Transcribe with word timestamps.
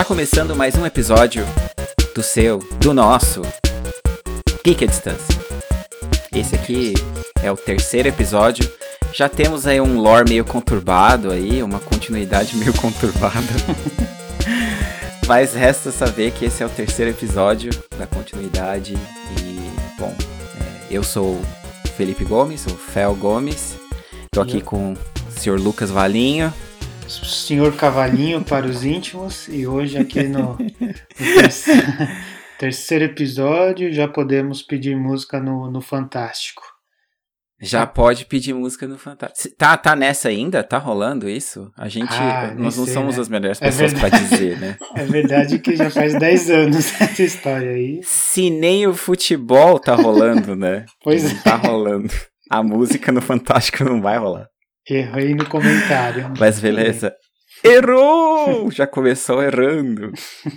Está 0.00 0.08
começando 0.08 0.56
mais 0.56 0.74
um 0.76 0.86
episódio 0.86 1.44
do 2.14 2.22
seu, 2.22 2.58
do 2.80 2.94
nosso 2.94 3.42
Pique 4.64 4.84
a 4.84 4.86
Distância. 4.86 5.38
Esse 6.34 6.54
aqui 6.54 6.94
é 7.42 7.52
o 7.52 7.56
terceiro 7.56 8.08
episódio. 8.08 8.66
Já 9.12 9.28
temos 9.28 9.66
aí 9.66 9.78
um 9.78 10.00
lore 10.00 10.26
meio 10.26 10.42
conturbado 10.42 11.30
aí, 11.30 11.62
uma 11.62 11.78
continuidade 11.80 12.56
meio 12.56 12.72
conturbada. 12.72 13.36
Mas 15.28 15.52
resta 15.52 15.90
saber 15.90 16.30
que 16.30 16.46
esse 16.46 16.62
é 16.62 16.66
o 16.66 16.70
terceiro 16.70 17.10
episódio 17.10 17.70
da 17.98 18.06
continuidade. 18.06 18.94
E, 19.38 20.00
bom, 20.00 20.16
é, 20.18 20.86
eu 20.90 21.04
sou 21.04 21.38
Felipe 21.98 22.24
Gomes, 22.24 22.64
o 22.64 22.70
Fel 22.70 23.14
Gomes. 23.14 23.74
Tô 24.32 24.40
aqui 24.40 24.62
com 24.62 24.94
o 24.94 25.38
senhor 25.38 25.60
Lucas 25.60 25.90
Valinho. 25.90 26.50
Senhor 27.10 27.74
Cavalinho 27.76 28.42
para 28.44 28.66
os 28.66 28.84
íntimos. 28.84 29.48
E 29.48 29.66
hoje 29.66 29.98
aqui 29.98 30.22
no, 30.22 30.56
no 30.56 31.34
terceiro, 31.34 31.82
terceiro 32.58 33.04
episódio 33.04 33.92
já 33.92 34.06
podemos 34.06 34.62
pedir 34.62 34.96
música 34.96 35.40
no, 35.40 35.70
no 35.70 35.80
Fantástico. 35.80 36.62
Já 37.62 37.86
pode 37.86 38.24
pedir 38.24 38.54
música 38.54 38.86
no 38.86 38.96
Fantástico. 38.96 39.54
Tá, 39.58 39.76
tá 39.76 39.94
nessa 39.94 40.30
ainda? 40.30 40.62
Tá 40.62 40.78
rolando 40.78 41.28
isso? 41.28 41.70
A 41.76 41.88
gente. 41.88 42.08
Ah, 42.10 42.54
nós 42.56 42.78
não 42.78 42.86
sei, 42.86 42.94
somos 42.94 43.16
né? 43.16 43.20
as 43.22 43.28
melhores 43.28 43.60
É 43.60 43.66
pessoas 43.66 43.92
pra 43.92 44.08
verdade. 44.08 44.28
dizer, 44.30 44.58
né? 44.58 44.76
É 44.96 45.04
verdade 45.04 45.58
que 45.58 45.76
já 45.76 45.90
faz 45.90 46.14
10 46.18 46.50
anos 46.50 46.92
essa 47.02 47.22
história 47.22 47.72
aí. 47.72 48.00
Se 48.02 48.48
nem 48.48 48.86
o 48.86 48.94
futebol 48.94 49.78
tá 49.78 49.94
rolando, 49.94 50.56
né? 50.56 50.86
Pois 51.02 51.22
Não 51.22 51.42
tá 51.42 51.56
rolando. 51.56 52.08
A 52.48 52.62
música 52.62 53.12
no 53.12 53.20
Fantástico 53.20 53.84
não 53.84 54.00
vai 54.00 54.16
rolar. 54.16 54.48
Errei 54.88 55.34
no 55.34 55.46
comentário. 55.48 56.32
Mas 56.38 56.60
beleza. 56.60 57.14
Errou! 57.62 58.70
Já 58.70 58.86
começou 58.86 59.42
errando. 59.42 60.12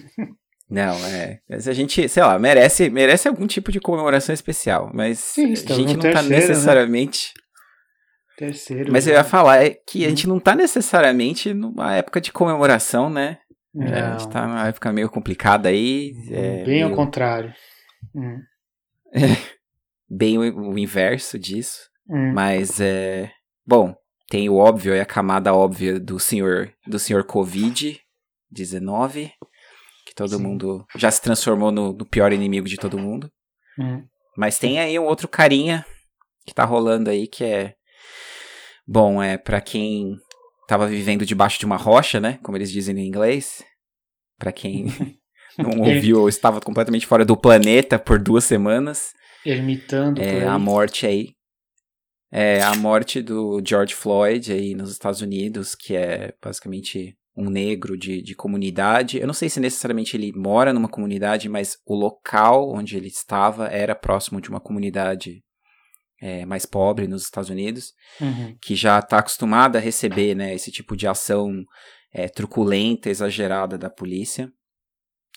Não, 0.70 0.96
é. 1.06 1.40
Mas 1.48 1.68
a 1.68 1.74
gente, 1.74 2.08
sei 2.10 2.24
lá, 2.24 2.40
merece, 2.40 2.90
merece 2.90 3.28
algum 3.28 3.46
tipo 3.46 3.72
de 3.72 3.80
comemoração 3.80 4.34
especial. 4.34 4.90
Mas 4.94 5.20
Sim, 5.20 5.52
a 5.54 5.56
gente 5.56 5.94
não 5.94 6.02
tá 6.02 6.02
terceiro, 6.14 6.30
né? 6.30 6.36
necessariamente. 6.40 7.34
Terceiro. 8.38 8.92
Mas 8.92 9.06
eu 9.06 9.14
né? 9.14 9.20
ia 9.20 9.24
falar 9.24 9.64
é 9.64 9.70
que 9.72 10.06
a 10.06 10.10
gente 10.10 10.28
não 10.28 10.40
tá 10.40 10.56
necessariamente 10.56 11.54
numa 11.54 11.94
época 11.96 12.20
de 12.20 12.32
comemoração, 12.32 13.10
né? 13.10 13.38
A 13.76 13.84
Não, 13.84 14.20
gente 14.20 14.32
tá 14.32 14.48
numa 14.48 14.68
época 14.68 14.92
meio 14.92 15.10
complicada 15.10 15.70
aí. 15.70 16.14
é, 16.32 16.64
bem 16.64 16.82
ao 16.82 16.90
meio- 16.90 16.96
contrário. 16.96 17.54
Hum, 18.16 18.40
bem 20.10 20.38
o, 20.40 20.72
o 20.72 20.80
inverso 20.80 21.38
disso. 21.38 21.82
hum. 22.10 22.32
Mas 22.34 22.80
é. 22.80 23.30
Bom, 23.66 23.94
tem 24.30 24.50
o 24.50 24.56
óbvio 24.56 24.96
e 24.96 25.00
a 25.00 25.06
camada 25.06 25.54
óbvia 25.54 26.00
do 26.00 26.20
senhor 26.20 26.74
do 26.88 27.00
senhor 27.00 27.24
Covid-19, 27.26 29.32
que 30.06 30.16
todo 30.16 30.38
Sim. 30.38 30.44
mundo 30.44 30.86
já 30.96 31.12
se 31.12 31.22
transformou 31.22 31.72
no, 31.72 31.94
no 31.94 32.06
pior 32.06 32.34
inimigo 32.34 32.68
de 32.68 32.78
todo 32.78 33.00
mundo. 33.00 33.30
Hum. 33.80 34.04
Mas 34.38 34.58
tem 34.58 34.80
aí 34.80 34.98
um 34.98 35.06
outro 35.06 35.28
carinha 35.28 35.86
que 36.46 36.54
tá 36.54 36.66
rolando 36.66 37.10
aí 37.10 37.28
que 37.28 37.44
é. 37.44 37.76
Bom, 38.86 39.22
é 39.22 39.38
pra 39.38 39.62
quem 39.62 40.18
tava 40.68 40.88
vivendo 40.88 41.26
debaixo 41.26 41.60
de 41.60 41.66
uma 41.66 41.78
rocha, 41.78 42.20
né? 42.20 42.40
Como 42.44 42.58
eles 42.58 42.72
dizem 42.72 42.98
em 42.98 43.08
inglês. 43.08 43.64
Pra 44.38 44.52
quem 44.52 44.88
não 45.58 45.82
ouviu 45.82 46.22
ou 46.22 46.30
estava 46.30 46.60
completamente 46.60 47.08
fora 47.08 47.24
do 47.24 47.38
planeta 47.38 48.00
por 48.00 48.20
duas 48.20 48.44
semanas. 48.44 49.14
Ermitando 49.46 50.22
É 50.22 50.46
a 50.46 50.58
morte 50.58 51.06
aí. 51.06 51.33
É 52.36 52.64
a 52.64 52.76
morte 52.76 53.22
do 53.22 53.62
George 53.64 53.94
Floyd 53.94 54.52
aí 54.52 54.74
nos 54.74 54.92
Estados 54.92 55.22
Unidos, 55.22 55.76
que 55.76 55.96
é 55.96 56.34
basicamente 56.42 57.16
um 57.38 57.48
negro 57.48 57.96
de, 57.96 58.24
de 58.24 58.34
comunidade. 58.34 59.20
Eu 59.20 59.28
não 59.28 59.36
sei 59.36 59.50
se 59.50 59.60
necessariamente 59.60 60.18
ele 60.18 60.34
mora 60.36 60.74
numa 60.74 60.90
comunidade, 60.90 61.48
mas 61.48 61.78
o 61.86 61.94
local 61.94 62.72
onde 62.74 62.98
ele 62.98 63.08
estava 63.08 63.68
era 63.68 63.94
próximo 63.94 64.42
de 64.42 64.50
uma 64.50 64.60
comunidade 64.60 65.44
é, 66.20 66.44
mais 66.44 66.66
pobre 66.66 67.08
nos 67.08 67.22
Estados 67.22 67.52
Unidos, 67.52 67.94
Uhum. 68.20 68.58
que 68.62 68.76
já 68.76 68.98
está 68.98 69.20
acostumada 69.20 69.78
a 69.78 69.82
receber 69.82 70.34
né, 70.34 70.56
esse 70.56 70.72
tipo 70.72 70.96
de 70.96 71.08
ação 71.08 71.64
é, 72.12 72.28
truculenta, 72.28 73.12
exagerada 73.12 73.78
da 73.78 73.92
polícia. 73.92 74.52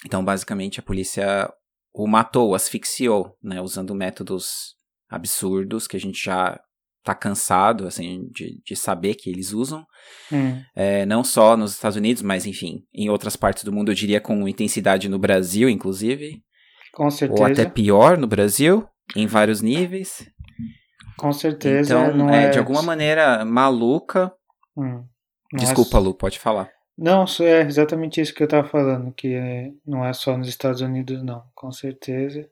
Então, 0.07 0.25
basicamente, 0.25 0.81
a 0.81 0.83
polícia 0.83 1.53
o 1.93 2.07
matou, 2.07 2.55
asfixiou, 2.55 3.37
né, 3.43 3.61
usando 3.61 3.95
métodos 3.95 4.77
absurdos 5.11 5.87
que 5.87 5.97
a 5.97 6.01
gente 6.01 6.25
já 6.25 6.59
tá 7.07 7.15
cansado, 7.15 7.87
assim, 7.87 8.29
de, 8.33 8.61
de 8.65 8.75
saber 8.75 9.15
que 9.15 9.31
eles 9.31 9.53
usam. 9.53 9.87
Hum. 10.33 10.61
É, 10.75 11.07
não 11.07 11.23
só 11.23 11.57
nos 11.57 11.73
Estados 11.73 11.97
Unidos, 11.97 12.21
mas, 12.21 12.47
enfim, 12.47 12.83
em 12.93 13.09
outras 13.09 13.37
partes 13.37 13.63
do 13.63 13.73
mundo, 13.73 13.93
eu 13.93 13.95
diria 13.95 14.21
com 14.21 14.49
intensidade 14.49 15.09
no 15.09 15.19
Brasil, 15.19 15.69
inclusive. 15.69 16.43
Com 16.93 17.09
certeza. 17.09 17.41
Ou 17.41 17.47
até 17.47 17.65
pior 17.65 18.19
no 18.19 18.27
Brasil, 18.27 18.85
em 19.15 19.25
vários 19.25 19.63
níveis. 19.63 20.29
Com 21.17 21.33
certeza. 21.33 21.95
Então, 21.95 22.17
não 22.17 22.29
é, 22.29 22.47
é, 22.47 22.51
de 22.51 22.59
alguma 22.59 22.83
maneira 22.83 23.45
maluca. 23.45 24.33
Hum. 24.77 25.05
Desculpa, 25.55 25.99
Lu, 26.01 26.13
pode 26.13 26.41
falar. 26.41 26.69
Não, 26.99 27.25
é 27.41 27.61
exatamente 27.61 28.21
isso 28.21 28.35
que 28.35 28.43
eu 28.43 28.47
estava 28.47 28.67
falando, 28.67 29.13
que 29.13 29.29
é- 29.29 29.71
não 29.87 30.05
é 30.05 30.13
só 30.13 30.37
nos 30.37 30.49
Estados 30.49 30.81
Unidos, 30.81 31.23
não, 31.23 31.45
com 31.55 31.71
certeza. 31.71 32.49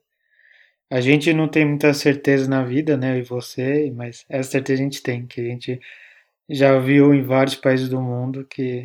A 0.89 1.01
gente 1.01 1.33
não 1.33 1.47
tem 1.47 1.65
muita 1.65 1.93
certeza 1.93 2.47
na 2.47 2.63
vida, 2.63 2.95
né, 2.95 3.15
eu 3.15 3.19
e 3.19 3.23
você, 3.23 3.91
mas 3.95 4.23
essa 4.29 4.51
certeza 4.51 4.81
a 4.81 4.85
gente 4.85 5.01
tem, 5.01 5.25
que 5.25 5.41
a 5.41 5.43
gente 5.43 5.79
já 6.49 6.77
viu 6.79 7.13
em 7.13 7.23
vários 7.23 7.55
países 7.55 7.89
do 7.89 7.99
mundo 7.99 8.45
que, 8.45 8.83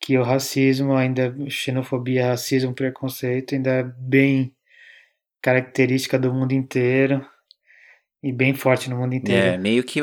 que 0.00 0.16
o 0.16 0.22
racismo, 0.22 0.94
ainda 0.94 1.34
xenofobia, 1.48 2.28
racismo, 2.28 2.72
preconceito, 2.74 3.54
ainda 3.54 3.70
é 3.70 3.82
bem 3.82 4.54
característica 5.42 6.18
do 6.18 6.32
mundo 6.32 6.52
inteiro 6.52 7.24
e 8.22 8.32
bem 8.32 8.54
forte 8.54 8.88
no 8.88 8.96
mundo 8.96 9.12
É, 9.12 9.16
inteiro. 9.16 9.60
meio 9.62 9.84
que 9.84 10.00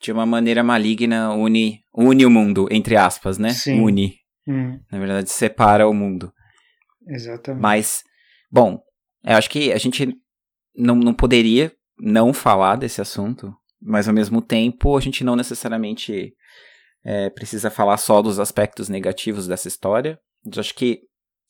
de 0.00 0.10
uma 0.12 0.26
maneira 0.26 0.62
maligna 0.64 1.32
une, 1.32 1.84
une 1.94 2.26
o 2.26 2.30
mundo, 2.30 2.66
entre 2.70 2.96
aspas, 2.96 3.38
né? 3.38 3.50
Sim. 3.50 3.80
Une. 3.80 4.18
Hum, 4.46 4.78
Na 4.90 4.98
verdade, 4.98 5.30
separa 5.30 5.88
o 5.88 5.94
mundo. 5.94 6.32
exatamente. 7.06 7.62
Mas, 7.62 8.02
bom, 8.50 8.82
eu 9.24 9.36
acho 9.36 9.50
que 9.50 9.72
a 9.72 9.78
gente 9.78 10.14
não, 10.76 10.96
não 10.96 11.14
poderia 11.14 11.72
não 11.98 12.32
falar 12.32 12.76
desse 12.76 13.00
assunto, 13.00 13.52
mas 13.80 14.08
ao 14.08 14.14
mesmo 14.14 14.42
tempo 14.42 14.96
a 14.96 15.00
gente 15.00 15.22
não 15.24 15.36
necessariamente 15.36 16.32
é, 17.04 17.30
precisa 17.30 17.70
falar 17.70 17.96
só 17.96 18.20
dos 18.22 18.38
aspectos 18.38 18.88
negativos 18.88 19.46
dessa 19.46 19.68
história. 19.68 20.18
Eu 20.44 20.60
acho 20.60 20.74
que 20.74 21.00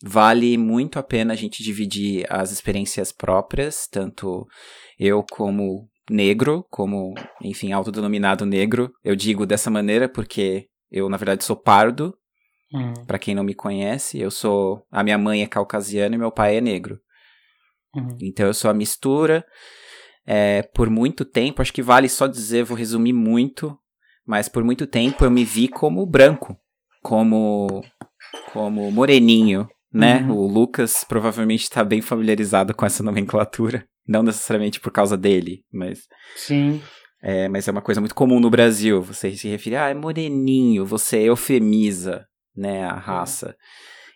vale 0.03 0.59
muito 0.59 0.99
a 0.99 1.03
pena 1.03 1.33
a 1.33 1.37
gente 1.37 1.62
dividir 1.62 2.27
as 2.29 2.51
experiências 2.51 3.12
próprias, 3.12 3.87
tanto 3.87 4.47
eu 4.99 5.25
como 5.31 5.89
negro, 6.11 6.67
como, 6.71 7.15
enfim, 7.43 7.73
autodenominado 7.73 8.45
negro. 8.45 8.93
Eu 9.03 9.17
digo 9.17 9.47
dessa 9.47 9.71
maneira 9.71 10.09
porque 10.09 10.67
eu, 10.91 11.09
na 11.09 11.17
verdade, 11.17 11.45
sou 11.45 11.56
pardo, 11.56 12.15
Hum, 12.75 12.93
Pra 13.06 13.21
quem 13.21 13.37
não 13.37 13.45
me 13.45 13.55
conhece, 13.55 14.19
eu 14.19 14.33
sou. 14.33 14.85
A 14.91 15.05
minha 15.05 15.17
mãe 15.17 15.43
é 15.43 15.47
caucasiana 15.47 16.17
e 16.17 16.19
meu 16.19 16.33
pai 16.33 16.56
é 16.56 16.61
negro. 16.61 16.99
Hum, 17.94 18.16
Então 18.22 18.47
eu 18.47 18.55
sou 18.55 18.71
a 18.71 18.75
mistura. 18.75 19.44
É, 20.27 20.62
por 20.75 20.88
muito 20.88 21.25
tempo, 21.25 21.60
acho 21.60 21.72
que 21.72 21.82
vale 21.82 22.09
só 22.09 22.27
dizer, 22.27 22.65
vou 22.65 22.77
resumir 22.77 23.12
muito, 23.12 23.78
mas 24.27 24.49
por 24.49 24.65
muito 24.65 24.87
tempo 24.87 25.25
eu 25.25 25.31
me 25.31 25.44
vi 25.44 25.69
como 25.69 26.06
branco, 26.06 26.56
como 27.03 27.84
como 28.53 28.91
moreninho, 28.91 29.69
né? 29.93 30.21
Uhum. 30.22 30.37
O 30.37 30.47
Lucas 30.47 31.05
provavelmente 31.05 31.65
está 31.65 31.84
bem 31.84 32.00
familiarizado 32.00 32.75
com 32.75 32.87
essa 32.87 33.03
nomenclatura, 33.03 33.87
não 34.09 34.22
necessariamente 34.22 34.81
por 34.81 34.91
causa 34.91 35.16
dele, 35.16 35.62
mas 35.71 36.00
sim, 36.37 36.81
é, 37.26 37.49
mas 37.49 37.67
é 37.67 37.70
uma 37.70 37.81
coisa 37.81 38.00
muito 38.02 38.14
comum 38.14 38.38
no 38.38 38.50
Brasil. 38.50 39.00
Você 39.00 39.35
se 39.35 39.49
referir, 39.49 39.76
ah, 39.76 39.88
é 39.88 39.94
moreninho, 39.94 40.85
você 40.85 41.20
eufemiza, 41.20 42.26
né, 42.55 42.85
a 42.85 42.93
raça. 42.93 43.56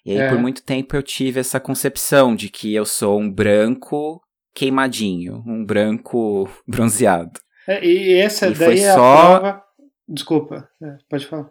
E 0.08 0.12
aí, 0.12 0.18
É. 0.18 0.28
por 0.30 0.38
muito 0.38 0.62
tempo, 0.62 0.96
eu 0.96 1.02
tive 1.02 1.40
essa 1.40 1.60
concepção 1.60 2.34
de 2.34 2.48
que 2.48 2.74
eu 2.74 2.84
sou 2.86 3.18
um 3.20 3.30
branco 3.30 4.20
queimadinho, 4.54 5.42
um 5.46 5.64
branco 5.64 6.48
bronzeado. 6.66 7.38
É, 7.66 7.84
e 7.84 8.14
essa 8.14 8.48
E 8.48 8.54
daí 8.54 8.80
é 8.80 8.94
só- 8.94 9.14
a 9.14 9.40
prova. 9.40 9.62
Desculpa, 10.08 10.68
é, 10.82 10.96
pode 11.10 11.26
falar. 11.26 11.50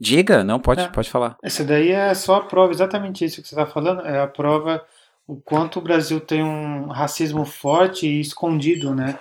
Diga, 0.00 0.42
não, 0.44 0.58
pode, 0.60 0.80
É. 0.82 0.88
pode 0.88 1.10
falar. 1.10 1.36
Essa 1.42 1.64
daí 1.64 1.90
é 1.90 2.14
só 2.14 2.36
a 2.36 2.44
prova, 2.44 2.72
exatamente 2.72 3.24
isso 3.24 3.42
que 3.42 3.48
você 3.48 3.54
está 3.54 3.66
falando. 3.66 4.00
É 4.02 4.20
a 4.20 4.26
prova 4.26 4.82
o 5.26 5.36
quanto 5.36 5.78
o 5.78 5.82
Brasil 5.82 6.20
tem 6.20 6.42
um 6.42 6.86
racismo 6.86 7.44
forte 7.44 8.06
e 8.06 8.20
escondido, 8.20 8.94
né? 8.94 9.18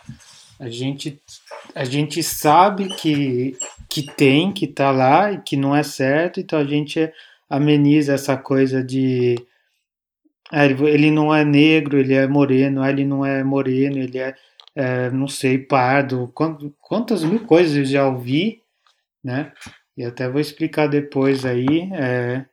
A 0.60 0.70
gente, 0.70 1.22
a 1.76 1.84
gente 1.84 2.24
sabe 2.24 2.88
que, 2.96 3.58
que 3.90 4.04
tem, 4.04 4.52
que 4.54 4.66
tá 4.68 4.90
lá 4.90 5.32
e 5.34 5.42
que 5.42 5.58
não 5.58 5.76
é 5.76 5.84
certo, 5.84 6.40
então 6.40 6.58
a 6.58 6.64
gente 6.64 7.12
ameniza 7.50 8.14
essa 8.14 8.38
coisa 8.38 8.84
de. 8.84 9.36
ah, 10.52 10.66
ele, 10.66 11.12
não 11.12 11.34
é 11.34 11.44
negro, 11.44 11.98
ele 12.00 12.14
é 12.14 12.28
moreno, 12.28 12.82
ah, 12.82 12.90
ele 12.90 13.06
não 13.06 13.26
é 13.26 13.44
moreno, 13.44 13.98
ele 13.98 14.18
é, 14.18 14.36
é, 14.76 15.10
não 15.12 15.28
sei, 15.28 15.58
pardo. 15.58 16.32
Quant- 16.34 16.72
Quantas 16.80 17.24
mil 17.24 17.42
coisas 17.46 17.76
eu 17.76 17.86
já 17.86 18.08
ouvi, 18.08 18.62
né? 19.24 19.52
E 19.98 20.04
até 20.06 20.30
vou 20.30 20.40
explicar 20.40 20.88
depois 20.88 21.46
aí. 21.46 21.90
é, 21.94 22.46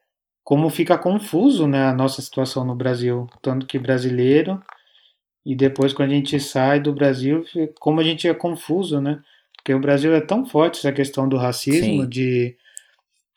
como 0.42 0.68
fica 0.68 0.98
confuso 0.98 1.66
né, 1.66 1.84
a 1.86 1.92
nossa 1.94 2.20
situação 2.20 2.66
no 2.66 2.74
Brasil, 2.74 3.26
tanto 3.40 3.64
que 3.66 3.78
brasileiro, 3.78 4.62
e 5.44 5.54
depois 5.56 5.94
quando 5.94 6.10
a 6.10 6.14
gente 6.14 6.38
sai 6.38 6.80
do 6.80 6.92
Brasil, 6.92 7.44
como 7.80 7.98
a 8.00 8.04
gente 8.04 8.28
é 8.28 8.34
confuso, 8.34 9.00
né? 9.00 9.22
Porque 9.56 9.72
o 9.72 9.80
Brasil 9.80 10.14
é 10.14 10.20
tão 10.20 10.44
forte 10.44 10.78
essa 10.78 10.92
questão 10.92 11.26
do 11.28 11.38
racismo, 11.38 12.02
Sim. 12.02 12.08
de 12.08 12.56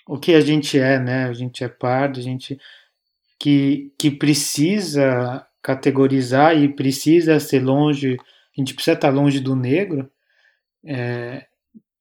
o 0.08 0.18
que 0.18 0.34
a 0.34 0.42
gente 0.42 0.80
é, 0.80 1.00
né? 1.00 1.26
A 1.26 1.34
gente 1.34 1.64
é 1.64 1.68
pardo, 1.68 2.20
a 2.20 2.24
gente 2.24 2.58
que, 3.40 3.92
que 3.98 4.10
precisa 4.10 5.46
categorizar 5.62 6.58
e 6.58 6.74
precisa 6.74 7.40
ser 7.40 7.60
longe, 7.60 8.16
a 8.16 8.62
gente 8.62 8.74
precisa 8.74 8.96
estar 8.96 9.10
longe 9.10 9.40
do 9.40 9.56
negro, 9.56 10.10
é, 10.86 11.46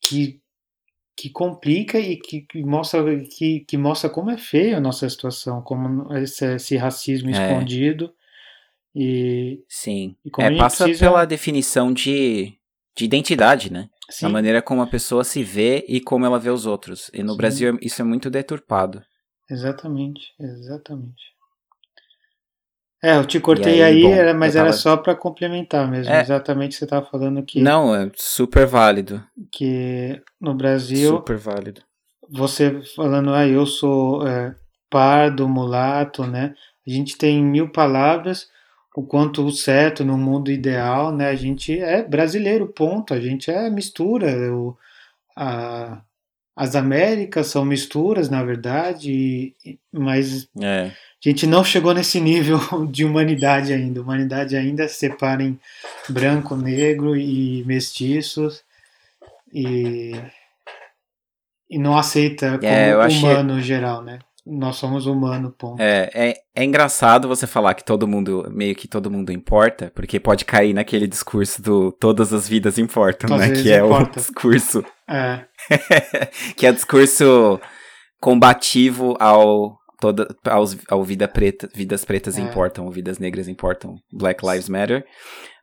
que 0.01 0.41
que 1.19 1.31
complica 1.31 1.99
e 1.99 2.17
que, 2.17 2.43
que, 2.43 2.63
mostra 2.63 3.03
que, 3.25 3.61
que 3.61 3.79
mostra 3.79 4.11
como 4.11 4.31
é 4.31 4.37
feia 4.37 4.77
a 4.77 4.81
nossa 4.81 5.09
situação, 5.09 5.63
como 5.63 6.15
esse, 6.15 6.45
esse 6.57 6.77
racismo 6.77 7.31
é. 7.31 7.33
escondido 7.33 8.13
e 8.95 9.63
sim, 9.67 10.15
e 10.25 10.31
é, 10.39 10.57
passa 10.57 10.85
precisa... 10.85 11.07
pela 11.07 11.25
definição 11.25 11.93
de, 11.93 12.53
de 12.95 13.05
identidade, 13.05 13.73
né? 13.73 13.89
Sim. 14.09 14.27
A 14.27 14.29
maneira 14.29 14.63
como 14.63 14.83
a 14.83 14.87
pessoa 14.87 15.25
se 15.25 15.43
vê 15.43 15.85
e 15.89 16.01
como 16.01 16.25
ela 16.25 16.39
vê 16.39 16.51
os 16.51 16.67
outros. 16.67 17.11
E 17.13 17.23
no 17.23 17.33
sim. 17.33 17.37
Brasil 17.37 17.79
isso 17.81 18.01
é 18.01 18.05
muito 18.05 18.31
deturpado. 18.31 19.03
Exatamente, 19.51 20.33
exatamente. 20.41 21.37
É, 23.03 23.17
eu 23.17 23.25
te 23.25 23.39
cortei 23.39 23.83
aí, 23.83 23.97
aí 23.97 24.03
bom, 24.03 24.13
era, 24.13 24.35
mas 24.35 24.55
tava... 24.55 24.67
era 24.67 24.77
só 24.77 24.97
para 24.97 25.15
complementar 25.15 25.89
mesmo. 25.89 26.13
É... 26.13 26.21
Exatamente 26.21 26.75
você 26.75 26.85
estava 26.85 27.07
falando 27.07 27.45
que. 27.45 27.61
Não, 27.61 27.95
é 27.95 28.11
super 28.17 28.67
válido. 28.67 29.23
Que 29.53 30.21
no 30.41 30.55
Brasil. 30.55 31.11
Super 31.11 31.37
válido. 31.37 31.83
Você 32.29 32.83
falando, 32.97 33.33
ah, 33.33 33.47
eu 33.47 33.65
sou 33.67 34.27
é, 34.27 34.57
pardo, 34.91 35.49
mulato, 35.49 36.27
né? 36.27 36.55
A 36.87 36.91
gente 36.91 37.17
tem 37.17 37.45
mil 37.45 37.71
palavras, 37.71 38.49
o 38.97 39.03
quanto 39.03 39.45
o 39.45 39.53
certo 39.53 40.05
no 40.05 40.19
mundo 40.19 40.51
ideal, 40.51 41.15
né? 41.15 41.29
A 41.29 41.35
gente 41.37 41.79
é 41.79 42.03
brasileiro, 42.03 42.67
ponto. 42.67 43.15
A 43.15 43.21
gente 43.21 43.51
é 43.51 43.71
mistura. 43.71 44.53
O, 44.53 44.77
a, 45.37 46.01
as 46.57 46.75
Américas 46.75 47.49
são 47.49 47.65
misturas, 47.65 48.29
na 48.29 48.43
verdade, 48.43 49.55
mas. 49.93 50.49
É 50.61 50.91
a 51.25 51.29
gente 51.29 51.47
não 51.47 51.65
chegou 51.65 51.93
nesse 51.93 52.21
nível 52.21 52.59
de 52.87 53.05
humanidade 53.05 53.73
ainda. 53.73 54.01
Humanidade 54.01 54.57
ainda 54.57 54.87
separa 54.89 55.43
em 55.43 55.59
branco, 56.09 56.55
negro 56.55 57.17
e 57.17 57.65
mestiços 57.65 58.63
e, 59.53 60.13
e 61.69 61.79
não 61.79 61.99
aceita 61.99 62.47
é, 62.47 62.59
como 62.59 62.67
é, 62.67 63.09
humano 63.09 63.55
achei... 63.55 63.65
geral, 63.65 64.03
né? 64.03 64.19
Nós 64.47 64.77
somos 64.77 65.07
humano, 65.07 65.51
ponto. 65.51 65.83
É, 65.83 66.09
é, 66.15 66.35
é 66.55 66.65
engraçado 66.65 67.27
você 67.27 67.49
falar 67.49 67.75
que 67.75 67.85
todo 67.85 68.07
mundo, 68.07 68.49
meio 68.53 68.77
que 68.77 68.87
todo 68.87 69.11
mundo 69.11 69.33
importa, 69.33 69.91
porque 69.93 70.21
pode 70.21 70.45
cair 70.45 70.73
naquele 70.73 71.09
discurso 71.09 71.61
do 71.61 71.91
todas 71.91 72.33
as 72.33 72.49
vidas 72.49 72.79
importam, 72.79 73.37
né? 73.37 73.51
Que 73.51 73.73
é 73.73 73.79
importa. 73.79 74.21
o 74.21 74.23
discurso. 74.23 74.85
É. 75.09 75.45
que 76.57 76.65
é 76.65 76.71
o 76.71 76.75
discurso 76.75 77.61
combativo 78.21 79.17
ao 79.19 79.77
toda 80.01 80.29
aos, 80.45 80.77
ao 80.89 81.03
vida 81.03 81.27
preta, 81.27 81.69
vidas 81.75 82.05
pretas 82.05 82.39
é. 82.39 82.41
importam, 82.41 82.89
vidas 82.89 83.19
negras 83.19 83.49
importam, 83.49 83.97
Black 84.13 84.47
Lives 84.47 84.69
Matter. 84.69 85.05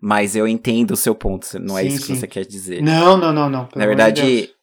Mas 0.02 0.36
eu 0.36 0.46
entendo 0.46 0.92
o 0.92 0.98
seu 0.98 1.16
ponto, 1.16 1.48
não 1.58 1.78
é 1.78 1.84
sim, 1.84 1.88
isso 1.88 2.06
sim. 2.06 2.14
que 2.14 2.20
você 2.20 2.28
quer 2.28 2.46
dizer. 2.46 2.82
Não, 2.82 3.16
não, 3.16 3.32
não, 3.32 3.50
não. 3.50 3.70
Na 3.74 3.86
verdade, 3.86 4.22
de 4.22 4.54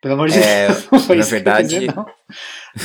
pelo 0.00 0.14
amor 0.14 0.28
de 0.28 0.38
é, 0.38 0.68
Deus. 0.68 0.88
na 1.08 1.24
verdade, 1.24 1.68
dizer, 1.68 1.94
não. 1.94 2.06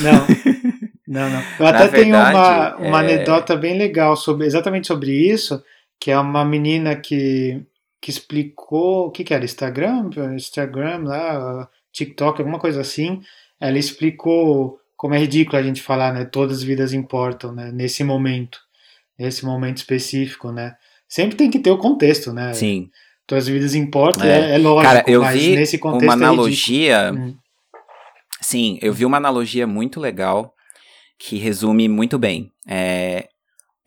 não. 0.01 0.70
Não, 1.11 1.29
não. 1.29 1.43
Eu 1.59 1.67
até 1.67 1.89
verdade, 1.89 2.03
tenho 2.03 2.15
uma, 2.15 2.75
uma 2.77 3.03
é... 3.03 3.13
anedota 3.13 3.57
bem 3.57 3.77
legal 3.77 4.15
sobre 4.15 4.47
exatamente 4.47 4.87
sobre 4.87 5.11
isso, 5.11 5.61
que 5.99 6.09
é 6.09 6.17
uma 6.17 6.45
menina 6.45 6.95
que, 6.95 7.61
que 8.01 8.09
explicou 8.09 9.07
o 9.07 9.11
que, 9.11 9.25
que 9.25 9.33
era 9.33 9.43
Instagram, 9.43 10.09
Instagram 10.33 11.03
lá, 11.03 11.67
TikTok, 11.91 12.39
alguma 12.39 12.59
coisa 12.59 12.79
assim. 12.79 13.21
Ela 13.59 13.77
explicou 13.77 14.79
como 14.95 15.13
é 15.13 15.19
ridículo 15.19 15.57
a 15.57 15.61
gente 15.61 15.81
falar, 15.81 16.13
né? 16.13 16.23
Todas 16.23 16.59
as 16.59 16.63
vidas 16.63 16.93
importam, 16.93 17.51
né? 17.51 17.73
Nesse 17.73 18.05
momento, 18.05 18.61
nesse 19.19 19.43
momento 19.43 19.77
específico, 19.77 20.49
né? 20.49 20.75
Sempre 21.09 21.35
tem 21.35 21.51
que 21.51 21.59
ter 21.59 21.71
o 21.71 21.77
contexto, 21.77 22.31
né? 22.31 22.53
Sim. 22.53 22.89
Todas 23.27 23.43
as 23.43 23.49
vidas 23.49 23.75
importam, 23.75 24.25
é, 24.25 24.51
é, 24.51 24.55
é 24.55 24.57
lógico. 24.57 24.93
Cara, 24.93 25.03
eu 25.05 25.25
vi 25.25 25.57
uma 25.83 26.05
é 26.05 26.09
analogia. 26.09 26.95
É 26.95 27.11
hum. 27.11 27.35
Sim, 28.39 28.79
eu 28.81 28.93
vi 28.93 29.05
uma 29.05 29.17
analogia 29.17 29.67
muito 29.67 29.99
legal 29.99 30.55
que 31.21 31.37
resume 31.37 31.87
muito 31.87 32.17
bem. 32.17 32.51
É, 32.67 33.27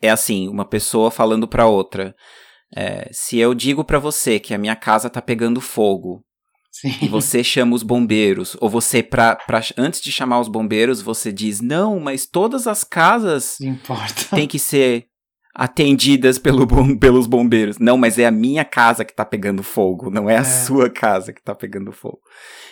é 0.01 0.09
assim, 0.09 0.47
uma 0.47 0.65
pessoa 0.65 1.11
falando 1.11 1.47
para 1.47 1.67
outra. 1.67 2.15
É, 2.75 3.09
se 3.11 3.37
eu 3.37 3.53
digo 3.53 3.83
para 3.83 3.99
você 3.99 4.39
que 4.39 4.53
a 4.53 4.57
minha 4.57 4.75
casa 4.75 5.09
tá 5.09 5.21
pegando 5.21 5.61
fogo 5.61 6.25
Sim. 6.75 6.93
E 7.01 7.07
você 7.07 7.41
chama 7.41 7.73
os 7.73 7.83
bombeiros, 7.83 8.57
ou 8.59 8.69
você, 8.69 9.01
pra, 9.01 9.33
pra, 9.33 9.61
antes 9.77 10.01
de 10.01 10.11
chamar 10.11 10.41
os 10.41 10.49
bombeiros, 10.49 11.01
você 11.01 11.31
diz: 11.31 11.61
não, 11.61 12.01
mas 12.01 12.25
todas 12.25 12.67
as 12.67 12.83
casas 12.83 13.55
têm 14.29 14.45
que 14.45 14.59
ser 14.59 15.05
atendidas 15.55 16.37
pelo 16.37 16.65
bom, 16.65 16.95
pelos 16.99 17.25
bombeiros. 17.25 17.79
Não, 17.79 17.97
mas 17.97 18.19
é 18.19 18.25
a 18.25 18.31
minha 18.31 18.65
casa 18.65 19.05
que 19.05 19.15
tá 19.15 19.23
pegando 19.23 19.63
fogo, 19.63 20.09
não 20.11 20.29
é 20.29 20.35
a 20.35 20.41
é. 20.41 20.43
sua 20.43 20.89
casa 20.89 21.31
que 21.31 21.41
tá 21.41 21.55
pegando 21.55 21.93
fogo. 21.93 22.19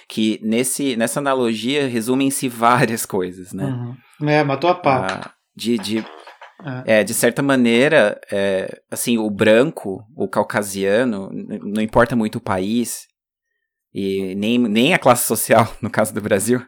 Que 0.07 0.39
nesse, 0.43 0.97
nessa 0.97 1.19
analogia 1.19 1.87
resumem-se 1.87 2.49
várias 2.49 3.05
coisas, 3.05 3.53
né? 3.53 3.65
Uhum. 3.65 4.29
É, 4.29 4.43
matou 4.43 4.69
a 4.69 4.75
pau. 4.75 5.03
Ah, 5.03 5.31
de, 5.55 5.77
de, 5.77 5.99
é. 6.85 6.99
é. 6.99 7.03
de 7.03 7.13
certa 7.13 7.41
maneira, 7.41 8.19
é, 8.29 8.81
assim, 8.91 9.17
o 9.17 9.29
branco, 9.29 10.03
o 10.15 10.27
caucasiano, 10.27 11.29
não 11.31 11.81
importa 11.81 12.15
muito 12.15 12.35
o 12.35 12.41
país, 12.41 13.07
e 13.93 14.35
nem, 14.35 14.57
nem 14.57 14.93
a 14.93 14.99
classe 14.99 15.25
social, 15.25 15.71
no 15.81 15.89
caso 15.89 16.13
do 16.13 16.21
Brasil, 16.21 16.61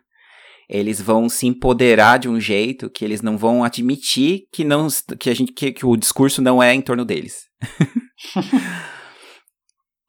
eles 0.69 0.99
vão 1.01 1.29
se 1.29 1.47
empoderar 1.47 2.17
de 2.17 2.27
um 2.29 2.39
jeito 2.39 2.89
que 2.89 3.05
eles 3.05 3.21
não 3.21 3.37
vão 3.37 3.63
admitir 3.63 4.43
que 4.51 4.63
não 4.63 4.87
que 5.19 5.29
a 5.29 5.33
gente 5.33 5.51
que, 5.51 5.71
que 5.71 5.85
o 5.85 5.95
discurso 5.95 6.41
não 6.41 6.61
é 6.61 6.73
em 6.73 6.81
torno 6.81 7.05
deles. 7.05 7.45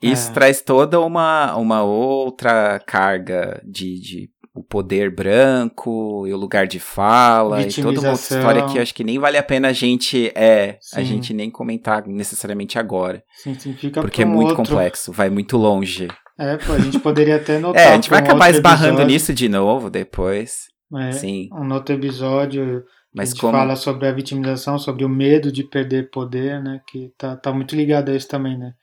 Isso 0.03 0.31
é. 0.31 0.33
traz 0.35 0.61
toda 0.61 1.01
uma, 1.01 1.57
uma 1.57 1.83
outra 1.83 2.79
carga 2.81 3.63
de, 3.65 3.99
de 3.99 4.31
o 4.55 4.63
poder 4.63 5.15
branco 5.15 6.27
e 6.27 6.33
o 6.33 6.37
lugar 6.37 6.67
de 6.67 6.81
fala 6.81 7.61
e 7.61 7.73
toda 7.73 8.01
uma 8.01 8.13
outra 8.13 8.37
história 8.37 8.67
que 8.67 8.79
acho 8.79 8.95
que 8.95 9.05
nem 9.05 9.19
vale 9.19 9.37
a 9.37 9.43
pena 9.43 9.69
a 9.69 9.73
gente 9.73 10.33
é 10.35 10.79
sim. 10.81 11.01
a 11.01 11.03
gente 11.03 11.35
nem 11.35 11.51
comentar 11.51 12.07
necessariamente 12.07 12.79
agora. 12.79 13.23
Sim, 13.35 13.55
sim, 13.59 13.75
fica 13.75 14.01
porque 14.01 14.23
é 14.23 14.25
muito 14.25 14.51
outro... 14.51 14.65
complexo, 14.65 15.13
vai 15.13 15.29
muito 15.29 15.57
longe. 15.59 16.09
É, 16.39 16.57
pô, 16.59 16.73
a 16.73 16.79
gente 16.79 16.99
poderia 16.99 17.37
até 17.37 17.59
notar. 17.61 17.83
é, 17.83 17.89
a 17.89 17.95
gente 17.95 18.11
vai 18.11 18.21
acabar 18.21 18.51
esbarrando 18.51 18.95
episódio. 18.95 19.07
nisso 19.13 19.35
de 19.35 19.49
novo 19.49 19.89
depois. 19.89 20.69
É, 20.95 21.13
Sim. 21.13 21.49
Um 21.53 21.73
outro 21.73 21.95
episódio 21.95 22.85
Mas 23.13 23.31
a 23.31 23.33
gente 23.33 23.41
como... 23.41 23.53
fala 23.53 23.75
sobre 23.75 24.07
a 24.07 24.13
vitimização, 24.13 24.79
sobre 24.79 25.05
o 25.05 25.09
medo 25.09 25.51
de 25.51 25.65
perder 25.65 26.11
poder, 26.11 26.63
né? 26.63 26.81
Que 26.87 27.13
tá, 27.19 27.37
tá 27.37 27.53
muito 27.53 27.75
ligado 27.75 28.11
a 28.11 28.15
isso 28.15 28.29
também, 28.29 28.57
né? 28.57 28.75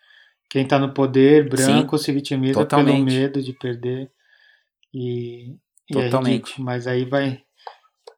Quem 0.49 0.67
tá 0.67 0.77
no 0.77 0.93
poder, 0.93 1.47
branco, 1.49 1.97
Sim, 1.97 2.03
se 2.03 2.11
vitimiza 2.11 2.53
totalmente. 2.53 3.05
pelo 3.05 3.05
medo 3.05 3.41
de 3.41 3.53
perder. 3.53 4.11
E, 4.93 5.55
totalmente. 5.91 6.61
Mas 6.61 6.85
aí 6.85 7.05
vai, 7.05 7.41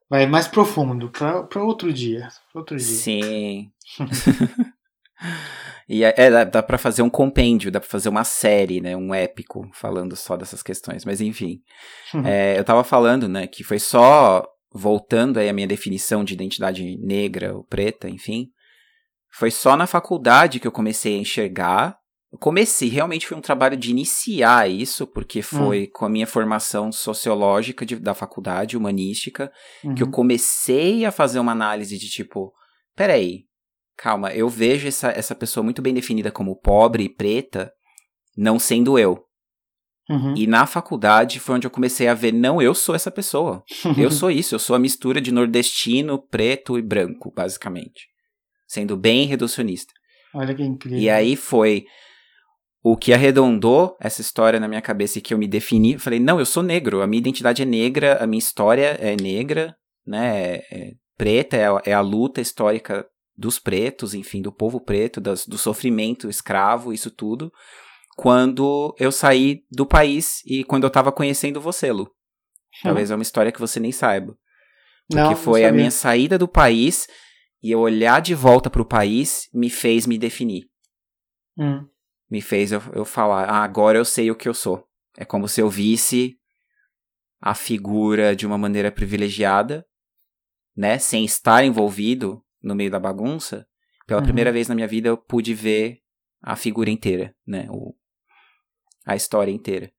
vai 0.10 0.26
mais 0.26 0.48
profundo, 0.48 1.10
para 1.10 1.64
outro 1.64 1.94
dia. 1.94 2.28
Outro 2.54 2.76
dia. 2.76 2.86
Sim. 2.86 3.72
E 5.88 6.04
é, 6.04 6.14
é, 6.18 6.32
dá, 6.32 6.44
dá 6.44 6.64
pra 6.64 6.78
fazer 6.78 7.04
um 7.04 7.10
compêndio, 7.10 7.72
dá 7.72 7.80
pra 7.80 7.90
fazer 7.90 8.10
uma 8.10 8.24
série, 8.24 8.82
né? 8.82 8.98
Um 8.98 9.14
épico 9.14 9.70
falando 9.74 10.16
só 10.16 10.36
dessas 10.36 10.64
questões. 10.64 11.06
Mas 11.06 11.22
enfim. 11.22 11.60
Uhum. 12.14 12.26
É, 12.26 12.58
eu 12.58 12.64
tava 12.64 12.84
falando, 12.84 13.28
né, 13.28 13.46
que 13.46 13.64
foi 13.64 13.78
só 13.78 14.46
voltando 14.74 15.40
aí 15.40 15.48
a 15.48 15.54
minha 15.54 15.68
definição 15.68 16.24
de 16.24 16.34
identidade 16.34 16.98
negra 16.98 17.56
ou 17.56 17.64
preta, 17.64 18.10
enfim. 18.10 18.48
Foi 19.32 19.52
só 19.52 19.78
na 19.78 19.86
faculdade 19.86 20.60
que 20.60 20.68
eu 20.68 20.72
comecei 20.72 21.16
a 21.16 21.20
enxergar. 21.20 21.98
Eu 22.32 22.40
comecei, 22.40 22.90
realmente 22.90 23.28
foi 23.28 23.38
um 23.38 23.42
trabalho 23.42 23.78
de 23.78 23.92
iniciar 23.92 24.70
isso, 24.70 25.06
porque 25.06 25.42
foi 25.42 25.82
uhum. 25.84 25.90
com 25.94 26.06
a 26.06 26.10
minha 26.10 26.28
formação 26.28 26.92
sociológica 26.92 27.86
de, 27.86 27.96
da 27.96 28.14
faculdade, 28.14 28.76
humanística, 28.76 29.52
uhum. 29.84 29.94
que 29.94 30.02
eu 30.02 30.08
uhum. 30.08 30.12
comecei 30.12 31.06
a 31.06 31.12
fazer 31.12 31.40
uma 31.40 31.52
análise 31.52 31.98
de 31.98 32.10
tipo, 32.10 32.52
peraí, 32.96 33.46
calma, 33.98 34.34
eu 34.34 34.50
vejo 34.50 34.88
essa, 34.88 35.10
essa 35.10 35.36
pessoa 35.36 35.64
muito 35.64 35.82
bem 35.82 35.94
definida 35.94 36.32
como 36.32 36.56
pobre 36.56 37.04
e 37.04 37.10
preta, 37.10 37.72
não 38.38 38.60
sendo 38.60 39.00
eu. 39.00 39.24
Uhum. 40.10 40.36
E 40.36 40.46
na 40.46 40.68
faculdade 40.68 41.40
foi 41.40 41.56
onde 41.56 41.66
eu 41.66 41.72
comecei 41.72 42.08
a 42.08 42.14
ver, 42.14 42.32
não, 42.32 42.62
eu 42.62 42.76
sou 42.76 42.94
essa 42.94 43.10
pessoa. 43.10 43.64
eu 43.98 44.12
sou 44.12 44.30
isso, 44.30 44.54
eu 44.54 44.60
sou 44.60 44.76
a 44.76 44.80
mistura 44.80 45.20
de 45.20 45.32
nordestino, 45.32 46.20
preto 46.20 46.78
e 46.78 46.82
branco, 46.82 47.32
basicamente. 47.36 48.08
Sendo 48.68 48.96
bem 48.96 49.26
reducionista. 49.26 49.94
Olha 50.34 50.54
que 50.54 50.64
incrível. 50.64 51.00
E 51.00 51.10
aí 51.10 51.36
foi 51.36 51.86
o 52.84 52.96
que 52.96 53.14
arredondou 53.14 53.98
essa 54.00 54.22
história 54.22 54.60
na 54.60 54.68
minha 54.68 54.82
cabeça 54.82 55.18
e 55.18 55.22
que 55.22 55.34
eu 55.34 55.40
me 55.40 55.48
defini. 55.48 55.98
Falei, 55.98 56.20
não, 56.20 56.38
eu 56.40 56.46
sou 56.46 56.62
negro, 56.62 57.02
a 57.02 57.08
minha 57.08 57.20
identidade 57.20 57.64
é 57.64 57.66
negra, 57.66 58.24
a 58.24 58.28
minha 58.28 58.38
história 58.38 58.98
é 59.00 59.16
negra, 59.20 59.76
né? 60.06 60.38
É, 60.38 60.66
é 60.70 60.92
preta, 61.18 61.58
é 61.58 61.68
a, 61.68 61.82
é 61.86 61.94
a 61.94 62.02
luta 62.02 62.42
histórica 62.42 63.08
dos 63.38 63.60
pretos, 63.60 64.14
enfim, 64.14 64.42
do 64.42 64.52
povo 64.52 64.80
preto, 64.80 65.20
das, 65.20 65.46
do 65.46 65.58
sofrimento 65.58 66.30
escravo, 66.30 66.94
isso 66.94 67.12
tudo, 67.12 67.52
quando 68.16 68.96
eu 69.00 69.12
saí 69.12 69.64
do 69.72 69.86
país 69.86 70.42
e 70.46 70.64
quando 70.64 70.84
eu 70.86 70.90
tava 70.90 71.12
conhecendo 71.12 71.60
você, 71.60 71.92
Lu. 71.92 72.10
Talvez 72.84 73.12
é 73.12 73.16
uma 73.16 73.22
história 73.24 73.52
que 73.52 73.60
você 73.60 73.80
nem 73.80 73.92
saiba. 73.92 74.38
Porque 75.08 75.22
Não, 75.22 75.30
não 75.32 75.38
foi 75.38 75.64
a 75.64 75.68
sabia. 75.68 75.78
minha 75.78 75.92
saída 75.92 76.38
do 76.38 76.48
país 76.48 77.08
e 77.62 77.72
eu 77.72 77.80
olhar 77.80 78.22
de 78.22 78.34
volta 78.34 78.70
pro 78.70 78.86
país 78.86 79.50
me 79.54 79.70
fez 79.70 80.06
me 80.08 80.18
definir. 80.18 80.66
Hum, 81.58 81.88
Me 82.30 82.42
fez 82.42 82.72
eu, 82.72 82.82
eu 82.94 83.06
falar, 83.06 83.46
ah, 83.50 83.64
agora 83.64 83.98
eu 83.98 84.06
sei 84.06 84.32
o 84.32 84.36
que 84.36 84.48
eu 84.50 84.54
sou. 84.54 84.86
É 85.18 85.24
como 85.24 85.48
se 85.48 85.62
eu 85.62 85.70
visse 85.70 86.36
a 87.40 87.54
figura 87.54 88.36
de 88.36 88.46
uma 88.46 88.58
maneira 88.58 88.92
privilegiada, 88.92 89.86
né? 90.76 90.98
Sem 91.00 91.24
estar 91.24 91.64
envolvido 91.64 92.42
no 92.66 92.76
meio 92.76 92.92
da 92.92 93.00
bagunça. 93.00 93.66
Pela 94.08 94.20
Uhum. 94.20 94.26
primeira 94.26 94.52
vez 94.52 94.68
na 94.68 94.76
minha 94.76 94.88
vida 94.88 95.10
eu 95.10 95.18
pude 95.18 95.54
ver 95.54 96.00
a 96.42 96.56
figura 96.56 96.90
inteira, 96.90 97.34
né? 97.48 97.68
O, 97.70 97.96
a 99.06 99.16
história 99.16 99.52
inteira. 99.52 99.92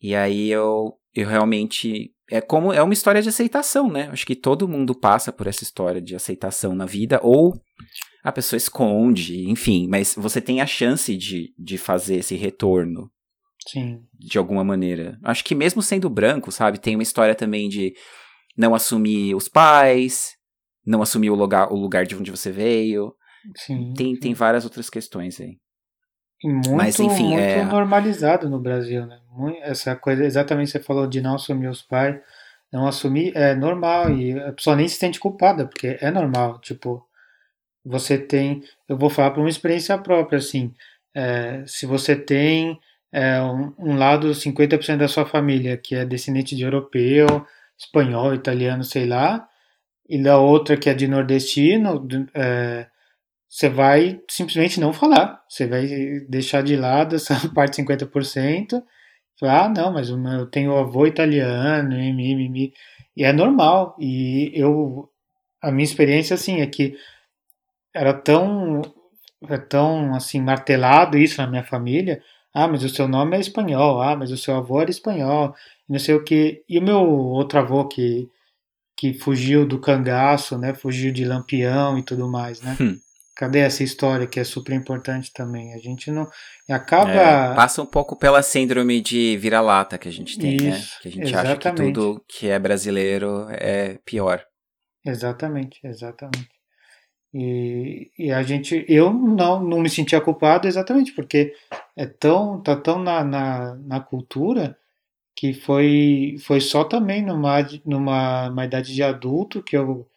E 0.00 0.14
aí 0.14 0.50
eu, 0.50 0.92
eu 1.14 1.28
realmente. 1.28 2.12
É 2.30 2.40
como. 2.40 2.72
É 2.72 2.82
uma 2.82 2.92
história 2.92 3.22
de 3.22 3.28
aceitação, 3.28 3.90
né? 3.90 4.08
Acho 4.12 4.26
que 4.26 4.36
todo 4.36 4.68
mundo 4.68 4.94
passa 4.94 5.32
por 5.32 5.46
essa 5.46 5.62
história 5.62 6.00
de 6.00 6.14
aceitação 6.14 6.74
na 6.74 6.86
vida, 6.86 7.20
ou 7.22 7.54
a 8.22 8.32
pessoa 8.32 8.56
esconde, 8.56 9.48
enfim, 9.50 9.86
mas 9.88 10.14
você 10.16 10.40
tem 10.40 10.60
a 10.60 10.66
chance 10.66 11.14
de, 11.16 11.54
de 11.58 11.76
fazer 11.76 12.16
esse 12.16 12.34
retorno 12.34 13.10
sim. 13.68 14.00
de 14.18 14.38
alguma 14.38 14.64
maneira. 14.64 15.18
Acho 15.22 15.44
que 15.44 15.54
mesmo 15.54 15.82
sendo 15.82 16.08
branco, 16.08 16.50
sabe, 16.50 16.78
tem 16.78 16.96
uma 16.96 17.02
história 17.02 17.34
também 17.34 17.68
de 17.68 17.92
não 18.56 18.74
assumir 18.74 19.34
os 19.34 19.46
pais, 19.46 20.32
não 20.86 21.02
assumir 21.02 21.30
o 21.30 21.34
lugar, 21.34 21.72
o 21.72 21.76
lugar 21.76 22.04
de 22.04 22.14
onde 22.16 22.30
você 22.30 22.50
veio. 22.50 23.14
Sim. 23.56 23.92
Tem, 23.94 24.16
tem 24.16 24.34
várias 24.34 24.64
outras 24.64 24.88
questões 24.88 25.40
aí. 25.40 25.58
E 26.42 26.48
muito, 26.48 26.74
Mas, 26.74 26.98
enfim, 27.00 27.28
muito 27.28 27.40
é- 27.40 27.64
normalizado 27.64 28.48
no 28.50 28.58
Brasil, 28.58 29.06
né? 29.06 29.18
Essa 29.62 29.96
coisa, 29.96 30.24
exatamente 30.24 30.70
você 30.70 30.80
falou 30.80 31.06
de 31.06 31.20
não 31.20 31.34
assumir 31.36 31.68
os 31.68 31.82
pais, 31.82 32.20
não 32.72 32.86
assumir 32.86 33.32
é 33.36 33.54
normal 33.54 34.10
e 34.10 34.38
a 34.38 34.52
pessoa 34.52 34.76
nem 34.76 34.86
se 34.86 34.96
sente 34.96 35.18
culpada, 35.18 35.66
porque 35.66 35.96
é 36.00 36.10
normal, 36.10 36.58
tipo, 36.60 37.06
você 37.84 38.18
tem, 38.18 38.62
eu 38.88 38.96
vou 38.96 39.10
falar 39.10 39.30
por 39.30 39.40
uma 39.40 39.48
experiência 39.48 39.96
própria, 39.98 40.38
assim, 40.38 40.74
é, 41.14 41.64
se 41.66 41.86
você 41.86 42.16
tem 42.16 42.78
é, 43.12 43.40
um, 43.40 43.72
um 43.78 43.96
lado, 43.96 44.34
50% 44.34 44.98
da 44.98 45.08
sua 45.08 45.24
família 45.24 45.76
que 45.76 45.94
é 45.94 46.04
descendente 46.04 46.56
de 46.56 46.62
europeu, 46.62 47.26
espanhol, 47.78 48.34
italiano, 48.34 48.82
sei 48.82 49.06
lá, 49.06 49.48
e 50.08 50.22
da 50.22 50.38
outra 50.38 50.76
que 50.76 50.90
é 50.90 50.94
de 50.94 51.08
nordestino, 51.08 52.06
é, 52.34 52.86
você 53.48 53.68
vai 53.68 54.20
simplesmente 54.28 54.80
não 54.80 54.92
falar. 54.92 55.42
Você 55.48 55.66
vai 55.66 55.86
deixar 56.28 56.62
de 56.62 56.76
lado 56.76 57.16
essa 57.16 57.34
parte 57.54 57.82
50%. 57.82 58.82
Falar, 59.38 59.66
ah, 59.66 59.68
não, 59.68 59.92
mas 59.92 60.08
eu 60.10 60.46
tenho 60.50 60.76
avô 60.76 61.06
italiano, 61.06 61.90
mimi, 61.90 62.34
mimi. 62.36 62.72
E 63.16 63.24
é 63.24 63.32
normal. 63.32 63.96
E 64.00 64.50
eu, 64.54 65.08
a 65.62 65.70
minha 65.72 65.84
experiência, 65.84 66.34
assim, 66.34 66.60
é 66.60 66.66
que 66.66 66.96
era 67.94 68.12
tão, 68.12 68.82
é 69.48 69.58
tão, 69.58 70.14
assim, 70.14 70.40
martelado 70.40 71.18
isso 71.18 71.40
na 71.40 71.46
minha 71.46 71.64
família. 71.64 72.22
Ah, 72.52 72.68
mas 72.68 72.84
o 72.84 72.88
seu 72.88 73.08
nome 73.08 73.36
é 73.36 73.40
espanhol. 73.40 74.00
Ah, 74.00 74.16
mas 74.16 74.30
o 74.32 74.36
seu 74.36 74.56
avô 74.56 74.80
era 74.80 74.90
espanhol. 74.90 75.54
Não 75.88 75.98
sei 75.98 76.14
o 76.14 76.24
que. 76.24 76.64
E 76.68 76.78
o 76.78 76.82
meu 76.82 77.00
outro 77.00 77.58
avô 77.58 77.86
que, 77.88 78.28
que 78.96 79.14
fugiu 79.14 79.66
do 79.66 79.80
cangaço, 79.80 80.56
né? 80.58 80.74
Fugiu 80.74 81.12
de 81.12 81.24
Lampião 81.24 81.98
e 81.98 82.02
tudo 82.02 82.28
mais, 82.30 82.60
né? 82.60 82.76
Hum. 82.80 82.96
Cadê 83.36 83.58
essa 83.58 83.82
história 83.82 84.28
que 84.28 84.38
é 84.38 84.44
super 84.44 84.72
importante 84.72 85.32
também? 85.32 85.74
A 85.74 85.78
gente 85.78 86.08
não 86.10 86.28
acaba 86.70 87.10
É, 87.10 87.54
passa 87.54 87.82
um 87.82 87.86
pouco 87.86 88.16
pela 88.16 88.42
síndrome 88.42 89.00
de 89.00 89.36
vira-lata 89.38 89.98
que 89.98 90.06
a 90.08 90.12
gente 90.12 90.38
tem, 90.38 90.56
né? 90.56 90.68
Isso, 90.78 91.00
Que 91.02 91.08
a 91.08 91.10
gente 91.10 91.34
acha 91.34 91.56
que 91.56 91.66
exatamente. 91.68 91.94
tudo 91.94 92.24
que 92.28 92.48
é 92.48 92.58
brasileiro 92.60 93.46
é 93.50 93.98
pior. 94.04 94.40
Exatamente, 95.04 95.80
exatamente. 95.84 96.48
E, 97.34 98.12
e 98.16 98.30
a 98.30 98.44
gente, 98.44 98.84
eu 98.88 99.12
não, 99.12 99.60
não 99.60 99.80
me 99.80 99.90
sentia 99.90 100.20
culpado 100.20 100.68
exatamente 100.68 101.12
porque 101.12 101.52
é 101.96 102.06
tão, 102.06 102.62
tá 102.62 102.76
tão 102.76 103.00
na, 103.02 103.24
na, 103.24 103.74
na 103.74 104.00
cultura 104.00 104.76
que 105.36 105.52
foi, 105.52 106.36
foi 106.40 106.60
só 106.60 106.84
também 106.84 107.22
numa, 107.22 107.58
numa 107.84 108.48
uma 108.48 108.64
idade 108.64 108.94
de 108.94 109.02
adulto 109.02 109.62
que 109.62 109.76
eu, 109.76 110.08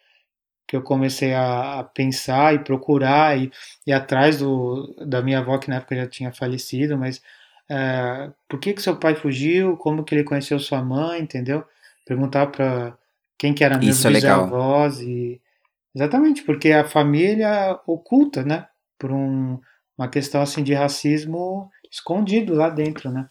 que 0.66 0.76
eu 0.76 0.82
comecei 0.82 1.34
a, 1.34 1.80
a 1.80 1.84
pensar 1.84 2.54
e 2.54 2.60
procurar 2.60 3.36
e 3.38 3.50
ir 3.86 3.92
atrás 3.92 4.38
do, 4.38 4.94
da 5.06 5.20
minha 5.22 5.40
avó, 5.40 5.58
que 5.58 5.68
na 5.68 5.76
época 5.76 5.96
já 5.96 6.06
tinha 6.06 6.32
falecido, 6.32 6.96
mas 6.96 7.22
é, 7.68 8.30
por 8.48 8.60
que 8.60 8.72
que 8.72 8.82
seu 8.82 8.96
pai 8.96 9.14
fugiu? 9.14 9.76
Como 9.76 10.04
que 10.04 10.14
ele 10.14 10.24
conheceu 10.24 10.58
sua 10.58 10.82
mãe, 10.82 11.20
entendeu? 11.20 11.64
Perguntar 12.06 12.46
para 12.46 12.96
quem 13.36 13.54
que 13.54 13.62
eram 13.62 13.78
meus 13.78 13.96
Isso 13.96 14.06
é 14.06 14.10
legal. 14.10 14.44
bisavós 14.44 15.00
e 15.00 15.40
exatamente 15.94 16.42
porque 16.42 16.72
a 16.72 16.84
família 16.84 17.78
oculta, 17.86 18.42
né? 18.44 18.66
Por 18.98 19.12
um, 19.12 19.60
uma 19.96 20.08
questão 20.08 20.40
assim 20.40 20.62
de 20.62 20.74
racismo 20.74 21.70
escondido 21.90 22.54
lá 22.54 22.70
dentro, 22.70 23.10
né? 23.10 23.28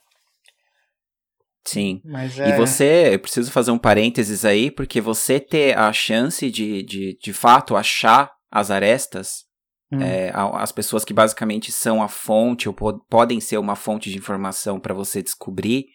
Sim. 1.68 2.02
Mas 2.06 2.38
E 2.38 2.42
é 2.44 2.56
você, 2.56 3.10
eu 3.14 3.20
preciso 3.20 3.52
fazer 3.52 3.72
um 3.72 3.78
parênteses 3.78 4.46
aí, 4.46 4.72
porque 4.72 5.02
você 5.02 5.40
ter 5.40 5.78
a 5.78 5.92
chance 5.92 6.50
de, 6.50 6.82
de, 6.84 7.18
de 7.22 7.34
fato, 7.34 7.76
achar 7.76 8.32
as 8.50 8.72
arestas, 8.72 9.44
hum, 9.92 10.02
é, 10.02 10.32
as 10.34 10.72
pessoas 10.72 11.04
que 11.04 11.14
basicamente 11.14 11.72
são 11.72 12.02
a 12.02 12.08
fonte, 12.08 12.70
ou 12.70 12.74
po- 12.74 13.00
podem 13.10 13.42
ser 13.42 13.58
uma 13.58 13.76
fonte 13.76 14.10
de 14.10 14.18
informação 14.18 14.80
para 14.80 14.94
você 14.94 15.22
descobrir 15.22 15.86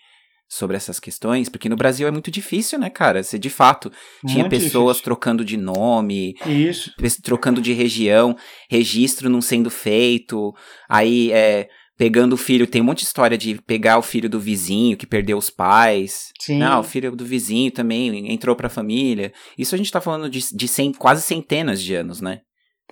sobre 0.47 0.77
essas 0.77 1.01
questões, 1.01 1.49
porque 1.49 1.67
no 1.71 1.77
Brasil 1.77 2.07
é 2.07 2.11
muito 2.11 2.31
difícil, 2.31 2.79
né, 2.79 2.91
cara? 2.91 3.23
Você 3.23 3.39
de 3.39 3.49
fato 3.49 3.91
tinha 4.27 4.41
muito 4.41 4.51
pessoas 4.51 4.99
difícil. 4.99 5.05
trocando 5.05 5.43
de 5.43 5.57
nome, 5.57 6.35
Isso, 6.47 6.93
trocando 7.23 7.63
de 7.63 7.73
região, 7.73 8.37
registro 8.71 9.31
não 9.31 9.41
sendo 9.41 9.71
feito, 9.71 10.53
aí 10.91 11.33
é, 11.33 11.71
pegando 11.97 12.33
o 12.33 12.39
filho, 12.39 12.67
tem 12.67 12.81
um 12.81 12.85
monte 12.85 13.01
de 13.01 13.05
história 13.05 13.37
de 13.37 13.61
pegar 13.63 13.99
o 13.99 14.03
filho 14.03 14.29
do 14.29 14.41
vizinho 14.41 14.97
que 14.97 15.07
perdeu 15.07 15.39
os 15.39 15.51
pais. 15.51 16.33
sim, 16.41 16.59
Não, 16.59 16.81
o 16.81 16.85
filho 16.85 17.15
do 17.15 17.25
vizinho 17.25 17.71
também 17.71 18.33
entrou 18.33 18.57
pra 18.57 18.69
família. 18.69 19.33
Isso 19.57 19.75
a 19.75 19.79
gente 19.79 19.93
tá 19.93 20.01
falando 20.01 20.29
de, 20.29 20.41
de 20.55 20.69
cem, 20.69 20.93
quase 20.93 21.23
centenas 21.23 21.81
de 21.81 21.95
anos, 21.95 22.21
né? 22.21 22.41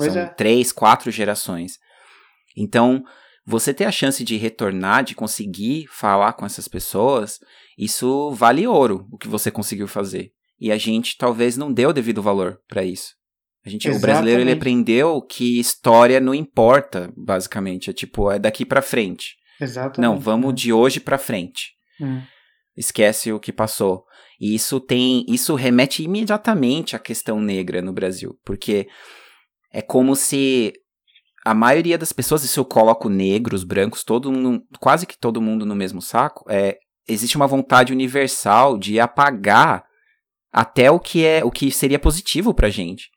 pois 0.00 0.14
São 0.14 0.22
é. 0.22 0.26
três, 0.34 0.72
quatro 0.72 1.10
gerações. 1.10 1.78
Então, 2.56 3.02
você 3.46 3.74
ter 3.74 3.84
a 3.84 3.92
chance 3.92 4.24
de 4.24 4.36
retornar, 4.36 5.04
de 5.04 5.14
conseguir 5.14 5.86
falar 5.88 6.32
com 6.32 6.46
essas 6.46 6.66
pessoas, 6.66 7.38
isso 7.78 8.30
vale 8.32 8.66
ouro, 8.66 9.06
o 9.12 9.18
que 9.18 9.28
você 9.28 9.50
conseguiu 9.50 9.86
fazer. 9.86 10.30
E 10.58 10.72
a 10.72 10.78
gente 10.78 11.16
talvez 11.16 11.56
não 11.56 11.72
deu 11.72 11.90
o 11.90 11.92
devido 11.92 12.22
valor 12.22 12.58
pra 12.66 12.84
isso. 12.84 13.14
A 13.64 13.68
gente, 13.68 13.90
o 13.90 13.98
brasileiro 13.98 14.40
ele 14.40 14.52
aprendeu 14.52 15.20
que 15.20 15.60
história 15.60 16.18
não 16.18 16.34
importa, 16.34 17.12
basicamente. 17.16 17.90
É 17.90 17.92
tipo, 17.92 18.30
é 18.30 18.38
daqui 18.38 18.64
pra 18.64 18.80
frente. 18.80 19.36
Exatamente. 19.60 20.00
Não, 20.00 20.18
vamos 20.18 20.54
de 20.54 20.72
hoje 20.72 21.00
pra 21.00 21.18
frente 21.18 21.78
Hum, 22.00 22.22
esquece 22.74 23.30
o 23.30 23.38
que 23.38 23.52
passou. 23.52 24.04
E 24.40 24.54
isso 24.54 24.80
tem, 24.80 25.22
isso 25.28 25.54
remete 25.54 26.02
imediatamente 26.02 26.96
à 26.96 26.98
questão 26.98 27.38
negra 27.38 27.82
no 27.82 27.92
Brasil, 27.92 28.38
porque 28.42 28.88
é 29.70 29.82
como 29.82 30.16
se 30.16 30.72
a 31.44 31.52
maioria 31.52 31.98
das 31.98 32.12
pessoas, 32.12 32.42
e 32.42 32.48
se 32.48 32.58
eu 32.58 32.64
coloco 32.64 33.08
negros, 33.10 33.64
brancos, 33.64 34.02
todo 34.02 34.32
mundo, 34.32 34.62
quase 34.78 35.06
que 35.06 35.18
todo 35.18 35.42
mundo 35.42 35.66
no 35.66 35.76
mesmo 35.76 36.00
saco, 36.00 36.44
é, 36.48 36.78
existe 37.06 37.36
uma 37.36 37.46
vontade 37.46 37.92
universal 37.92 38.78
de 38.78 38.98
apagar 38.98 39.84
até 40.52 40.90
o 40.90 40.98
que 40.98 41.24
é, 41.24 41.44
o 41.44 41.50
que 41.50 41.70
seria 41.70 41.98
positivo 41.98 42.54
pra 42.54 42.70
gente. 42.70 43.10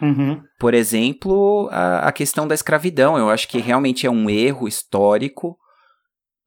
Uhum, 0.00 0.40
Por 0.58 0.74
exemplo, 0.74 1.68
a, 1.70 2.08
a 2.08 2.12
questão 2.12 2.46
da 2.46 2.54
escravidão. 2.54 3.16
Eu 3.16 3.30
acho 3.30 3.48
que 3.48 3.58
realmente 3.58 4.06
é 4.06 4.10
um 4.10 4.28
erro 4.30 4.66
histórico 4.68 5.56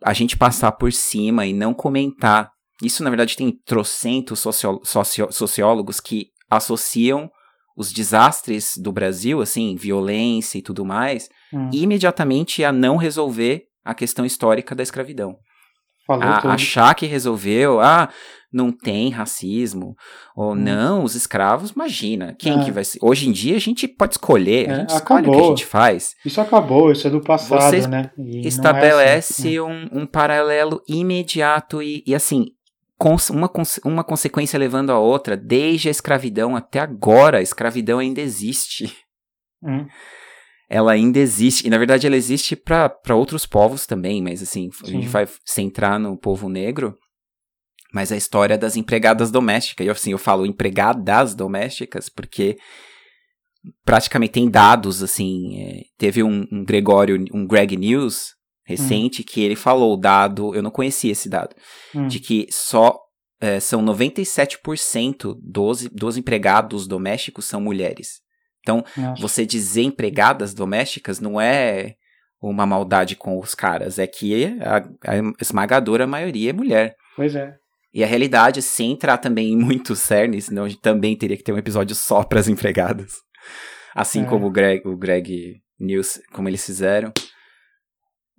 a 0.04 0.14
gente 0.14 0.38
passar 0.38 0.72
por 0.74 0.92
cima 0.94 1.46
e 1.46 1.54
não 1.54 1.74
comentar. 1.74 2.52
Isso, 2.82 3.04
na 3.04 3.10
verdade, 3.10 3.36
tem 3.36 3.52
trocentos 3.66 4.40
socio- 4.40 4.80
socio- 4.84 5.32
sociólogos 5.32 6.00
que 6.00 6.28
associam 6.50 7.30
os 7.76 7.92
desastres 7.94 8.74
do 8.78 8.92
Brasil, 8.92 9.42
assim, 9.42 9.76
violência 9.76 10.58
e 10.58 10.62
tudo 10.62 10.84
mais, 10.86 11.30
hum. 11.54 11.70
imediatamente 11.74 12.64
a 12.64 12.72
não 12.72 12.98
resolver 12.98 13.64
a 13.86 13.94
questão 13.94 14.26
histórica 14.26 14.74
da 14.76 14.84
escravidão. 14.84 15.38
Falou 16.06 16.24
A, 16.28 16.42
tudo. 16.42 16.52
achar 16.52 16.94
que 16.96 17.06
resolveu, 17.06 17.80
ah, 17.80 18.10
não 18.52 18.72
tem 18.72 19.10
racismo, 19.10 19.96
ou 20.36 20.54
Hum. 20.54 20.56
não, 20.56 21.04
os 21.04 21.16
escravos, 21.16 21.72
imagina, 21.72 22.36
quem 22.38 22.60
É. 22.62 22.64
que 22.66 22.72
vai 22.72 22.84
ser? 22.84 23.00
Hoje 23.02 23.30
em 23.30 23.32
dia 23.32 23.56
a 23.56 23.60
gente 23.60 23.88
pode 23.88 24.16
escolher, 24.16 24.70
a 24.70 24.74
É, 24.74 24.76
gente 24.80 24.90
escolhe 24.96 25.22
o 25.22 25.24
que 25.24 25.30
a 25.30 25.34
acabou. 25.34 25.50
gente 25.58 25.66
faz. 25.66 26.16
Isso 26.26 26.42
acabou, 26.42 26.92
isso 26.92 27.08
é 27.08 27.10
do 27.10 27.22
passado, 27.22 27.62
Vocês 27.62 27.86
né? 27.88 28.12
E 28.18 28.22
não 28.22 28.44
é 28.44 28.48
Estabelece 28.48 29.42
assim. 29.48 29.60
um, 29.60 29.90
um 30.02 30.06
paralelo 30.08 30.82
imediato 30.88 31.82
e, 31.82 32.04
e 32.08 32.16
assim, 32.16 32.48
uma, 33.32 33.50
uma 33.86 34.04
consequência 34.04 34.58
levando 34.60 34.90
a 34.92 35.00
outra, 35.00 35.38
desde 35.38 35.88
a 35.88 35.92
escravidão 35.92 36.56
até 36.56 36.80
agora, 36.80 37.38
a 37.38 37.42
escravidão 37.42 38.00
ainda 38.00 38.20
existe. 38.22 38.92
Hum. 39.64 39.86
Ela 40.72 40.92
ainda 40.92 41.18
existe, 41.18 41.66
e 41.66 41.70
na 41.70 41.78
verdade 41.80 42.06
ela 42.06 42.16
existe 42.16 42.56
para 42.56 43.16
outros 43.16 43.46
povos 43.46 43.88
também, 43.88 44.22
mas 44.22 44.42
assim, 44.42 44.70
a 44.84 44.88
gente 44.88 45.08
vai 45.08 45.28
centrar 45.44 46.00
no 46.00 46.16
povo 46.16 46.48
negro, 46.48 46.96
mas 47.94 48.12
a 48.12 48.18
história 48.18 48.58
das 48.58 48.76
empregadas 48.76 49.32
domésticas, 49.32 49.86
e 49.86 49.90
assim, 49.90 50.12
eu 50.12 50.18
falo 50.18 50.46
empregadas 50.46 51.34
domésticas, 51.34 52.10
porque 52.10 52.58
praticamente 53.84 54.34
tem 54.34 54.50
dados, 54.50 55.02
assim, 55.04 55.62
é, 55.62 55.82
teve 55.98 56.24
um, 56.24 56.48
um, 56.52 56.64
Gregório, 56.64 57.24
um 57.34 57.46
Greg 57.46 57.76
News 57.76 58.36
recente, 58.66 59.22
hum. 59.22 59.26
que 59.28 59.42
ele 59.42 59.56
falou 59.56 59.98
dado, 59.98 60.54
eu 60.54 60.62
não 60.62 60.72
conhecia 60.72 61.12
esse 61.12 61.28
dado, 61.28 61.56
hum. 61.96 62.08
de 62.08 62.20
que 62.20 62.48
só 62.52 62.98
é, 63.42 63.60
são 63.60 63.84
97% 63.84 65.36
dos, 65.42 65.88
dos 65.88 66.18
empregados 66.18 66.88
domésticos 66.88 67.46
são 67.46 67.60
mulheres. 67.60 68.22
Então, 68.62 68.84
Nossa. 68.96 69.22
você 69.22 69.46
dizer 69.46 69.84
empregadas 69.84 70.54
domésticas 70.54 71.20
não 71.20 71.40
é 71.40 71.96
uma 72.42 72.66
maldade 72.66 73.16
com 73.16 73.40
os 73.40 73.56
caras, 73.56 73.98
é 73.98 74.08
que 74.08 74.46
a, 74.62 74.78
a 74.78 75.34
esmagadora 75.42 76.06
maioria 76.06 76.52
é 76.52 76.54
mulher. 76.54 76.96
Pois 77.16 77.36
é. 77.36 77.56
E 77.94 78.04
a 78.04 78.08
realidade, 78.08 78.62
sem 78.62 78.92
entrar 78.92 79.18
também 79.18 79.52
em 79.54 79.58
muitos 79.58 80.00
cernes, 80.00 80.46
senão 80.46 80.66
a 80.66 80.70
gente 80.70 80.82
também 80.82 81.16
teria 81.16 81.38
que 81.38 81.44
ter 81.44 81.52
um 81.52 81.58
episódio 81.58 81.96
só 81.96 82.24
para 82.24 82.40
as 82.40 82.48
empregadas. 82.48 83.18
Assim 83.96 84.24
é. 84.24 84.26
como 84.26 84.48
o 84.48 84.52
Greg, 84.52 84.88
o 84.88 84.96
Greg 84.96 85.62
News, 85.80 86.20
como 86.32 86.48
eles 86.48 86.66
fizeram. 86.66 87.12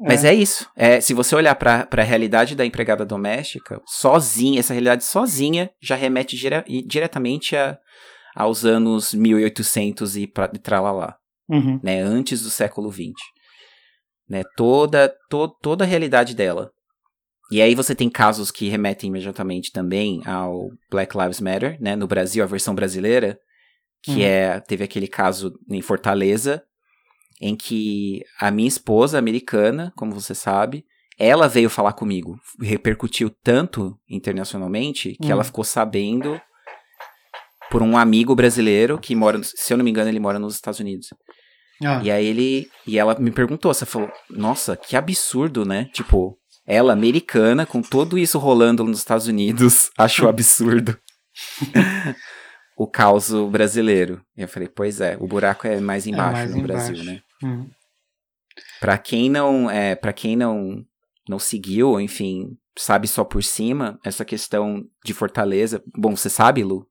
É. 0.01 0.09
Mas 0.09 0.25
é 0.25 0.33
isso. 0.33 0.69
É, 0.75 1.01
se 1.01 1.13
você 1.13 1.35
olhar 1.35 1.55
para 1.55 1.87
a 1.91 2.03
realidade 2.03 2.55
da 2.55 2.65
empregada 2.65 3.05
doméstica, 3.05 3.81
sozinha, 3.87 4.61
essa 4.61 4.73
realidade 4.73 5.05
sozinha 5.05 5.71
já 5.81 5.95
remete 5.95 6.37
dire 6.37 6.65
diretamente 6.87 7.57
a, 7.57 7.79
aos 8.35 8.65
anos 8.65 9.13
1800 9.13 10.17
e 10.17 10.27
pra, 10.27 10.49
tralalá, 10.49 11.17
uhum. 11.49 11.79
né, 11.83 12.01
antes 12.01 12.43
do 12.43 12.51
século 12.51 12.91
20. 12.91 13.15
Né, 14.29 14.43
toda, 14.57 15.13
to, 15.29 15.49
toda 15.61 15.85
a 15.85 15.87
realidade 15.87 16.35
dela. 16.35 16.71
E 17.51 17.61
aí 17.61 17.75
você 17.75 17.95
tem 17.95 18.09
casos 18.09 18.51
que 18.51 18.69
remetem 18.69 19.09
imediatamente 19.09 19.73
também 19.73 20.21
ao 20.25 20.69
Black 20.91 21.17
Lives 21.17 21.41
Matter, 21.41 21.77
né, 21.81 21.97
no 21.97 22.07
Brasil, 22.07 22.45
a 22.45 22.47
versão 22.47 22.75
brasileira, 22.75 23.39
que 24.03 24.13
uhum. 24.13 24.23
é, 24.23 24.61
teve 24.61 24.85
aquele 24.85 25.09
caso 25.09 25.53
em 25.69 25.83
Fortaleza, 25.83 26.63
em 27.41 27.57
que 27.57 28.23
a 28.39 28.51
minha 28.51 28.69
esposa 28.69 29.19
americana, 29.19 29.93
como 29.97 30.13
você 30.13 30.35
sabe, 30.35 30.85
ela 31.19 31.49
veio 31.49 31.69
falar 31.69 31.93
comigo, 31.93 32.37
repercutiu 32.61 33.31
tanto 33.43 33.99
internacionalmente 34.09 35.17
que 35.21 35.27
uhum. 35.27 35.33
ela 35.33 35.45
ficou 35.45 35.65
sabendo 35.65 36.41
por 37.71 37.83
um 37.83 37.97
amigo 37.97 38.35
brasileiro 38.35 38.99
que 38.99 39.15
mora, 39.15 39.41
se 39.43 39.73
eu 39.73 39.77
não 39.77 39.85
me 39.85 39.91
engano, 39.91 40.09
ele 40.09 40.21
mora 40.21 40.39
nos 40.39 40.55
Estados 40.55 40.81
Unidos. 40.81 41.09
Ah. 41.83 42.01
E 42.03 42.11
aí 42.11 42.27
ele. 42.27 42.69
E 42.87 42.99
ela 42.99 43.19
me 43.19 43.31
perguntou, 43.31 43.73
você 43.73 43.87
falou, 43.87 44.11
nossa, 44.29 44.77
que 44.77 44.97
absurdo, 44.97 45.65
né? 45.65 45.87
Tipo, 45.95 46.39
ela, 46.67 46.93
americana, 46.93 47.67
com 47.67 47.83
tudo 47.83 48.19
isso 48.19 48.39
rolando 48.39 48.85
nos 48.85 48.99
Estados 48.99 49.27
Unidos, 49.27 49.91
achou 49.99 50.29
absurdo. 50.29 50.99
o 52.77 52.87
caos 52.87 53.31
brasileiro. 53.51 54.25
E 54.37 54.43
eu 54.43 54.49
falei, 54.49 54.69
pois 54.69 55.01
é, 55.01 55.17
o 55.21 55.27
buraco 55.27 55.67
é 55.67 55.81
mais 55.81 56.07
é 56.07 56.11
embaixo 56.11 56.31
é 56.31 56.33
mais 56.33 56.51
no 56.51 56.59
embaixo. 56.59 56.87
Brasil, 56.93 57.05
né? 57.05 57.23
Hum. 57.43 57.69
Para 58.81 58.99
quem 58.99 59.31
não, 59.31 59.71
é, 59.71 59.95
para 59.95 60.13
quem 60.13 60.37
não 60.37 60.85
não 61.29 61.39
seguiu, 61.39 62.01
enfim, 62.01 62.59
sabe 62.77 63.07
só 63.07 63.23
por 63.23 63.45
cima 63.45 64.01
essa 64.05 64.25
questão 64.25 64.85
de 65.05 65.15
Fortaleza. 65.15 65.83
Bom, 65.97 66.17
você 66.17 66.29
sabe, 66.29 66.65
Lu? 66.65 66.87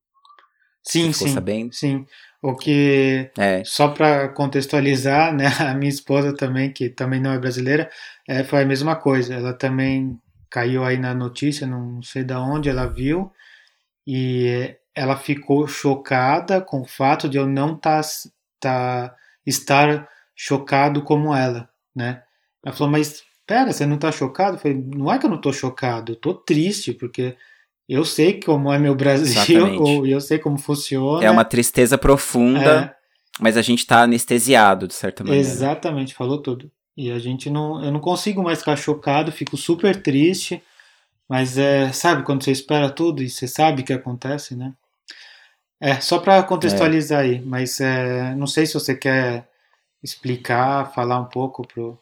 Sim, 0.81 1.11
sim. 1.11 1.27
Sabendo? 1.27 1.73
Sim. 1.73 2.05
O 2.41 2.55
que, 2.55 3.29
é. 3.37 3.63
só 3.65 3.89
para 3.89 4.29
contextualizar, 4.29 5.35
né, 5.35 5.47
a 5.59 5.73
minha 5.73 5.89
esposa 5.89 6.33
também, 6.33 6.71
que 6.71 6.89
também 6.89 7.19
não 7.19 7.33
é 7.33 7.39
brasileira, 7.39 7.89
é, 8.27 8.43
foi 8.43 8.61
a 8.61 8.65
mesma 8.65 8.95
coisa. 8.95 9.33
Ela 9.33 9.53
também 9.53 10.17
caiu 10.49 10.83
aí 10.83 10.97
na 10.97 11.13
notícia, 11.13 11.67
não 11.67 12.01
sei 12.01 12.23
de 12.23 12.33
onde 12.33 12.69
ela 12.69 12.87
viu, 12.87 13.31
e 14.07 14.75
ela 14.95 15.17
ficou 15.17 15.67
chocada 15.67 16.61
com 16.61 16.81
o 16.81 16.87
fato 16.87 17.29
de 17.29 17.37
eu 17.37 17.45
não 17.45 17.77
tá, 17.77 18.01
tá, 18.59 19.15
estar 19.45 20.07
chocado 20.35 21.03
como 21.03 21.35
ela, 21.35 21.69
né? 21.95 22.23
Ela 22.65 22.75
falou, 22.75 22.91
mas 22.91 23.23
pera, 23.45 23.71
você 23.71 23.85
não 23.85 23.97
tá 23.97 24.11
chocado? 24.11 24.55
Eu 24.57 24.59
falei, 24.59 24.77
não 24.77 25.11
é 25.11 25.19
que 25.19 25.25
eu 25.25 25.29
não 25.29 25.39
tô 25.39 25.51
chocado, 25.53 26.13
eu 26.13 26.15
tô 26.15 26.33
triste, 26.33 26.93
porque 26.93 27.35
eu 27.89 28.05
sei 28.05 28.39
como 28.39 28.71
é 28.71 28.77
meu 28.77 28.93
Brasil, 28.93 29.81
ou 29.81 30.05
eu 30.07 30.21
sei 30.21 30.37
como 30.37 30.59
funciona. 30.59 31.25
É 31.25 31.31
uma 31.31 31.43
tristeza 31.43 31.97
profunda, 31.97 32.95
é. 32.95 32.95
mas 33.39 33.57
a 33.57 33.63
gente 33.63 33.85
tá 33.87 34.03
anestesiado, 34.03 34.87
de 34.87 34.93
certa 34.93 35.23
maneira. 35.23 35.41
Exatamente, 35.41 36.13
falou 36.13 36.37
tudo. 36.37 36.71
E 36.95 37.11
a 37.11 37.17
gente 37.17 37.49
não. 37.49 37.83
Eu 37.83 37.91
não 37.91 37.99
consigo 37.99 38.43
mais 38.43 38.59
ficar 38.59 38.75
chocado, 38.75 39.31
fico 39.31 39.57
super 39.57 39.99
triste. 40.01 40.61
Mas 41.27 41.57
é, 41.57 41.91
sabe 41.91 42.23
quando 42.23 42.43
você 42.43 42.51
espera 42.51 42.89
tudo 42.89 43.21
e 43.21 43.29
você 43.29 43.47
sabe 43.47 43.81
o 43.81 43.85
que 43.85 43.93
acontece, 43.93 44.55
né? 44.55 44.73
É, 45.79 46.01
só 46.01 46.19
para 46.19 46.43
contextualizar 46.43 47.23
é. 47.23 47.29
aí, 47.29 47.41
mas 47.41 47.79
é, 47.79 48.35
não 48.35 48.47
sei 48.47 48.65
se 48.65 48.73
você 48.73 48.95
quer 48.95 49.47
explicar, 50.03 50.91
falar 50.93 51.19
um 51.19 51.25
pouco 51.25 51.65
pro, 51.65 51.97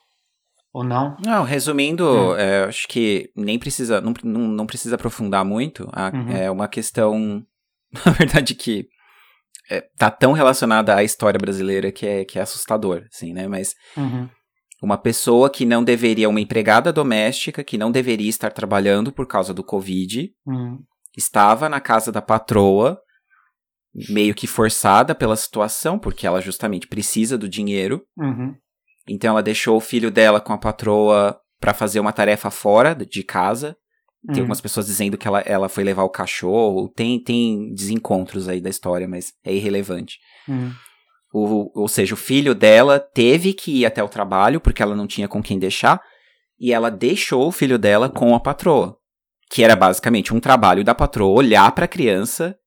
ou 0.78 0.84
não? 0.84 1.18
Não, 1.26 1.44
resumindo, 1.44 2.08
hum. 2.08 2.36
é, 2.36 2.66
acho 2.66 2.88
que 2.88 3.32
nem 3.36 3.58
precisa, 3.58 4.00
não, 4.00 4.14
não, 4.24 4.42
não 4.42 4.68
precisa 4.68 4.94
aprofundar 4.94 5.44
muito. 5.44 5.90
A, 5.92 6.12
uhum. 6.14 6.30
É 6.30 6.52
uma 6.52 6.68
questão, 6.68 7.44
na 8.06 8.12
verdade, 8.12 8.54
que 8.54 8.88
é, 9.72 9.82
tá 9.98 10.12
tão 10.12 10.34
relacionada 10.34 10.96
à 10.96 11.04
história 11.04 11.40
brasileira 11.40 11.92
que 11.92 12.06
é, 12.06 12.24
que 12.24 12.38
é 12.38 12.44
assustador, 12.44 13.04
assim, 13.12 13.34
né? 13.34 13.48
Mas 13.48 13.74
uhum. 13.98 14.30
uma 14.84 15.00
pessoa 15.00 15.50
que 15.50 15.66
não 15.66 15.84
deveria, 15.84 16.30
uma 16.30 16.40
empregada 16.42 16.94
doméstica 16.94 17.64
que 17.64 17.76
não 17.76 17.92
deveria 17.92 18.30
estar 18.30 18.52
trabalhando 18.52 19.12
por 19.12 19.26
causa 19.26 19.56
do 19.56 19.64
Covid, 19.64 20.32
uhum. 20.46 20.78
estava 21.18 21.68
na 21.68 21.82
casa 21.82 22.12
da 22.12 22.22
patroa, 22.22 23.02
meio 24.10 24.36
que 24.36 24.46
forçada 24.46 25.16
pela 25.16 25.36
situação, 25.36 25.98
porque 25.98 26.28
ela 26.28 26.40
justamente 26.40 26.88
precisa 26.88 27.36
do 27.36 27.50
dinheiro. 27.50 28.04
Uhum. 28.16 28.54
Então 29.08 29.32
ela 29.32 29.44
deixou 29.44 29.78
o 29.78 29.82
filho 29.82 30.12
dela 30.12 30.42
com 30.42 30.54
a 30.54 30.58
patroa 30.58 31.40
para 31.60 31.74
fazer 31.74 32.00
uma 32.00 32.12
tarefa 32.12 32.50
fora 32.50 32.94
de 32.94 33.24
casa. 33.24 33.76
Tem 34.26 34.38
hum. 34.38 34.40
algumas 34.42 34.62
pessoas 34.62 34.88
dizendo 34.88 35.18
que 35.18 35.28
ela, 35.28 35.40
ela 35.42 35.70
foi 35.70 35.84
levar 35.84 36.04
o 36.04 36.10
cachorro. 36.10 36.90
Tem, 36.90 37.22
tem 37.24 37.74
desencontros 37.74 38.50
aí 38.50 38.60
da 38.60 38.70
história, 38.70 39.08
mas 39.08 39.34
é 39.44 39.54
irrelevante. 39.54 40.18
Hum. 40.50 40.72
O, 41.34 41.82
ou 41.82 41.88
seja, 41.88 42.14
o 42.14 42.18
filho 42.18 42.56
dela 42.56 43.00
teve 43.00 43.54
que 43.54 43.82
ir 43.82 43.86
até 43.86 44.04
o 44.04 44.10
trabalho 44.10 44.60
porque 44.60 44.82
ela 44.82 44.96
não 44.96 45.08
tinha 45.08 45.28
com 45.28 45.42
quem 45.42 45.58
deixar. 45.58 46.02
E 46.60 46.74
ela 46.74 46.90
deixou 46.90 47.48
o 47.48 47.52
filho 47.52 47.78
dela 47.78 48.10
com 48.10 48.36
a 48.36 48.40
patroa. 48.40 48.98
Que 49.50 49.64
era 49.64 49.76
basicamente 49.76 50.34
um 50.34 50.40
trabalho 50.40 50.84
da 50.84 50.94
patroa 50.94 51.38
olhar 51.38 51.72
para 51.72 51.86
a 51.86 51.88
criança 51.88 52.58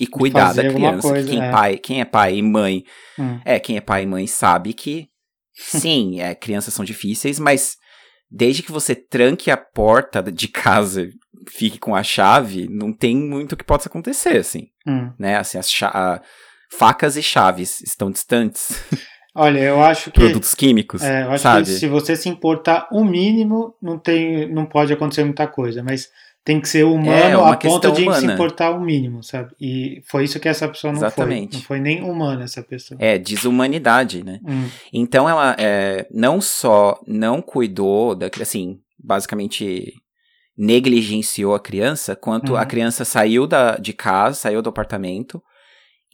e 0.00 0.06
cuidar 0.06 0.52
da 0.52 0.68
criança. 0.68 1.08
Coisa, 1.08 1.28
quem, 1.28 1.40
é. 1.40 1.50
Pai, 1.50 1.76
quem 1.76 2.00
é 2.00 2.04
pai 2.04 2.36
e 2.36 2.42
mãe. 2.42 2.82
Hum. 3.18 3.38
É, 3.44 3.60
quem 3.60 3.76
é 3.76 3.80
pai 3.80 4.02
e 4.02 4.06
mãe 4.06 4.26
sabe 4.26 4.72
que 4.72 5.08
Sim, 5.54 6.20
é, 6.20 6.34
crianças 6.34 6.74
são 6.74 6.84
difíceis, 6.84 7.38
mas 7.38 7.76
desde 8.30 8.62
que 8.62 8.72
você 8.72 8.94
tranque 8.94 9.50
a 9.50 9.56
porta 9.56 10.22
de 10.22 10.48
casa, 10.48 11.08
fique 11.48 11.78
com 11.78 11.94
a 11.94 12.02
chave, 12.02 12.68
não 12.68 12.92
tem 12.92 13.16
muito 13.16 13.56
que 13.56 13.64
possa 13.64 13.88
acontecer, 13.88 14.38
assim. 14.38 14.68
Hum. 14.86 15.12
Né? 15.18 15.36
Assim, 15.36 15.58
as 15.58 15.70
a, 15.82 16.20
facas 16.76 17.16
e 17.16 17.22
chaves 17.22 17.80
estão 17.80 18.10
distantes. 18.10 18.82
Olha, 19.36 19.58
eu 19.58 19.82
acho 19.82 20.12
que 20.12 20.20
produtos 20.20 20.54
químicos, 20.54 21.02
é, 21.02 21.24
eu 21.24 21.32
acho 21.32 21.42
sabe? 21.42 21.64
que 21.64 21.72
se 21.72 21.88
você 21.88 22.14
se 22.14 22.28
importar 22.28 22.86
o 22.92 23.04
mínimo, 23.04 23.74
não 23.82 23.98
tem, 23.98 24.48
não 24.48 24.64
pode 24.64 24.92
acontecer 24.92 25.24
muita 25.24 25.48
coisa, 25.48 25.82
mas 25.82 26.08
tem 26.44 26.60
que 26.60 26.68
ser 26.68 26.84
humano 26.84 27.10
é, 27.10 27.32
a 27.32 27.56
ponto 27.56 27.90
de 27.92 28.02
humana. 28.02 28.20
se 28.20 28.26
importar 28.26 28.70
o 28.72 28.80
mínimo, 28.80 29.22
sabe? 29.22 29.54
E 29.58 30.02
foi 30.06 30.24
isso 30.24 30.38
que 30.38 30.46
essa 30.46 30.68
pessoa 30.68 30.92
não 30.92 30.98
Exatamente. 30.98 31.52
foi. 31.52 31.58
Não 31.58 31.66
foi 31.66 31.80
nem 31.80 32.02
humana 32.02 32.44
essa 32.44 32.62
pessoa. 32.62 32.98
É, 33.00 33.16
desumanidade, 33.16 34.22
né? 34.22 34.40
Hum. 34.46 34.68
Então 34.92 35.26
ela 35.26 35.56
é, 35.58 36.06
não 36.10 36.42
só 36.42 37.00
não 37.06 37.40
cuidou 37.40 38.14
da 38.14 38.28
assim, 38.42 38.78
basicamente 39.02 39.94
negligenciou 40.56 41.54
a 41.54 41.60
criança, 41.60 42.14
quanto 42.14 42.52
uhum. 42.52 42.58
a 42.58 42.66
criança 42.66 43.06
saiu 43.06 43.46
da, 43.46 43.76
de 43.76 43.94
casa, 43.94 44.36
saiu 44.36 44.60
do 44.60 44.68
apartamento 44.68 45.42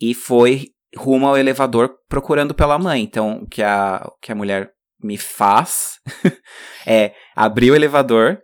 e 0.01 0.15
foi 0.15 0.69
rumo 0.97 1.27
ao 1.27 1.37
elevador 1.37 1.91
procurando 2.09 2.55
pela 2.55 2.79
mãe. 2.79 3.03
Então, 3.03 3.43
o 3.43 3.47
que 3.49 3.63
a, 3.63 4.01
o 4.07 4.19
que 4.21 4.31
a 4.31 4.35
mulher 4.35 4.71
me 5.03 5.19
faz 5.19 5.99
é 6.87 7.13
abrir 7.35 7.73
o 7.73 7.75
elevador, 7.75 8.39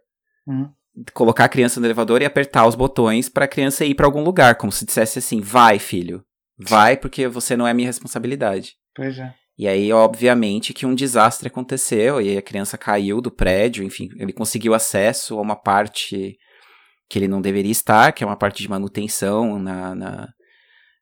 uhum 0.47 0.76
colocar 1.13 1.45
a 1.45 1.49
criança 1.49 1.81
no 1.81 1.87
elevador 1.87 2.23
e 2.23 2.25
apertar 2.25 2.67
os 2.67 2.75
botões 2.75 3.29
para 3.29 3.45
a 3.45 3.49
criança 3.49 3.85
ir 3.85 3.95
para 3.95 4.07
algum 4.07 4.23
lugar, 4.23 4.57
como 4.57 4.73
se 4.73 4.85
dissesse 4.85 5.19
assim: 5.19 5.41
vai, 5.41 5.79
filho, 5.79 6.25
vai, 6.59 6.97
porque 6.97 7.29
você 7.29 7.57
não 7.57 7.67
é 7.67 7.75
minha 7.75 7.89
responsabilidade. 7.89 8.75
Pois 8.95 9.19
é. 9.19 9.35
E 9.59 9.67
aí, 9.67 9.91
obviamente, 9.91 10.75
que 10.75 10.85
um 10.85 10.95
desastre 10.95 11.49
aconteceu 11.49 12.21
e 12.21 12.37
a 12.37 12.43
criança 12.43 12.77
caiu 12.77 13.23
do 13.23 13.31
prédio, 13.31 13.83
enfim, 13.83 14.09
ele 14.19 14.33
conseguiu 14.33 14.75
acesso 14.75 15.39
a 15.39 15.41
uma 15.41 15.57
parte 15.57 16.37
que 17.09 17.19
ele 17.19 17.29
não 17.29 17.41
deveria 17.41 17.73
estar, 17.73 18.13
que 18.13 18.23
é 18.23 18.27
uma 18.27 18.37
parte 18.37 18.63
de 18.63 18.69
manutenção 18.69 19.59
na, 19.59 19.95
na, 19.95 20.29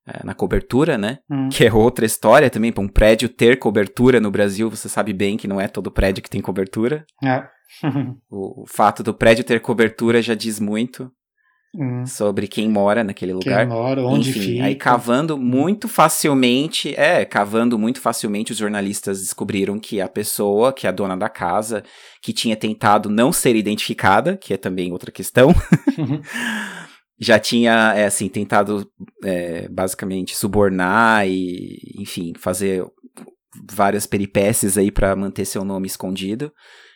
é, 0.06 0.24
na 0.24 0.34
cobertura, 0.34 0.98
né? 0.98 1.18
Hum. 1.30 1.48
Que 1.48 1.66
é 1.66 1.72
outra 1.72 2.04
história 2.04 2.50
também, 2.50 2.72
para 2.72 2.84
um 2.84 2.88
prédio 2.88 3.28
ter 3.28 3.58
cobertura 3.58 4.20
no 4.20 4.30
Brasil, 4.30 4.68
você 4.70 4.88
sabe 4.88 5.12
bem 5.12 5.36
que 5.36 5.48
não 5.48 5.60
é 5.60 5.68
todo 5.68 5.90
prédio 5.90 6.22
que 6.22 6.30
tem 6.30 6.40
cobertura. 6.40 7.04
É. 7.24 7.44
O, 8.30 8.62
o 8.62 8.66
fato 8.68 9.02
do 9.02 9.12
prédio 9.12 9.42
ter 9.42 9.60
cobertura 9.60 10.22
já 10.22 10.34
diz 10.34 10.60
muito 10.60 11.10
Hum. 11.76 12.06
sobre 12.06 12.46
quem 12.46 12.68
mora 12.68 13.02
naquele 13.02 13.32
lugar. 13.32 13.66
Quem 13.66 13.76
mora, 13.76 14.00
onde 14.04 14.30
Enfim, 14.30 14.40
fica. 14.40 14.64
aí 14.64 14.76
cavando 14.76 15.36
muito 15.36 15.88
facilmente, 15.88 16.94
é, 16.96 17.24
cavando 17.24 17.76
muito 17.76 18.00
facilmente, 18.00 18.52
os 18.52 18.58
jornalistas 18.58 19.18
descobriram 19.20 19.80
que 19.80 20.00
a 20.00 20.08
pessoa, 20.08 20.72
que 20.72 20.86
é 20.86 20.90
a 20.90 20.92
dona 20.92 21.16
da 21.16 21.28
casa, 21.28 21.82
que 22.22 22.32
tinha 22.32 22.54
tentado 22.54 23.10
não 23.10 23.32
ser 23.32 23.56
identificada, 23.56 24.36
que 24.36 24.54
é 24.54 24.56
também 24.56 24.92
outra 24.92 25.10
questão, 25.10 25.48
já 27.18 27.38
tinha, 27.38 27.94
é, 27.94 28.06
assim, 28.06 28.28
tentado 28.28 28.90
é, 29.22 29.68
basicamente 29.68 30.36
subornar 30.36 31.26
e, 31.28 31.78
enfim, 31.98 32.32
fazer 32.36 32.84
várias 33.70 34.06
peripécias 34.06 34.76
aí 34.76 34.90
para 34.90 35.14
manter 35.14 35.44
seu 35.44 35.64
nome 35.64 35.86
escondido. 35.86 36.52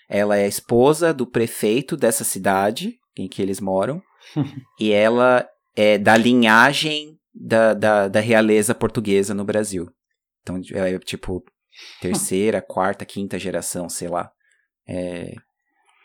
Ela 0.09 0.37
é 0.37 0.45
a 0.45 0.49
esposa 0.49 1.13
do 1.15 1.27
prefeito 1.27 1.97
dessa 1.97 2.25
cidade 2.25 2.97
em 3.17 3.29
que 3.29 3.43
eles 3.43 3.61
moram 3.61 4.03
e 4.81 4.91
ela 4.91 5.47
é 5.77 5.99
da 5.99 6.17
linhagem 6.17 7.17
da, 7.35 7.75
da, 7.75 8.09
da 8.09 8.21
realeza 8.21 8.75
portuguesa 8.75 9.35
no 9.35 9.45
Brasil. 9.45 9.89
Então 10.43 10.61
ela 10.73 10.89
é 10.89 10.99
tipo 10.99 11.45
terceira, 12.01 12.61
quarta, 12.61 13.05
quinta 13.05 13.39
geração, 13.39 13.89
sei 13.89 14.09
lá. 14.09 14.31
É 14.89 15.35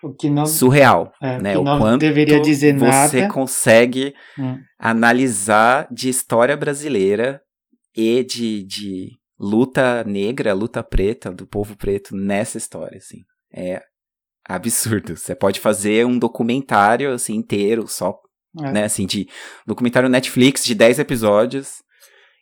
O 0.04 0.13
que 0.13 0.30
não, 0.30 0.46
surreal, 0.46 1.12
é, 1.22 1.42
né? 1.42 1.58
O 1.58 1.63
quanto 1.63 2.02
deveria 2.02 2.39
dizer 2.42 2.78
você 2.78 3.22
nada. 3.22 3.34
consegue 3.34 4.13
Hum. 4.38 4.58
analisar 4.78 5.88
de 5.92 6.10
história 6.10 6.56
brasileira 6.58 7.42
e 7.96 8.24
de, 8.24 8.63
de 8.66 9.12
luta 9.39 10.04
negra, 10.04 10.54
luta 10.54 10.84
preta, 10.84 11.32
do 11.32 11.48
povo 11.48 11.76
preto 11.78 12.16
nessa 12.16 12.58
história, 12.58 12.98
assim. 12.98 13.20
É 13.54 13.82
absurdo. 14.48 15.16
Você 15.16 15.34
pode 15.36 15.60
fazer 15.60 16.06
um 16.06 16.20
documentário, 16.20 17.12
assim, 17.13 17.36
inteiro, 17.36 17.88
só, 17.88 18.16
É. 18.62 18.72
né, 18.72 18.84
assim, 18.84 19.06
de 19.06 19.28
documentário 19.66 20.10
Netflix 20.10 20.63
de 20.66 20.76
10 20.76 21.00
episódios 21.00 21.82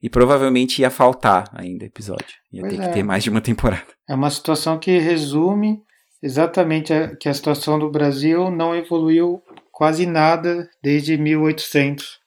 e 0.02 0.10
provavelmente 0.10 0.82
ia 0.82 0.90
faltar 0.90 1.46
ainda 1.54 1.86
episódio. 1.86 2.36
Ia 2.52 2.62
Pois 2.62 2.74
ter 2.76 2.82
é. 2.82 2.88
que 2.88 2.94
ter 2.96 3.04
mais 3.04 3.24
de 3.24 3.30
uma 3.30 3.42
temporada. 3.42 3.86
É 4.10 4.16
uma 4.16 4.30
situação 4.32 4.80
que 4.80 4.98
resume 4.98 5.80
exatamente 6.22 6.94
a, 6.94 7.16
que 7.16 7.28
a 7.28 7.34
situação 7.34 7.80
do 7.80 7.90
Brasil 7.90 8.52
não 8.52 8.76
evoluiu 8.76 9.42
quase 9.72 10.06
nada 10.06 10.70
desde 10.84 11.18
1800. 11.18 12.20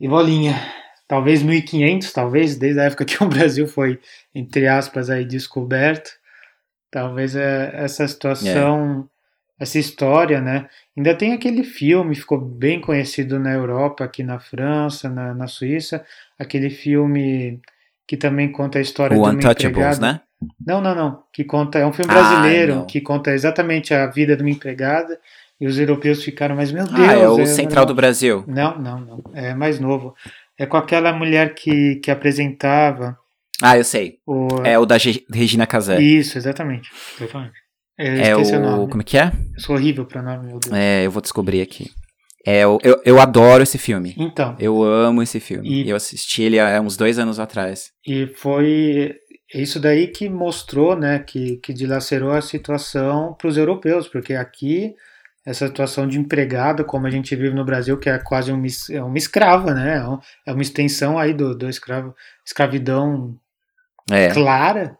E 0.00 0.08
bolinha, 0.08 0.54
talvez 1.06 1.42
1500, 1.42 2.12
talvez 2.12 2.56
desde 2.56 2.80
a 2.80 2.84
época 2.84 3.04
que 3.04 3.22
o 3.22 3.28
Brasil 3.28 3.66
foi, 3.66 4.00
entre 4.34 4.66
aspas, 4.66 5.10
aí 5.10 5.24
descoberto. 5.24 6.10
Talvez 6.90 7.36
é, 7.36 7.70
essa 7.74 8.06
situação, 8.08 9.08
essa 9.60 9.78
história, 9.78 10.40
né? 10.40 10.68
Ainda 10.96 11.14
tem 11.14 11.32
aquele 11.34 11.62
filme, 11.62 12.14
ficou 12.14 12.40
bem 12.40 12.80
conhecido 12.80 13.38
na 13.38 13.52
Europa, 13.52 14.04
aqui 14.04 14.22
na 14.22 14.38
França, 14.40 15.08
na, 15.08 15.34
na 15.34 15.46
Suíça, 15.46 16.04
aquele 16.38 16.70
filme 16.70 17.60
que 18.06 18.16
também 18.16 18.50
conta 18.50 18.78
a 18.78 18.82
história 18.82 19.16
O 19.16 19.20
uma 19.20 19.30
Untouchables, 19.32 19.64
empregada. 19.66 20.00
né? 20.00 20.20
Não, 20.64 20.80
não, 20.80 20.94
não. 20.94 21.22
Que 21.32 21.44
conta, 21.44 21.78
é 21.78 21.86
um 21.86 21.92
filme 21.92 22.10
Ah, 22.10 22.14
brasileiro 22.14 22.74
não. 22.76 22.86
que 22.86 23.00
conta 23.00 23.32
exatamente 23.32 23.92
a 23.92 24.06
vida 24.06 24.36
de 24.36 24.42
uma 24.42 24.50
empregada 24.50 25.18
e 25.60 25.66
os 25.66 25.78
europeus 25.78 26.22
ficaram, 26.22 26.54
mas 26.54 26.70
meu 26.70 26.84
Deus. 26.84 26.98
Ah, 27.08 27.14
é 27.14 27.28
o 27.28 27.40
é 27.40 27.46
Central 27.46 27.84
do 27.84 27.94
Brasil. 27.94 28.44
Não, 28.46 28.78
não, 28.78 29.00
não. 29.00 29.22
É 29.34 29.54
mais 29.54 29.80
novo. 29.80 30.14
É 30.56 30.66
com 30.66 30.76
aquela 30.76 31.12
mulher 31.12 31.54
que, 31.54 31.96
que 31.96 32.10
apresentava 32.10 33.16
Ah, 33.62 33.76
eu 33.76 33.84
sei. 33.84 34.18
o. 34.26 34.46
É 34.64 34.78
o 34.78 34.86
da 34.86 34.98
Ge- 34.98 35.24
Regina 35.32 35.66
Casé. 35.66 36.00
Isso, 36.00 36.38
exatamente. 36.38 36.88
É 37.98 38.30
esqueci 38.30 38.54
o, 38.54 38.58
o. 38.58 38.62
nome. 38.62 38.88
Como 38.90 39.00
é 39.02 39.04
que 39.04 39.18
é? 39.18 39.32
Eu 39.56 39.60
sou 39.60 39.74
horrível 39.76 40.04
pra 40.06 40.22
nome, 40.22 40.46
meu 40.46 40.60
Deus. 40.60 40.72
É, 40.72 41.04
eu 41.06 41.10
vou 41.10 41.20
descobrir 41.20 41.60
aqui. 41.60 41.90
É, 42.46 42.60
eu, 42.62 42.78
eu, 42.84 43.02
eu 43.04 43.20
adoro 43.20 43.62
esse 43.62 43.76
filme. 43.76 44.14
Então, 44.16 44.54
Eu 44.58 44.82
amo 44.82 45.22
esse 45.22 45.40
filme. 45.40 45.68
E- 45.84 45.90
Eu 45.90 45.96
assisti 45.96 46.42
ele 46.42 46.58
há 46.60 46.80
uns 46.80 46.96
dois 46.96 47.18
anos 47.18 47.40
atrás. 47.40 47.90
e 48.06 48.26
foi 48.36 49.12
isso 49.54 49.80
daí 49.80 50.08
que 50.08 50.28
mostrou, 50.28 50.94
né, 50.96 51.18
que, 51.20 51.56
que 51.58 51.72
dilacerou 51.72 52.32
a 52.32 52.40
situação 52.42 53.34
para 53.34 53.48
os 53.48 53.56
europeus, 53.56 54.06
porque 54.08 54.34
aqui 54.34 54.94
essa 55.46 55.66
situação 55.66 56.06
de 56.06 56.18
empregada, 56.18 56.84
como 56.84 57.06
a 57.06 57.10
gente 57.10 57.34
vive 57.34 57.54
no 57.54 57.64
Brasil, 57.64 57.96
que 57.98 58.10
é 58.10 58.18
quase 58.18 58.52
uma, 58.52 58.66
es- 58.66 58.90
é 58.90 59.02
uma 59.02 59.16
escrava, 59.16 59.72
né, 59.72 59.96
é 59.96 60.06
um- 60.08 60.18
é 60.46 60.52
uma 60.52 60.60
extensão 60.62 61.18
aí 61.18 61.32
do, 61.32 61.54
do 61.54 61.68
escravo, 61.68 62.14
escravidão 62.44 63.34
É. 64.10 64.30
clara, 64.32 64.96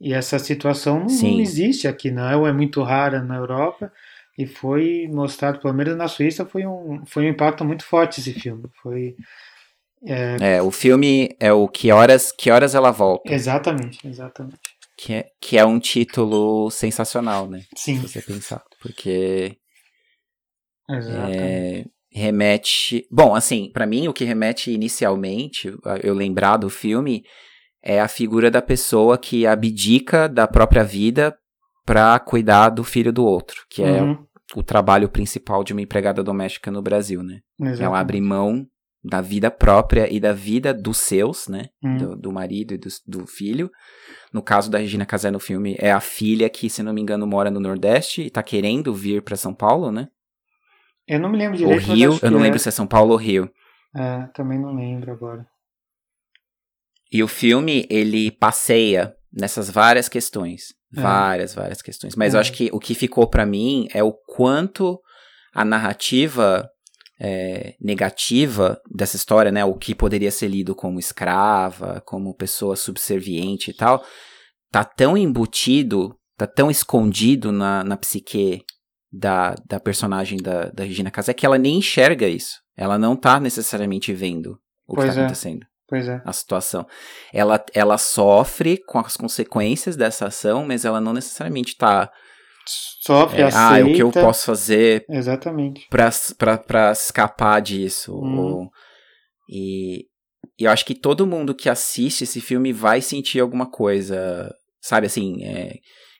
e 0.00 0.12
essa 0.12 0.38
situação 0.38 1.00
não, 1.00 1.06
não 1.06 1.40
existe 1.40 1.88
aqui, 1.88 2.10
não, 2.10 2.46
é 2.46 2.52
muito 2.52 2.82
rara 2.82 3.20
na 3.22 3.36
Europa, 3.36 3.92
e 4.38 4.46
foi 4.46 5.08
mostrado, 5.12 5.58
pelo 5.60 5.74
menos 5.74 5.96
na 5.96 6.08
Suíça, 6.08 6.44
foi 6.46 6.66
um, 6.66 7.02
foi 7.06 7.24
um 7.24 7.28
impacto 7.28 7.64
muito 7.64 7.84
forte 7.84 8.20
esse 8.20 8.32
filme, 8.32 8.64
foi 8.82 9.16
É, 10.04 10.60
o 10.62 10.70
filme 10.70 11.36
é 11.38 11.52
o 11.52 11.68
Que 11.68 11.92
Horas, 11.92 12.32
que 12.32 12.50
horas 12.50 12.74
Ela 12.74 12.90
Volta. 12.90 13.32
exatamente, 13.32 14.06
exatamente, 14.06 14.58
Que 14.96 15.12
é, 15.14 15.26
que 15.40 15.58
é 15.58 15.64
um 15.64 15.78
título 15.78 16.70
sensacional, 16.70 17.48
né? 17.48 17.62
sim, 17.76 17.96
Se 17.96 18.08
você 18.08 18.22
pensar. 18.22 18.62
Porque 18.80 19.56
exatamente. 20.88 21.44
é, 21.44 21.84
remete. 22.12 23.06
Bom, 23.10 23.34
assim, 23.34 23.70
pra 23.72 23.86
mim 23.86 24.08
o 24.08 24.12
que 24.12 24.24
remete 24.24 24.70
inicialmente, 24.70 25.72
eu 26.02 26.14
lembrar 26.14 26.56
do 26.56 26.68
filme, 26.68 27.22
é 27.82 28.00
a 28.00 28.08
figura 28.08 28.50
da 28.50 28.62
pessoa 28.62 29.18
que 29.18 29.46
abdica 29.46 30.28
da 30.28 30.46
própria 30.46 30.84
vida 30.84 31.36
pra 31.84 32.18
cuidar 32.20 32.70
do 32.70 32.84
filho 32.84 33.12
do 33.12 33.24
outro, 33.24 33.64
que 33.68 33.82
é 33.82 34.02
Uhum, 34.02 34.24
o 34.54 34.62
trabalho 34.62 35.08
principal 35.08 35.64
de 35.64 35.72
uma 35.72 35.82
empregada 35.82 36.22
doméstica 36.22 36.70
no 36.70 36.82
Brasil, 36.82 37.22
né? 37.22 37.38
exatamente. 37.60 37.82
Ela 37.82 37.98
abre 38.00 38.20
mão 38.20 38.66
da 39.04 39.20
vida 39.20 39.50
própria 39.50 40.12
e 40.12 40.20
da 40.20 40.32
vida 40.32 40.72
dos 40.72 40.98
seus, 40.98 41.48
né? 41.48 41.66
Hum. 41.82 41.96
Do, 41.96 42.16
do 42.16 42.32
marido 42.32 42.74
e 42.74 42.78
do, 42.78 42.88
do 43.06 43.26
filho. 43.26 43.70
No 44.32 44.42
caso 44.42 44.70
da 44.70 44.78
Regina 44.78 45.04
Casé 45.04 45.30
no 45.30 45.40
filme, 45.40 45.76
é 45.78 45.90
a 45.90 46.00
filha 46.00 46.48
que, 46.48 46.70
se 46.70 46.82
não 46.82 46.92
me 46.92 47.00
engano, 47.00 47.26
mora 47.26 47.50
no 47.50 47.58
Nordeste 47.60 48.22
e 48.22 48.30
tá 48.30 48.42
querendo 48.42 48.94
vir 48.94 49.22
pra 49.22 49.36
São 49.36 49.52
Paulo, 49.54 49.90
né? 49.90 50.08
Eu 51.06 51.18
não 51.18 51.28
me 51.28 51.36
lembro 51.36 51.58
direito. 51.58 51.86
mas 51.86 51.98
Rio, 51.98 52.18
eu 52.22 52.30
não 52.30 52.38
lembro 52.38 52.56
é. 52.56 52.58
se 52.58 52.68
é 52.68 52.72
São 52.72 52.86
Paulo 52.86 53.10
ou 53.12 53.16
Rio. 53.18 53.50
É, 53.94 54.26
também 54.34 54.58
não 54.58 54.74
lembro 54.74 55.10
agora. 55.12 55.44
E 57.10 57.22
o 57.22 57.28
filme, 57.28 57.86
ele 57.90 58.30
passeia 58.30 59.14
nessas 59.32 59.68
várias 59.68 60.08
questões. 60.08 60.68
É. 60.96 61.00
Várias, 61.00 61.54
várias 61.54 61.82
questões. 61.82 62.14
Mas 62.16 62.32
É. 62.34 62.36
eu 62.36 62.40
acho 62.40 62.52
que 62.52 62.70
o 62.72 62.78
que 62.78 62.94
ficou 62.94 63.28
pra 63.28 63.44
mim 63.44 63.88
é 63.92 64.02
o 64.02 64.12
quanto 64.12 64.98
a 65.54 65.64
narrativa 65.64 66.68
é, 67.24 67.76
negativa 67.80 68.80
dessa 68.90 69.14
história, 69.14 69.52
né? 69.52 69.64
O 69.64 69.74
que 69.74 69.94
poderia 69.94 70.30
ser 70.32 70.48
lido 70.48 70.74
como 70.74 70.98
escrava, 70.98 72.02
como 72.04 72.34
pessoa 72.34 72.74
subserviente 72.74 73.70
e 73.70 73.74
tal, 73.74 74.04
tá 74.72 74.82
tão 74.82 75.16
embutido, 75.16 76.16
tá 76.36 76.48
tão 76.48 76.68
escondido 76.68 77.52
na, 77.52 77.84
na 77.84 77.96
psique 77.96 78.64
da, 79.12 79.54
da 79.68 79.78
personagem 79.78 80.38
da, 80.38 80.64
da 80.70 80.82
Regina 80.82 81.12
Casé 81.12 81.32
que 81.32 81.46
ela 81.46 81.58
nem 81.58 81.76
enxerga 81.76 82.26
isso. 82.26 82.56
Ela 82.76 82.98
não 82.98 83.14
tá 83.14 83.38
necessariamente 83.38 84.12
vendo 84.12 84.58
o 84.88 84.94
que 84.94 85.02
Pois 85.02 85.14
tá 85.14 85.20
é. 85.20 85.24
acontecendo 85.24 85.64
Pois 85.86 86.08
é. 86.08 86.20
a 86.24 86.32
situação. 86.32 86.84
Ela, 87.32 87.64
ela 87.72 87.98
sofre 87.98 88.78
com 88.84 88.98
as 88.98 89.16
consequências 89.16 89.94
dessa 89.94 90.26
ação, 90.26 90.64
mas 90.66 90.84
ela 90.84 91.00
não 91.00 91.12
necessariamente 91.12 91.76
tá. 91.76 92.10
Sofre, 92.66 93.40
é, 93.40 93.44
aceita. 93.44 93.68
ah, 93.74 93.78
é 93.78 93.84
o 93.84 93.92
que 93.94 94.02
eu 94.02 94.10
posso 94.12 94.46
fazer 94.46 95.04
Exatamente. 95.08 95.86
pra 95.90 96.92
escapar 96.92 97.60
disso. 97.60 98.14
Hum. 98.14 98.38
ou- 98.38 98.70
e, 99.48 100.06
e 100.58 100.64
eu 100.64 100.70
acho 100.70 100.84
que 100.84 100.94
todo 100.94 101.26
mundo 101.26 101.54
que 101.54 101.68
assiste 101.68 102.22
esse 102.24 102.40
filme 102.40 102.72
vai 102.72 103.00
sentir 103.00 103.40
alguma 103.40 103.68
coisa, 103.70 104.50
sabe 104.80 105.06
assim, 105.06 105.44
é, 105.44 105.74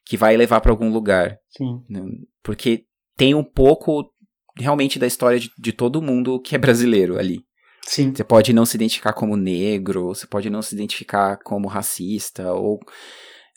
que 0.05 0.17
vai 0.17 0.37
levar 0.37 0.61
pra 0.61 0.73
algum 0.73 0.91
lugar. 0.93 1.37
Sim. 1.57 1.81
né? 1.89 2.03
Porque 2.43 2.85
tem 3.17 3.35
um 3.35 3.45
pouco 3.45 4.11
realmente 4.59 4.99
da 4.99 5.07
história 5.07 5.39
de, 5.39 5.51
de 5.59 5.73
todo 5.73 6.03
mundo 6.03 6.41
que 6.41 6.55
é 6.55 6.59
brasileiro 6.59 7.19
ali. 7.19 7.41
Sim. 7.85 8.13
Você 8.15 8.23
pode 8.25 8.53
não 8.53 8.65
se 8.67 8.77
identificar 8.77 9.13
como 9.13 9.37
negro, 9.37 10.07
você 10.09 10.27
pode 10.27 10.51
não 10.51 10.63
se 10.63 10.75
identificar 10.75 11.37
como 11.45 11.69
racista, 11.69 12.53
ou 12.53 12.79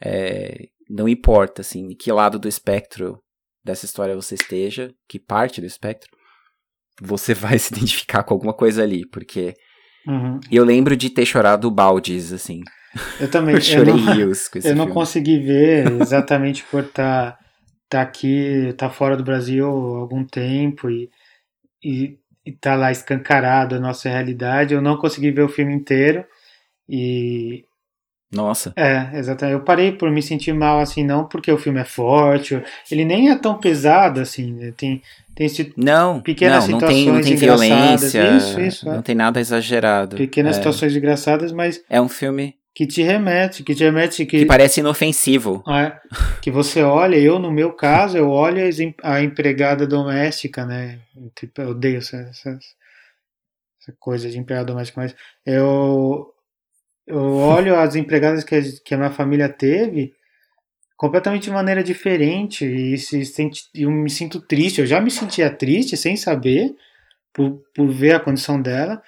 é, 0.04 0.67
não 0.89 1.08
importa, 1.08 1.62
assim, 1.62 1.88
em 1.91 1.95
que 1.95 2.12
lado 2.12 2.38
do 2.39 2.48
espectro 2.48 3.19
dessa 3.63 3.86
história 3.86 4.15
você 4.15 4.36
esteja, 4.36 4.91
que 5.10 5.19
parte 5.19 5.60
do 5.62 5.67
espectro, 5.67 6.10
você 7.02 7.34
vai 7.36 7.58
se 7.60 7.74
identificar 7.74 8.24
com 8.24 8.34
alguma 8.34 8.54
coisa 8.54 8.84
ali, 8.84 9.08
porque 9.10 9.54
Uhum. 10.08 10.39
eu 10.52 10.63
lembro 10.63 10.95
de 10.95 11.10
ter 11.10 11.26
chorado 11.26 11.69
baldes, 11.71 12.32
assim. 12.32 12.62
Eu 13.19 13.30
também. 13.30 13.56
Eu 13.60 13.60
eu 13.60 13.62
chorei 13.62 13.93
não, 13.93 14.13
rios 14.13 14.48
com 14.48 14.58
esse 14.60 14.67
eu 14.69 14.76
não 14.76 14.86
filme. 14.86 14.93
consegui 14.93 15.39
ver 15.39 15.91
exatamente 16.00 16.63
por 16.65 16.84
estar 16.84 17.32
tá, 17.34 17.39
tá 17.89 18.02
aqui, 18.02 18.71
tá 18.78 18.89
fora 18.89 19.17
do 19.17 19.24
Brasil 19.24 19.65
há 19.67 20.00
algum 20.00 20.24
tempo 20.24 20.89
e, 20.91 21.10
e, 21.84 22.19
e 22.45 22.52
tá 22.52 22.76
lá 22.76 22.91
escancarado 22.91 23.76
a 23.76 23.80
nossa 23.80 24.08
realidade. 24.08 24.74
Eu 24.76 24.82
não 24.82 24.95
consegui 24.98 25.32
ver 25.32 25.41
o 25.41 25.50
filme 25.50 25.74
inteiro 25.74 26.24
e 26.88 27.65
nossa. 28.32 28.74
É, 28.76 29.18
exatamente. 29.18 29.54
Eu 29.58 29.64
parei 29.64 29.92
por 29.92 30.12
me 30.12 30.22
sentir 30.22 30.54
mal, 30.54 30.80
assim, 30.80 31.04
não 31.04 31.26
porque 31.26 31.52
o 31.52 31.58
filme 31.58 31.80
é 31.80 31.86
forte, 31.86 32.62
ele 32.92 33.06
nem 33.06 33.30
é 33.30 33.36
tão 33.36 33.58
pesado, 33.58 34.20
assim, 34.20 34.54
né? 34.54 34.74
tem, 34.76 35.02
tem 35.36 35.48
não, 35.78 36.22
pequenas 36.22 36.68
não, 36.68 36.80
situações 36.80 37.06
não 37.06 37.14
tem, 37.14 37.14
não 37.14 37.22
tem 37.22 37.36
violência, 37.36 38.36
isso, 38.36 38.60
isso, 38.60 38.86
não 38.86 39.00
é. 39.00 39.02
tem 39.02 39.16
nada 39.16 39.40
exagerado. 39.40 40.18
Pequenas 40.18 40.56
é. 40.56 40.60
situações 40.60 40.96
engraçadas, 40.96 41.52
mas... 41.52 41.82
É 41.90 42.02
um 42.02 42.10
filme... 42.10 42.56
Que 42.74 42.86
te 42.86 43.02
remete, 43.02 43.64
que 43.64 43.74
te 43.74 43.86
remete... 43.86 44.26
Que, 44.26 44.40
que 44.40 44.46
parece 44.46 44.82
inofensivo. 44.82 45.64
É, 45.70 45.94
que 46.42 46.52
você 46.52 46.84
olha, 46.84 47.16
eu 47.16 47.40
no 47.40 47.50
meu 47.50 47.72
caso, 47.72 48.18
eu 48.18 48.30
olho 48.30 48.62
a 49.02 49.22
empregada 49.22 49.88
doméstica, 49.88 50.66
né, 50.66 51.00
tipo, 51.40 51.62
eu 51.62 51.70
odeio 51.70 52.00
essa, 52.00 52.18
essa, 52.18 52.50
essa 52.50 53.96
coisa 53.98 54.30
de 54.30 54.38
empregada 54.38 54.66
doméstica, 54.66 55.00
mas 55.00 55.16
eu 55.46 56.35
eu 57.08 57.22
olho 57.22 57.76
as 57.78 57.96
empregadas 57.96 58.44
que 58.44 58.56
a, 58.56 58.62
que 58.84 58.94
a 58.94 58.98
minha 58.98 59.12
família 59.12 59.50
teve 59.50 60.13
completamente 60.98 61.44
de 61.44 61.52
maneira 61.52 61.84
diferente 61.84 62.65
e 62.65 62.98
se 62.98 63.26
sente, 63.26 63.63
eu 63.74 63.91
me 63.91 64.10
sinto 64.10 64.39
triste. 64.39 64.80
Eu 64.80 64.88
já 64.88 65.02
me 65.02 65.12
sentia 65.12 65.50
triste 65.50 65.98
sem 65.98 66.15
saber 66.15 66.74
por, 67.34 67.62
por 67.74 67.89
ver 67.89 68.15
a 68.15 68.20
condição 68.20 68.62
dela, 68.62 69.02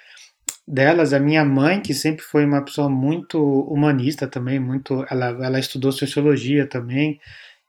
delas. 0.66 1.12
A 1.12 1.18
minha 1.20 1.44
mãe, 1.44 1.80
que 1.80 1.94
sempre 1.94 2.22
foi 2.22 2.44
uma 2.44 2.62
pessoa 2.62 2.88
muito 2.88 3.40
humanista 3.42 4.26
também, 4.26 4.60
muito, 4.60 5.04
ela, 5.10 5.28
ela 5.44 5.58
estudou 5.58 5.90
sociologia 5.90 6.66
também 6.66 7.18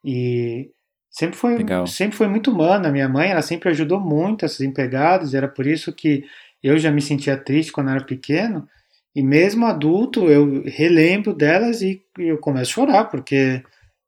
e 0.04 0.70
sempre 1.10 1.38
foi, 1.38 1.58
Legal. 1.58 1.88
sempre 1.88 2.18
foi 2.18 2.28
muito 2.28 2.52
humana. 2.52 2.92
Minha 2.92 3.08
mãe, 3.08 3.30
ela 3.32 3.42
sempre 3.42 3.70
ajudou 3.70 4.00
muito 4.00 4.46
essas 4.46 4.62
empregadas. 4.62 5.34
Era 5.34 5.48
por 5.48 5.66
isso 5.66 5.94
que 5.94 6.26
eu 6.62 6.78
já 6.78 6.92
me 6.92 7.02
sentia 7.02 7.38
triste 7.38 7.72
quando 7.72 7.90
era 7.90 8.04
pequeno. 8.04 8.68
E 9.16 9.24
mesmo 9.24 9.66
adulto, 9.66 10.30
eu 10.30 10.64
relembro 10.66 11.34
delas 11.34 11.82
e 11.82 12.04
eu 12.18 12.38
começo 12.38 12.72
a 12.72 12.74
chorar, 12.74 13.06
porque 13.06 13.64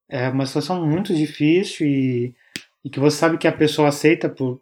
é 0.09 0.29
uma 0.29 0.45
situação 0.45 0.85
muito 0.85 1.15
difícil 1.15 1.87
e, 1.87 2.35
e 2.83 2.89
que 2.89 2.99
você 2.99 3.17
sabe 3.17 3.37
que 3.37 3.47
a 3.47 3.51
pessoa 3.51 3.89
aceita 3.89 4.29
por, 4.29 4.61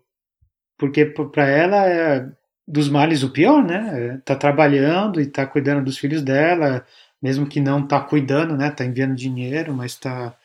porque 0.78 1.06
para 1.06 1.47
ela 1.47 1.86
é 1.88 2.32
dos 2.67 2.88
males 2.88 3.23
o 3.23 3.32
pior, 3.32 3.63
né? 3.63 4.13
É, 4.13 4.17
tá 4.19 4.36
trabalhando 4.36 5.19
e 5.19 5.25
tá 5.25 5.45
cuidando 5.45 5.84
dos 5.84 5.97
filhos 5.97 6.21
dela, 6.21 6.86
mesmo 7.21 7.47
que 7.47 7.60
não 7.60 7.86
tá 7.86 7.99
cuidando, 7.99 8.56
né? 8.56 8.69
Tá 8.69 8.86
enviando 8.86 9.15
dinheiro, 9.15 9.73
mas 9.73 9.95
tá, 9.95 10.38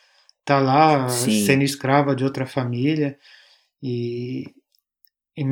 tá 0.45 0.59
lá 0.59 1.09
Sim. 1.09 1.45
sendo 1.45 1.63
escrava 1.63 2.17
de 2.17 2.25
outra 2.25 2.47
família. 2.47 3.19
E, 3.83 4.55
e 5.37 5.45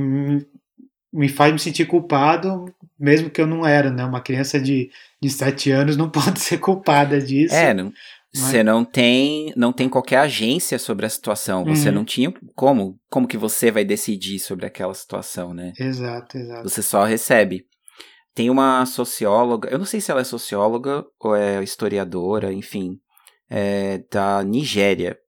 me 1.13 1.29
faz 1.29 1.53
me 1.53 1.59
sentir 1.59 1.87
culpado, 1.87 2.65
mesmo 2.99 3.29
que 3.29 3.41
eu 3.41 3.47
não 3.47 3.67
era, 3.67 3.91
né? 3.91 4.05
Uma 4.05 4.21
criança 4.21 4.59
de, 4.61 4.91
de 5.21 5.29
7 5.31 5.71
anos 5.71 5.97
não 5.97 6.09
pode 6.11 6.41
ser 6.41 6.59
culpada 6.59 7.21
disso. 7.21 7.55
É, 7.55 7.75
não, 7.75 7.93
você 8.35 8.63
não 8.63 8.83
tem, 8.83 9.53
não 9.55 9.73
tem 9.73 9.89
qualquer 9.91 10.19
agência 10.19 10.79
sobre 10.79 11.05
a 11.05 11.11
situação. 11.11 11.65
Você 11.65 11.89
Uhum. 11.91 11.97
não 11.97 12.05
tinha 12.05 12.33
como, 12.55 12.99
como 13.11 13.29
que 13.29 13.37
você 13.37 13.71
vai 13.71 13.85
decidir 13.85 14.39
sobre 14.39 14.65
aquela 14.65 14.95
situação, 14.95 15.53
né? 15.53 15.73
Exato, 15.79 16.39
exato. 16.39 16.63
Você 16.69 16.81
só 16.83 17.05
recebe. 17.05 17.67
Tem 18.35 18.49
uma 18.49 18.87
socióloga, 18.87 19.69
eu 19.69 19.79
não 19.79 19.85
sei 19.85 20.01
se 20.01 20.11
ela 20.11 20.23
é 20.23 20.25
socióloga 20.25 21.05
ou 21.21 21.37
é 21.37 21.63
historiadora, 21.63 22.51
enfim, 22.51 22.99
é 23.51 24.03
da 24.11 24.43
Nigéria. 24.43 25.19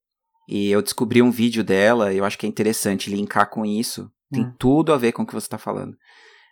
E 0.48 0.70
eu 0.70 0.80
descobri 0.80 1.20
um 1.20 1.30
vídeo 1.30 1.62
dela, 1.62 2.12
e 2.12 2.16
eu 2.18 2.24
acho 2.24 2.38
que 2.38 2.46
é 2.46 2.48
interessante 2.48 3.10
linkar 3.14 3.50
com 3.50 3.66
isso. 3.66 4.10
Tem 4.34 4.44
Hum. 4.44 4.54
tudo 4.58 4.92
a 4.92 4.96
ver 4.96 5.12
com 5.12 5.22
o 5.22 5.26
que 5.26 5.32
você 5.34 5.46
está 5.46 5.58
falando. 5.58 5.96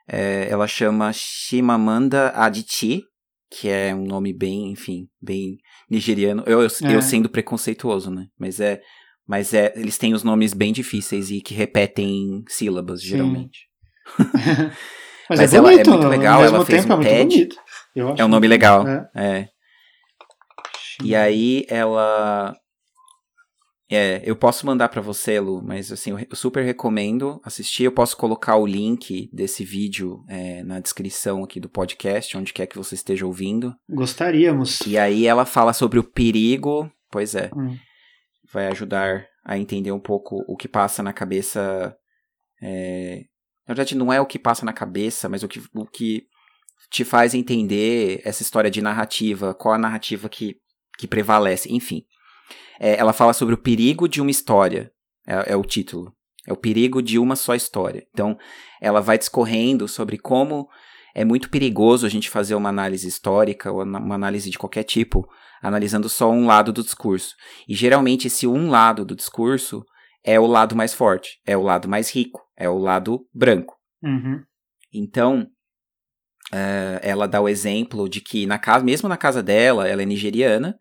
É, 0.08 0.46
ela 0.50 0.66
chama 0.66 1.12
Shimamanda 1.12 2.32
Adichie, 2.34 3.02
que 3.50 3.68
é 3.68 3.94
um 3.94 4.04
nome 4.04 4.32
bem, 4.32 4.70
enfim, 4.72 5.06
bem 5.20 5.58
nigeriano. 5.90 6.42
Eu, 6.46 6.62
eu, 6.62 6.68
É. 6.84 6.94
eu 6.96 7.02
sendo 7.02 7.28
preconceituoso, 7.28 8.10
né? 8.10 8.26
Mas 8.38 8.58
é, 8.60 8.80
mas 9.26 9.52
é, 9.54 9.72
eles 9.76 9.98
têm 9.98 10.14
os 10.14 10.24
nomes 10.24 10.52
bem 10.54 10.72
difíceis 10.72 11.30
e 11.30 11.40
que 11.40 11.54
repetem 11.54 12.42
sílabas, 12.48 13.02
Sim. 13.02 13.08
geralmente. 13.08 13.60
Mas, 15.30 15.38
Mas 15.38 15.54
é 15.54 15.56
ela 15.56 15.68
é 15.68 15.72
bonito, 15.72 15.90
muito 15.90 16.08
legal, 16.08 16.44
ela 16.44 16.66
fez 16.66 16.84
um 16.84 17.00
é 17.00 17.04
TED. 17.04 17.48
É 18.18 18.24
um 18.24 18.28
nome 18.28 18.48
legal. 18.48 18.84
É. 19.14 19.48
E 21.02 21.14
aí 21.14 21.64
ela. 21.68 22.54
É, 23.94 24.22
eu 24.24 24.34
posso 24.34 24.64
mandar 24.64 24.88
pra 24.88 25.02
você, 25.02 25.38
Lu, 25.38 25.62
mas 25.62 25.92
assim, 25.92 26.12
eu 26.12 26.34
super 26.36 26.64
recomendo 26.64 27.40
assistir. 27.44 27.84
Eu 27.84 27.92
posso 27.92 28.16
colocar 28.16 28.56
o 28.56 28.66
link 28.66 29.28
desse 29.32 29.64
vídeo 29.64 30.24
é, 30.28 30.62
na 30.62 30.80
descrição 30.80 31.44
aqui 31.44 31.60
do 31.60 31.68
podcast, 31.68 32.36
onde 32.36 32.52
quer 32.54 32.66
que 32.66 32.76
você 32.78 32.94
esteja 32.94 33.26
ouvindo. 33.26 33.74
Gostaríamos. 33.90 34.80
E 34.86 34.96
aí 34.96 35.26
ela 35.26 35.44
fala 35.44 35.72
sobre 35.72 35.98
o 35.98 36.04
perigo. 36.04 36.90
Pois 37.10 37.34
é, 37.34 37.50
Hum. 37.54 37.76
vai 38.50 38.68
ajudar 38.68 39.26
a 39.44 39.58
entender 39.58 39.92
um 39.92 40.00
pouco 40.00 40.42
o 40.48 40.56
que 40.56 40.66
passa 40.68 41.02
na 41.02 41.12
cabeça. 41.12 41.94
é, 42.62 43.24
Na 43.68 43.74
verdade, 43.74 43.94
não 43.94 44.12
é 44.12 44.20
o 44.20 44.26
que 44.26 44.38
passa 44.38 44.64
na 44.64 44.72
cabeça, 44.72 45.28
mas 45.28 45.42
o 45.42 45.48
que, 45.48 45.62
o 45.74 45.84
que 45.86 46.24
te 46.90 47.04
faz 47.04 47.34
entender 47.34 48.20
essa 48.24 48.42
história 48.42 48.70
de 48.70 48.80
narrativa, 48.82 49.54
qual 49.54 49.74
a 49.74 49.78
narrativa 49.78 50.28
que, 50.28 50.56
que 50.98 51.06
prevalece, 51.06 51.70
enfim. 51.72 52.02
É, 52.82 52.98
ela 52.98 53.12
fala 53.12 53.32
sobre 53.32 53.54
o 53.54 53.58
perigo 53.58 54.08
de 54.08 54.20
uma 54.20 54.30
história, 54.30 54.90
é, 55.24 55.52
é 55.52 55.56
o 55.56 55.62
título. 55.62 56.12
É 56.44 56.52
o 56.52 56.56
perigo 56.56 57.00
de 57.00 57.16
uma 57.16 57.36
só 57.36 57.54
história. 57.54 58.04
Então, 58.12 58.36
ela 58.80 59.00
vai 59.00 59.16
discorrendo 59.16 59.86
sobre 59.86 60.18
como 60.18 60.68
é 61.14 61.24
muito 61.24 61.48
perigoso 61.48 62.04
a 62.04 62.08
gente 62.08 62.28
fazer 62.28 62.56
uma 62.56 62.68
análise 62.68 63.06
histórica 63.06 63.70
ou 63.70 63.84
uma 63.84 64.16
análise 64.16 64.50
de 64.50 64.58
qualquer 64.58 64.82
tipo, 64.82 65.24
analisando 65.62 66.08
só 66.08 66.28
um 66.32 66.46
lado 66.46 66.72
do 66.72 66.82
discurso. 66.82 67.36
E 67.68 67.74
geralmente 67.76 68.26
esse 68.26 68.48
um 68.48 68.68
lado 68.68 69.04
do 69.04 69.14
discurso 69.14 69.84
é 70.24 70.40
o 70.40 70.46
lado 70.46 70.74
mais 70.74 70.92
forte, 70.92 71.40
é 71.46 71.56
o 71.56 71.62
lado 71.62 71.88
mais 71.88 72.12
rico, 72.12 72.40
é 72.56 72.68
o 72.68 72.78
lado 72.78 73.24
branco. 73.32 73.76
Uhum. 74.02 74.42
Então, 74.92 75.46
eh, 76.52 77.00
ela 77.02 77.28
dá 77.28 77.40
o 77.40 77.48
exemplo 77.48 78.08
de 78.08 78.20
que 78.20 78.46
na 78.46 78.58
casa, 78.58 78.84
mesmo 78.84 79.08
na 79.08 79.16
casa 79.16 79.42
dela, 79.42 79.86
ela 79.86 80.02
é 80.02 80.06
nigeriana, 80.06 80.76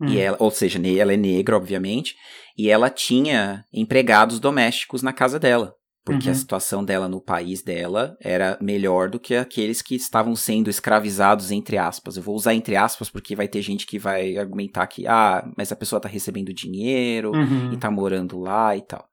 Hum. 0.00 0.06
e 0.08 0.18
ela, 0.18 0.36
ou 0.40 0.50
seja, 0.50 0.78
ela 0.98 1.12
é 1.12 1.16
negra, 1.16 1.56
obviamente, 1.56 2.14
e 2.56 2.68
ela 2.70 2.90
tinha 2.90 3.64
empregados 3.72 4.38
domésticos 4.38 5.02
na 5.02 5.12
casa 5.12 5.38
dela, 5.38 5.72
porque 6.04 6.26
Uhum. 6.26 6.32
a 6.32 6.34
situação 6.34 6.84
dela 6.84 7.08
no 7.08 7.20
país 7.20 7.62
dela 7.62 8.16
era 8.20 8.58
melhor 8.60 9.08
do 9.08 9.18
que 9.18 9.34
aqueles 9.34 9.80
que 9.82 9.94
estavam 9.94 10.36
sendo 10.36 10.68
escravizados, 10.70 11.50
entre 11.50 11.78
aspas. 11.78 12.16
Eu 12.16 12.22
vou 12.22 12.34
usar 12.34 12.54
entre 12.54 12.76
aspas 12.76 13.08
porque 13.10 13.34
vai 13.34 13.48
ter 13.48 13.62
gente 13.62 13.86
que 13.86 13.98
vai 13.98 14.36
argumentar 14.36 14.86
que, 14.86 15.06
ah, 15.06 15.46
mas 15.56 15.72
a 15.72 15.76
pessoa 15.76 16.00
tá 16.00 16.08
recebendo 16.08 16.52
dinheiro, 16.52 17.32
Uhum. 17.32 17.72
e 17.72 17.76
tá 17.76 17.90
morando 17.90 18.38
lá 18.38 18.76
e 18.76 18.82
tal. 18.82 19.06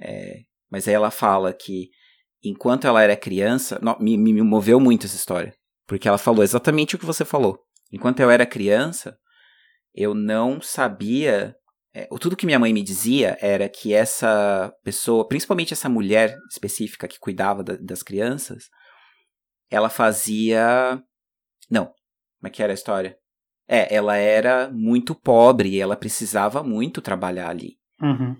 É, 0.00 0.40
mas 0.70 0.88
aí 0.88 0.94
ela 0.94 1.10
fala 1.10 1.52
que 1.52 1.88
enquanto 2.44 2.86
ela 2.86 3.02
era 3.02 3.16
criança, 3.16 3.80
me, 4.00 4.16
me 4.16 4.32
me 4.32 4.42
moveu 4.42 4.80
muito 4.80 5.06
essa 5.06 5.16
história, 5.16 5.54
porque 5.86 6.08
ela 6.08 6.18
falou 6.18 6.42
exatamente 6.42 6.96
o 6.96 6.98
que 6.98 7.06
você 7.06 7.24
falou. 7.24 7.58
Enquanto 7.92 8.20
eu 8.20 8.30
era 8.30 8.46
criança, 8.46 9.16
eu 9.94 10.14
não 10.14 10.60
sabia. 10.60 11.54
é, 11.94 12.08
tudo 12.18 12.36
que 12.36 12.46
minha 12.46 12.58
mãe 12.58 12.72
me 12.72 12.82
dizia 12.82 13.36
era 13.40 13.68
que 13.68 13.92
essa 13.92 14.72
pessoa, 14.82 15.28
principalmente 15.28 15.74
essa 15.74 15.90
mulher 15.90 16.34
específica 16.50 17.06
que 17.06 17.18
cuidava 17.18 17.62
da- 17.62 17.76
das 17.76 18.02
crianças, 18.02 18.64
ela 19.70 19.90
fazia. 19.90 21.02
Não, 21.70 21.86
como 21.86 22.46
é 22.46 22.50
que 22.50 22.62
era 22.62 22.72
a 22.72 22.74
história? 22.74 23.16
É, 23.68 23.94
ela 23.94 24.16
era 24.16 24.70
muito 24.72 25.14
pobre 25.14 25.68
e 25.70 25.80
ela 25.80 25.96
precisava 25.96 26.62
muito 26.62 27.00
trabalhar 27.02 27.48
ali. 27.50 27.76
Uhum. 28.00 28.36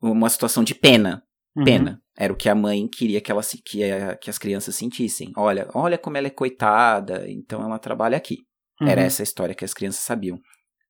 Uma 0.00 0.28
situação 0.30 0.64
de 0.64 0.74
pena. 0.74 1.22
Uhum. 1.56 1.64
Pena. 1.64 2.02
Era 2.16 2.32
o 2.32 2.36
que 2.36 2.48
a 2.48 2.54
mãe 2.54 2.88
queria 2.88 3.20
que, 3.20 3.30
ela, 3.30 3.42
que, 3.64 3.84
a- 3.84 4.16
que 4.16 4.30
as 4.30 4.38
crianças 4.38 4.74
sentissem. 4.76 5.30
Olha, 5.36 5.68
olha 5.74 5.96
como 5.98 6.16
ela 6.16 6.26
é 6.26 6.30
coitada, 6.30 7.24
então 7.30 7.62
ela 7.62 7.78
trabalha 7.78 8.16
aqui. 8.16 8.38
Era 8.80 9.00
Uhum. 9.02 9.06
essa 9.06 9.22
a 9.22 9.24
história 9.24 9.54
que 9.54 9.64
as 9.64 9.74
crianças 9.74 10.00
sabiam. 10.02 10.38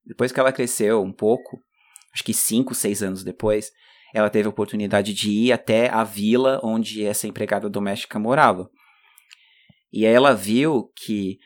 Depois 0.08 0.32
que 0.32 0.40
ela 0.40 0.52
cresceu 0.52 1.02
um 1.02 1.12
pouco, 1.12 1.60
acho 2.14 2.24
que 2.24 2.32
cinco, 2.32 2.74
seis 2.74 3.02
anos 3.02 3.22
depois, 3.22 3.70
ela 4.14 4.30
teve 4.30 4.46
a 4.46 4.50
oportunidade 4.50 5.12
de 5.12 5.30
ir 5.30 5.52
até 5.52 5.90
a 5.90 6.02
vila 6.02 6.58
onde 6.64 7.04
essa 7.04 7.28
empregada 7.28 7.68
doméstica 7.68 8.18
morava. 8.18 8.70
E 9.92 10.06
aí 10.06 10.12
ela 10.12 10.34
viu 10.34 10.90
que 10.96 11.36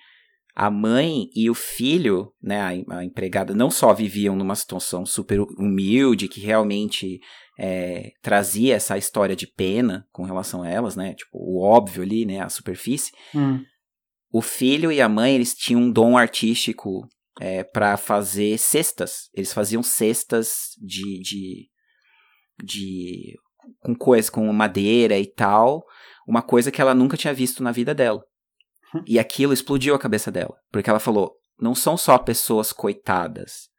a 0.54 0.70
mãe 0.70 1.28
e 1.34 1.50
o 1.50 1.54
filho, 1.54 2.32
né, 2.40 2.84
a 2.88 3.04
empregada, 3.04 3.54
não 3.54 3.70
só 3.70 3.92
viviam 3.92 4.36
numa 4.36 4.54
situação 4.54 5.04
super 5.04 5.40
humilde, 5.40 6.28
que 6.28 6.40
realmente 6.40 7.18
é, 7.58 8.10
trazia 8.20 8.76
essa 8.76 8.98
história 8.98 9.34
de 9.34 9.46
pena 9.46 10.06
com 10.12 10.24
relação 10.24 10.62
a 10.62 10.68
elas, 10.68 10.94
né, 10.94 11.14
tipo, 11.14 11.38
o 11.38 11.62
óbvio 11.62 12.02
ali, 12.02 12.24
né, 12.26 12.40
a 12.40 12.48
superfície, 12.48 13.12
Hum. 13.34 13.64
o 14.30 14.42
filho 14.42 14.92
e 14.92 15.00
a 15.00 15.08
mãe, 15.08 15.34
eles 15.34 15.54
tinham 15.54 15.80
um 15.82 15.90
dom 15.90 16.18
artístico 16.18 17.08
é, 17.40 17.64
para 17.64 17.96
fazer 17.96 18.58
cestas. 18.58 19.28
Eles 19.34 19.52
faziam 19.52 19.82
cestas 19.82 20.70
de, 20.80 21.20
de, 21.20 21.68
de 22.62 23.34
com 23.80 23.94
coisas, 23.94 24.28
com 24.30 24.50
madeira 24.52 25.18
e 25.18 25.26
tal, 25.26 25.84
uma 26.26 26.42
coisa 26.42 26.70
que 26.70 26.80
ela 26.80 26.94
nunca 26.94 27.16
tinha 27.16 27.34
visto 27.34 27.62
na 27.62 27.72
vida 27.72 27.94
dela. 27.94 28.22
Hum. 28.94 29.02
E 29.06 29.18
aquilo 29.18 29.52
explodiu 29.52 29.94
a 29.94 29.98
cabeça 29.98 30.30
dela, 30.30 30.54
porque 30.70 30.90
ela 30.90 30.98
falou: 31.00 31.32
não 31.60 31.74
são 31.74 31.96
só 31.96 32.18
pessoas 32.18 32.72
coitadas, 32.72 33.70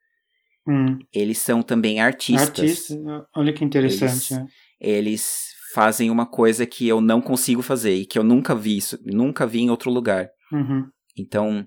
Hum. 0.68 0.98
eles 1.14 1.40
são 1.40 1.62
também 1.62 2.00
artistas. 2.00 2.48
Artista, 2.60 2.96
olha 3.36 3.52
que 3.54 3.66
interessante. 3.66 4.06
Eles- 4.08 4.30
né? 4.32 4.46
Eles 4.80 5.54
fazem 5.74 6.10
uma 6.10 6.26
coisa 6.26 6.66
que 6.66 6.88
eu 6.88 7.02
não 7.02 7.22
consigo 7.22 7.62
fazer 7.62 7.96
e 7.96 8.06
que 8.06 8.18
eu 8.18 8.24
nunca 8.24 8.56
vi 8.56 8.78
isso, 8.78 8.98
nunca 9.04 9.46
vi 9.46 9.60
em 9.62 9.70
outro 9.70 9.92
lugar. 9.92 10.30
Uhum. 10.52 10.86
Então, 11.18 11.66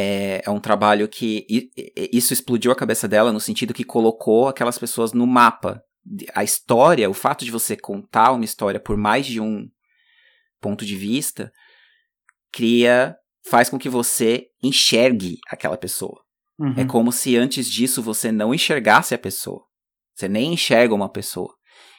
é, 0.00 0.42
é 0.46 0.50
um 0.50 0.58
trabalho 0.58 1.06
que 1.06 1.46
isso 2.12 2.32
explodiu 2.32 2.72
a 2.72 2.76
cabeça 2.76 3.06
dela 3.06 3.32
no 3.32 3.40
sentido 3.40 3.74
que 3.74 3.84
colocou 3.84 4.48
aquelas 4.48 4.78
pessoas 4.78 5.12
no 5.12 5.26
mapa. 5.26 5.82
A 6.34 6.42
história, 6.42 7.10
o 7.10 7.14
fato 7.14 7.44
de 7.44 7.50
você 7.50 7.76
contar 7.76 8.32
uma 8.32 8.44
história 8.44 8.80
por 8.80 8.96
mais 8.96 9.26
de 9.26 9.40
um 9.40 9.68
ponto 10.60 10.84
de 10.84 10.96
vista, 10.96 11.52
cria, 12.50 13.14
faz 13.48 13.68
com 13.68 13.78
que 13.78 13.88
você 13.88 14.46
enxergue 14.62 15.38
aquela 15.48 15.76
pessoa. 15.76 16.22
Uhum. 16.58 16.74
É 16.76 16.84
como 16.84 17.12
se 17.12 17.36
antes 17.36 17.70
disso 17.70 18.02
você 18.02 18.32
não 18.32 18.54
enxergasse 18.54 19.14
a 19.14 19.18
pessoa. 19.18 19.62
Você 20.14 20.28
nem 20.28 20.54
enxerga 20.54 20.94
uma 20.94 21.10
pessoa. 21.10 21.54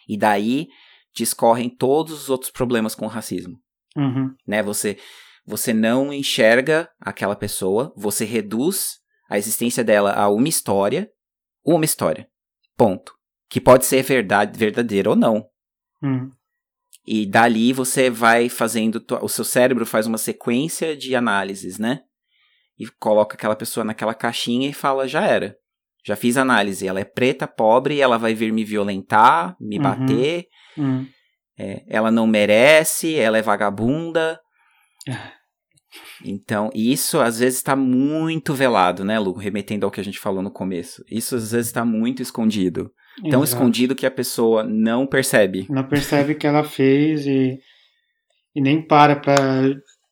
E 0.08 0.18
daí 0.18 0.68
discorrem 1.16 1.70
todos 1.70 2.24
os 2.24 2.30
outros 2.30 2.52
problemas 2.52 2.96
com 2.96 3.06
o 3.06 3.10
racismo 3.10 3.60
Uhum. 3.96 4.34
né? 4.48 4.64
Você 4.64 4.98
você 5.46 5.74
não 5.74 6.14
enxerga 6.14 6.90
aquela 7.00 7.36
pessoa, 7.36 7.94
você 7.96 8.26
reduz 8.26 9.00
a 9.30 9.38
existência 9.38 9.84
dela 9.84 10.14
a 10.14 10.30
uma 10.30 10.48
história, 10.48 11.10
uma 11.66 11.86
história. 11.86 12.28
Ponto. 12.78 13.14
Que 13.50 13.60
pode 13.60 13.86
ser 13.86 14.02
verdade, 14.04 14.58
verdadeira 14.58 15.10
ou 15.10 15.16
não. 15.16 15.46
Uhum. 16.02 16.30
E 17.06 17.26
dali 17.26 17.74
você 17.74 18.10
vai 18.10 18.48
fazendo, 18.50 19.04
o 19.22 19.28
seu 19.30 19.44
cérebro 19.44 19.86
faz 19.86 20.06
uma 20.06 20.18
sequência 20.18 20.96
de 20.96 21.16
análises, 21.16 21.78
né? 21.80 22.02
E 22.78 22.88
coloca 23.00 23.36
aquela 23.36 23.56
pessoa 23.56 23.84
naquela 23.84 24.14
caixinha 24.14 24.70
e 24.70 24.74
fala, 24.74 25.08
já 25.08 25.26
era. 25.26 25.56
Já 26.06 26.16
fiz 26.16 26.38
análise, 26.38 26.88
ela 26.88 27.00
é 27.00 27.04
preta, 27.06 27.48
pobre, 27.48 28.00
ela 28.00 28.18
vai 28.18 28.34
vir 28.34 28.52
me 28.52 28.64
violentar, 28.64 29.56
me 29.60 29.78
Uhum. 29.78 29.84
bater, 29.84 30.46
Uhum. 30.78 31.08
é, 31.60 31.84
ela 31.88 32.10
não 32.10 32.26
merece, 32.26 33.16
ela 33.16 33.38
é 33.38 33.42
vagabunda. 33.42 34.40
Então, 36.24 36.70
isso 36.74 37.20
às 37.20 37.40
vezes 37.40 37.58
está 37.58 37.76
muito 37.76 38.54
velado, 38.54 39.04
né, 39.04 39.20
Lu? 39.20 39.34
Remetendo 39.34 39.86
ao 39.86 39.92
que 39.92 40.00
a 40.00 40.04
gente 40.04 40.20
falou 40.20 40.42
no 40.42 40.52
começo. 40.52 41.04
Isso 41.10 41.36
às 41.36 41.52
vezes 41.52 41.68
está 41.68 41.84
muito 41.84 42.22
escondido. 42.22 42.92
Tão 43.30 43.44
Exato. 43.44 43.44
escondido 43.44 43.96
que 43.96 44.06
a 44.06 44.12
pessoa 44.12 44.64
não 44.64 45.06
percebe. 45.06 45.66
Não 45.70 45.84
percebe 45.84 46.34
o 46.34 46.38
que 46.38 46.48
ela 46.48 46.64
fez 46.64 47.26
e, 47.26 47.60
e 48.56 48.62
nem 48.62 48.82
para 48.82 49.16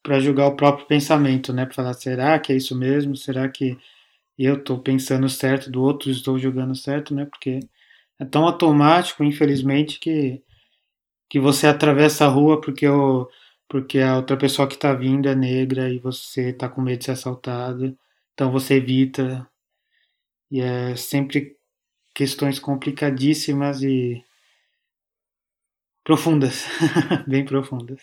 para 0.02 0.20
julgar 0.20 0.48
o 0.48 0.56
próprio 0.56 0.88
pensamento, 0.88 1.54
né? 1.54 1.66
Para 1.66 1.76
falar, 1.76 1.94
será 1.94 2.40
que 2.40 2.54
é 2.54 2.56
isso 2.56 2.76
mesmo? 2.78 3.16
Será 3.16 3.48
que 3.50 3.78
eu 4.38 4.56
estou 4.56 4.80
pensando 4.80 5.28
certo, 5.28 5.70
do 5.70 5.84
outro 5.84 6.10
estou 6.10 6.40
julgando 6.40 6.74
certo, 6.74 7.14
né? 7.14 7.26
Porque 7.26 7.60
é 8.18 8.26
tão 8.26 8.46
automático, 8.46 9.24
infelizmente, 9.24 10.00
que, 10.00 10.42
que 11.30 11.40
você 11.40 11.68
atravessa 11.68 12.26
a 12.26 12.30
rua 12.30 12.62
porque, 12.62 12.88
o, 12.88 13.28
porque 13.70 14.00
a 14.00 14.18
outra 14.18 14.36
pessoa 14.36 14.68
que 14.68 14.74
está 14.74 14.94
vindo 14.94 15.30
é 15.30 15.36
negra 15.36 15.90
e 15.90 16.00
você 16.00 16.50
está 16.50 16.68
com 16.68 16.82
medo 16.82 16.98
de 17.00 17.06
ser 17.06 17.12
assaltado, 17.12 17.96
então 18.34 18.52
você 18.52 18.76
evita. 18.76 19.48
E 20.52 20.60
é 20.60 20.96
sempre 20.96 21.56
questões 22.16 22.58
complicadíssimas 22.60 23.84
e 23.84 24.24
profundas, 26.04 26.66
bem 27.28 27.46
profundas. 27.46 28.02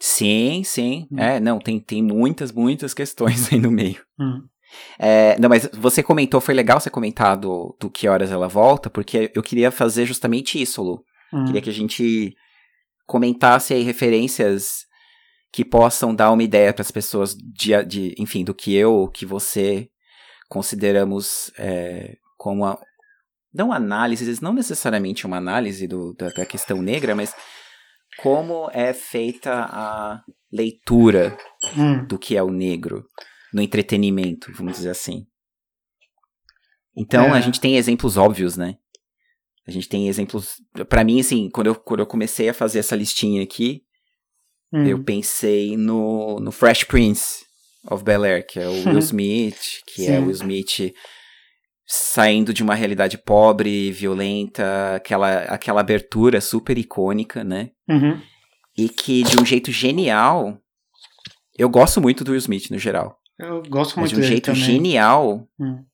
Sim, 0.00 0.62
sim. 0.62 1.08
Hum. 1.10 1.18
É, 1.18 1.40
não, 1.40 1.58
tem, 1.58 1.80
tem 1.80 2.00
muitas, 2.00 2.52
muitas 2.52 2.94
questões 2.94 3.52
aí 3.52 3.58
no 3.58 3.72
meio. 3.72 4.00
Hum, 4.18 4.46
É, 4.96 5.36
não, 5.40 5.48
mas 5.48 5.68
você 5.72 6.02
comentou, 6.04 6.40
foi 6.40 6.54
legal 6.54 6.78
você 6.78 6.88
comentar 6.88 7.36
do, 7.36 7.76
do 7.80 7.90
que 7.90 8.06
horas 8.06 8.30
ela 8.30 8.46
volta, 8.46 8.88
porque 8.88 9.32
eu 9.34 9.42
queria 9.42 9.72
fazer 9.72 10.06
justamente 10.06 10.60
isso, 10.60 10.80
Lu. 10.82 11.04
hum, 11.32 11.46
Queria 11.46 11.62
que 11.62 11.70
a 11.70 11.72
gente 11.72 12.36
comentasse 13.08 13.72
aí 13.72 13.82
referências 13.82 14.86
que 15.50 15.64
possam 15.64 16.14
dar 16.14 16.30
uma 16.30 16.42
ideia 16.42 16.74
para 16.74 16.82
as 16.82 16.90
pessoas 16.90 17.34
de, 17.34 17.82
de, 17.84 18.14
enfim, 18.18 18.44
do 18.44 18.54
que 18.54 18.74
eu, 18.76 19.08
que 19.08 19.24
você 19.24 19.88
consideramos 20.46 21.50
é, 21.58 22.16
como 22.36 22.66
a, 22.66 22.78
não 23.52 23.72
análises, 23.72 24.40
não 24.40 24.52
necessariamente 24.52 25.26
uma 25.26 25.38
análise 25.38 25.88
do, 25.88 26.12
da, 26.14 26.28
da 26.28 26.44
questão 26.44 26.82
negra, 26.82 27.14
mas 27.14 27.34
como 28.18 28.70
é 28.72 28.92
feita 28.92 29.66
a 29.70 30.22
leitura 30.52 31.36
hum, 31.74 32.04
do 32.04 32.18
que 32.18 32.36
é 32.36 32.42
o 32.42 32.50
negro 32.50 33.06
no 33.54 33.62
entretenimento, 33.62 34.52
vamos 34.52 34.74
dizer 34.74 34.90
assim. 34.90 35.26
Então, 36.94 37.34
É. 37.34 37.38
a 37.38 37.40
gente 37.40 37.58
tem 37.58 37.76
exemplos 37.76 38.18
óbvios, 38.18 38.56
né? 38.56 38.76
A 39.68 39.70
gente 39.70 39.86
tem 39.86 40.08
exemplos. 40.08 40.54
Pra 40.88 41.04
mim, 41.04 41.20
assim, 41.20 41.50
quando 41.50 41.66
eu, 41.66 41.74
quando 41.74 42.00
eu 42.00 42.06
comecei 42.06 42.48
a 42.48 42.54
fazer 42.54 42.78
essa 42.78 42.96
listinha 42.96 43.42
aqui, 43.42 43.82
hum. 44.72 44.86
eu 44.86 45.04
pensei 45.04 45.76
no, 45.76 46.40
no 46.40 46.50
Fresh 46.50 46.84
Prince 46.84 47.44
of 47.90 48.02
Bel 48.02 48.24
Air, 48.24 48.46
que 48.46 48.58
é 48.58 48.66
o 48.66 48.72
Will 48.88 48.96
Smith, 48.98 49.82
que 49.86 50.06
é 50.06 50.16
Sim. 50.16 50.18
o 50.20 50.22
Will 50.22 50.30
Smith 50.30 50.94
saindo 51.86 52.54
de 52.54 52.62
uma 52.62 52.74
realidade 52.74 53.18
pobre, 53.18 53.92
violenta, 53.92 54.94
aquela, 54.96 55.40
aquela 55.42 55.80
abertura 55.82 56.40
super 56.40 56.78
icônica, 56.78 57.44
né? 57.44 57.70
Uhum, 57.88 58.18
E 58.76 58.88
que, 58.88 59.22
de 59.22 59.38
um 59.38 59.44
jeito 59.44 59.70
genial. 59.70 60.58
Eu 61.58 61.68
gosto 61.68 62.00
muito 62.00 62.24
do 62.24 62.30
Will 62.30 62.38
Smith, 62.38 62.70
no 62.70 62.78
geral. 62.78 63.18
Eu 63.38 63.62
gosto 63.68 64.00
Mas 64.00 64.12
muito 64.12 64.14
de 64.14 64.20
um 64.20 64.30
jeito 64.30 64.46
também. 64.46 64.62
genial. 64.62 65.46
Hum, 65.60 65.84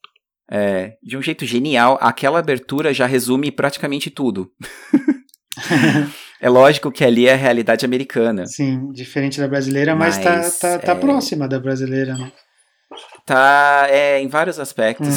É, 0.50 0.96
de 1.02 1.16
um 1.16 1.22
jeito 1.22 1.46
genial, 1.46 1.98
aquela 2.00 2.38
abertura 2.38 2.92
já 2.92 3.06
resume 3.06 3.50
praticamente 3.50 4.10
tudo. 4.10 4.50
é 6.40 6.48
lógico 6.48 6.92
que 6.92 7.04
ali 7.04 7.26
é 7.26 7.32
a 7.32 7.36
realidade 7.36 7.84
americana. 7.84 8.46
Sim, 8.46 8.90
diferente 8.92 9.40
da 9.40 9.48
brasileira, 9.48 9.94
mas, 9.94 10.18
Mas, 10.18 10.58
tá, 10.58 10.78
tá, 10.78 10.78
tá 10.78 10.92
é, 10.92 10.94
próxima 10.94 11.48
da 11.48 11.58
brasileira, 11.58 12.14
né? 12.14 12.30
Tá, 13.24 13.86
é, 13.88 14.20
em 14.20 14.28
vários 14.28 14.60
aspectos. 14.60 15.08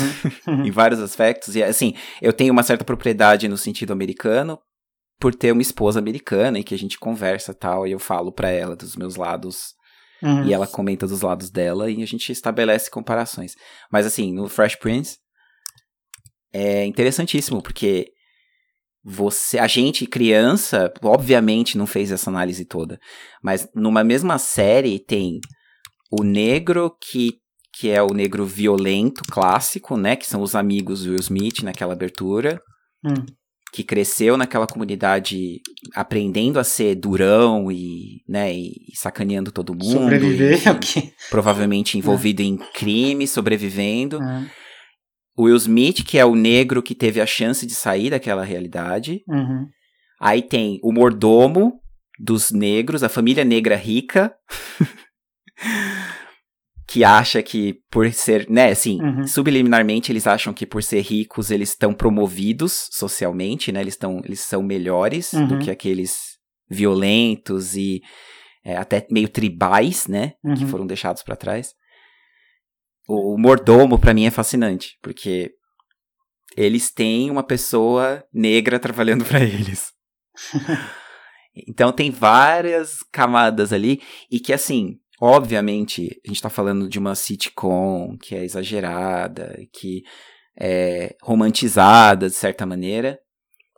Uhum. 0.48 0.64
em 0.66 0.72
vários 0.72 1.02
aspectos. 1.02 1.56
E 1.56 1.64
assim, 1.64 1.94
eu 2.22 2.32
tenho 2.32 2.54
uma 2.54 2.64
certa 2.64 2.86
propriedade 2.86 3.48
no 3.48 3.58
sentido 3.58 3.92
americano 3.92 4.60
por 5.20 5.36
ter 5.36 5.52
uma 5.52 5.62
esposa 5.62 6.00
americana 6.00 6.60
e 6.60 6.64
que 6.64 6.76
a 6.76 6.78
gente 6.78 7.00
conversa 7.00 7.54
tal, 7.54 7.88
e 7.88 7.92
eu 7.92 8.00
falo 8.00 8.32
pra 8.32 8.50
ela 8.50 8.76
dos 8.76 8.96
meus 8.96 9.16
lados 9.16 9.77
Uhum. 10.22 10.46
e 10.46 10.54
ela 10.54 10.66
comenta 10.66 11.06
dos 11.06 11.22
lados 11.22 11.50
dela 11.50 11.92
e 11.92 12.02
a 12.02 12.08
gente 12.08 12.32
estabelece 12.32 12.90
comparações. 12.90 13.54
Mas 13.92 14.06
assim, 14.06 14.34
no 14.34 14.50
Fresh 14.50 14.76
Prince 14.76 15.18
é 16.52 16.86
interessantíssimo 16.86 17.62
porque 17.62 18.12
você, 19.04 19.60
a 19.60 19.68
gente 19.68 20.06
criança, 20.06 20.92
obviamente 21.04 21.78
não 21.78 21.88
fez 21.88 22.12
essa 22.12 22.30
análise 22.30 22.66
toda, 22.66 23.00
mas 23.44 23.70
numa 23.74 24.04
mesma 24.04 24.38
série 24.38 25.00
tem 25.00 25.40
o 26.12 26.24
negro 26.24 26.96
que 27.00 27.34
que 27.80 27.92
é 27.92 28.02
o 28.02 28.12
negro 28.12 28.44
violento 28.44 29.22
clássico, 29.30 29.96
né, 29.96 30.16
que 30.16 30.26
são 30.26 30.42
os 30.42 30.56
amigos 30.56 31.04
do 31.04 31.12
Will 31.12 31.20
Smith 31.20 31.62
naquela 31.62 31.94
abertura, 31.94 32.60
Hum, 33.06 33.26
que 33.78 33.84
cresceu 33.84 34.36
naquela 34.38 34.66
comunidade 34.66 35.62
aprendendo 35.94 36.58
a 36.60 36.64
ser 36.64 36.96
durão 36.96 37.72
e, 37.72 38.24
né, 38.28 38.52
e 38.52 38.74
sacaneando 38.96 39.52
todo 39.52 39.74
mundo. 39.76 40.00
Sobreviver 40.00 40.56
enfim, 40.56 40.70
é 40.70 40.72
o 40.72 40.80
que. 40.80 41.14
provavelmente 41.30 41.96
envolvido 41.96 42.42
em 42.42 42.58
crime, 42.74 43.28
sobrevivendo. 43.28 44.18
Uhum, 44.18 44.48
O 45.38 45.44
Will 45.44 45.56
Smith, 45.58 46.04
que 46.04 46.18
é 46.18 46.26
o 46.26 46.34
negro 46.34 46.82
que 46.82 46.96
teve 46.96 47.22
a 47.22 47.26
chance 47.28 47.68
de 47.68 47.76
sair 47.76 48.10
daquela 48.10 48.44
realidade. 48.44 49.22
uhum, 49.28 49.68
Aí 50.20 50.42
tem 50.42 50.80
o 50.82 50.92
mordomo 50.92 51.80
dos 52.20 52.50
negros, 52.50 53.04
a 53.04 53.10
família 53.10 53.46
negra 53.46 53.76
rica, 53.76 54.34
que 56.98 57.04
acha 57.04 57.44
que 57.44 57.76
por 57.92 58.12
ser, 58.12 58.50
né, 58.50 58.72
assim, 58.72 59.00
Uhum. 59.02 59.28
subliminarmente 59.28 60.12
eles 60.12 60.26
acham 60.26 60.52
que 60.52 60.66
por 60.66 60.82
ser 60.82 61.02
ricos 61.02 61.52
eles 61.52 61.70
estão 61.70 61.94
promovidos 61.94 62.90
socialmente, 62.92 63.72
né, 63.72 63.82
eles 63.82 63.94
estão, 63.94 64.20
eles 64.26 64.40
são 64.40 64.64
melhores 64.64 65.30
do 65.32 65.54
Uhum. 65.54 65.60
que 65.60 65.70
aqueles 65.70 66.38
violentos 66.70 67.76
e 67.76 68.02
é, 68.66 68.76
até 68.76 69.06
meio 69.12 69.30
tribais, 69.30 70.08
né, 70.08 70.34
que 70.58 70.64
Uhum. 70.64 70.68
foram 70.70 70.88
deixados 70.88 71.22
pra 71.24 71.36
trás. 71.36 71.74
O, 73.08 73.36
o 73.36 73.38
mordomo 73.38 73.98
pra 74.00 74.14
mim 74.14 74.26
é 74.26 74.32
fascinante, 74.32 74.98
porque 75.02 75.52
eles 76.58 76.92
têm 76.92 77.30
uma 77.30 77.44
pessoa 77.44 78.24
negra 78.34 78.80
trabalhando 78.80 79.24
pra 79.24 79.40
eles. 79.42 79.92
então 81.68 81.92
tem 81.92 82.10
várias 82.12 82.98
camadas 83.12 83.72
ali 83.72 84.02
e 84.32 84.40
que 84.40 84.52
assim, 84.52 84.98
obviamente, 85.22 86.20
a 86.26 86.30
gente 86.30 86.42
tá 86.42 86.50
falando 86.50 86.88
de 86.90 87.00
uma 87.00 87.16
sitcom 87.16 88.18
que 88.18 88.36
é 88.36 88.44
exagerada, 88.44 89.58
que 89.74 90.04
é 90.60 91.16
romantizada 91.22 92.28
de 92.30 92.36
certa 92.36 92.66
maneira, 92.66 93.20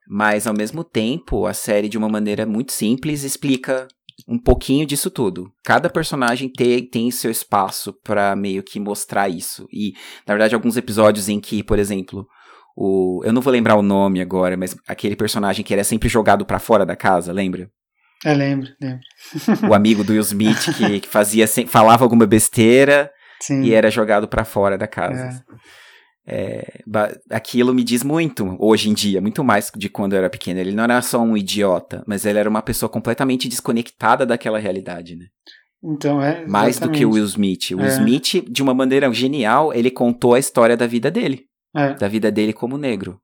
Mas 0.10 0.48
ao 0.48 0.56
mesmo 0.56 0.84
tempo, 0.84 1.46
a 1.46 1.54
série, 1.54 1.88
de 1.88 1.98
uma 1.98 2.10
maneira 2.10 2.44
muito 2.46 2.72
simples, 2.72 3.24
explica 3.24 3.88
um 4.28 4.40
pouquinho 4.40 4.86
disso 4.86 5.12
tudo. 5.12 5.52
Cada 5.64 5.88
personagem 5.90 6.50
tem, 6.52 6.84
tem 6.90 7.12
seu 7.12 7.30
espaço 7.30 7.94
para 8.04 8.36
meio 8.36 8.64
que 8.64 8.80
mostrar 8.80 9.30
isso. 9.30 9.68
E, 9.72 9.94
na 10.28 10.34
verdade, 10.34 10.56
alguns 10.56 10.76
episódios 10.78 11.30
em 11.30 11.40
que, 11.40 11.64
por 11.64 11.78
exemplo, 11.78 12.28
o. 12.76 13.22
Eu 13.24 13.32
não 13.32 13.42
vou 13.42 13.54
lembrar 13.54 13.76
o 13.76 13.84
nome 13.84 14.20
agora, 14.20 14.58
mas 14.58 14.76
aquele 14.88 15.16
personagem 15.16 15.64
que 15.64 15.74
era 15.74 15.84
sempre 15.84 16.10
jogado 16.10 16.44
para 16.46 16.60
fora 16.60 16.86
da 16.86 16.96
casa, 16.96 17.32
lembra? 17.32 17.70
Eu 18.26 18.36
lembro, 18.36 18.70
lembro. 18.82 19.02
o 19.70 19.74
amigo 19.74 20.04
do 20.04 20.12
Will 20.12 20.22
Smith 20.22 20.76
que, 20.76 21.00
que 21.02 21.08
fazia, 21.08 21.48
falava 21.68 22.04
alguma 22.04 22.26
besteira 22.26 23.12
Sim. 23.40 23.62
e 23.62 23.74
era 23.74 23.90
jogado 23.90 24.28
para 24.28 24.44
fora 24.44 24.78
da 24.78 24.88
casa. 24.88 25.44
É. 25.56 25.70
É, 26.32 26.84
aquilo 27.32 27.74
me 27.74 27.84
diz 27.84 28.04
muito 28.04 28.56
hoje 28.60 28.88
em 28.88 28.94
dia, 28.94 29.20
muito 29.20 29.44
mais 29.44 29.72
de 29.76 29.90
quando 29.90 30.14
eu 30.14 30.20
era 30.20 30.30
pequeno. 30.30 30.60
Ele 30.60 30.74
não 30.74 30.84
era 30.84 31.02
só 31.02 31.20
um 31.20 31.36
idiota, 31.36 32.04
mas 32.06 32.24
ele 32.24 32.38
era 32.38 32.50
uma 32.50 32.62
pessoa 32.62 32.90
completamente 32.90 33.48
desconectada 33.48 34.28
daquela 34.28 34.60
realidade, 34.60 35.16
né? 35.16 35.26
Então 35.82 36.22
é. 36.22 36.46
Mais 36.46 36.78
do 36.78 36.92
que 36.92 37.06
o 37.06 37.12
Will 37.12 37.26
Smith. 37.26 37.72
O 37.72 37.78
Will 37.78 37.86
é. 37.86 37.90
Smith, 37.90 38.46
de 38.48 38.62
uma 38.62 38.76
maneira 38.76 39.12
genial, 39.12 39.74
ele 39.74 39.90
contou 39.90 40.36
a 40.36 40.40
história 40.40 40.78
da 40.78 40.86
vida 40.86 41.10
dele. 41.10 41.46
É. 41.76 41.94
Da 41.94 42.08
vida 42.08 42.30
dele 42.30 42.54
como 42.54 42.78
negro. 42.78 43.20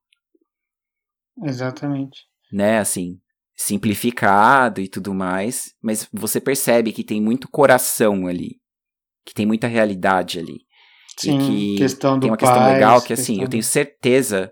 Exatamente. 1.44 2.22
Né, 2.52 2.80
assim 2.80 3.20
simplificado 3.56 4.82
e 4.82 4.88
tudo 4.88 5.14
mais, 5.14 5.74
mas 5.82 6.08
você 6.12 6.42
percebe 6.42 6.92
que 6.92 7.04
tem 7.04 7.22
muito 7.22 7.50
coração 7.50 8.28
ali, 8.28 8.58
que 9.26 9.34
tem 9.34 9.46
muita 9.46 9.68
realidade 9.68 10.40
ali. 10.40 10.60
Sim, 11.18 11.38
e 11.38 11.76
que 11.76 11.78
questão 11.78 12.20
tem 12.20 12.30
uma 12.30 12.38
questão 12.38 12.68
legal 12.68 13.02
que 13.02 13.14
assim, 13.14 13.42
eu 13.42 13.48
tenho 13.48 13.64
certeza 13.64 14.52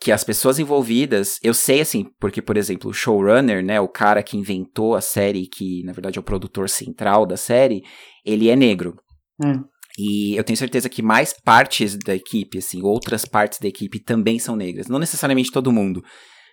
que 0.00 0.12
as 0.12 0.22
pessoas 0.22 0.58
envolvidas, 0.58 1.38
eu 1.42 1.54
sei 1.54 1.80
assim, 1.80 2.06
porque 2.20 2.42
por 2.42 2.56
exemplo, 2.56 2.90
o 2.90 2.94
showrunner, 2.94 3.64
né, 3.64 3.80
o 3.80 3.88
cara 3.88 4.22
que 4.22 4.36
inventou 4.36 4.94
a 4.94 5.00
série, 5.00 5.46
que 5.46 5.82
na 5.84 5.92
verdade 5.92 6.18
é 6.18 6.20
o 6.20 6.24
produtor 6.24 6.68
central 6.68 7.26
da 7.26 7.36
série, 7.36 7.82
ele 8.24 8.48
é 8.48 8.56
negro. 8.56 8.96
Hum. 9.42 9.64
E 9.96 10.36
eu 10.36 10.44
tenho 10.44 10.56
certeza 10.56 10.88
que 10.88 11.02
mais 11.02 11.32
partes 11.44 11.96
da 11.96 12.14
equipe, 12.14 12.58
assim, 12.58 12.82
outras 12.82 13.24
partes 13.24 13.58
da 13.58 13.66
equipe 13.66 13.98
também 13.98 14.38
são 14.38 14.54
negras. 14.54 14.86
Não 14.86 14.98
necessariamente 14.98 15.50
todo 15.50 15.72
mundo, 15.72 16.04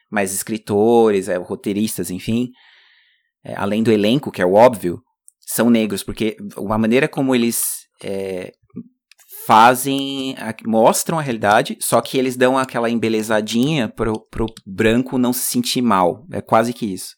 mais 0.09 0.33
escritores, 0.33 1.27
é, 1.27 1.37
roteiristas, 1.37 2.09
enfim, 2.09 2.49
é, 3.43 3.53
além 3.55 3.83
do 3.83 3.91
elenco, 3.91 4.31
que 4.31 4.41
é 4.41 4.45
o 4.45 4.53
óbvio, 4.53 5.01
são 5.39 5.69
negros, 5.69 6.03
porque 6.03 6.35
a 6.57 6.77
maneira 6.77 7.07
como 7.07 7.35
eles 7.35 7.85
é, 8.03 8.51
fazem, 9.45 10.35
a, 10.39 10.53
mostram 10.67 11.19
a 11.19 11.21
realidade, 11.21 11.77
só 11.79 12.01
que 12.01 12.17
eles 12.17 12.35
dão 12.35 12.57
aquela 12.57 12.89
embelezadinha 12.89 13.87
pro, 13.87 14.19
pro 14.29 14.47
branco 14.65 15.17
não 15.17 15.31
se 15.31 15.41
sentir 15.41 15.81
mal. 15.81 16.25
É 16.31 16.41
quase 16.41 16.73
que 16.73 16.91
isso. 16.91 17.15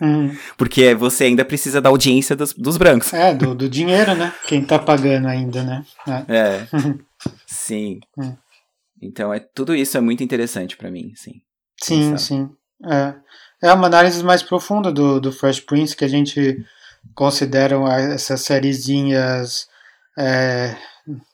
Hum. 0.00 0.30
Porque 0.56 0.94
você 0.94 1.24
ainda 1.24 1.44
precisa 1.44 1.80
da 1.80 1.88
audiência 1.88 2.36
dos, 2.36 2.52
dos 2.52 2.76
brancos. 2.76 3.12
É, 3.12 3.34
do, 3.34 3.54
do, 3.54 3.68
dinheiro, 3.68 4.14
né? 4.14 4.32
Quem 4.46 4.62
tá 4.62 4.78
pagando 4.78 5.26
ainda, 5.28 5.62
né? 5.62 5.84
É. 6.06 6.36
é. 6.36 6.68
sim. 7.46 8.00
Hum. 8.18 8.36
Então, 9.00 9.32
é, 9.32 9.40
tudo 9.40 9.74
isso 9.74 9.96
é 9.96 10.00
muito 10.00 10.22
interessante 10.22 10.76
para 10.76 10.90
mim, 10.90 11.12
sim. 11.14 11.40
Sim, 11.84 12.16
sim. 12.16 12.50
É. 12.90 13.14
é 13.62 13.72
uma 13.72 13.86
análise 13.86 14.22
mais 14.22 14.42
profunda 14.42 14.92
do, 14.92 15.20
do 15.20 15.32
Fresh 15.32 15.60
Prince 15.60 15.96
que 15.96 16.04
a 16.04 16.08
gente 16.08 16.64
considera 17.14 17.76
essas 18.12 18.40
sériezinhas 18.40 19.66
é, 20.18 20.76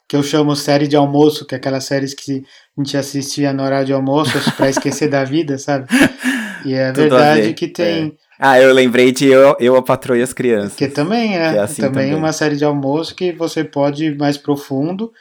que 0.08 0.16
eu 0.16 0.22
chamo 0.22 0.56
série 0.56 0.88
de 0.88 0.96
almoço, 0.96 1.46
que 1.46 1.54
é 1.54 1.58
aquelas 1.58 1.84
séries 1.84 2.14
que 2.14 2.44
a 2.76 2.82
gente 2.82 2.96
assistia 2.96 3.52
no 3.52 3.62
horário 3.62 3.86
de 3.86 3.92
almoço 3.92 4.32
para 4.56 4.68
esquecer 4.68 5.08
da 5.08 5.24
vida, 5.24 5.56
sabe? 5.56 5.86
E 6.64 6.74
é 6.74 6.92
Tudo 6.92 7.02
verdade 7.02 7.54
que 7.54 7.68
tem. 7.68 8.08
É. 8.08 8.30
Ah, 8.38 8.60
eu 8.60 8.72
lembrei 8.72 9.12
de 9.12 9.26
eu, 9.26 9.54
eu 9.60 9.76
a 9.76 9.82
Patroa 9.82 10.18
e 10.18 10.22
as 10.22 10.32
Crianças. 10.32 10.74
Que 10.74 10.88
também 10.88 11.36
é. 11.36 11.52
Que 11.52 11.58
é 11.58 11.60
assim 11.60 11.82
também, 11.82 12.06
também 12.06 12.14
uma 12.14 12.32
série 12.32 12.56
de 12.56 12.64
almoço 12.64 13.14
que 13.14 13.32
você 13.32 13.62
pode 13.62 14.06
ir 14.06 14.18
mais 14.18 14.36
profundo 14.36 15.12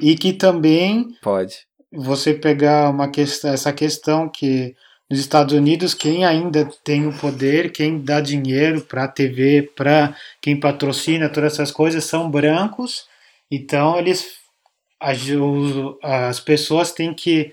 e 0.00 0.16
que 0.16 0.32
também. 0.32 1.08
Pode 1.22 1.58
você 1.94 2.34
pegar 2.34 2.90
uma 2.90 3.08
questão, 3.08 3.52
essa 3.52 3.72
questão 3.72 4.28
que 4.28 4.74
nos 5.10 5.20
Estados 5.20 5.54
Unidos 5.54 5.94
quem 5.94 6.24
ainda 6.24 6.68
tem 6.82 7.06
o 7.06 7.12
poder, 7.12 7.72
quem 7.72 8.00
dá 8.00 8.20
dinheiro 8.20 8.80
para 8.82 9.04
a 9.04 9.08
TV, 9.08 9.70
para 9.76 10.16
quem 10.40 10.58
patrocina 10.58 11.28
todas 11.28 11.54
essas 11.54 11.70
coisas 11.70 12.04
são 12.04 12.30
brancos. 12.30 13.06
Então 13.50 13.98
eles 13.98 14.26
as, 15.00 15.20
as 16.02 16.40
pessoas 16.40 16.92
têm 16.92 17.12
que 17.12 17.52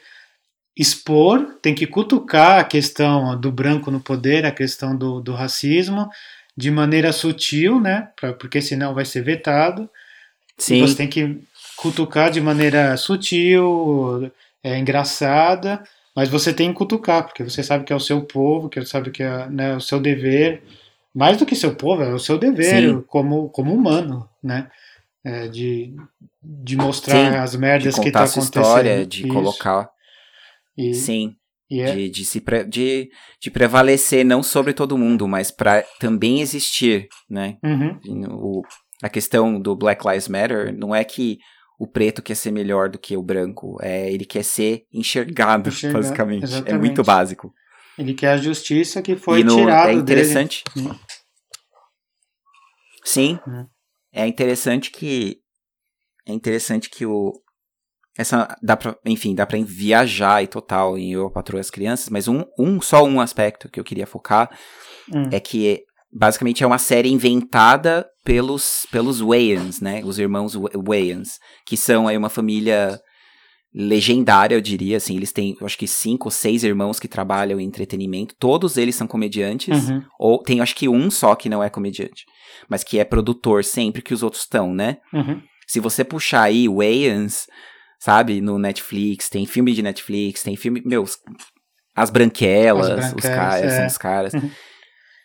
expor, 0.77 1.57
têm 1.61 1.75
que 1.75 1.85
cutucar 1.85 2.59
a 2.59 2.63
questão 2.63 3.39
do 3.39 3.51
branco 3.51 3.91
no 3.91 3.99
poder, 3.99 4.45
a 4.45 4.51
questão 4.51 4.95
do, 4.95 5.19
do 5.19 5.33
racismo, 5.33 6.09
de 6.55 6.71
maneira 6.71 7.11
sutil, 7.11 7.79
né? 7.79 8.09
Pra, 8.15 8.33
porque 8.33 8.61
senão 8.61 8.93
vai 8.93 9.05
ser 9.05 9.21
vetado. 9.21 9.89
Sim. 10.57 10.81
você 10.81 10.95
tem 10.95 11.07
que 11.07 11.41
cutucar 11.81 12.29
de 12.29 12.39
maneira 12.39 12.95
sutil, 12.95 14.31
é, 14.63 14.77
engraçada, 14.77 15.83
mas 16.15 16.29
você 16.29 16.53
tem 16.53 16.69
que 16.69 16.77
cutucar, 16.77 17.23
porque 17.23 17.43
você 17.43 17.63
sabe 17.63 17.83
que 17.83 17.91
é 17.91 17.95
o 17.95 17.99
seu 17.99 18.21
povo, 18.21 18.69
que 18.69 18.85
sabe 18.85 19.09
que 19.09 19.23
é 19.23 19.49
né, 19.49 19.75
o 19.75 19.81
seu 19.81 19.99
dever, 19.99 20.61
mais 21.13 21.37
do 21.37 21.45
que 21.45 21.55
seu 21.55 21.73
povo, 21.75 22.03
é 22.03 22.13
o 22.13 22.19
seu 22.19 22.37
dever 22.37 23.01
como, 23.07 23.49
como 23.49 23.73
humano, 23.73 24.29
né? 24.43 24.69
É, 25.23 25.47
de, 25.47 25.95
de 26.41 26.75
mostrar 26.75 27.31
Sim, 27.31 27.37
as 27.37 27.55
merdas 27.55 27.95
que 27.95 28.11
tá 28.11 28.23
acontecendo. 28.23 28.43
história, 28.43 29.05
de 29.05 29.23
Isso. 29.23 29.33
colocar. 29.33 29.89
E, 30.77 30.93
Sim. 30.93 31.35
É... 31.71 31.95
De, 31.95 32.09
de, 32.09 32.25
se 32.25 32.41
pre, 32.41 32.63
de, 32.63 33.09
de 33.39 33.49
prevalecer 33.49 34.25
não 34.25 34.43
sobre 34.43 34.73
todo 34.73 34.97
mundo, 34.97 35.27
mas 35.27 35.51
para 35.51 35.83
também 35.99 36.41
existir, 36.41 37.07
né? 37.29 37.57
Uhum. 37.63 37.97
O, 38.31 38.61
a 39.01 39.09
questão 39.09 39.59
do 39.59 39.75
Black 39.75 40.05
Lives 40.05 40.27
Matter 40.27 40.75
não 40.75 40.93
é 40.93 41.03
que 41.03 41.39
o 41.81 41.87
preto 41.87 42.21
quer 42.21 42.35
ser 42.35 42.51
melhor 42.51 42.89
do 42.89 42.99
que 42.99 43.17
o 43.17 43.23
branco. 43.23 43.75
É, 43.81 44.11
ele 44.11 44.23
quer 44.23 44.43
ser 44.43 44.85
enxergado, 44.93 45.69
Enxergar, 45.69 45.97
basicamente. 45.97 46.43
Exatamente. 46.43 46.75
É 46.75 46.77
muito 46.77 47.03
básico. 47.03 47.51
Ele 47.97 48.13
quer 48.13 48.33
a 48.33 48.37
justiça 48.37 49.01
que 49.01 49.15
foi 49.15 49.43
no, 49.43 49.55
tirado 49.55 49.89
É 49.89 49.93
interessante. 49.93 50.63
Dele. 50.75 50.91
Sim. 53.03 53.39
Hum. 53.47 53.65
É 54.13 54.27
interessante 54.27 54.91
que 54.91 55.39
é 56.27 56.31
interessante 56.31 56.87
que 56.87 57.03
o 57.03 57.33
essa 58.15 58.55
dá 58.61 58.77
pra, 58.77 58.95
enfim, 59.03 59.33
dá 59.33 59.47
para 59.47 59.57
viajar 59.63 60.43
e 60.43 60.47
total 60.47 60.99
em 60.99 61.13
Eu 61.13 61.31
Patroa 61.31 61.61
as 61.61 61.71
Crianças, 61.71 62.09
mas 62.09 62.27
um, 62.27 62.43
um 62.59 62.79
só 62.79 63.03
um 63.03 63.19
aspecto 63.19 63.67
que 63.69 63.79
eu 63.79 63.83
queria 63.83 64.05
focar 64.05 64.55
hum. 65.11 65.29
é 65.31 65.39
que 65.39 65.83
basicamente 66.13 66.63
é 66.63 66.67
uma 66.67 66.77
série 66.77 67.09
inventada 67.09 68.05
pelos, 68.23 68.85
pelos 68.91 69.19
Wayans, 69.19 69.79
né? 69.79 70.01
Os 70.03 70.19
irmãos 70.19 70.53
Wayans, 70.55 71.39
que 71.65 71.77
são 71.77 72.07
aí 72.07 72.17
uma 72.17 72.29
família 72.29 72.99
legendária, 73.73 74.55
eu 74.55 74.61
diria, 74.61 74.97
assim, 74.97 75.15
eles 75.15 75.31
têm, 75.31 75.55
eu 75.59 75.65
acho 75.65 75.77
que 75.77 75.87
cinco 75.87 76.27
ou 76.27 76.31
seis 76.31 76.61
irmãos 76.63 76.99
que 76.99 77.07
trabalham 77.07 77.57
em 77.57 77.63
entretenimento, 77.63 78.35
todos 78.37 78.75
eles 78.75 78.95
são 78.95 79.07
comediantes, 79.07 79.87
uhum. 79.87 80.03
ou 80.19 80.43
tem 80.43 80.59
acho 80.59 80.75
que 80.75 80.89
um 80.89 81.09
só 81.09 81.35
que 81.35 81.47
não 81.47 81.63
é 81.63 81.69
comediante, 81.69 82.25
mas 82.69 82.83
que 82.83 82.99
é 82.99 83.05
produtor 83.05 83.63
sempre 83.63 84.01
que 84.01 84.13
os 84.13 84.23
outros 84.23 84.43
estão, 84.43 84.73
né? 84.73 84.97
Uhum. 85.13 85.41
Se 85.65 85.79
você 85.79 86.03
puxar 86.03 86.43
aí 86.43 86.67
Wayans, 86.67 87.47
sabe, 87.97 88.41
no 88.41 88.59
Netflix, 88.59 89.29
tem 89.29 89.45
filme 89.45 89.71
de 89.71 89.81
Netflix, 89.81 90.43
tem 90.43 90.57
filme, 90.57 90.81
meus, 90.85 91.17
As 91.95 92.09
Branquelas, 92.09 92.89
As 92.89 93.13
branquelas 93.13 93.23
os 93.23 93.29
caras, 93.29 93.71
é. 93.71 93.77
são 93.77 93.87
os 93.87 93.97
caras. 93.97 94.33
Uhum 94.33 94.51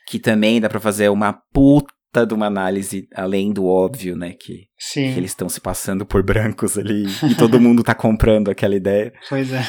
que 0.06 0.18
também 0.18 0.60
dá 0.60 0.68
para 0.68 0.80
fazer 0.80 1.08
uma 1.08 1.32
puta 1.52 2.24
de 2.26 2.32
uma 2.32 2.46
análise 2.46 3.08
além 3.14 3.52
do 3.52 3.66
óbvio, 3.66 4.16
né, 4.16 4.32
que, 4.32 4.68
que 4.92 5.00
eles 5.00 5.32
estão 5.32 5.48
se 5.48 5.60
passando 5.60 6.06
por 6.06 6.22
brancos 6.22 6.78
ali 6.78 7.04
e 7.30 7.34
todo 7.34 7.60
mundo 7.60 7.82
tá 7.82 7.94
comprando 7.94 8.50
aquela 8.50 8.74
ideia. 8.74 9.12
Pois 9.28 9.52
é. 9.52 9.62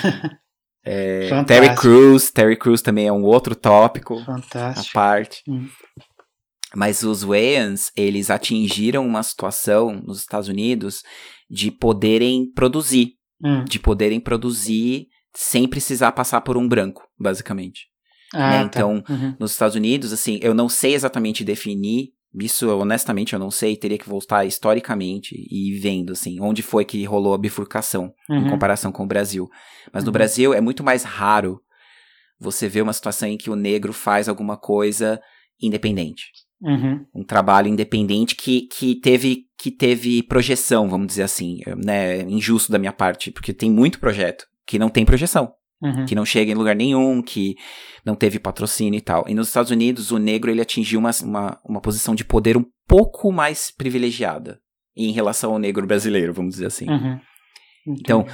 é 0.86 1.44
Terry 1.44 1.76
Crews, 1.76 2.32
Terry 2.32 2.56
Crews 2.56 2.82
também 2.82 3.08
é 3.08 3.12
um 3.12 3.24
outro 3.24 3.56
tópico 3.56 4.24
Fantástico. 4.24 4.98
à 4.98 5.02
parte. 5.02 5.42
Hum. 5.48 5.68
Mas 6.76 7.02
os 7.04 7.24
Wayans, 7.24 7.92
eles 7.98 8.30
atingiram 8.30 9.06
uma 9.06 9.24
situação 9.24 10.02
nos 10.06 10.20
Estados 10.20 10.48
Unidos 10.48 11.02
de 11.50 11.72
poderem 11.72 12.52
produzir, 12.54 13.14
hum. 13.44 13.66
de 13.66 13.80
poderem 13.80 14.20
produzir 14.20 15.08
sem 15.36 15.68
precisar 15.68 16.12
passar 16.12 16.42
por 16.42 16.58
um 16.58 16.68
branco, 16.68 17.04
basicamente. 17.20 17.88
Ah, 18.34 18.50
né? 18.50 18.60
tá. 18.60 18.66
Então, 18.66 19.04
uhum. 19.10 19.36
nos 19.40 19.52
Estados 19.52 19.76
Unidos, 19.76 20.12
assim, 20.12 20.40
eu 20.42 20.54
não 20.54 20.68
sei 20.68 20.94
exatamente 20.94 21.44
definir 21.44 22.14
isso, 22.36 22.70
honestamente, 22.70 23.34
eu 23.34 23.40
não 23.40 23.50
sei, 23.50 23.76
teria 23.76 23.98
que 23.98 24.08
voltar 24.08 24.46
historicamente 24.46 25.36
e 25.50 25.74
vendo, 25.80 26.14
assim, 26.14 26.40
onde 26.40 26.62
foi 26.62 26.86
que 26.86 27.04
rolou 27.04 27.34
a 27.34 27.38
bifurcação 27.38 28.14
uhum. 28.30 28.46
em 28.46 28.50
comparação 28.50 28.92
com 28.92 29.04
o 29.04 29.08
Brasil. 29.08 29.50
Mas 29.92 30.04
no 30.04 30.10
uhum. 30.10 30.14
Brasil 30.14 30.54
é 30.54 30.62
muito 30.62 30.84
mais 30.84 31.04
raro 31.04 31.60
você 32.40 32.68
ver 32.68 32.82
uma 32.82 32.94
situação 32.94 33.28
em 33.28 33.38
que 33.38 33.50
o 33.50 33.56
negro 33.56 33.92
faz 33.92 34.30
alguma 34.30 34.58
coisa 34.58 35.20
independente. 35.60 36.26
Uhum. 36.62 37.06
Um 37.14 37.24
trabalho 37.24 37.68
independente 37.68 38.36
que, 38.36 38.62
que, 38.68 38.96
teve, 38.96 39.46
que 39.58 39.72
teve 39.72 40.22
projeção, 40.24 40.90
vamos 40.90 41.08
dizer 41.08 41.24
assim, 41.24 41.60
né? 41.84 42.22
Injusto 42.22 42.72
da 42.72 42.80
minha 42.80 42.94
parte, 42.94 43.32
porque 43.32 43.54
tem 43.54 43.72
muito 43.72 44.00
projeto 44.00 44.46
que 44.66 44.78
não 44.78 44.90
tem 44.90 45.06
projeção. 45.06 45.54
Uhum. 45.82 46.06
que 46.06 46.16
não 46.16 46.26
chega 46.26 46.52
em 46.52 46.56
lugar 46.56 46.76
nenhum, 46.76 47.22
que 47.22 47.56
não 48.04 48.16
teve 48.16 48.40
patrocínio 48.40 48.98
e 48.98 49.02
tal. 49.02 49.26
E 49.28 49.36
nos 49.36 49.48
Estados 49.48 49.70
Unidos, 49.70 50.10
o 50.12 50.18
negro 50.18 50.50
ele 50.50 50.60
atingiu 50.62 51.00
uma, 51.00 51.12
uma, 51.24 51.60
uma 51.64 51.80
posição 51.82 52.16
de 52.16 52.26
poder 52.26 52.58
um 52.58 52.66
pouco 52.88 53.32
mais 53.32 53.70
privilegiada 53.70 54.60
em 54.96 55.12
relação 55.12 55.52
ao 55.54 55.60
negro 55.60 55.86
brasileiro, 55.86 56.34
vamos 56.34 56.56
dizer 56.56 56.66
assim. 56.66 56.90
Uhum. 56.90 57.20
Então, 57.88 58.26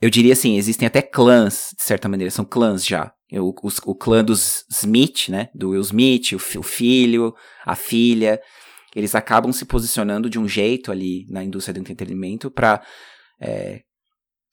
eu 0.00 0.08
diria 0.08 0.32
assim, 0.32 0.56
existem 0.56 0.86
até 0.86 1.02
clãs, 1.02 1.74
de 1.76 1.82
certa 1.82 2.08
maneira, 2.08 2.30
são 2.30 2.44
clãs 2.44 2.86
já. 2.86 3.12
O, 3.32 3.52
os- 3.62 3.80
o 3.84 3.94
clã 3.94 4.24
dos 4.24 4.64
Smith, 4.70 5.28
né? 5.28 5.50
Do 5.54 5.70
Will 5.70 5.82
Smith, 5.82 6.32
o, 6.32 6.36
o 6.58 6.62
filho, 6.62 7.34
a 7.66 7.74
filha. 7.76 8.40
Eles 8.96 9.14
acabam 9.14 9.52
se 9.52 9.66
posicionando 9.66 10.30
de 10.30 10.38
um 10.38 10.48
jeito 10.48 10.90
ali 10.90 11.26
na 11.28 11.44
indústria 11.44 11.74
do 11.74 11.80
entretenimento 11.80 12.50
para 12.50 12.80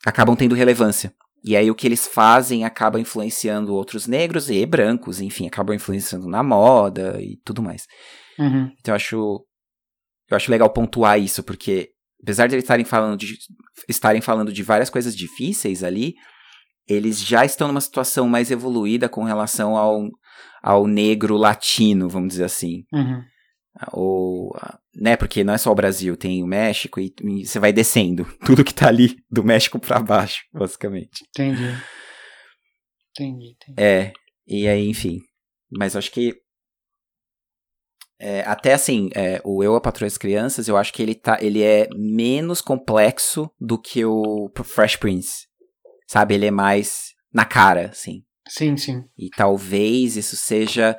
acabam 0.06 0.36
tendo 0.36 0.54
relevância. 0.56 1.14
E 1.46 1.56
aí 1.56 1.70
o 1.70 1.76
que 1.76 1.86
eles 1.86 2.08
fazem 2.08 2.66
acaba 2.66 3.00
influenciando 3.00 3.76
outros 3.76 4.08
negros 4.08 4.50
e 4.50 4.66
brancos, 4.66 5.22
enfim, 5.22 5.46
acabam 5.46 5.76
influenciando 5.76 6.28
na 6.28 6.42
moda 6.42 7.22
e 7.22 7.38
tudo 7.46 7.62
mais. 7.62 7.86
Uhum. 8.40 8.72
Então 8.80 8.94
eu 8.94 8.96
acho 8.96 9.46
eu 10.28 10.36
acho 10.36 10.50
legal 10.50 10.72
pontuar 10.72 11.20
isso, 11.20 11.44
porque 11.44 11.90
apesar 12.24 12.48
de 12.48 12.56
eles 12.56 12.64
estarem 12.64 12.84
falando 12.84 13.16
de 13.16 13.38
estarem 13.88 14.22
falando 14.22 14.52
de 14.52 14.64
várias 14.64 14.90
coisas 14.90 15.16
difíceis 15.16 15.84
ali, 15.84 16.16
eles 16.88 17.22
já 17.22 17.46
estão 17.46 17.68
numa 17.68 17.82
situação 17.82 18.28
mais 18.28 18.50
evoluída 18.50 19.08
com 19.08 19.24
relação 19.24 19.78
ao, 19.78 20.08
ao 20.64 20.88
negro 20.88 21.38
latino, 21.38 22.10
vamos 22.10 22.30
dizer 22.30 22.46
assim. 22.46 22.86
Uhum. 22.92 23.22
Ou, 23.92 24.56
né, 24.96 25.18
porque 25.18 25.44
não 25.44 25.54
é 25.54 25.58
só 25.58 25.72
o 25.72 25.76
Brasil, 25.76 26.16
tem 26.16 26.42
o 26.42 26.48
México 26.48 27.00
e, 27.00 27.14
e 27.22 27.46
você 27.46 27.60
vai 27.60 27.74
descendo. 27.74 28.26
Tudo 28.46 28.64
que 28.64 28.74
tá 28.74 28.88
ali 28.88 29.18
do 29.30 29.44
México 29.44 29.80
pra 29.80 30.00
baixo, 30.00 30.44
basicamente. 30.54 31.26
Entendi. 31.30 31.76
Entendi, 33.12 33.52
entendi. 33.52 33.76
É, 33.78 34.14
e 34.48 34.68
aí, 34.68 34.88
enfim. 34.88 35.20
Mas 35.72 35.96
eu 35.96 36.00
acho 36.00 36.12
que. 36.12 36.34
é, 38.20 38.42
até 38.42 38.74
assim, 38.74 39.10
é, 39.16 39.42
o 39.44 39.64
Eu, 39.64 39.76
a 39.76 39.82
Patroa 39.82 40.06
e 40.06 40.08
as 40.08 40.18
Crianças, 40.18 40.68
eu 40.68 40.78
acho 40.78 40.94
que 40.94 41.02
ele, 41.02 41.16
tá, 41.16 41.38
ele 41.42 41.62
é 41.62 41.88
menos 41.96 42.62
complexo 42.62 43.50
do 43.60 43.78
que 43.78 44.06
o 44.06 44.50
Fresh 44.64 44.96
Prince. 44.96 45.48
Sabe? 46.08 46.36
Ele 46.36 46.46
é 46.46 46.52
mais 46.52 47.14
na 47.34 47.46
cara, 47.46 47.90
assim. 47.90 48.24
Sim, 48.48 48.78
sim. 48.78 49.04
E 49.18 49.30
talvez 49.30 50.16
isso 50.16 50.36
seja 50.36 50.96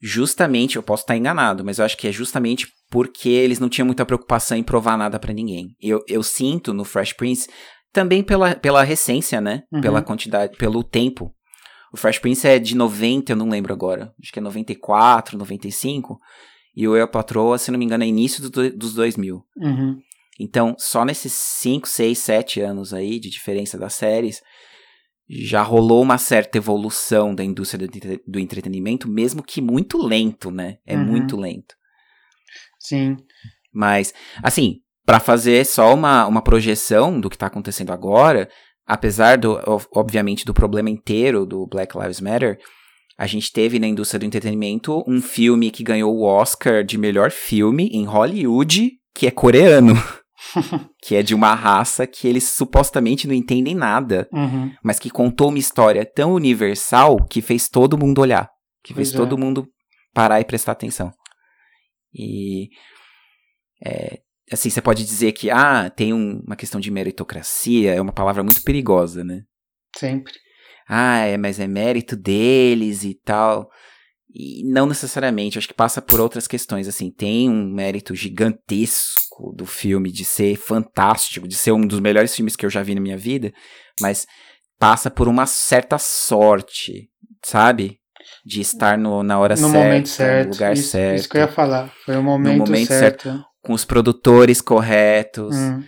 justamente, 0.00 0.76
eu 0.76 0.82
posso 0.82 1.04
estar 1.04 1.16
enganado, 1.16 1.64
mas 1.64 1.78
eu 1.78 1.84
acho 1.84 1.96
que 1.96 2.08
é 2.08 2.12
justamente 2.12 2.66
porque 2.92 3.30
eles 3.30 3.58
não 3.58 3.70
tinham 3.70 3.86
muita 3.86 4.04
preocupação 4.04 4.54
em 4.54 4.62
provar 4.62 4.98
nada 4.98 5.18
pra 5.18 5.32
ninguém. 5.32 5.74
Eu, 5.80 6.04
eu 6.06 6.22
sinto 6.22 6.74
no 6.74 6.84
Fresh 6.84 7.14
Prince 7.14 7.48
também 7.90 8.22
pela, 8.22 8.54
pela 8.54 8.82
recência, 8.84 9.40
né? 9.40 9.62
Uhum. 9.72 9.80
Pela 9.80 10.02
quantidade, 10.02 10.58
pelo 10.58 10.84
tempo. 10.84 11.32
O 11.90 11.96
Fresh 11.96 12.18
Prince 12.18 12.46
é 12.46 12.58
de 12.58 12.76
90, 12.76 13.32
eu 13.32 13.36
não 13.36 13.48
lembro 13.48 13.72
agora. 13.72 14.12
Acho 14.22 14.30
que 14.30 14.38
é 14.38 14.42
94, 14.42 15.38
95. 15.38 16.18
E 16.76 16.86
o 16.86 16.94
Eu 16.94 17.04
a 17.04 17.08
Patroa, 17.08 17.56
se 17.56 17.70
não 17.70 17.78
me 17.78 17.84
engano, 17.86 18.04
é 18.04 18.06
início 18.06 18.48
do, 18.50 18.70
dos 18.76 18.92
2000. 18.94 19.42
Uhum. 19.56 19.98
Então, 20.38 20.74
só 20.78 21.02
nesses 21.04 21.32
5, 21.32 21.88
6, 21.88 22.18
7 22.18 22.60
anos 22.60 22.92
aí 22.92 23.18
de 23.18 23.30
diferença 23.30 23.78
das 23.78 23.94
séries, 23.94 24.40
já 25.30 25.62
rolou 25.62 26.02
uma 26.02 26.18
certa 26.18 26.58
evolução 26.58 27.34
da 27.34 27.42
indústria 27.44 27.86
do, 27.86 27.96
entre- 27.96 28.22
do 28.26 28.38
entretenimento, 28.38 29.08
mesmo 29.08 29.42
que 29.42 29.62
muito 29.62 29.96
lento, 29.98 30.50
né? 30.50 30.76
É 30.86 30.94
Uhum. 30.96 31.04
muito 31.04 31.36
lento. 31.38 31.74
Sim. 32.82 33.16
Mas, 33.72 34.12
assim, 34.42 34.76
pra 35.06 35.18
fazer 35.20 35.64
só 35.66 35.94
uma, 35.94 36.26
uma 36.26 36.42
projeção 36.42 37.20
do 37.20 37.30
que 37.30 37.38
tá 37.38 37.46
acontecendo 37.46 37.92
agora, 37.92 38.48
apesar 38.86 39.38
do, 39.38 39.52
ob- 39.66 39.86
obviamente, 39.94 40.44
do 40.44 40.52
problema 40.54 40.90
inteiro 40.90 41.46
do 41.46 41.66
Black 41.66 41.96
Lives 41.96 42.20
Matter, 42.20 42.58
a 43.18 43.26
gente 43.26 43.52
teve 43.52 43.78
na 43.78 43.86
indústria 43.86 44.18
do 44.18 44.26
entretenimento 44.26 45.02
um 45.06 45.20
filme 45.22 45.70
que 45.70 45.84
ganhou 45.84 46.14
o 46.14 46.24
Oscar 46.24 46.82
de 46.82 46.98
melhor 46.98 47.30
filme 47.30 47.88
em 47.92 48.04
Hollywood, 48.04 48.90
que 49.14 49.26
é 49.26 49.30
coreano. 49.30 49.94
que 51.02 51.14
é 51.14 51.22
de 51.22 51.34
uma 51.34 51.54
raça 51.54 52.06
que 52.06 52.26
eles 52.26 52.48
supostamente 52.48 53.28
não 53.28 53.34
entendem 53.34 53.74
nada, 53.74 54.28
Uhum. 54.32 54.72
mas 54.82 54.98
que 54.98 55.08
contou 55.08 55.48
uma 55.50 55.58
história 55.58 56.04
tão 56.04 56.34
universal 56.34 57.16
que 57.30 57.40
fez 57.40 57.68
todo 57.68 57.96
mundo 57.96 58.20
olhar, 58.20 58.48
que 58.82 58.92
fez 58.92 59.10
Pois 59.10 59.14
é. 59.14 59.24
todo 59.24 59.38
mundo 59.38 59.66
parar 60.12 60.40
e 60.40 60.44
prestar 60.44 60.72
atenção. 60.72 61.12
E 62.14 62.68
é, 63.84 64.20
assim, 64.50 64.70
você 64.70 64.80
pode 64.80 65.04
dizer 65.04 65.32
que 65.32 65.50
ah, 65.50 65.90
tem 65.90 66.12
um- 66.12 66.40
uma 66.46 66.56
questão 66.56 66.80
de 66.80 66.90
meritocracia, 66.90 67.94
é 67.94 68.00
uma 68.00 68.12
palavra 68.12 68.42
muito 68.42 68.62
perigosa, 68.62 69.24
né? 69.24 69.42
Sempre. 69.96 70.32
Ah, 70.88 71.18
é, 71.18 71.36
mas 71.36 71.58
é 71.60 71.66
mérito 71.66 72.16
deles 72.16 73.04
e 73.04 73.14
tal. 73.14 73.70
E 74.34 74.64
não 74.64 74.86
necessariamente, 74.86 75.58
acho 75.58 75.68
que 75.68 75.74
passa 75.74 76.00
por 76.00 76.18
outras 76.20 76.46
questões, 76.48 76.88
assim, 76.88 77.10
tem 77.10 77.50
um 77.50 77.68
mérito 77.70 78.14
gigantesco 78.14 79.52
do 79.54 79.66
filme 79.66 80.10
de 80.10 80.24
ser 80.24 80.56
fantástico, 80.56 81.46
de 81.46 81.54
ser 81.54 81.72
um 81.72 81.86
dos 81.86 82.00
melhores 82.00 82.34
filmes 82.34 82.56
que 82.56 82.64
eu 82.64 82.70
já 82.70 82.82
vi 82.82 82.94
na 82.94 83.00
minha 83.00 83.18
vida, 83.18 83.52
mas 84.00 84.26
passa 84.78 85.10
por 85.10 85.28
uma 85.28 85.44
certa 85.46 85.98
sorte, 85.98 87.10
sabe? 87.44 88.00
De 88.44 88.60
estar 88.60 88.98
no, 88.98 89.22
na 89.22 89.38
hora 89.38 89.54
no 89.54 89.68
certa, 89.68 89.78
momento 89.78 90.08
certo. 90.08 90.46
no 90.48 90.52
lugar 90.54 90.72
isso, 90.72 90.88
certo, 90.90 91.18
Isso 91.20 91.28
que 91.28 91.36
eu 91.36 91.42
ia 91.42 91.48
falar. 91.48 91.92
Foi 92.04 92.16
o 92.16 92.22
momento, 92.22 92.58
momento 92.58 92.88
certo. 92.88 93.44
com 93.62 93.72
os 93.72 93.84
produtores 93.84 94.60
corretos, 94.60 95.54
Hum. 95.56 95.82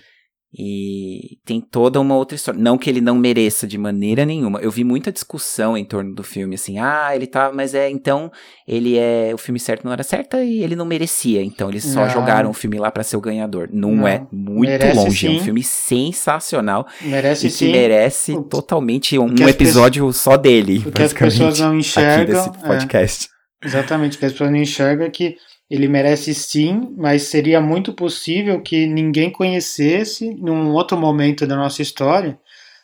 E 0.56 1.38
tem 1.44 1.60
toda 1.60 2.00
uma 2.00 2.14
outra 2.16 2.36
história. 2.36 2.60
Não 2.60 2.78
que 2.78 2.88
ele 2.88 3.00
não 3.00 3.16
mereça 3.16 3.66
de 3.66 3.76
maneira 3.76 4.24
nenhuma. 4.24 4.60
Eu 4.60 4.70
vi 4.70 4.84
muita 4.84 5.10
discussão 5.10 5.76
em 5.76 5.84
torno 5.84 6.14
do 6.14 6.22
filme, 6.22 6.54
assim, 6.54 6.78
ah, 6.78 7.10
ele 7.14 7.26
tá, 7.26 7.50
mas 7.52 7.74
é, 7.74 7.90
então, 7.90 8.30
ele 8.66 8.96
é 8.96 9.30
o 9.34 9.38
filme 9.38 9.58
certo 9.58 9.84
na 9.84 9.90
hora 9.90 10.02
certa 10.02 10.42
e 10.44 10.62
ele 10.62 10.76
não 10.76 10.86
merecia, 10.86 11.42
então 11.42 11.68
eles 11.68 11.84
só 11.84 12.02
Não. 12.02 12.10
jogaram 12.10 12.50
o 12.50 12.54
filme 12.54 12.78
lá 12.78 12.90
pra 12.90 13.02
ser 13.02 13.16
o 13.16 13.20
ganhador. 13.20 13.68
Não, 13.72 13.90
Não. 13.92 14.08
é 14.08 14.26
muito 14.32 14.70
Merece 14.70 14.96
longe, 14.96 15.26
é 15.26 15.30
um 15.30 15.38
sim. 15.38 15.44
filme 15.44 15.62
sensacional 15.62 16.86
Merece 17.00 17.46
e 17.46 17.50
que 17.50 17.56
sim. 17.56 17.72
merece 17.72 18.32
O- 18.32 18.42
totalmente 18.42 19.18
um 19.18 19.26
as 19.34 19.40
episódio 19.50 20.12
só 20.12 20.36
dele, 20.36 20.82
O 20.86 20.92
que 20.92 21.02
as 21.02 21.12
pessoas 21.12 21.58
não 21.60 21.68
aqui 21.70 21.78
enxergam. 21.78 22.34
desse 22.34 22.48
é, 22.48 22.66
podcast. 22.66 23.28
exatamente, 23.64 24.16
o 24.16 24.18
que 24.20 24.24
as 24.26 24.32
pessoas 24.32 24.50
não 24.50 24.58
enxergam 24.58 25.06
é 25.06 25.10
que 25.10 25.36
ele 25.70 25.88
merece 25.88 26.34
sim, 26.34 26.94
mas 26.96 27.22
seria 27.22 27.60
muito 27.60 27.92
possível 27.92 28.60
que 28.60 28.86
ninguém 28.86 29.30
conhecesse 29.30 30.34
num 30.34 30.72
outro 30.72 30.96
momento 30.96 31.46
da 31.46 31.56
nossa 31.56 31.82
história. 31.82 32.38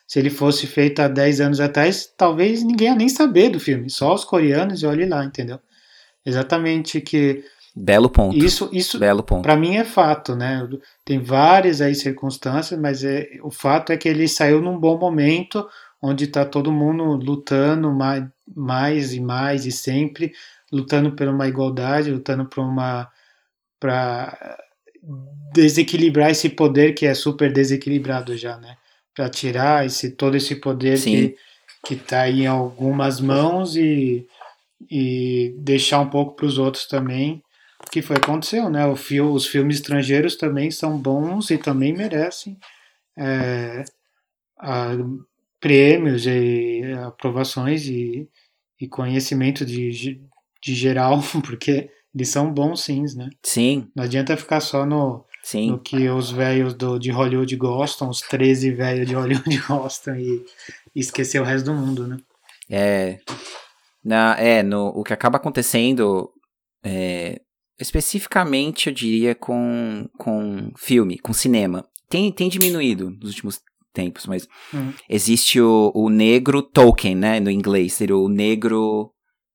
Se 0.07 0.19
ele 0.19 0.29
fosse 0.29 0.67
feito 0.67 0.99
há 0.99 1.07
10 1.07 1.41
anos 1.41 1.59
atrás, 1.59 2.11
talvez 2.17 2.63
ninguém 2.63 2.89
ia 2.89 2.95
nem 2.95 3.07
saber 3.07 3.49
do 3.49 3.59
filme, 3.59 3.89
só 3.89 4.13
os 4.13 4.25
coreanos 4.25 4.81
e 4.81 4.85
olhe 4.85 5.05
lá, 5.05 5.23
entendeu? 5.23 5.59
Exatamente 6.25 6.99
que 6.99 7.43
Belo 7.73 8.09
ponto, 8.09 8.35
isso 8.37 8.69
isso 8.73 8.99
belo 8.99 9.23
ponto. 9.23 9.43
para 9.43 9.55
mim 9.55 9.77
é 9.77 9.85
fato, 9.85 10.35
né? 10.35 10.67
Tem 11.05 11.19
várias 11.19 11.79
aí 11.79 11.95
circunstâncias, 11.95 12.77
mas 12.77 13.01
é, 13.01 13.29
o 13.43 13.49
fato 13.49 13.93
é 13.93 13.97
que 13.97 14.09
ele 14.09 14.27
saiu 14.27 14.61
num 14.61 14.77
bom 14.77 14.99
momento, 14.99 15.65
onde 16.01 16.25
está 16.25 16.43
todo 16.43 16.69
mundo 16.69 17.03
lutando 17.13 17.89
mais, 17.89 18.25
mais 18.53 19.13
e 19.13 19.21
mais 19.21 19.65
e 19.65 19.71
sempre 19.71 20.33
lutando 20.71 21.11
por 21.15 21.27
uma 21.27 21.47
igualdade, 21.47 22.11
lutando 22.11 22.45
por 22.45 22.61
uma 22.63 23.09
para 23.79 24.57
desequilibrar 25.53 26.29
esse 26.31 26.49
poder 26.49 26.93
que 26.93 27.05
é 27.05 27.13
super 27.13 27.51
desequilibrado 27.51 28.37
já, 28.37 28.57
né? 28.57 28.77
Para 29.15 29.29
tirar 29.29 29.85
esse 29.85 30.11
todo 30.11 30.37
esse 30.37 30.55
poder 30.55 30.97
Sim. 30.97 31.11
que 31.29 31.37
que 31.83 31.93
está 31.95 32.29
em 32.29 32.45
algumas 32.45 33.19
mãos 33.19 33.75
e 33.75 34.25
e 34.89 35.53
deixar 35.59 35.99
um 35.99 36.09
pouco 36.09 36.35
para 36.35 36.45
os 36.45 36.57
outros 36.57 36.85
também 36.87 37.41
o 37.87 37.91
que 37.91 38.01
foi 38.01 38.17
aconteceu, 38.17 38.69
né? 38.69 38.85
O 38.85 38.95
fio, 38.95 39.31
os 39.31 39.47
filmes 39.47 39.77
estrangeiros 39.77 40.35
também 40.35 40.69
são 40.71 40.97
bons 40.97 41.49
e 41.49 41.57
também 41.57 41.93
merecem 41.93 42.57
é, 43.17 43.83
a- 44.59 44.95
prêmios 45.59 46.25
e 46.25 46.81
aprovações 47.05 47.85
e, 47.87 48.27
e 48.79 48.87
conhecimento 48.87 49.65
de, 49.65 49.91
de 50.61 50.73
geral, 50.75 51.21
porque 51.45 51.89
eles 52.13 52.29
são 52.29 52.51
bons 52.53 52.83
sims, 52.83 53.15
né? 53.15 53.29
Sim, 53.43 53.87
Não 53.95 54.03
adianta 54.03 54.35
ficar 54.37 54.59
só 54.59 54.85
no, 54.85 55.25
sim. 55.43 55.71
no 55.71 55.79
que 55.79 56.09
os 56.09 56.29
velhos 56.31 56.75
de 56.99 57.09
Hollywood 57.11 57.55
gostam, 57.55 58.09
os 58.09 58.19
13 58.21 58.71
velhos 58.71 59.07
de 59.07 59.15
Hollywood 59.15 59.57
gostam 59.67 60.15
e, 60.17 60.43
e 60.95 60.99
esquecer 60.99 61.39
o 61.41 61.45
resto 61.45 61.65
do 61.65 61.73
mundo, 61.73 62.07
né? 62.07 62.17
É. 62.69 63.19
Na, 64.03 64.35
é, 64.39 64.63
no, 64.63 64.87
o 64.87 65.03
que 65.03 65.13
acaba 65.13 65.37
acontecendo, 65.37 66.31
é, 66.83 67.39
especificamente, 67.79 68.87
eu 68.87 68.93
diria, 68.93 69.35
com, 69.35 70.09
com 70.17 70.71
filme, 70.77 71.17
com 71.19 71.33
cinema. 71.33 71.85
Tem, 72.09 72.31
tem 72.31 72.49
diminuído 72.49 73.09
nos 73.11 73.29
últimos 73.29 73.61
tempos, 73.93 74.25
mas 74.25 74.47
Uhum. 74.73 74.93
existe 75.09 75.59
o, 75.61 75.91
o 75.93 76.09
negro 76.09 76.61
token, 76.61 77.15
né, 77.15 77.39
no 77.39 77.49
inglês, 77.51 77.93
seria 77.93 78.15
o 78.17 78.27
negro 78.29 79.13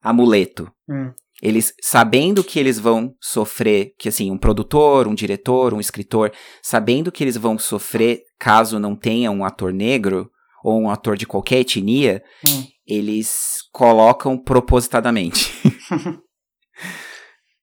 amuleto. 0.08 0.70
Hum, 0.88 1.12
Eles, 1.42 1.74
sabendo 1.82 2.42
que 2.42 2.58
eles 2.58 2.78
vão 2.78 3.12
sofrer, 3.20 3.92
que 3.98 4.08
assim, 4.08 4.30
um 4.30 4.38
produtor, 4.38 5.06
um 5.06 5.14
diretor, 5.14 5.74
um 5.74 5.80
escritor, 5.80 6.32
sabendo 6.62 7.12
que 7.12 7.22
eles 7.22 7.36
vão 7.36 7.58
sofrer 7.58 8.20
caso 8.38 8.78
não 8.78 8.96
tenha 8.96 9.30
um 9.30 9.44
ator 9.44 9.72
negro, 9.72 10.30
ou 10.64 10.80
um 10.80 10.90
ator 10.90 11.16
de 11.16 11.26
qualquer 11.26 11.60
etnia, 11.60 12.22
Hum. 12.48 12.64
eles 12.86 13.58
colocam 13.72 14.38
propositadamente, 14.42 15.52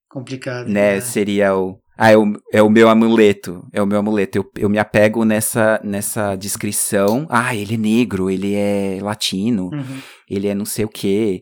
Complicado. 0.09 0.67
né? 0.69 0.99
Seria 1.01 1.55
o 1.55 1.79
ah, 1.95 2.09
é 2.11 2.17
o, 2.17 2.33
é 2.51 2.61
o 2.61 2.69
meu 2.71 2.89
amuleto, 2.89 3.67
é 3.71 3.79
o 3.81 3.85
meu 3.85 3.99
amuleto. 3.99 4.39
Eu, 4.39 4.51
eu 4.57 4.69
me 4.69 4.79
apego 4.79 5.23
nessa, 5.23 5.79
nessa 5.83 6.35
descrição. 6.35 7.27
Ah, 7.29 7.55
ele 7.55 7.75
é 7.75 7.77
negro, 7.77 8.31
ele 8.31 8.55
é 8.55 8.97
latino, 8.99 9.65
Uhum. 9.71 10.01
ele 10.27 10.47
é 10.47 10.55
não 10.55 10.65
sei 10.65 10.85
o 10.85 10.89
quê. 10.89 11.41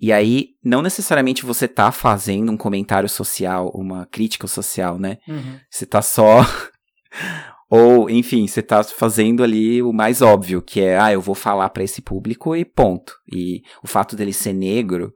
E 0.00 0.12
aí, 0.12 0.50
não 0.62 0.82
necessariamente 0.82 1.44
você 1.44 1.66
tá 1.66 1.90
fazendo 1.90 2.52
um 2.52 2.56
comentário 2.56 3.08
social, 3.08 3.70
uma 3.74 4.06
crítica 4.06 4.46
social, 4.46 4.98
né? 4.98 5.18
Uhum. 5.26 5.58
Você 5.70 5.86
tá 5.86 6.02
só. 6.02 6.40
Ou, 7.68 8.08
enfim, 8.08 8.46
você 8.46 8.62
tá 8.62 8.84
fazendo 8.84 9.42
ali 9.42 9.82
o 9.82 9.92
mais 9.92 10.22
óbvio, 10.22 10.62
que 10.62 10.80
é, 10.80 10.98
ah, 10.98 11.12
eu 11.12 11.20
vou 11.20 11.34
falar 11.34 11.68
pra 11.70 11.82
esse 11.82 12.00
público 12.00 12.54
e 12.54 12.64
ponto. 12.64 13.12
E 13.32 13.62
o 13.82 13.88
fato 13.88 14.14
dele 14.14 14.32
ser 14.32 14.52
negro 14.52 15.12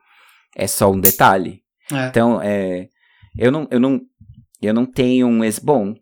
é 0.57 0.67
só 0.67 0.91
um 0.91 0.99
detalhe. 0.99 1.61
É. 1.93 2.09
Então, 2.09 2.41
é, 2.43 2.89
eu 3.39 3.53
não, 3.53 3.69
eu 3.71 3.79
não, 3.79 4.01
eu 4.61 4.75
não 4.75 4.85
tenho 4.85 5.29
um, 5.29 5.45
ex- 5.45 5.61
bom, 5.61 5.95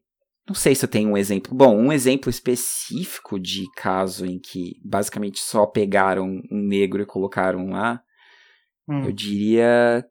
não 0.49 0.55
sei 0.55 0.75
se 0.75 0.85
eu 0.85 0.89
tenho 0.89 1.11
um 1.11 1.17
exemplo. 1.19 1.55
Bom, 1.55 1.77
um 1.77 1.93
exemplo 1.93 2.31
específico 2.31 3.39
de 3.39 3.65
caso 3.77 4.25
em 4.25 4.39
que 4.39 4.73
basicamente 4.83 5.41
só 5.41 5.67
pegaram 5.67 6.41
um 6.51 6.67
negro 6.67 7.03
e 7.03 7.07
colocaram 7.07 7.69
lá, 7.69 8.01
Hum. 8.89 9.05
eu 9.05 9.13
diria, 9.13 10.05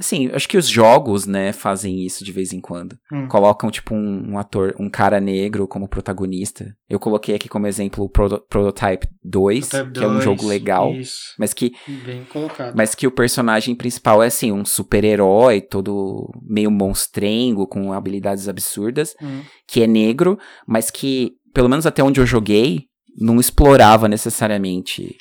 assim, 0.00 0.28
acho 0.32 0.48
que 0.48 0.56
os 0.56 0.66
jogos, 0.68 1.26
né, 1.26 1.52
fazem 1.52 2.04
isso 2.04 2.24
de 2.24 2.32
vez 2.32 2.52
em 2.52 2.60
quando. 2.60 2.96
Hum. 3.12 3.28
Colocam, 3.28 3.70
tipo, 3.70 3.94
um, 3.94 4.32
um 4.32 4.38
ator, 4.38 4.74
um 4.80 4.88
cara 4.90 5.20
negro 5.20 5.68
como 5.68 5.86
protagonista. 5.88 6.74
Eu 6.88 6.98
coloquei 6.98 7.34
aqui 7.34 7.48
como 7.48 7.66
exemplo 7.66 8.04
o 8.04 8.08
Proto- 8.08 8.42
Prototype 8.48 9.06
2, 9.22 9.68
Prototype 9.68 9.98
que 9.98 10.04
é 10.04 10.08
um 10.08 10.12
2, 10.14 10.24
jogo 10.24 10.46
legal, 10.46 10.92
Isso. 10.94 11.34
mas 11.38 11.52
que 11.54 11.72
Bem 12.04 12.24
colocado. 12.24 12.74
mas 12.76 12.94
que 12.94 13.06
o 13.06 13.10
personagem 13.12 13.74
principal 13.74 14.22
é 14.22 14.26
assim, 14.26 14.50
um 14.50 14.64
super-herói, 14.64 15.60
todo 15.60 16.28
meio 16.42 16.70
monstrengo, 16.70 17.66
com 17.66 17.92
habilidades 17.92 18.48
absurdas, 18.48 19.14
Hum. 19.22 19.42
que 19.68 19.82
é 19.82 19.86
negro, 19.86 20.38
mas 20.66 20.90
que, 20.90 21.32
pelo 21.54 21.68
menos 21.68 21.86
até 21.86 22.02
onde 22.02 22.18
eu 22.20 22.26
joguei, 22.26 22.86
não 23.18 23.38
explorava 23.38 24.08
necessariamente 24.08 25.16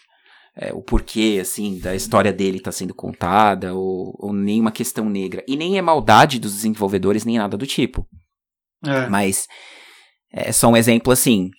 é, 0.56 0.74
o 0.74 0.82
porquê, 0.82 1.40
assim, 1.42 1.80
da 1.80 1.96
história 1.96 2.34
dele 2.34 2.58
estar 2.58 2.72
sendo 2.72 2.94
contada, 2.94 3.74
ou, 3.74 4.16
ou 4.20 4.34
nenhuma 4.34 4.72
questão 4.72 5.10
negra. 5.10 5.44
E 5.48 5.56
nem 5.56 5.78
é 5.78 5.82
maldade 5.82 6.40
dos 6.40 6.54
desenvolvedores, 6.54 7.24
nem 7.26 7.38
nada 7.38 7.58
do 7.58 7.66
tipo. 7.66 8.06
É. 8.86 9.08
Mas 9.08 9.48
é 10.34 10.52
só 10.52 10.68
um 10.70 10.78
exemplo 10.78 11.12
assim. 11.12 11.50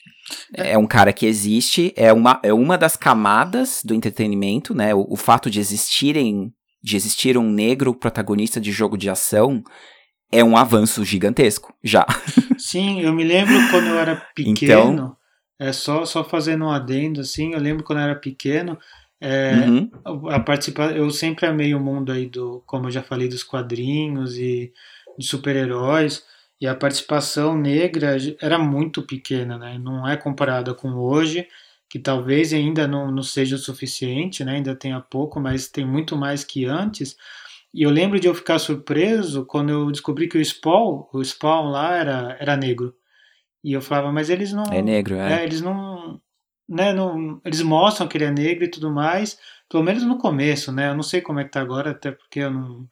É 0.54 0.78
um 0.78 0.86
cara 0.86 1.12
que 1.12 1.26
existe, 1.26 1.92
é 1.96 2.12
uma, 2.12 2.40
é 2.42 2.52
uma 2.52 2.78
das 2.78 2.96
camadas 2.96 3.80
do 3.84 3.94
entretenimento, 3.94 4.74
né? 4.74 4.94
O, 4.94 5.06
o 5.10 5.16
fato 5.16 5.50
de 5.50 5.58
existirem, 5.60 6.50
de 6.82 6.96
existir 6.96 7.36
um 7.36 7.50
negro 7.50 7.94
protagonista 7.94 8.60
de 8.60 8.72
jogo 8.72 8.96
de 8.96 9.10
ação 9.10 9.62
é 10.30 10.42
um 10.42 10.56
avanço 10.56 11.04
gigantesco, 11.04 11.74
já. 11.84 12.06
Sim, 12.56 13.00
eu 13.02 13.12
me 13.12 13.24
lembro 13.24 13.54
quando 13.70 13.88
eu 13.88 13.98
era 13.98 14.14
Então- 14.38 14.54
pequeno, 14.54 15.16
é 15.68 15.72
só, 15.72 16.04
só 16.04 16.24
fazendo 16.24 16.64
um 16.66 16.70
adendo, 16.70 17.20
assim, 17.20 17.52
eu 17.54 17.60
lembro 17.60 17.84
quando 17.84 17.98
eu 18.00 18.04
era 18.04 18.16
pequeno, 18.16 18.78
é, 19.20 19.66
Uhum. 19.66 19.90
a 20.30 20.40
participar, 20.40 20.96
eu 20.96 21.10
sempre 21.10 21.46
amei 21.46 21.74
o 21.74 21.80
mundo 21.80 22.10
aí 22.12 22.26
do, 22.28 22.62
como 22.66 22.86
eu 22.86 22.90
já 22.90 23.02
falei, 23.02 23.28
dos 23.28 23.42
quadrinhos 23.44 24.36
e 24.38 24.72
de 25.18 25.26
super-heróis, 25.26 26.24
e 26.60 26.66
a 26.66 26.74
participação 26.74 27.56
negra 27.56 28.16
era 28.40 28.58
muito 28.58 29.02
pequena, 29.06 29.58
né? 29.58 29.78
Não 29.78 30.08
é 30.08 30.16
comparada 30.16 30.74
com 30.74 30.90
hoje, 30.94 31.46
que 31.88 31.98
talvez 31.98 32.52
ainda 32.52 32.86
não, 32.88 33.10
não 33.10 33.22
seja 33.22 33.56
o 33.56 33.58
suficiente, 33.58 34.44
né? 34.44 34.56
Ainda 34.56 34.74
tenha 34.74 35.00
pouco, 35.00 35.40
mas 35.40 35.68
tem 35.68 35.84
muito 35.86 36.16
mais 36.16 36.44
que 36.44 36.64
antes. 36.64 37.16
E 37.74 37.82
eu 37.82 37.90
lembro 37.90 38.20
de 38.20 38.28
eu 38.28 38.34
ficar 38.34 38.58
surpreso 38.58 39.44
quando 39.46 39.70
eu 39.70 39.90
descobri 39.90 40.28
que 40.28 40.38
o 40.38 40.44
Spawn, 40.44 41.06
o 41.12 41.24
Spawn 41.24 41.70
lá 41.70 41.96
era, 41.96 42.36
era 42.40 42.56
negro. 42.56 42.94
E 43.62 43.72
eu 43.72 43.80
falava, 43.80 44.10
mas 44.10 44.28
eles 44.30 44.52
não. 44.52 44.64
É 44.64 44.82
negro, 44.82 45.14
é. 45.16 45.40
É, 45.40 45.44
eles 45.44 45.60
não, 45.60 46.20
né, 46.68 46.92
não. 46.92 47.40
Eles 47.44 47.62
mostram 47.62 48.08
que 48.08 48.16
ele 48.16 48.24
é 48.24 48.30
negro 48.30 48.64
e 48.64 48.70
tudo 48.70 48.90
mais, 48.90 49.38
pelo 49.68 49.82
menos 49.82 50.02
no 50.02 50.18
começo, 50.18 50.72
né? 50.72 50.88
Eu 50.88 50.94
não 50.94 51.02
sei 51.02 51.20
como 51.20 51.40
é 51.40 51.44
que 51.44 51.50
tá 51.50 51.60
agora, 51.60 51.92
até 51.92 52.10
porque 52.10 52.40
eu 52.40 52.50
não, 52.50 52.88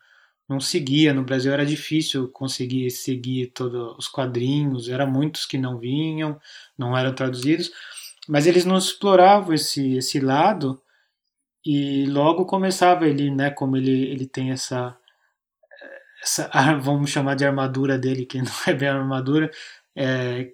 não 0.48 0.60
seguia. 0.60 1.14
No 1.14 1.24
Brasil 1.24 1.52
era 1.52 1.66
difícil 1.66 2.28
conseguir 2.28 2.90
seguir 2.90 3.48
todos 3.48 3.96
os 3.98 4.08
quadrinhos, 4.08 4.88
era 4.88 5.06
muitos 5.06 5.46
que 5.46 5.58
não 5.58 5.78
vinham, 5.78 6.40
não 6.78 6.96
eram 6.96 7.14
traduzidos, 7.14 7.70
mas 8.28 8.46
eles 8.46 8.64
não 8.64 8.78
exploravam 8.78 9.54
esse, 9.54 9.96
esse 9.96 10.20
lado 10.20 10.80
e 11.64 12.06
logo 12.06 12.46
começava 12.46 13.06
ele, 13.06 13.30
né? 13.30 13.50
Como 13.50 13.76
ele, 13.76 14.10
ele 14.10 14.26
tem 14.26 14.50
essa. 14.50 14.96
essa 16.22 16.50
vamos 16.80 17.10
chamar 17.10 17.34
de 17.36 17.44
armadura 17.44 17.98
dele, 17.98 18.26
que 18.26 18.38
não 18.42 18.52
é 18.66 18.72
bem 18.72 18.88
armadura, 18.88 19.50
é, 19.96 20.52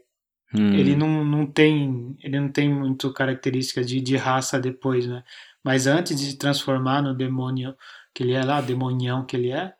Hum. 0.58 0.72
ele 0.74 0.94
não, 0.96 1.24
não 1.24 1.46
tem 1.46 2.16
ele 2.22 2.38
não 2.40 2.48
tem 2.48 2.68
muito 2.72 3.12
característica 3.12 3.84
de, 3.84 4.00
de 4.00 4.16
raça 4.16 4.58
depois, 4.60 5.06
né? 5.06 5.22
Mas 5.64 5.86
antes 5.86 6.18
de 6.18 6.26
se 6.30 6.38
transformar 6.38 7.02
no 7.02 7.14
demônio 7.14 7.74
que 8.14 8.22
ele 8.22 8.32
é 8.32 8.42
lá, 8.44 8.60
demonião 8.60 9.26
que 9.26 9.36
ele 9.36 9.50
é, 9.50 9.72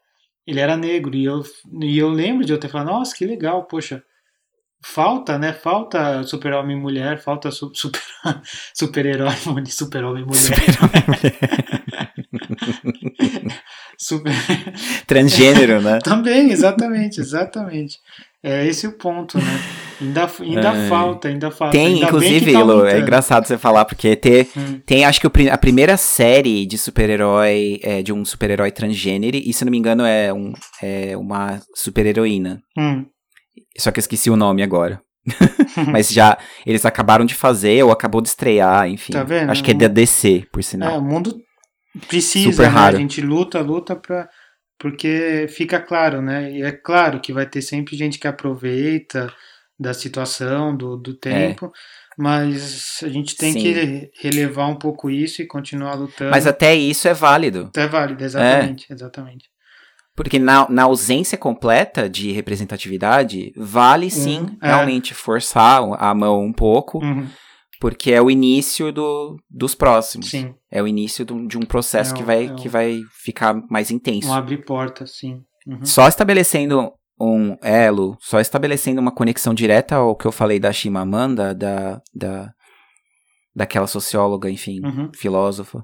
ele 0.46 0.60
era 0.60 0.76
negro 0.76 1.14
e 1.14 1.24
eu 1.24 1.42
e 1.80 1.98
eu 1.98 2.08
lembro 2.08 2.44
de 2.44 2.52
eu 2.52 2.58
ter 2.58 2.68
falado, 2.68 2.88
nossa, 2.88 3.14
que 3.16 3.24
legal, 3.24 3.64
poxa, 3.64 4.02
falta, 4.84 5.38
né? 5.38 5.52
Falta 5.52 6.22
super-homem 6.24 6.76
mulher, 6.78 7.18
falta 7.18 7.50
su- 7.50 7.72
super 7.74 8.00
super-herói, 8.74 9.34
super-homem 9.66 10.22
e 10.22 10.26
mulher. 10.26 10.42
Super 13.98 14.34
Transgênero, 15.06 15.80
né? 15.80 15.98
Também, 16.00 16.50
exatamente, 16.50 17.20
exatamente. 17.20 17.98
É 18.48 18.64
esse 18.66 18.86
o 18.86 18.92
ponto, 18.92 19.38
né? 19.38 19.60
Ainda, 20.00 20.30
ainda 20.40 20.68
É. 20.76 20.88
falta, 20.88 21.26
ainda 21.28 21.50
falta. 21.50 21.72
Tem, 21.72 21.86
ainda 21.94 22.06
inclusive, 22.06 22.52
tá 22.52 22.60
Ilo, 22.60 22.86
é 22.86 23.00
engraçado 23.00 23.44
você 23.46 23.58
falar, 23.58 23.84
porque 23.84 24.14
ter, 24.14 24.46
Hum. 24.56 24.80
tem, 24.86 25.04
acho 25.04 25.20
que 25.20 25.26
o 25.26 25.32
a 25.52 25.58
primeira 25.58 25.96
série 25.96 26.64
de 26.64 26.78
super-herói, 26.78 27.80
é, 27.82 28.02
de 28.02 28.12
um 28.12 28.24
super-herói 28.24 28.70
transgênero, 28.70 29.36
e 29.36 29.52
se 29.52 29.64
não 29.64 29.70
me 29.72 29.78
engano 29.78 30.04
é, 30.04 30.32
um, 30.32 30.52
é 30.82 31.16
uma 31.16 31.60
super-heroína. 31.74 32.60
Hum. 32.78 33.04
Só 33.78 33.90
que 33.90 33.98
eu 33.98 34.02
esqueci 34.02 34.30
o 34.30 34.36
nome 34.36 34.62
agora. 34.62 35.00
Mas 35.90 36.08
já, 36.10 36.38
eles 36.64 36.86
acabaram 36.86 37.24
de 37.24 37.34
fazer, 37.34 37.82
ou 37.82 37.90
acabou 37.90 38.20
de 38.20 38.28
estrear, 38.28 38.88
enfim. 38.88 39.12
Tá 39.12 39.24
vendo? 39.24 39.50
Acho 39.50 39.64
que 39.64 39.72
é 39.72 39.74
da 39.74 39.88
DC, 39.88 40.44
por 40.52 40.60
É, 40.60 40.62
sinal. 40.62 40.98
o 40.98 41.02
mundo 41.02 41.34
precisa, 42.08 42.50
Super 42.52 42.62
né? 42.62 42.68
raro. 42.68 42.96
A 42.96 43.00
gente 43.00 43.20
luta, 43.20 43.60
luta 43.60 43.96
pra, 43.96 44.28
porque 44.78 45.46
fica 45.48 45.80
claro, 45.80 46.20
né? 46.22 46.50
E 46.52 46.62
é 46.62 46.72
claro 46.72 47.20
que 47.20 47.32
vai 47.32 47.46
ter 47.46 47.62
sempre 47.62 47.96
gente 47.96 48.18
que 48.18 48.28
aproveita 48.28 49.32
da 49.78 49.92
situação, 49.92 50.74
do, 50.76 50.96
do 50.96 51.14
tempo, 51.14 51.70
mas 52.16 52.98
a 53.02 53.08
gente 53.08 53.36
tem 53.36 53.50
É. 53.50 53.52
Sim. 53.52 53.60
que 53.62 54.10
relevar 54.22 54.68
um 54.68 54.76
pouco 54.78 55.10
isso 55.10 55.42
e 55.42 55.46
continuar 55.46 55.94
lutando. 55.94 56.30
Mas 56.30 56.46
até 56.46 56.74
isso 56.74 57.06
é 57.08 57.12
válido. 57.14 57.70
É 57.76 57.86
válido, 57.86 58.24
exatamente, 58.24 58.86
exatamente. 58.90 59.44
Porque 60.14 60.38
na, 60.38 60.66
na 60.70 60.84
ausência 60.84 61.36
completa 61.36 62.08
de 62.08 62.32
representatividade, 62.32 63.52
vale 63.54 64.10
sim 64.10 64.40
Hum, 64.44 64.58
é. 64.62 64.68
realmente 64.68 65.12
forçar 65.12 65.82
a 65.98 66.14
mão 66.14 66.42
um 66.42 66.54
pouco, 66.54 67.04
Uhum, 67.04 67.28
porque 67.80 68.12
é 68.12 68.20
o 68.22 68.30
início 68.30 68.92
do, 68.92 69.36
dos 69.50 69.74
próximos. 69.74 70.30
sim, 70.30 70.54
É 70.70 70.82
o 70.82 70.86
início 70.88 71.24
de 71.24 71.32
um, 71.32 71.46
de 71.46 71.58
um 71.58 71.62
processo 71.62 72.12
É 72.14 72.16
que, 72.16 72.22
vai, 72.22 72.46
é 72.46 72.52
um- 72.52 72.56
que 72.56 72.68
vai 72.68 73.00
ficar 73.22 73.54
mais 73.70 73.90
intenso. 73.90 74.28
um 74.28 74.32
abre 74.34 74.58
porta, 74.58 75.06
sim. 75.06 75.42
Uhum. 75.66 75.84
Só 75.84 76.06
estabelecendo 76.08 76.92
um 77.20 77.56
elo, 77.62 78.16
só 78.20 78.40
estabelecendo 78.40 79.00
uma 79.00 79.10
conexão 79.14 79.52
direta 79.54 79.96
ao 79.96 80.14
que 80.14 80.26
eu 80.26 80.32
falei 80.32 80.58
da 80.60 80.72
Chimamanda, 80.72 81.54
da, 81.54 82.00
da, 82.14 82.50
daquela 83.54 83.86
socióloga, 83.86 84.50
enfim, 84.50 84.80
Uhum. 84.84 85.10
filósofa. 85.14 85.82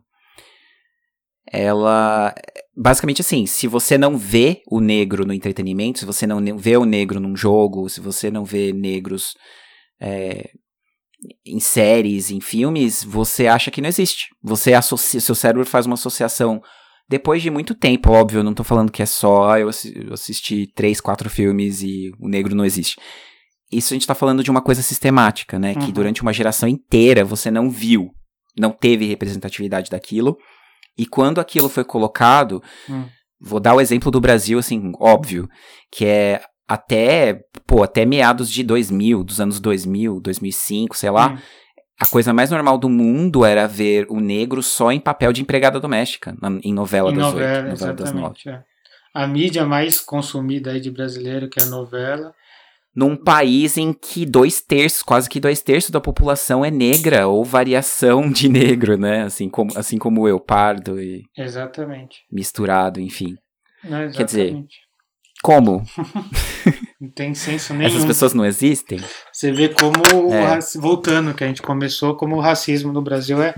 Ela, 1.50 2.34
basicamente 2.76 3.20
assim, 3.20 3.46
se 3.46 3.66
você 3.66 3.98
não 3.98 4.16
vê 4.16 4.62
o 4.70 4.80
negro 4.80 5.26
no 5.26 5.32
entretenimento, 5.34 5.98
se 5.98 6.04
você 6.06 6.26
não 6.26 6.40
vê 6.56 6.76
o 6.76 6.84
negro 6.84 7.18
num 7.20 7.36
jogo, 7.36 7.88
se 7.88 8.00
você 8.00 8.30
não 8.30 8.44
vê 8.44 8.72
negros 8.72 9.34
é, 10.00 10.50
em 11.46 11.60
séries, 11.60 12.30
em 12.30 12.40
filmes, 12.40 13.04
você 13.04 13.46
acha 13.46 13.70
que 13.70 13.80
não 13.80 13.88
existe. 13.88 14.26
Você 14.42 14.74
associa, 14.74 15.20
seu 15.20 15.34
cérebro 15.34 15.64
faz 15.66 15.86
uma 15.86 15.94
associação 15.94 16.60
depois 17.08 17.42
de 17.42 17.50
muito 17.50 17.74
tempo, 17.74 18.10
óbvio, 18.10 18.38
eu 18.38 18.44
não 18.44 18.54
tô 18.54 18.64
falando 18.64 18.90
que 18.90 19.02
é 19.02 19.06
só 19.06 19.50
"Ah, 19.50 19.60
eu 19.60 19.68
assi- 19.68 19.92
eu 20.06 20.14
assisti 20.14 20.66
três, 20.74 21.00
quatro 21.00 21.28
filmes 21.28 21.82
e 21.82 22.10
o 22.18 22.28
negro 22.28 22.54
não 22.54 22.64
existe. 22.64 22.98
Isso 23.70 23.92
a 23.92 23.96
gente 23.96 24.06
tá 24.06 24.14
falando 24.14 24.42
de 24.42 24.50
uma 24.50 24.62
coisa 24.62 24.80
sistemática, 24.82 25.58
né? 25.58 25.74
Que 25.74 25.86
Uhum. 25.86 25.92
durante 25.92 26.22
uma 26.22 26.32
geração 26.32 26.68
inteira 26.68 27.24
você 27.24 27.50
não 27.50 27.68
viu, 27.70 28.10
não 28.58 28.70
teve 28.70 29.04
representatividade 29.06 29.90
daquilo. 29.90 30.36
E 30.96 31.04
quando 31.06 31.40
aquilo 31.40 31.68
foi 31.68 31.84
colocado, 31.84 32.62
Hum. 32.88 33.06
vou 33.40 33.58
dar 33.60 33.74
o 33.74 33.80
exemplo 33.80 34.10
do 34.10 34.20
Brasil, 34.20 34.58
assim, 34.58 34.92
óbvio, 34.98 35.48
que 35.90 36.04
é 36.06 36.40
até, 36.68 37.44
pô, 37.66 37.82
até 37.82 38.04
meados 38.04 38.50
de 38.50 38.62
2000, 38.62 39.22
dos 39.24 39.40
anos 39.40 39.60
2000, 39.60 40.20
2005, 40.20 40.96
sei 40.96 41.10
lá, 41.10 41.32
Hum. 41.32 41.38
a 42.00 42.06
coisa 42.06 42.32
mais 42.32 42.50
normal 42.50 42.78
do 42.78 42.88
mundo 42.88 43.44
era 43.44 43.66
ver 43.66 44.06
o 44.08 44.20
negro 44.20 44.62
só 44.62 44.90
em 44.92 45.00
papel 45.00 45.32
de 45.32 45.42
empregada 45.42 45.78
doméstica, 45.80 46.34
na, 46.40 46.58
em 46.62 46.72
novela 46.72 47.10
Em 47.10 47.14
das 47.14 47.24
novela, 47.24 47.56
oito, 47.58 47.68
novela 47.70 47.92
das 47.94 48.12
nove. 48.12 48.34
exatamente. 48.38 48.48
é. 48.48 48.62
A 49.14 49.26
mídia 49.26 49.66
mais 49.66 50.00
consumida 50.00 50.70
aí 50.72 50.80
de 50.80 50.90
brasileiro, 50.90 51.48
que 51.48 51.60
é 51.60 51.64
a 51.64 51.66
novela. 51.66 52.32
Num 52.94 53.14
país 53.16 53.76
em 53.76 53.92
que 53.92 54.24
dois 54.26 54.60
terços, 54.62 55.02
quase 55.02 55.28
que 55.28 55.38
dois 55.40 55.60
terços 55.62 55.90
da 55.90 56.00
população 56.00 56.64
é 56.64 56.70
negra, 56.70 57.26
ou 57.28 57.44
variação 57.44 58.28
de 58.32 58.48
negro, 58.48 58.96
né? 58.98 59.22
Assim 59.22 59.48
como, 59.50 59.70
assim 59.76 59.98
como 59.98 60.26
eu, 60.28 60.40
pardo 60.40 61.00
e 61.00 61.24
Exatamente. 61.36 62.20
misturado, 62.30 63.00
enfim. 63.00 63.34
Não, 63.84 64.10
Quer 64.10 64.24
dizer, 64.24 64.40
exatamente. 64.46 64.76
Como? 65.42 65.84
Não 67.00 67.10
tem 67.10 67.34
senso 67.34 67.74
nenhum. 67.74 67.88
Essas 67.90 68.04
pessoas 68.04 68.32
não 68.32 68.44
existem? 68.46 69.00
Você 69.32 69.50
vê 69.50 69.68
como, 69.68 70.28
o 70.28 70.32
É. 70.32 70.46
raci- 70.46 70.78
voltando, 70.78 71.34
que 71.34 71.42
a 71.42 71.48
gente 71.48 71.60
começou, 71.60 72.14
como 72.16 72.36
o 72.36 72.40
racismo 72.40 72.92
no 72.92 73.02
Brasil 73.02 73.42
é, 73.42 73.52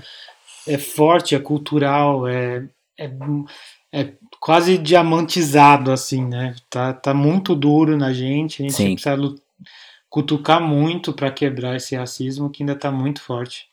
é 0.66 0.78
forte, 0.78 1.34
é 1.34 1.38
cultural, 1.38 2.26
é, 2.26 2.66
é, 2.98 3.10
é 3.92 4.12
quase 4.40 4.78
diamantizado, 4.78 5.92
assim, 5.92 6.24
né? 6.24 6.56
Tá, 6.70 6.94
tá 6.94 7.12
muito 7.12 7.54
duro 7.54 7.98
na 7.98 8.14
gente, 8.14 8.62
a 8.62 8.64
gente 8.64 8.74
Sim. 8.74 8.94
precisa 8.94 9.14
lu- 9.14 9.38
cutucar 10.08 10.62
muito 10.62 11.12
para 11.12 11.30
quebrar 11.30 11.76
esse 11.76 11.94
racismo 11.94 12.48
que 12.50 12.62
ainda 12.62 12.74
tá 12.74 12.90
muito 12.90 13.20
forte. 13.20 13.66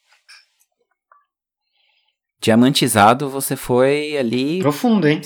Diamantizado, 2.41 3.29
você 3.29 3.55
foi 3.55 4.17
ali. 4.17 4.59
Profundo, 4.59 5.07
hein? 5.07 5.21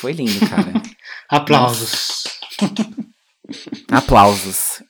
Foi 0.00 0.12
lindo, 0.12 0.38
cara. 0.50 0.72
Aplausos. 1.28 2.24
aplausos. 3.90 4.82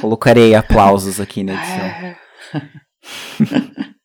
Colocarei 0.00 0.54
aplausos 0.54 1.20
aqui 1.20 1.42
na 1.42 1.54
edição. 1.54 1.84
É. 1.84 2.16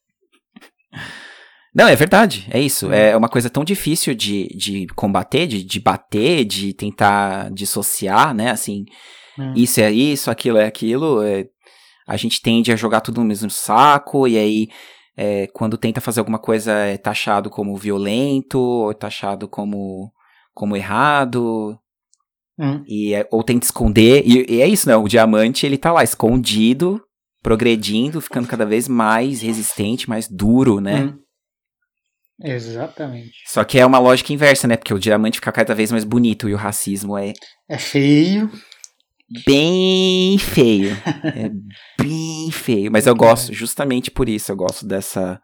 Não, 1.75 1.87
é 1.87 1.95
verdade, 1.95 2.47
é 2.51 2.59
isso. 2.59 2.91
É 2.91 3.17
uma 3.17 3.27
coisa 3.27 3.49
tão 3.49 3.63
difícil 3.63 4.13
de, 4.13 4.47
de 4.55 4.85
combater, 4.95 5.47
de, 5.47 5.63
de 5.63 5.79
bater, 5.79 6.45
de 6.45 6.71
tentar 6.73 7.49
dissociar, 7.51 8.33
né? 8.33 8.51
Assim, 8.51 8.85
Hum. 9.39 9.53
isso 9.55 9.81
é 9.81 9.91
isso, 9.91 10.29
aquilo 10.29 10.59
é 10.59 10.65
aquilo. 10.67 11.23
é- 11.23 11.45
a 12.07 12.15
gente 12.17 12.39
tende 12.41 12.71
a 12.71 12.75
jogar 12.75 13.01
tudo 13.01 13.21
no 13.21 13.25
mesmo 13.27 13.49
saco, 13.49 14.27
e 14.27 14.37
aí, 14.37 14.67
é, 15.17 15.47
quando 15.53 15.77
tenta 15.77 15.99
fazer 16.01 16.19
alguma 16.19 16.37
coisa, 16.37 16.71
é 16.73 16.97
taxado 16.97 17.49
como 17.49 17.75
violento, 17.77 18.59
ou 18.59 18.93
taxado 18.93 19.47
como, 19.47 20.11
como 20.53 20.75
errado, 20.75 21.77
Hum. 22.59 22.83
e 22.87 23.13
é- 23.13 23.27
ou 23.31 23.43
tenta 23.43 23.65
esconder. 23.65 24.23
E, 24.25 24.45
e 24.57 24.61
é 24.61 24.67
isso, 24.67 24.87
né? 24.87 24.95
O 24.95 25.07
diamante, 25.07 25.65
ele 25.65 25.77
tá 25.77 25.91
lá 25.91 26.03
escondido, 26.03 27.01
progredindo, 27.41 28.21
ficando 28.21 28.47
cada 28.47 28.65
vez 28.65 28.87
mais 28.87 29.41
resistente, 29.41 30.07
mais 30.09 30.27
duro, 30.27 30.79
né? 30.79 31.05
Hum. 31.05 31.19
Exatamente. 32.41 33.31
Só 33.45 33.63
que 33.63 33.79
é 33.79 33.85
uma 33.85 33.99
lógica 33.99 34.33
inversa, 34.33 34.67
né? 34.67 34.75
Porque 34.75 34.93
o 34.93 34.99
diamante 34.99 35.37
fica 35.39 35.51
cada 35.51 35.73
vez 35.75 35.91
mais 35.91 36.03
bonito 36.03 36.49
e 36.49 36.53
o 36.53 36.57
racismo 36.57 37.17
é 37.17 37.31
É 37.69 37.77
feio. 37.77 38.51
bem 39.45 40.37
feio. 40.37 40.91
É 41.35 41.49
bem 42.03 42.51
feio. 42.51 42.91
Mas 42.91 43.07
eu 43.07 43.15
gosto, 43.15 43.53
justamente 43.53 44.11
por 44.11 44.27
isso, 44.27 44.51
eu 44.51 44.55
gosto 44.55 44.85
dessa. 44.85 45.41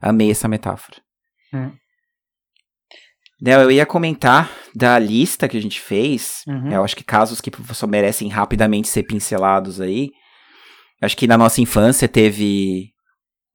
Amei 0.00 0.30
essa 0.30 0.48
metáfora. 0.48 0.98
Hum. 1.54 1.72
Não, 3.44 3.60
eu 3.60 3.70
ia 3.72 3.84
comentar 3.84 4.48
da 4.74 4.96
lista 4.98 5.48
que 5.48 5.56
a 5.56 5.60
gente 5.60 5.80
fez. 5.80 6.42
Uhum. 6.46 6.70
Eu 6.72 6.84
acho 6.84 6.94
que 6.96 7.02
casos 7.02 7.40
que 7.40 7.50
só 7.74 7.86
merecem 7.88 8.28
rapidamente 8.28 8.86
ser 8.88 9.02
pincelados 9.02 9.80
aí. 9.80 10.10
Acho 11.00 11.16
que 11.16 11.26
na 11.26 11.36
nossa 11.36 11.60
infância 11.60 12.06
teve 12.06 12.90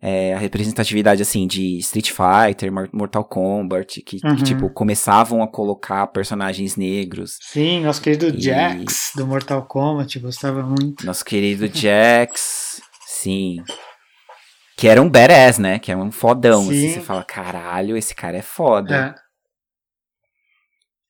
é, 0.01 0.33
a 0.33 0.37
representatividade, 0.37 1.21
assim, 1.21 1.47
de 1.47 1.77
Street 1.79 2.11
Fighter, 2.11 2.71
Mor- 2.71 2.89
Mortal 2.93 3.23
Kombat, 3.23 4.01
que, 4.01 4.19
que, 4.19 4.27
Uhum. 4.27 4.35
tipo, 4.35 4.69
começavam 4.69 5.41
a 5.41 5.47
colocar 5.47 6.05
personagens 6.07 6.75
negros. 6.75 7.37
Sim, 7.41 7.83
nosso 7.83 8.01
querido 8.01 8.27
E- 8.27 8.39
Jax 8.41 9.13
do 9.15 9.25
Mortal 9.25 9.65
Kombat 9.65 10.19
gostava 10.19 10.61
muito. 10.61 11.03
Nosso 11.05 11.23
querido 11.25 11.65
Jax, 11.73 12.81
sim. 13.07 13.55
Que 14.77 14.87
era 14.87 15.01
um 15.01 15.09
badass, 15.09 15.57
né? 15.57 15.79
Que 15.79 15.91
é 15.91 15.97
um 15.97 16.11
fodão. 16.11 16.61
Assim, 16.61 16.89
Sim. 16.89 16.93
você 16.93 17.01
fala, 17.01 17.23
caralho, 17.23 17.97
esse 17.97 18.13
cara 18.13 18.37
é 18.37 18.41
foda. 18.43 19.15
É. 19.17 19.26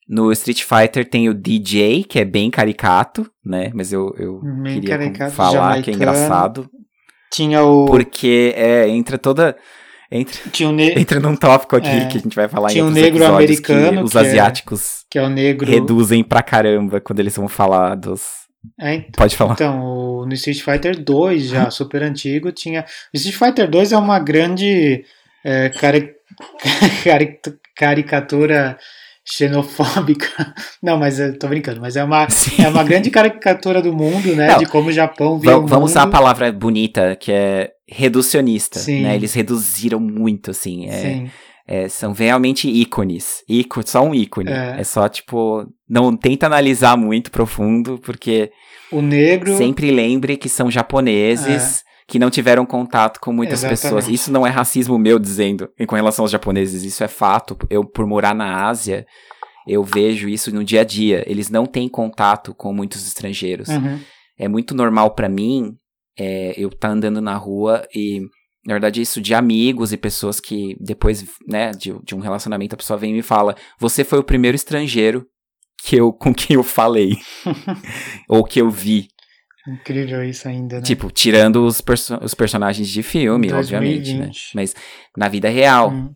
No 0.07 0.31
Street 0.31 0.63
Fighter 0.63 1.03
tem 1.09 1.27
o 1.27 1.33
DJ, 1.33 2.03
que 2.03 2.19
é 2.19 2.23
bem 2.25 2.49
caricato, 2.49 3.29
né? 3.45 3.71
Mas 3.73 3.91
eu, 3.91 4.13
eu 4.17 4.39
Bem 4.63 4.75
queria 4.75 4.97
caricato, 4.97 5.31
falar 5.33 5.81
que 5.81 5.91
é 5.91 5.93
engraçado. 5.93 6.69
Tinha 7.31 7.61
o. 7.63 7.85
Porque 7.85 8.53
é, 8.55 8.87
entra 8.87 9.17
toda. 9.17 9.55
Entra, 10.09 10.39
Tinha 10.53 10.69
o 10.69 10.71
ne... 10.71 10.91
entra 10.97 11.19
num 11.19 11.35
tópico 11.35 11.75
aqui 11.75 11.89
É. 11.89 12.05
que 12.05 12.17
a 12.17 12.21
gente 12.21 12.33
vai 12.35 12.47
falar 12.47 12.69
Tinha 12.69 12.81
em 12.81 12.87
um 12.87 12.89
negro 12.89 13.21
episódios 13.21 13.59
que 13.59 13.71
americano 13.73 14.03
os 14.05 14.11
que 14.13 14.17
é- 14.17 14.21
asiáticos 14.21 15.05
que 15.11 15.19
é 15.19 15.21
o 15.21 15.29
negro. 15.29 15.69
reduzem 15.69 16.23
pra 16.23 16.41
caramba 16.41 17.01
quando 17.01 17.19
eles 17.19 17.35
vão 17.35 17.49
falar 17.49 17.95
dos. 17.95 18.23
É, 18.79 18.95
ent- 18.95 19.15
Pode 19.17 19.35
falar. 19.35 19.53
então, 19.55 19.81
o- 19.83 20.25
no 20.25 20.33
Street 20.33 20.61
Fighter 20.61 21.03
2, 21.03 21.43
já 21.49 21.69
super 21.71 22.01
antigo, 22.03 22.53
tinha. 22.53 22.85
O 23.13 23.17
Street 23.17 23.35
Fighter 23.37 23.69
2 23.69 23.91
é 23.91 23.97
uma 23.97 24.19
grande 24.19 25.03
é, 25.43 25.67
cari- 25.69 26.13
caricatura 27.75 28.77
xenofóbica. 29.29 30.53
Não, 30.81 30.97
mas 30.97 31.19
eu 31.19 31.37
tô 31.37 31.47
brincando, 31.47 31.81
mas 31.81 31.95
é 31.95 32.03
uma, 32.03 32.27
Sim. 32.31 32.63
é 32.63 32.67
uma 32.69 32.83
grande 32.83 33.09
caricatura 33.09 33.81
do 33.81 33.93
mundo, 33.93 34.35
né? 34.35 34.47
Não. 34.47 34.57
De 34.57 34.65
como 34.65 34.89
o 34.89 34.91
Japão 34.93 35.39
via 35.39 35.51
Va- 35.51 35.57
o 35.57 35.67
vamos 35.67 35.91
usar 35.91 36.03
a 36.03 36.07
palavra 36.07 36.51
bonita, 36.51 37.15
que 37.15 37.31
é 37.31 37.71
reducionista. 37.87 38.79
Sim. 38.79 39.01
Né? 39.03 39.15
Eles 39.15 39.33
reduziram 39.33 39.99
muito, 39.99 40.51
assim. 40.51 40.87
É, 40.87 40.91
Sim, 41.01 41.29
é, 41.67 41.89
são 41.89 42.13
realmente 42.13 42.69
ícones. 42.69 43.43
Ícone, 43.47 43.85
só 43.87 44.01
um 44.01 44.15
ícone. 44.15 44.49
É. 44.51 44.77
É. 44.79 44.83
só, 44.83 45.07
tipo, 45.09 45.65
não 45.89 46.15
tenta 46.15 46.45
analisar 46.45 46.95
muito 46.97 47.29
profundo, 47.31 47.99
porque 48.03 48.49
o 48.91 49.01
negro. 49.01 49.57
sempre 49.57 49.91
lembre 49.91 50.37
que 50.37 50.47
são 50.47 50.71
japoneses 50.71 51.83
que 52.07 52.17
não 52.17 52.29
tiveram 52.29 52.65
contato 52.65 53.19
com 53.19 53.33
muitas. 53.33 53.59
Exatamente. 53.59 53.81
pessoas. 53.81 54.07
Isso 54.07 54.31
não 54.31 54.47
é 54.47 54.49
racismo 54.49 54.97
meu 54.97 55.19
dizendo 55.19 55.69
com 55.87 55.95
relação 55.95 56.23
aos 56.23 56.31
japoneses, 56.31 56.83
isso 56.83 57.03
é 57.03 57.07
fato. 57.07 57.57
Eu, 57.69 57.83
por 57.83 58.05
morar 58.05 58.33
na 58.33 58.65
Ásia, 58.67 59.05
eu 59.67 59.83
vejo 59.83 60.29
isso 60.29 60.53
no 60.53 60.63
dia 60.63 60.81
a 60.81 60.83
dia. 60.83 61.23
Eles 61.29 61.49
não 61.49 61.65
têm 61.65 61.89
contato 61.89 62.53
com 62.55 62.73
muitos 62.73 63.05
estrangeiros. 63.05 63.67
Uhum. 63.67 63.99
É 64.39 64.47
muito 64.47 64.73
normal 64.73 65.11
pra 65.11 65.27
mim 65.27 65.75
é, 66.17 66.53
eu 66.57 66.69
estar 66.69 66.89
andando 66.89 67.19
na 67.19 67.35
rua 67.35 67.85
e, 67.93 68.21
na 68.65 68.73
verdade, 68.75 69.01
isso 69.01 69.19
de 69.19 69.33
amigos 69.33 69.91
e 69.91 69.97
pessoas 69.97 70.39
que 70.39 70.77
depois, 70.79 71.25
né, 71.45 71.71
de, 71.71 71.93
de 72.03 72.15
um 72.15 72.19
relacionamento, 72.19 72.73
a 72.73 72.77
pessoa 72.77 72.97
vem 72.97 73.11
e 73.11 73.15
me 73.15 73.21
fala: 73.21 73.55
Você 73.79 74.05
foi 74.05 74.19
o 74.19 74.23
primeiro 74.23 74.55
estrangeiro 74.55 75.25
que 75.83 75.97
eu, 75.97 76.13
com 76.13 76.33
quem 76.33 76.55
eu 76.55 76.63
falei. 76.63 77.17
ou 78.29 78.45
que 78.45 78.61
eu 78.61 78.69
vi. 78.69 79.09
Incrível 79.67 80.23
isso 80.23 80.47
ainda, 80.47 80.77
né? 80.77 80.81
Tipo, 80.83 81.11
tirando 81.11 81.65
os, 81.65 81.81
perso- 81.81 82.17
os 82.23 82.33
personagens 82.33 82.87
de 82.87 83.03
filme, 83.03 83.47
2020. 83.49 83.75
obviamente, 83.75 84.13
né? 84.17 84.31
Mas 84.55 84.73
na 85.15 85.27
vida 85.27 85.49
real, 85.49 85.91
Hum. 85.91 86.13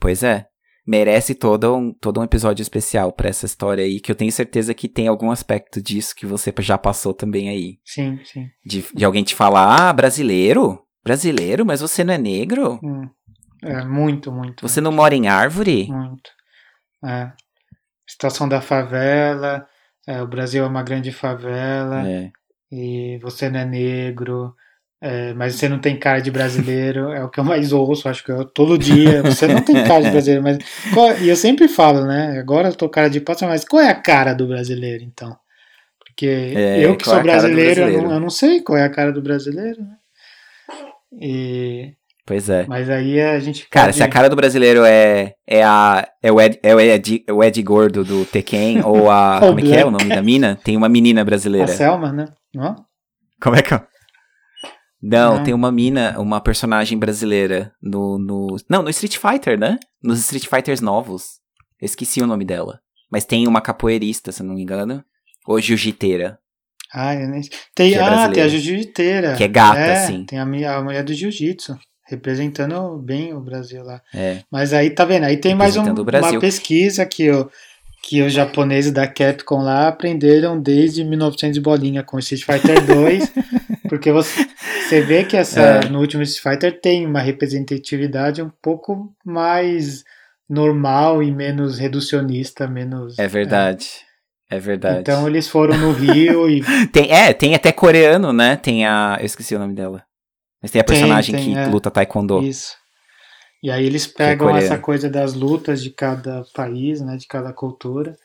pois 0.00 0.22
é. 0.22 0.46
Merece 0.86 1.34
todo 1.34 1.74
um, 1.74 1.94
todo 1.94 2.20
um 2.20 2.24
episódio 2.24 2.60
especial 2.62 3.10
pra 3.10 3.30
essa 3.30 3.46
história 3.46 3.82
aí, 3.82 3.98
que 4.00 4.12
eu 4.12 4.14
tenho 4.14 4.30
certeza 4.30 4.74
que 4.74 4.86
tem 4.86 5.08
algum 5.08 5.30
aspecto 5.30 5.80
disso 5.80 6.14
que 6.14 6.26
você 6.26 6.52
já 6.58 6.76
passou 6.76 7.14
também 7.14 7.48
aí. 7.48 7.78
Sim, 7.86 8.20
sim. 8.22 8.48
De, 8.62 8.84
de 8.94 9.02
alguém 9.02 9.24
te 9.24 9.34
falar, 9.34 9.88
ah, 9.88 9.92
brasileiro? 9.94 10.78
Brasileiro? 11.02 11.64
Mas 11.64 11.80
você 11.80 12.04
não 12.04 12.12
é 12.12 12.18
negro? 12.18 12.78
Hum. 12.84 13.08
É, 13.64 13.82
muito, 13.86 14.30
muito. 14.30 14.60
Você 14.60 14.78
não 14.82 14.92
mora 14.92 15.14
em 15.14 15.26
árvore? 15.26 15.86
Muito. 15.88 16.30
É. 17.02 17.32
Situação 18.06 18.46
da 18.46 18.60
favela. 18.60 19.66
É, 20.06 20.22
o 20.22 20.26
Brasil 20.26 20.64
é 20.64 20.66
uma 20.66 20.82
grande 20.82 21.10
favela. 21.12 22.08
É. 22.08 22.30
E 22.72 23.18
você 23.22 23.48
não 23.48 23.60
é 23.60 23.64
negro. 23.64 24.54
é, 25.00 25.34
mas 25.34 25.54
você 25.56 25.68
não 25.68 25.78
tem 25.78 25.98
cara 25.98 26.20
de 26.20 26.30
brasileiro. 26.30 27.10
É 27.12 27.22
o 27.22 27.28
que 27.28 27.38
eu 27.38 27.44
mais 27.44 27.72
ouço, 27.72 28.08
acho 28.08 28.24
que 28.24 28.32
eu, 28.32 28.44
todo 28.44 28.78
dia. 28.78 29.22
Você 29.22 29.46
não 29.46 29.60
tem 29.62 29.84
cara 29.84 30.02
de 30.02 30.10
brasileiro. 30.10 30.42
Mas 30.42 30.58
qual- 30.94 31.16
e 31.18 31.28
eu 31.28 31.36
sempre 31.36 31.68
falo, 31.68 32.04
né? 32.06 32.38
Agora 32.38 32.68
eu 32.68 32.74
tô 32.74 32.88
cara 32.88 33.08
de 33.08 33.20
passa, 33.20 33.46
mas 33.46 33.64
qual 33.64 33.82
é 33.82 33.90
a 33.90 33.94
cara 33.94 34.32
do 34.34 34.46
brasileiro, 34.46 35.04
então? 35.04 35.36
Porque 35.98 36.26
É, 36.56 36.84
eu 36.84 36.96
que 36.96 37.04
sou 37.04 37.14
é 37.18 37.22
cara 37.22 37.22
do 37.22 37.54
brasileiro, 37.54 37.80
eu 37.80 37.86
não, 37.86 37.92
brasileiro? 37.92 38.14
eu 38.16 38.20
não 38.20 38.30
sei 38.30 38.60
qual 38.62 38.78
é 38.78 38.84
a 38.84 38.88
cara 38.90 39.12
do 39.12 39.20
brasileiro, 39.22 39.82
né? 39.82 39.96
E, 41.20 41.92
Pois 42.26 42.48
é. 42.48 42.64
mas 42.66 42.88
aí 42.88 43.20
a 43.20 43.38
gente 43.38 43.68
Cara, 43.68 43.88
pode- 43.88 43.96
se 43.98 44.02
a 44.02 44.08
cara 44.08 44.30
do 44.30 44.36
brasileiro 44.36 44.82
é, 44.84 45.34
é, 45.46 45.62
a, 45.62 46.08
é, 46.22 46.32
o, 46.32 46.40
Ed, 46.40 46.58
é 46.62 46.74
o, 46.74 46.80
Ed, 46.80 47.24
o 47.30 47.44
Ed 47.44 47.62
Gordo 47.62 48.02
do 48.02 48.24
Tekken, 48.24 48.80
ou 48.86 49.10
a. 49.10 49.40
Como 49.40 49.60
é 49.60 49.62
que 49.62 49.74
é 49.74 49.84
o 49.84 49.90
nome 49.90 50.08
da 50.08 50.22
mina? 50.22 50.58
Tem 50.64 50.76
uma 50.76 50.88
menina 50.88 51.20
a 51.20 51.24
brasileira. 51.24 51.68
Selma, 51.68 52.12
né? 52.12 52.26
Não? 52.54 52.76
Como 53.42 53.56
é 53.56 53.62
que 53.62 53.74
é? 53.74 53.82
Não, 55.02 55.36
Não. 55.36 55.44
tem 55.44 55.52
uma 55.52 55.70
mina, 55.70 56.18
uma 56.18 56.40
personagem 56.40 56.98
brasileira 56.98 57.72
no, 57.82 58.18
no. 58.18 58.56
Não, 58.70 58.82
no 58.82 58.88
Street 58.88 59.18
Fighter, 59.18 59.58
né? 59.58 59.78
Nos 60.02 60.18
Street 60.20 60.46
Fighters 60.46 60.80
novos. 60.80 61.24
Eu 61.78 61.84
esqueci 61.84 62.22
o 62.22 62.26
nome 62.26 62.46
dela. 62.46 62.80
Mas 63.12 63.26
tem 63.26 63.46
uma 63.46 63.60
capoeirista, 63.60 64.32
se 64.32 64.42
não 64.42 64.54
me 64.54 64.62
engano. 64.62 65.04
Ou 65.46 65.60
jiu-jiteira. 65.60 66.38
Ah, 66.92 67.14
eu 67.14 67.28
nem... 67.28 67.42
tem, 67.74 67.92
é 67.92 68.00
ah, 68.00 68.30
tem 68.30 68.42
a 68.42 68.48
jiu-jiteira. 68.48 69.34
Que 69.34 69.44
é 69.44 69.48
gata, 69.48 69.78
é, 69.78 70.04
assim. 70.04 70.24
Tem 70.24 70.38
a, 70.38 70.42
a 70.42 70.82
mulher 70.82 71.04
do 71.04 71.12
jiu-jitsu, 71.12 71.76
representando 72.06 72.96
bem 72.98 73.32
o 73.34 73.40
Brasil 73.40 73.82
lá. 73.82 74.00
É. 74.14 74.38
Mas 74.50 74.72
aí, 74.72 74.90
tá 74.90 75.04
vendo? 75.04 75.24
Aí 75.24 75.36
tem 75.36 75.54
mais 75.54 75.76
um- 75.76 75.82
uma 75.82 76.38
pesquisa 76.40 77.04
que, 77.06 77.30
o, 77.30 77.50
que 78.02 78.22
os 78.22 78.32
japoneses 78.32 78.92
da 78.92 79.06
Capcom 79.06 79.62
lá 79.62 79.88
aprenderam 79.88 80.60
desde 80.60 81.02
1900 81.04 81.54
de 81.54 81.60
bolinha 81.60 82.02
com 82.02 82.18
Street 82.18 82.44
Fighter 82.44 82.84
2, 82.84 83.32
porque 83.88 84.12
você, 84.12 84.46
você 84.88 85.00
vê 85.00 85.24
que 85.24 85.36
essa, 85.36 85.60
É. 85.60 85.88
no 85.88 86.00
último 86.00 86.22
Street 86.22 86.56
Fighter 86.56 86.80
tem 86.80 87.06
uma 87.06 87.20
representatividade 87.20 88.42
um 88.42 88.50
pouco 88.60 89.12
mais 89.24 90.04
normal 90.48 91.22
e 91.22 91.32
menos 91.32 91.78
reducionista, 91.78 92.66
menos... 92.68 93.18
É 93.18 93.26
verdade. 93.26 93.86
É, 94.50 94.58
verdade. 94.60 95.00
Então 95.00 95.26
eles 95.26 95.48
foram 95.48 95.76
no 95.78 95.90
Rio 95.92 96.48
e 96.50 96.62
Tem, 96.92 97.10
é, 97.10 97.32
tem 97.32 97.54
até 97.54 97.72
coreano, 97.72 98.30
né? 98.30 98.56
Tem 98.56 98.84
a. 98.86 99.16
Eu 99.18 99.24
esqueci 99.24 99.54
o 99.56 99.58
nome 99.58 99.74
dela. 99.74 100.02
Mas 100.64 100.70
tem 100.70 100.80
a 100.80 100.84
Tem, 100.84 100.96
personagem 100.96 101.34
tem, 101.34 101.44
que 101.52 101.58
é. 101.58 101.66
luta 101.66 101.90
taekwondo. 101.90 102.42
Isso. 102.42 102.74
E 103.62 103.70
aí 103.70 103.84
eles 103.84 104.06
pegam 104.06 104.46
coreano. 104.46 104.64
essa 104.64 104.78
coisa 104.78 105.10
das 105.10 105.34
lutas 105.34 105.82
de 105.82 105.90
cada 105.90 106.42
país, 106.54 107.02
né, 107.02 107.18
de 107.18 107.26
cada 107.26 107.52
cultura. 107.52 108.16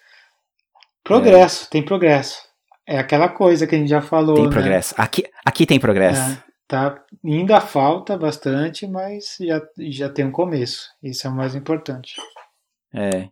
Progresso, 1.04 1.70
tem 1.70 1.84
progresso. 1.84 2.42
É 2.88 2.98
aquela 2.98 3.28
coisa 3.28 3.68
que 3.68 3.76
a 3.76 3.78
gente 3.78 3.90
já 3.90 4.00
falou, 4.00 4.36
Tem 4.36 4.46
né? 4.46 4.52
progresso. 4.52 4.96
Aqui, 4.98 5.26
aqui 5.46 5.66
tem 5.66 5.82
progresso. 5.82 6.32
É, 6.32 6.44
tá, 6.66 7.04
ainda 7.26 7.60
falta 7.60 8.18
bastante, 8.18 8.88
mas 8.88 9.36
já, 9.42 9.62
já 9.90 10.08
tem 10.10 10.24
um 10.24 10.32
começo. 10.32 10.88
Isso 11.04 11.28
é 11.28 11.30
o 11.30 11.36
mais 11.36 11.56
importante. 11.56 12.16
É. 12.94 13.28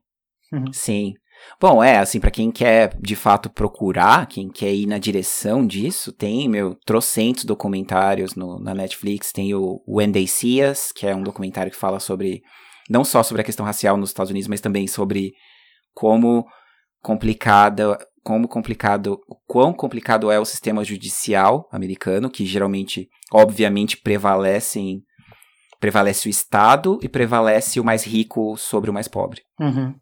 Uhum. 0.52 0.74
Sim. 0.74 1.14
Bom, 1.60 1.84
é, 1.84 1.98
assim, 1.98 2.20
pra 2.20 2.30
quem 2.30 2.52
quer 2.52 2.96
de 3.00 3.16
fato 3.16 3.50
procurar, 3.50 4.28
quem 4.28 4.50
quer 4.50 4.74
ir 4.74 4.86
na 4.86 4.98
direção 4.98 5.66
disso, 5.66 6.12
tem, 6.12 6.48
meu, 6.48 6.76
trocentos 6.86 7.46
documentários 7.46 8.36
no, 8.36 8.60
na 8.60 8.74
Netflix. 8.74 9.32
Tem 9.32 9.54
o 9.54 9.82
When 9.88 10.12
They 10.12 10.28
See 10.28 10.64
Us, 10.64 10.92
que 10.92 11.08
é 11.08 11.16
um 11.16 11.24
documentário 11.24 11.72
que 11.72 11.78
fala 11.78 12.00
sobre, 12.00 12.42
não 12.90 13.04
só 13.04 13.24
sobre 13.24 13.42
a 13.42 13.46
questão 13.46 13.66
racial 13.66 13.98
nos 13.98 14.10
Estados 14.10 14.30
Unidos, 14.30 14.48
mas 14.48 14.62
também 14.62 14.88
sobre 14.88 15.34
como 15.94 16.46
complicada, 17.02 17.98
como 18.24 18.48
complicado, 18.48 19.20
o 19.28 19.36
quão 19.48 19.74
complicado 19.74 20.30
é 20.30 20.40
o 20.40 20.46
sistema 20.46 20.84
judicial 20.84 21.68
americano, 21.72 22.30
que 22.30 22.46
geralmente, 22.46 23.08
obviamente, 23.32 23.98
prevalecem, 23.98 25.02
prevalece 25.80 26.28
o 26.28 26.30
Estado 26.30 27.00
e 27.02 27.10
prevalece 27.10 27.80
o 27.80 27.84
mais 27.84 28.04
rico 28.04 28.58
sobre 28.58 28.90
o 28.90 28.94
mais 28.94 29.08
pobre. 29.08 29.42
Uhum. 29.60 29.96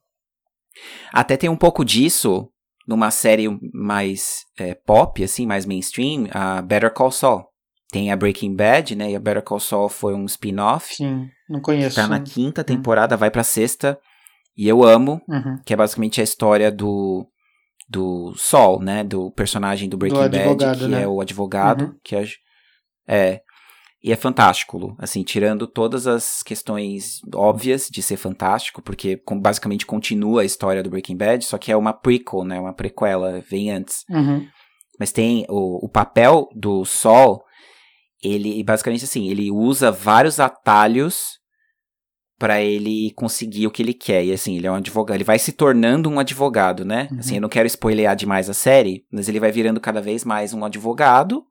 Até 1.14 1.38
tem 1.38 1.50
um 1.50 1.56
pouco 1.56 1.84
disso 1.86 2.50
numa 2.88 3.10
série 3.12 3.48
mais 3.74 4.44
é, 4.60 4.76
pop, 4.76 5.24
assim, 5.24 5.46
mais 5.46 5.66
mainstream, 5.66 6.28
a 6.32 6.62
Better 6.62 6.94
Call 6.94 7.12
Saul. 7.12 7.46
Tem 7.92 8.12
a 8.12 8.16
Breaking 8.16 8.56
Bad, 8.56 8.96
né? 8.96 9.12
E 9.12 9.16
a 9.16 9.20
Better 9.20 9.42
Call 9.44 9.60
Saul 9.60 9.90
foi 9.90 10.14
um 10.14 10.26
spin-off. 10.26 10.96
Sim, 10.96 11.28
não 11.50 11.62
conheço. 11.62 11.96
Tá 11.96 12.08
na 12.08 12.20
quinta 12.20 12.64
temporada, 12.64 13.16
vai 13.18 13.32
pra 13.32 13.44
sexta. 13.44 13.98
E 14.58 14.68
eu 14.68 14.84
amo, 14.84 15.22
Uhum. 15.28 15.60
que 15.66 15.74
é 15.74 15.78
basicamente 15.78 16.22
a 16.22 16.24
história 16.24 16.72
do 16.72 17.28
do 17.88 18.34
Saul, 18.36 18.80
né? 18.82 19.04
Do 19.04 19.30
personagem 19.32 19.88
do 19.88 19.96
Breaking 19.98 20.18
Bad, 20.20 20.38
advogado, 20.38 20.78
que 20.80 20.88
né? 20.88 21.04
é 21.04 21.08
o 21.08 21.22
advogado, 21.22 21.82
Uhum. 21.86 21.96
que 22.04 22.16
é, 22.16 22.26
é. 23.08 23.42
E 24.06 24.12
é 24.12 24.16
fantástico, 24.16 24.96
assim, 25.00 25.24
tirando 25.24 25.66
todas 25.66 26.06
as 26.06 26.44
questões 26.44 27.22
óbvias 27.34 27.88
de 27.90 28.04
ser 28.04 28.18
fantástico, 28.18 28.80
porque 28.80 29.20
basicamente 29.42 29.84
continua 29.84 30.44
a 30.44 30.46
história 30.46 30.84
do 30.84 30.92
Breaking 30.92 31.18
Bad, 31.18 31.44
só 31.44 31.58
que 31.58 31.72
é 31.72 31.76
uma 31.76 31.92
prequel, 31.92 32.44
né? 32.44 32.60
Uma 32.60 32.72
prequela, 32.72 33.42
vem 33.50 33.72
antes. 33.72 34.04
Uhum. 34.08 34.48
Mas 35.00 35.12
tem 35.12 35.44
o, 35.50 35.84
o 35.84 35.90
papel 35.90 36.48
do 36.54 36.86
Sol, 36.86 37.44
ele 38.24 38.64
basicamente 38.64 39.06
assim, 39.06 39.28
ele 39.28 39.50
usa 39.50 39.92
vários 39.92 40.40
atalhos 40.40 41.40
pra 42.38 42.62
ele 42.62 43.12
conseguir 43.16 43.66
o 43.66 43.72
que 43.72 43.82
ele 43.82 43.96
quer. 43.96 44.24
E 44.24 44.32
assim, 44.32 44.56
ele 44.56 44.68
é 44.68 44.72
um 44.72 44.76
advogado, 44.76 45.18
ele 45.18 45.24
vai 45.24 45.40
se 45.40 45.52
tornando 45.52 46.12
um 46.12 46.20
advogado, 46.20 46.86
né? 46.86 47.08
Uhum. 47.12 47.18
Assim, 47.18 47.36
eu 47.38 47.42
não 47.42 47.50
quero 47.50 47.66
spoilear 47.66 48.16
demais 48.16 48.52
a 48.52 48.54
série, 48.54 49.04
mas 49.12 49.28
ele 49.28 49.40
vai 49.40 49.52
virando 49.52 49.82
cada 49.82 50.00
vez 50.00 50.24
mais 50.24 50.54
um 50.54 50.64
advogado 50.64 51.44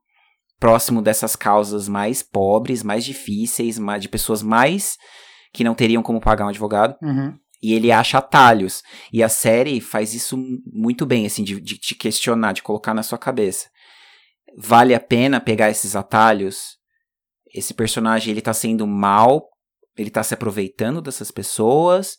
próximo 0.59 1.01
dessas 1.01 1.35
causas 1.35 1.87
mais 1.87 2.23
pobres, 2.23 2.83
mais 2.83 3.03
difíceis, 3.03 3.77
mais, 3.77 4.01
de 4.01 4.09
pessoas 4.09 4.41
mais 4.41 4.97
que 5.53 5.63
não 5.63 5.75
teriam 5.75 6.03
como 6.03 6.19
pagar 6.19 6.45
um 6.45 6.49
advogado 6.49 6.95
Uhum. 7.01 7.33
e 7.61 7.73
ele 7.73 7.91
acha 7.91 8.17
atalhos. 8.17 8.81
E 9.11 9.23
a 9.23 9.29
série 9.29 9.79
faz 9.79 10.13
isso 10.13 10.37
muito 10.65 11.05
bem, 11.05 11.25
assim, 11.25 11.43
de, 11.43 11.59
de 11.61 11.77
te 11.77 11.95
questionar, 11.95 12.53
de 12.53 12.61
colocar 12.61 12.93
na 12.93 13.03
sua 13.03 13.17
cabeça. 13.17 13.67
Vale 14.57 14.93
a 14.93 14.99
pena 14.99 15.39
pegar 15.39 15.69
esses 15.69 15.95
atalhos? 15.95 16.77
Esse 17.53 17.73
personagem, 17.73 18.31
ele 18.31 18.41
tá 18.41 18.53
sendo 18.53 18.85
mal? 18.85 19.47
Ele 19.97 20.09
tá 20.09 20.23
se 20.23 20.33
aproveitando 20.33 21.01
dessas 21.01 21.31
pessoas? 21.31 22.17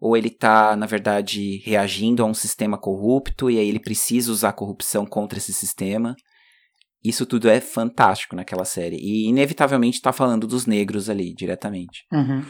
Ou 0.00 0.16
ele 0.16 0.28
tá, 0.30 0.76
na 0.76 0.84
verdade, 0.86 1.58
reagindo 1.64 2.22
a 2.22 2.26
um 2.26 2.34
sistema 2.34 2.76
corrupto 2.76 3.50
e 3.50 3.58
aí 3.58 3.68
ele 3.68 3.80
precisa 3.80 4.30
usar 4.30 4.50
a 4.50 4.52
corrupção 4.52 5.06
contra 5.06 5.38
esse 5.38 5.52
sistema? 5.54 6.14
Isso 7.04 7.26
tudo 7.26 7.48
é 7.50 7.60
fantástico 7.60 8.34
naquela 8.34 8.64
série. 8.64 8.96
E, 8.96 9.28
inevitavelmente, 9.28 10.00
tá 10.00 10.12
falando 10.12 10.46
dos 10.46 10.64
negros 10.66 11.10
ali, 11.10 11.34
diretamente 11.34 12.04
Uhum. 12.12 12.42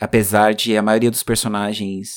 apesar 0.00 0.54
de 0.54 0.76
a 0.76 0.82
maioria 0.82 1.10
dos 1.10 1.22
personagens 1.22 2.08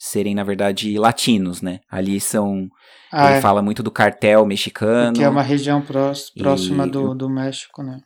serem, 0.00 0.34
na 0.34 0.44
verdade, 0.44 0.98
latinos, 0.98 1.60
né? 1.62 1.80
Ali 1.90 2.20
são. 2.20 2.68
Ah, 3.12 3.28
ele 3.30 3.38
é, 3.38 3.40
fala 3.40 3.62
muito 3.62 3.82
do 3.82 3.90
cartel 3.90 4.44
mexicano. 4.46 5.16
que 5.16 5.22
é 5.24 5.28
uma 5.28 5.42
região 5.42 5.80
próxima 5.82 6.86
E- 6.86 6.90
do, 6.90 7.14
do 7.14 7.28
México, 7.28 7.82
né? 7.82 8.00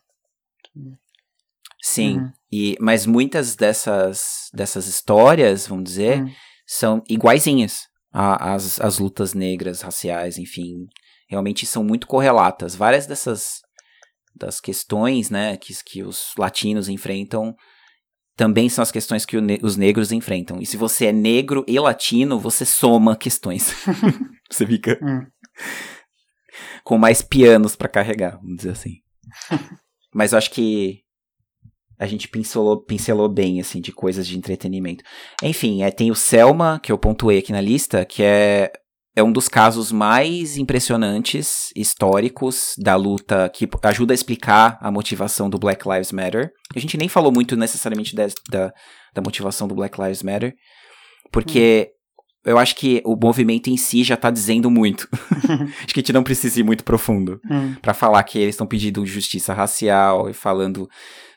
Sim. 1.82 2.18
Uhum. 2.18 2.32
E, 2.50 2.76
mas 2.80 3.06
muitas 3.06 3.56
dessas, 3.56 4.48
dessas 4.54 4.86
histórias, 4.86 5.66
vamos 5.66 5.84
dizer, 5.84 6.20
Uhum. 6.22 6.30
são 6.66 7.02
iguaizinhas 7.08 7.88
a- 8.12 8.54
às, 8.54 8.80
às 8.80 8.98
lutas 8.98 9.34
negras, 9.34 9.80
raciais, 9.82 10.38
enfim. 10.38 10.86
Realmente 11.32 11.64
são 11.64 11.82
muito 11.82 12.06
correlatas. 12.06 12.74
Várias 12.76 13.06
dessas 13.06 13.62
das 14.36 14.60
questões, 14.60 15.30
né, 15.30 15.56
que, 15.56 15.72
que 15.84 16.02
os 16.02 16.32
latinos 16.38 16.88
enfrentam 16.90 17.54
também 18.36 18.68
são 18.68 18.82
as 18.82 18.90
questões 18.92 19.24
que 19.26 19.40
ne- 19.40 19.58
os 19.62 19.76
negros 19.76 20.12
enfrentam. 20.12 20.58
E 20.60 20.66
se 20.66 20.76
você 20.76 21.06
é 21.06 21.12
negro 21.12 21.64
e 21.66 21.78
latino, 21.78 22.38
você 22.38 22.64
soma 22.66 23.16
questões. 23.16 23.74
você 24.50 24.66
fica 24.66 24.98
Hum. 25.02 25.26
com 26.84 26.98
mais 26.98 27.22
pianos 27.22 27.76
pra 27.76 27.88
carregar, 27.88 28.36
vamos 28.42 28.56
dizer 28.56 28.70
assim. 28.70 28.96
Mas 30.14 30.32
eu 30.32 30.38
acho 30.38 30.50
que 30.50 31.00
a 31.98 32.06
gente 32.06 32.28
pincelou, 32.28 32.82
pincelou 32.84 33.28
bem, 33.28 33.60
assim, 33.60 33.80
de 33.80 33.92
coisas 33.92 34.26
de 34.26 34.36
entretenimento. 34.36 35.02
Enfim, 35.42 35.82
é, 35.82 35.90
tem 35.90 36.10
o 36.10 36.14
Selma, 36.14 36.78
que 36.82 36.90
eu 36.92 36.98
pontuei 36.98 37.38
aqui 37.38 37.52
na 37.52 37.60
lista, 37.60 38.04
que 38.04 38.22
é, 38.22 38.70
é 39.14 39.22
um 39.22 39.30
dos 39.32 39.46
casos 39.48 39.92
mais 39.92 40.56
impressionantes, 40.56 41.70
históricos, 41.76 42.74
da 42.78 42.96
luta, 42.96 43.50
que 43.52 43.68
ajuda 43.82 44.12
a 44.12 44.16
explicar 44.16 44.78
a 44.80 44.90
motivação 44.90 45.50
do 45.50 45.58
Black 45.58 45.86
Lives 45.88 46.12
Matter. 46.12 46.50
A 46.74 46.78
gente 46.78 46.96
nem 46.96 47.08
falou 47.08 47.30
muito 47.32 47.56
necessariamente 47.56 48.16
des- 48.16 48.34
da, 48.50 48.72
da 49.14 49.20
motivação 49.22 49.68
do 49.68 49.74
Black 49.74 50.00
Lives 50.00 50.22
Matter, 50.22 50.54
porque 51.30 51.90
eu 52.44 52.58
acho 52.58 52.74
que 52.76 53.00
o 53.04 53.16
movimento 53.16 53.68
em 53.68 53.76
si 53.76 54.02
já 54.02 54.16
tá 54.16 54.30
dizendo 54.30 54.70
muito. 54.70 55.08
acho 55.12 55.94
que 55.94 56.00
a 56.00 56.02
gente 56.02 56.12
não 56.12 56.24
precisa 56.24 56.58
ir 56.60 56.62
muito 56.62 56.84
profundo 56.84 57.40
Hum. 57.50 57.74
para 57.80 57.94
falar 57.94 58.22
que 58.24 58.38
eles 58.38 58.54
estão 58.54 58.66
pedindo 58.66 59.04
justiça 59.06 59.52
racial 59.52 60.28
e 60.28 60.32
falando 60.34 60.88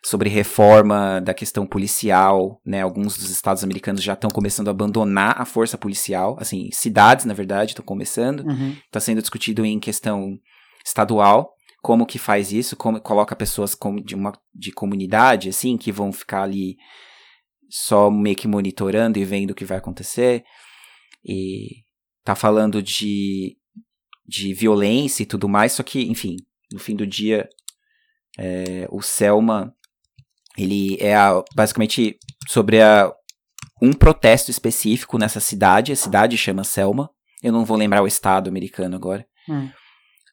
sobre 0.03 0.29
reforma 0.29 1.19
da 1.19 1.33
questão 1.33 1.65
policial, 1.65 2.61
né? 2.65 2.81
Alguns 2.81 3.17
dos 3.17 3.29
estados 3.29 3.63
americanos 3.63 4.03
já 4.03 4.13
estão 4.13 4.29
começando 4.29 4.67
a 4.67 4.71
abandonar 4.71 5.41
a 5.41 5.45
força 5.45 5.77
policial, 5.77 6.37
assim, 6.39 6.69
cidades, 6.71 7.25
na 7.25 7.33
verdade, 7.33 7.71
estão 7.71 7.83
começando. 7.85 8.41
Uhum. 8.41 8.75
Está 8.85 8.99
sendo 8.99 9.21
discutido 9.21 9.65
em 9.65 9.79
questão 9.79 10.37
estadual, 10.85 11.53
como 11.81 12.05
que 12.05 12.19
faz 12.19 12.51
isso, 12.51 12.75
como 12.75 12.99
coloca 13.01 13.35
pessoas 13.35 13.73
como 13.73 14.03
de 14.03 14.13
uma 14.15 14.31
de 14.53 14.71
comunidade, 14.71 15.49
assim, 15.49 15.75
que 15.77 15.91
vão 15.91 16.11
ficar 16.11 16.43
ali 16.43 16.77
só 17.69 18.09
meio 18.11 18.35
que 18.35 18.47
monitorando 18.47 19.17
e 19.19 19.25
vendo 19.25 19.51
o 19.51 19.55
que 19.55 19.65
vai 19.65 19.77
acontecer. 19.77 20.43
E 21.25 21.83
tá 22.23 22.35
falando 22.35 22.81
de, 22.81 23.57
de 24.27 24.53
violência 24.53 25.23
e 25.23 25.25
tudo 25.25 25.47
mais, 25.49 25.73
só 25.73 25.83
que, 25.83 26.03
enfim, 26.03 26.37
no 26.71 26.79
fim 26.79 26.95
do 26.95 27.05
dia, 27.05 27.47
é, 28.37 28.87
o 28.91 29.01
Selma, 29.01 29.73
ele 30.57 30.97
é 30.99 31.15
a- 31.15 31.43
basicamente 31.55 32.17
sobre 32.47 32.81
a, 32.81 33.11
um 33.81 33.91
protesto 33.93 34.49
específico 34.51 35.17
nessa 35.17 35.39
cidade, 35.39 35.91
a 35.91 35.95
cidade 35.95 36.37
chama 36.37 36.63
Selma, 36.63 37.09
eu 37.43 37.51
não 37.51 37.65
vou 37.65 37.77
lembrar 37.77 38.01
o 38.01 38.07
estado 38.07 38.49
americano 38.49 38.95
agora, 38.95 39.25
Hum. 39.47 39.69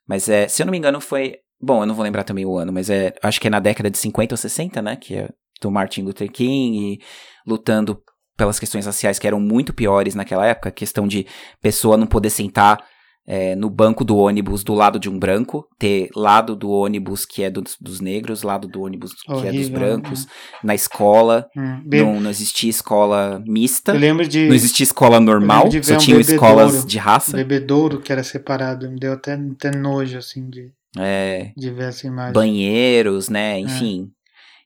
mas 0.07 0.29
é, 0.29 0.49
se 0.49 0.63
eu 0.63 0.67
não 0.67 0.71
me 0.71 0.79
engano 0.79 1.01
foi, 1.01 1.37
bom, 1.61 1.83
eu 1.83 1.87
não 1.87 1.95
vou 1.95 2.05
lembrar 2.05 2.25
também 2.25 2.47
o 2.47 2.57
ano, 2.57 2.73
mas 2.73 2.89
é, 2.89 3.15
acho 3.23 3.41
que 3.41 3.47
é 3.47 3.51
na 3.51 3.61
década 3.61 3.91
de 3.91 3.99
50 3.99 4.35
ou 4.35 4.39
60, 4.39 4.81
né, 4.81 4.97
que 4.97 5.15
é 5.17 5.29
do 5.61 5.71
Martin 5.71 6.03
Luther 6.03 6.31
King 6.31 6.95
e 6.95 7.01
lutando 7.47 8.03
pelas 8.37 8.59
questões 8.59 8.87
raciais 8.87 9.19
que 9.19 9.27
eram 9.27 9.41
muito 9.41 9.73
piores 9.73 10.15
naquela 10.15 10.47
época, 10.47 10.71
questão 10.71 11.07
de 11.07 11.27
pessoa 11.61 11.97
não 11.97 12.07
poder 12.07 12.31
sentar 12.31 12.83
é, 13.25 13.55
no 13.55 13.71
banco 13.71 14.05
do 14.05 14.17
ônibus 14.17 14.65
do 14.65 14.75
lado 14.75 14.99
de 14.99 15.09
um 15.09 15.17
branco, 15.17 15.65
ter 15.79 16.09
lado 16.17 16.57
do 16.57 16.69
ônibus 16.71 17.25
que 17.25 17.45
é 17.45 17.49
do, 17.51 17.63
dos 17.81 18.01
negros, 18.01 18.43
lado 18.43 18.67
do 18.67 18.83
ônibus 18.83 19.13
que 19.15 19.31
Horrível, 19.31 19.51
é 19.51 19.53
dos 19.61 19.69
brancos, 19.69 20.27
na 20.65 20.75
escola, 20.75 21.47
Hum, 21.57 21.81
be- 21.87 22.03
não, 22.03 22.21
não 22.21 22.31
existia 22.31 22.69
escola 22.69 23.41
mista, 23.47 23.93
de 23.97 24.47
não 24.49 24.55
existia 24.55 24.83
escola 24.83 25.21
normal, 25.21 25.69
só 25.83 25.95
um 25.95 25.99
tinham 25.99 26.19
escolas 26.19 26.85
de 26.85 26.99
raça. 26.99 27.37
bebedouro 27.37 28.01
que 28.01 28.11
era 28.11 28.25
separado. 28.25 28.91
Me 28.91 28.99
deu 28.99 29.13
até, 29.13 29.35
até 29.35 29.71
nojo, 29.71 30.19
assim, 30.19 30.51
de, 30.51 30.73
É, 30.99 31.53
de 31.57 31.71
ver 31.71 31.91
essa 31.91 32.05
imagem. 32.09 32.33
banheiros, 32.33 33.29
É. 33.29 33.33
né? 33.33 33.59
Enfim, 33.61 34.09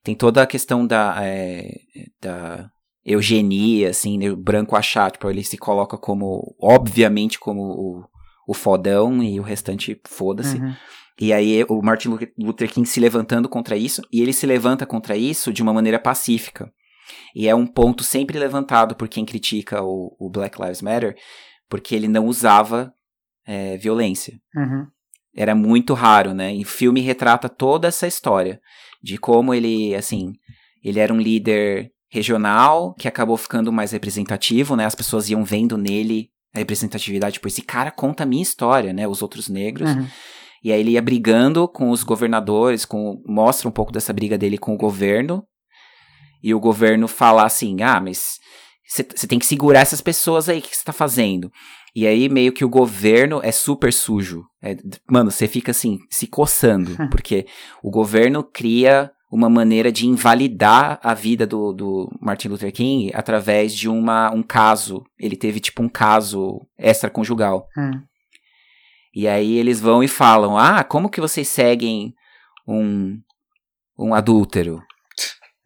tem 0.03 0.15
toda 0.15 0.41
a 0.43 0.47
questão 0.47 0.87
da, 0.87 1.15
é, 1.21 1.69
da 2.23 2.71
eugenia, 3.07 3.91
assim, 3.91 4.19
né? 4.19 4.31
o 4.31 4.37
branco 4.37 4.75
achar, 4.77 5.11
tipo, 5.13 5.31
ele 5.31 5.45
se 5.45 5.57
coloca 5.57 5.97
como, 5.97 6.55
obviamente, 6.61 7.39
como 7.39 7.63
o, 7.63 8.05
o 8.49 8.53
fodão 8.55 9.23
e 9.23 9.39
o 9.39 9.43
restante 9.43 9.99
foda-se. 10.05 10.57
Uhum. 10.57 10.75
E 11.21 11.33
aí 11.33 11.65
o 11.69 11.81
Martin 11.81 12.09
Lu- 12.09 12.19
Luther 12.39 12.71
King 12.71 12.87
se 12.87 13.01
levantando 13.01 13.49
contra 13.49 13.77
isso, 13.77 14.03
e 14.13 14.21
ele 14.21 14.33
se 14.33 14.45
levanta 14.45 14.85
contra 14.85 15.17
isso 15.17 15.53
de 15.53 15.63
uma 15.63 15.73
maneira 15.73 15.99
pacífica. 15.99 16.71
E 17.35 17.49
é 17.49 17.55
um 17.55 17.67
ponto 17.67 18.03
sempre 18.03 18.39
levantado 18.39 18.97
por 18.97 19.09
quem 19.09 19.25
critica 19.25 19.83
o, 19.83 20.15
o 20.19 20.29
Black 20.29 20.61
Lives 20.61 20.83
Matter, 20.83 21.17
porque 21.71 21.95
ele 21.95 22.09
não 22.09 22.27
usava 22.27 22.93
é, 23.47 23.77
violência 23.77 24.39
Uhum. 24.55 24.87
era 25.35 25.55
muito 25.55 25.95
raro, 25.95 26.35
né? 26.35 26.55
E 26.55 26.63
o 26.63 26.67
filme 26.67 27.01
retrata 27.01 27.49
toda 27.49 27.87
essa 27.89 28.07
história 28.07 28.61
de 29.03 29.17
como 29.19 29.55
ele, 29.55 29.95
assim, 29.95 30.33
ele 30.83 30.99
era 30.99 31.15
um 31.15 31.19
líder 31.21 31.93
regional 32.09 32.95
que 32.95 33.09
acabou 33.09 33.37
ficando 33.37 33.73
mais 33.73 33.93
representativo, 33.93 34.77
né? 34.77 34.85
As 34.85 34.95
pessoas 34.95 35.29
iam 35.29 35.45
vendo 35.45 35.77
nele 35.77 36.31
a 36.55 36.59
representatividade, 36.59 37.35
tipo, 37.35 37.49
esse 37.49 37.63
cara 37.63 37.91
conta 37.91 38.23
a 38.23 38.27
minha 38.27 38.43
história, 38.43 38.93
né? 38.93 39.07
Os 39.07 39.23
outros 39.23 39.49
negros. 39.49 39.91
Uhum. 39.91 40.07
E 40.63 40.73
aí 40.73 40.81
ele 40.81 40.93
ia 40.93 41.03
brigando 41.03 41.69
com 41.69 41.91
os 41.91 42.03
governadores, 42.03 42.85
com 42.85 43.23
mostra 43.27 43.69
um 43.69 43.73
pouco 43.73 43.93
dessa 43.93 44.13
briga 44.13 44.39
dele 44.39 44.59
com 44.59 44.75
o 44.75 44.79
governo. 44.79 45.45
E 46.43 46.55
o 46.55 46.61
governo 46.61 47.07
fala 47.07 47.45
assim: 47.45 47.83
"Ah, 47.83 48.01
mas 48.01 48.39
você 48.89 49.27
tem 49.27 49.39
que 49.39 49.47
segurar 49.47 49.81
essas 49.81 50.01
pessoas 50.01 50.49
aí, 50.49 50.59
o 50.59 50.63
que 50.63 50.77
você 50.77 50.85
tá 50.85 50.93
fazendo?" 50.93 51.51
E 51.95 52.07
aí 52.07 52.29
meio 52.29 52.53
que 52.53 52.65
o 52.65 52.69
governo 52.69 53.41
é 53.43 53.51
super 53.51 53.93
sujo. 53.93 54.45
É, 54.63 54.77
mano, 55.11 55.31
você 55.31 55.49
fica 55.49 55.71
assim 55.71 55.99
se 56.11 56.27
coçando, 56.27 56.97
porque 57.11 57.47
o 57.83 57.91
governo 57.91 58.45
cria 58.45 59.11
uma 59.31 59.49
maneira 59.51 59.91
de 59.91 60.07
invalidar 60.07 61.01
a 61.03 61.13
vida 61.15 61.47
do, 61.47 61.73
do 61.73 62.09
Martin 62.21 62.49
Luther 62.49 62.73
King 62.73 63.11
através 63.15 63.75
de 63.75 63.89
uma, 63.89 64.31
um 64.33 64.43
caso. 64.43 65.03
Ele 65.19 65.37
teve 65.37 65.61
tipo 65.61 65.83
um 65.83 65.89
caso 65.89 66.61
extraconjugal. 66.79 67.67
Uhum. 67.77 68.03
E 69.15 69.27
aí 69.27 69.57
eles 69.57 69.81
vão 69.81 70.03
e 70.03 70.09
falam: 70.09 70.57
Ah, 70.59 70.85
como 70.85 71.09
que 71.11 71.21
vocês 71.21 71.49
seguem 71.49 72.15
um, 72.69 73.19
um 73.99 74.15
adúltero? 74.15 74.81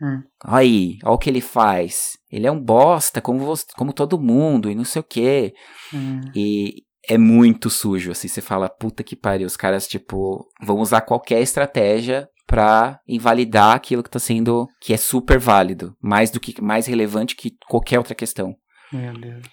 Hum. 0.02 0.22
Aí, 0.44 0.96
olha 1.04 1.12
o 1.14 1.18
que 1.18 1.28
ele 1.28 1.42
faz. 1.42 2.12
Ele 2.32 2.46
é 2.46 2.50
um 2.52 2.58
bosta, 2.62 3.20
como, 3.20 3.40
você- 3.40 3.66
como 3.76 3.92
todo 3.92 4.18
mundo, 4.18 4.70
e 4.70 4.74
não 4.74 4.84
sei 4.84 5.00
o 5.00 5.04
quê. 5.04 5.52
Uhum. 5.92 6.20
E 6.34 6.84
é 7.08 7.18
muito 7.18 7.68
sujo, 7.68 8.12
assim, 8.12 8.28
você 8.28 8.40
fala, 8.40 8.68
puta 8.68 9.02
que 9.02 9.14
pariu, 9.16 9.46
os 9.46 9.56
caras, 9.56 9.86
tipo, 9.86 10.46
vão 10.62 10.78
usar 10.78 11.00
qualquer 11.02 11.40
estratégia 11.42 12.28
pra 12.50 12.98
invalidar 13.06 13.76
aquilo 13.76 14.02
que 14.02 14.10
tá 14.10 14.18
sendo, 14.18 14.66
que 14.80 14.92
é 14.92 14.96
super 14.96 15.38
válido, 15.38 15.94
mais 16.02 16.32
do 16.32 16.40
que, 16.40 16.60
mais 16.60 16.84
relevante 16.84 17.36
que 17.36 17.52
qualquer 17.68 17.96
outra 17.96 18.12
questão. 18.12 18.56
Meu 18.92 19.14
Deus. 19.14 19.46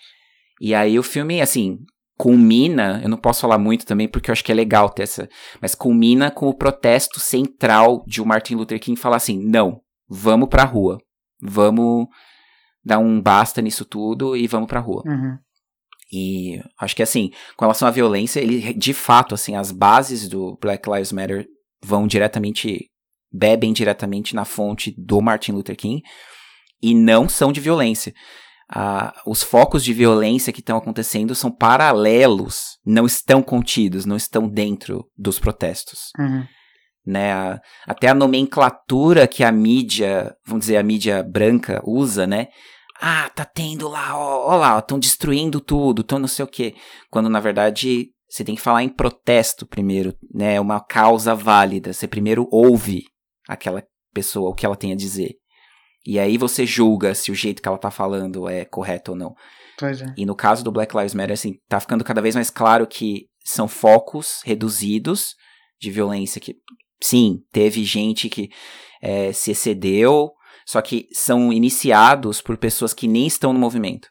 E 0.60 0.74
aí 0.74 0.98
o 0.98 1.04
filme, 1.04 1.40
assim, 1.40 1.78
culmina, 2.18 3.00
eu 3.04 3.08
não 3.08 3.18
posso 3.20 3.42
falar 3.42 3.60
muito 3.60 3.86
também 3.86 4.08
porque 4.08 4.32
eu 4.32 4.34
acho 4.34 4.44
que 4.44 4.52
é 4.52 4.56
legal 4.56 4.90
ter 4.90 5.04
essa, 5.04 5.30
mas 5.62 5.76
culmina 5.76 6.32
com 6.32 6.48
o 6.48 6.58
protesto 6.58 7.20
central 7.20 8.04
de 8.08 8.20
o 8.20 8.26
Martin 8.26 8.56
Luther 8.56 8.80
King 8.80 9.00
falar 9.00 9.18
assim: 9.18 9.40
"Não, 9.48 9.80
vamos 10.10 10.50
pra 10.50 10.64
rua. 10.64 10.98
Vamos 11.40 12.08
dar 12.84 12.98
um 12.98 13.22
basta 13.22 13.62
nisso 13.62 13.86
tudo 13.86 14.36
e 14.36 14.48
vamos 14.48 14.68
pra 14.68 14.80
rua". 14.80 15.04
Uhum. 15.06 15.38
E 16.12 16.60
acho 16.82 16.96
que 16.96 17.04
assim, 17.04 17.30
com 17.56 17.64
relação 17.64 17.88
à 17.88 17.92
violência, 17.92 18.40
ele 18.40 18.74
de 18.74 18.92
fato 18.92 19.36
assim, 19.36 19.56
as 19.56 19.72
bases 19.72 20.28
do 20.28 20.58
Black 20.60 20.90
Lives 20.90 21.12
Matter 21.12 21.48
vão 21.84 22.08
diretamente 22.08 22.90
bebem 23.32 23.74
diretamente 23.74 24.34
na 24.36 24.46
fonte 24.46 24.94
do 24.98 25.22
Martin 25.22 25.52
Luther 25.52 25.76
King 25.76 26.02
e 26.82 26.96
não 26.96 27.28
são 27.28 27.52
de 27.52 27.60
violência. 27.60 28.14
Ah, 28.70 29.14
os 29.26 29.42
focos 29.44 29.84
de 29.84 29.94
violência 29.94 30.52
que 30.52 30.60
estão 30.60 30.78
acontecendo 30.78 31.34
são 31.34 31.50
paralelos, 31.50 32.78
não 32.86 33.06
estão 33.06 33.42
contidos, 33.42 34.06
não 34.06 34.18
estão 34.18 34.48
dentro 34.48 35.06
dos 35.18 35.40
protestos. 35.40 36.12
Uhum. 36.20 36.46
Né? 37.06 37.32
A- 37.32 37.62
até 37.86 38.10
a 38.10 38.14
nomenclatura 38.14 39.26
que 39.28 39.44
a 39.44 39.52
mídia, 39.52 40.36
vamos 40.46 40.66
dizer, 40.66 40.78
a 40.78 40.84
mídia 40.84 41.24
branca 41.24 41.82
usa, 41.86 42.28
né? 42.28 42.48
Ah, 43.00 43.30
tá 43.30 43.46
tendo 43.46 43.88
lá, 43.88 44.18
ó, 44.18 44.54
ó 44.54 44.56
lá, 44.58 44.80
estão 44.80 45.00
destruindo 45.00 45.62
tudo, 45.62 46.02
estão 46.02 46.20
não 46.20 46.28
sei 46.28 46.44
o 46.44 46.48
quê. 46.48 46.76
Quando 47.10 47.30
na 47.30 47.40
verdade 47.40 48.08
você 48.30 48.44
tem 48.44 48.56
que 48.56 48.62
falar 48.62 48.84
em 48.84 48.90
protesto 48.90 49.66
primeiro, 49.66 50.14
né? 50.34 50.60
Uma 50.60 50.80
causa 50.80 51.34
válida. 51.34 51.94
Você 51.94 52.08
primeiro 52.08 52.48
ouve 52.52 53.04
aquela 53.48 53.84
pessoa, 54.14 54.50
o 54.50 54.54
que 54.54 54.66
ela 54.66 54.76
tem 54.76 54.92
a 54.92 54.96
dizer. 54.96 55.36
E 56.06 56.20
aí 56.20 56.38
você 56.38 56.66
julga 56.66 57.16
se 57.16 57.32
o 57.32 57.36
jeito 57.36 57.62
que 57.62 57.68
ela 57.68 57.78
tá 57.78 57.92
falando 57.92 58.48
é 58.48 58.66
correto 58.66 59.12
ou 59.12 59.18
não. 59.18 59.36
Pois 59.78 60.02
é. 60.02 60.14
E 60.18 60.26
no 60.26 60.36
caso 60.36 60.64
do 60.64 60.72
Black 60.72 60.96
Lives 60.96 61.14
Matter, 61.14 61.34
assim, 61.34 61.56
tá 61.68 61.80
ficando 61.80 62.04
cada 62.04 62.22
vez 62.22 62.36
mais 62.36 62.50
claro 62.50 62.88
que 62.88 63.28
são 63.44 63.68
focos 63.68 64.42
reduzidos 64.44 65.36
de 65.80 65.92
violência 65.92 66.42
que, 66.42 66.56
sim, 67.02 67.44
teve 67.52 67.84
gente 67.84 68.30
que 68.30 68.50
eh, 69.02 69.32
se 69.32 69.52
excedeu, 69.52 70.32
só 70.66 70.82
que 70.82 71.08
são 71.14 71.54
iniciados 71.54 72.42
por 72.42 72.58
pessoas 72.58 72.94
que 72.94 73.08
nem 73.08 73.28
estão 73.28 73.54
no 73.54 73.60
movimento. 73.60 74.10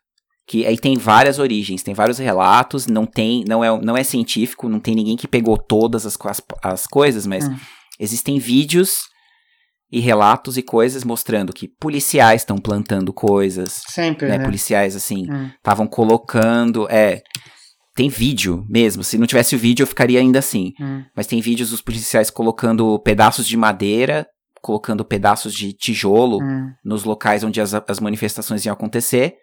Que 0.48 0.64
aí 0.64 0.78
tem 0.78 0.96
várias 0.96 1.38
origens, 1.38 1.82
tem 1.82 1.92
vários 1.92 2.18
relatos, 2.18 2.86
não 2.86 3.04
tem, 3.04 3.44
não 3.48 3.64
é, 3.64 3.80
não 3.80 3.96
é 3.96 4.04
científico, 4.04 4.68
não 4.68 4.78
tem 4.78 4.94
ninguém 4.94 5.16
que 5.16 5.26
pegou 5.26 5.58
todas 5.58 6.06
as, 6.06 6.16
as, 6.24 6.42
as 6.62 6.86
coisas, 6.86 7.26
mas 7.26 7.48
Hum. 7.48 7.56
existem 7.98 8.38
vídeos 8.38 9.08
e 9.90 9.98
relatos 10.00 10.56
e 10.56 10.62
coisas 10.62 11.02
mostrando 11.04 11.52
que 11.52 11.68
policiais 11.80 12.42
estão 12.42 12.58
plantando 12.58 13.12
coisas, 13.12 13.82
Sempre, 13.88 14.28
né? 14.28 14.38
né? 14.38 14.44
Policiais 14.44 14.94
assim, 14.94 15.26
Hum. 15.30 15.50
estavam 15.56 15.86
colocando, 15.86 16.86
é, 16.90 17.22
tem 17.96 18.08
vídeo 18.08 18.64
mesmo. 18.68 19.02
Se 19.02 19.16
não 19.18 19.26
tivesse 19.26 19.56
o 19.56 19.58
vídeo, 19.58 19.82
eu 19.82 19.86
ficaria 19.86 20.20
ainda 20.20 20.38
assim. 20.38 20.72
Hum. 20.80 21.02
Mas 21.16 21.26
tem 21.26 21.40
vídeos 21.40 21.70
dos 21.70 21.80
policiais 21.82 22.30
colocando 22.30 22.98
pedaços 23.00 23.46
de 23.48 23.56
madeira, 23.56 24.26
colocando 24.62 25.04
pedaços 25.04 25.54
de 25.54 25.72
tijolo 25.72 26.38
nos 26.84 27.04
locais 27.04 27.42
onde 27.42 27.60
as, 27.60 27.72
as 27.74 28.00
manifestações 28.00 28.64
iam 28.64 28.72
acontecer, 28.74 29.34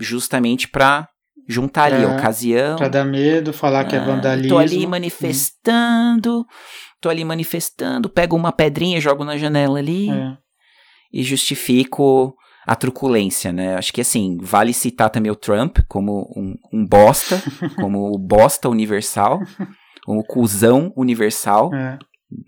justamente 0.00 0.68
pra 0.68 1.08
juntar 1.48 1.92
ali 1.92 2.04
a 2.04 2.08
ocasião. 2.16 2.76
Pra 2.76 2.88
dar 2.88 3.04
medo, 3.04 3.52
falar 3.52 3.84
que 3.84 3.96
é 3.96 3.98
Ah, 3.98 4.04
vandalismo. 4.04 4.48
Tô 4.48 4.58
ali 4.58 4.86
manifestando, 4.86 6.46
tô 7.00 7.08
ali 7.08 7.24
manifestando, 7.24 8.08
pego 8.08 8.36
uma 8.36 8.52
pedrinha, 8.52 9.00
jogo 9.00 9.24
na 9.24 9.36
janela 9.36 9.78
ali 9.78 10.10
É. 10.10 10.36
e 11.12 11.22
justifico 11.22 12.34
a 12.66 12.76
truculência, 12.76 13.52
né? 13.52 13.74
Acho 13.76 13.92
que 13.92 14.00
assim, 14.00 14.38
vale 14.40 14.72
citar 14.72 15.10
também 15.10 15.30
o 15.32 15.36
Trump 15.36 15.78
como 15.88 16.32
um, 16.36 16.54
um 16.72 16.86
bosta, 16.86 17.42
como 17.76 18.14
o 18.14 18.18
bosta 18.18 18.68
universal, 18.68 19.40
o 20.06 20.22
cuzão 20.22 20.92
universal, 20.96 21.74
É. 21.74 21.98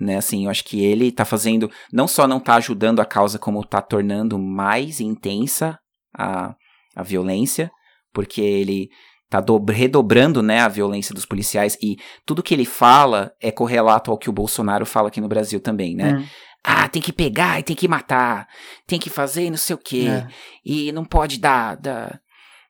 né? 0.01 0.17
Assim, 0.17 0.45
eu 0.45 0.51
acho 0.51 0.65
que 0.65 0.83
ele 0.85 1.11
tá 1.11 1.25
fazendo, 1.25 1.69
não 1.93 2.07
só 2.07 2.29
não 2.29 2.39
tá 2.39 2.55
ajudando 2.55 3.01
a 3.01 3.05
causa, 3.05 3.39
como 3.41 3.65
tá 3.65 3.83
tornando 3.83 4.39
mais 4.39 5.01
intensa 5.01 5.77
a, 6.17 6.55
a 6.95 7.03
violência, 7.03 7.71
porque 8.13 8.41
ele 8.41 8.89
tá 9.31 9.41
do- 9.41 9.65
redobrando, 9.71 10.43
né, 10.43 10.61
a 10.61 10.69
violência 10.69 11.15
dos 11.15 11.25
policiais 11.27 11.77
e 11.83 11.97
tudo 12.25 12.43
que 12.43 12.55
ele 12.55 12.65
fala 12.65 13.33
é 13.41 13.51
correlato 13.51 14.11
ao 14.11 14.19
que 14.19 14.31
o 14.31 14.33
Bolsonaro 14.33 14.87
fala 14.87 15.09
aqui 15.09 15.21
no 15.21 15.29
Brasil 15.29 15.61
também, 15.61 15.95
né? 15.97 16.15
Hum. 16.15 16.25
Ah, 16.63 16.89
tem 16.89 17.03
que 17.03 17.13
pegar 17.13 17.59
e 17.61 17.63
tem 17.63 17.77
que 17.77 17.89
matar, 17.89 18.47
tem 18.87 18.99
que 18.99 19.11
fazer 19.11 19.45
e 19.47 19.51
não 19.51 19.57
sei 19.57 19.75
o 19.75 19.79
quê, 19.79 20.07
É. 20.09 20.27
e 20.65 20.93
não 20.93 21.05
pode 21.05 21.39
dar, 21.39 21.77
dar- 21.77 22.21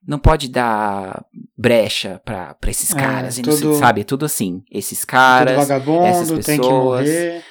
não 0.06 0.18
pode 0.18 0.48
dar 0.48 1.24
brecha 1.56 2.20
pra, 2.24 2.54
pra 2.54 2.70
esses 2.70 2.92
É, 2.92 2.98
caras, 2.98 3.38
e 3.38 3.42
não 3.42 3.52
sei, 3.52 3.62
tudo- 3.62 3.78
sabe? 3.78 4.00
É 4.00 4.04
tudo 4.04 4.24
assim, 4.24 4.62
esses 4.70 5.00
Tudo 5.00 5.08
caras, 5.10 5.56
vagabundo, 5.56 6.04
essas 6.06 6.28
tem 6.28 6.38
que 6.38 6.44
pessoas. 6.66 7.06
morrer, 7.08 7.44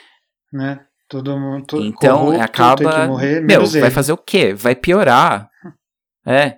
né? 0.51 0.79
Todo 1.07 1.39
mundo 1.39 1.65
tudo 1.67 1.85
Então 1.85 2.17
corrupto, 2.25 2.41
acaba. 2.41 2.75
tem 2.77 3.01
que 3.01 3.07
morrer, 3.07 3.41
meu, 3.41 3.65
vai 3.67 3.91
fazer 3.91 4.11
o 4.13 4.17
quê? 4.17 4.53
Vai 4.53 4.75
piorar. 4.75 5.47
É. 6.25 6.57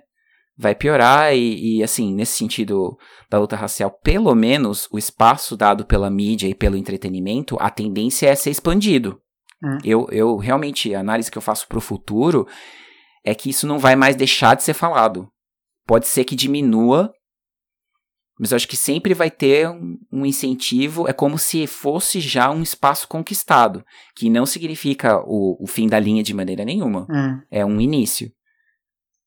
Vai 0.58 0.74
piorar 0.74 1.34
e, 1.34 1.78
e, 1.78 1.82
assim, 1.82 2.14
nesse 2.14 2.32
sentido 2.32 2.96
da 3.30 3.38
luta 3.38 3.56
racial, 3.56 3.90
pelo 3.90 4.34
menos 4.34 4.88
o 4.90 4.96
espaço 4.96 5.56
dado 5.56 5.84
pela 5.84 6.10
mídia 6.10 6.48
e 6.48 6.54
pelo 6.54 6.76
entretenimento, 6.76 7.56
a 7.60 7.70
tendência 7.70 8.28
é 8.28 8.34
ser 8.34 8.50
expandido. 8.50 9.20
Hum. 9.62 9.78
Eu, 9.84 10.06
eu 10.10 10.36
realmente, 10.36 10.94
a 10.94 11.00
análise 11.00 11.30
que 11.30 11.36
eu 11.36 11.42
faço 11.42 11.68
pro 11.68 11.80
futuro 11.80 12.46
é 13.24 13.34
que 13.34 13.50
isso 13.50 13.66
não 13.66 13.78
vai 13.78 13.96
mais 13.96 14.16
deixar 14.16 14.54
de 14.54 14.62
ser 14.62 14.72
falado. 14.72 15.28
Pode 15.86 16.06
ser 16.06 16.24
que 16.24 16.34
diminua 16.34 17.12
Mas 18.38 18.52
eu 18.52 18.56
acho 18.56 18.68
que 18.68 18.76
sempre 18.76 19.14
vai 19.14 19.30
ter 19.30 19.68
um, 19.68 19.98
um, 20.12 20.26
incentivo, 20.26 21.08
é 21.08 21.12
como 21.12 21.38
se 21.38 21.66
fosse 21.66 22.20
já 22.20 22.50
um 22.50 22.62
espaço 22.62 23.08
conquistado, 23.08 23.84
que 24.14 24.28
não 24.28 24.44
significa 24.44 25.22
o, 25.24 25.62
o 25.62 25.66
fim 25.66 25.86
da 25.86 25.98
linha 25.98 26.22
de 26.22 26.34
maneira 26.34 26.64
nenhuma. 26.64 27.06
Hum. 27.10 27.40
É 27.50 27.64
um 27.64 27.80
início. 27.80 28.30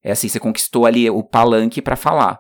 É 0.04 0.12
assim, 0.12 0.28
você 0.28 0.40
conquistou 0.40 0.86
ali 0.86 1.10
o 1.10 1.24
palanque 1.24 1.82
para 1.82 1.96
falar. 1.96 2.40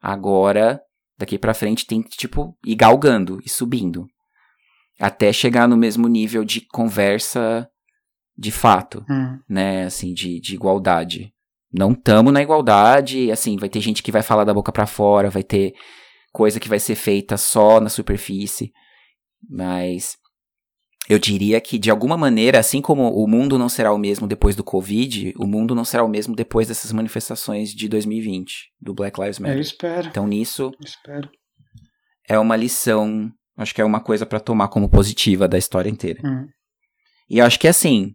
Agora, 0.00 0.80
daqui 1.18 1.38
para 1.38 1.54
frente 1.54 1.86
tem 1.86 2.02
que, 2.02 2.16
tipo, 2.16 2.56
ir 2.64 2.74
galgando 2.74 3.40
e 3.44 3.48
subindo. 3.48 4.06
Até 4.98 5.32
chegar 5.32 5.68
no 5.68 5.76
mesmo 5.76 6.08
nível 6.08 6.44
de 6.44 6.60
conversa 6.60 7.68
de 8.36 8.50
fato, 8.50 9.04
hum. 9.08 9.38
né? 9.48 9.84
Assim, 9.84 10.12
de, 10.12 10.40
de 10.40 10.54
igualdade 10.54 11.32
não 11.72 11.94
tamo 11.94 12.32
na 12.32 12.42
igualdade, 12.42 13.30
assim, 13.30 13.56
vai 13.56 13.68
ter 13.68 13.80
gente 13.80 14.02
que 14.02 14.12
vai 14.12 14.22
falar 14.22 14.44
da 14.44 14.54
boca 14.54 14.72
para 14.72 14.86
fora, 14.86 15.30
vai 15.30 15.42
ter 15.42 15.74
coisa 16.32 16.58
que 16.58 16.68
vai 16.68 16.78
ser 16.78 16.94
feita 16.94 17.36
só 17.36 17.80
na 17.80 17.88
superfície, 17.88 18.72
mas 19.48 20.16
eu 21.08 21.18
diria 21.18 21.60
que 21.60 21.78
de 21.78 21.90
alguma 21.90 22.16
maneira, 22.16 22.58
assim 22.58 22.80
como 22.80 23.08
o 23.10 23.26
mundo 23.26 23.58
não 23.58 23.68
será 23.68 23.92
o 23.92 23.98
mesmo 23.98 24.26
depois 24.26 24.54
do 24.56 24.64
Covid, 24.64 25.34
o 25.38 25.46
mundo 25.46 25.74
não 25.74 25.84
será 25.84 26.04
o 26.04 26.08
mesmo 26.08 26.34
depois 26.34 26.68
dessas 26.68 26.92
manifestações 26.92 27.70
de 27.70 27.88
2020 27.88 28.70
do 28.80 28.94
Black 28.94 29.18
Lives 29.20 29.38
Matter. 29.38 29.56
Eu 29.56 29.60
espero. 29.62 30.08
Então 30.08 30.26
nisso 30.26 30.70
espero. 30.84 31.30
é 32.28 32.38
uma 32.38 32.56
lição, 32.56 33.30
acho 33.56 33.74
que 33.74 33.80
é 33.80 33.84
uma 33.84 34.00
coisa 34.00 34.26
para 34.26 34.40
tomar 34.40 34.68
como 34.68 34.88
positiva 34.88 35.48
da 35.48 35.56
história 35.58 35.88
inteira. 35.90 36.20
Hum. 36.24 36.46
E 37.30 37.40
acho 37.40 37.58
que 37.58 37.68
assim, 37.68 38.14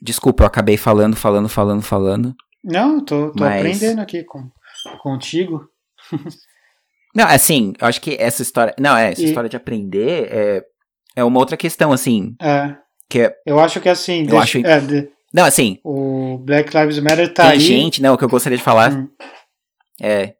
desculpa, 0.00 0.42
eu 0.42 0.46
acabei 0.46 0.76
falando, 0.76 1.16
falando, 1.16 1.48
falando, 1.48 1.82
falando. 1.82 2.34
Não, 2.64 3.04
tô, 3.04 3.30
tô 3.32 3.40
Mas- 3.44 3.58
aprendendo 3.60 4.00
aqui 4.00 4.24
com, 4.24 4.48
contigo. 5.02 5.66
Não, 7.14 7.26
assim, 7.26 7.74
eu 7.78 7.86
acho 7.86 8.00
que 8.00 8.16
essa 8.18 8.40
história. 8.40 8.74
Não, 8.80 8.96
é, 8.96 9.12
essa 9.12 9.20
E- 9.20 9.26
história 9.26 9.48
de 9.50 9.56
aprender 9.56 10.28
é, 10.32 10.64
é 11.16 11.24
uma 11.24 11.38
outra 11.38 11.56
questão, 11.56 11.92
assim. 11.92 12.34
É, 12.40 12.74
Que 13.08 13.20
é. 13.22 13.34
eu 13.46 13.58
acho 13.60 13.80
que 13.80 13.88
assim, 13.88 14.20
Eu 14.22 14.26
deixa- 14.28 14.58
acho- 14.58 14.66
é, 14.66 14.80
de- 14.80 15.08
Não, 15.32 15.44
assim, 15.44 15.78
o 15.84 16.38
Black 16.38 16.76
Lives 16.76 16.98
Matter 16.98 17.32
tá 17.32 17.44
tem 17.44 17.52
aí. 17.52 17.60
gente. 17.60 18.02
Não, 18.02 18.14
o 18.14 18.18
que 18.18 18.24
eu 18.24 18.28
gostaria 18.28 18.58
de 18.58 18.64
falar 18.64 18.92
Hum. 18.92 19.08
é. 20.00 20.34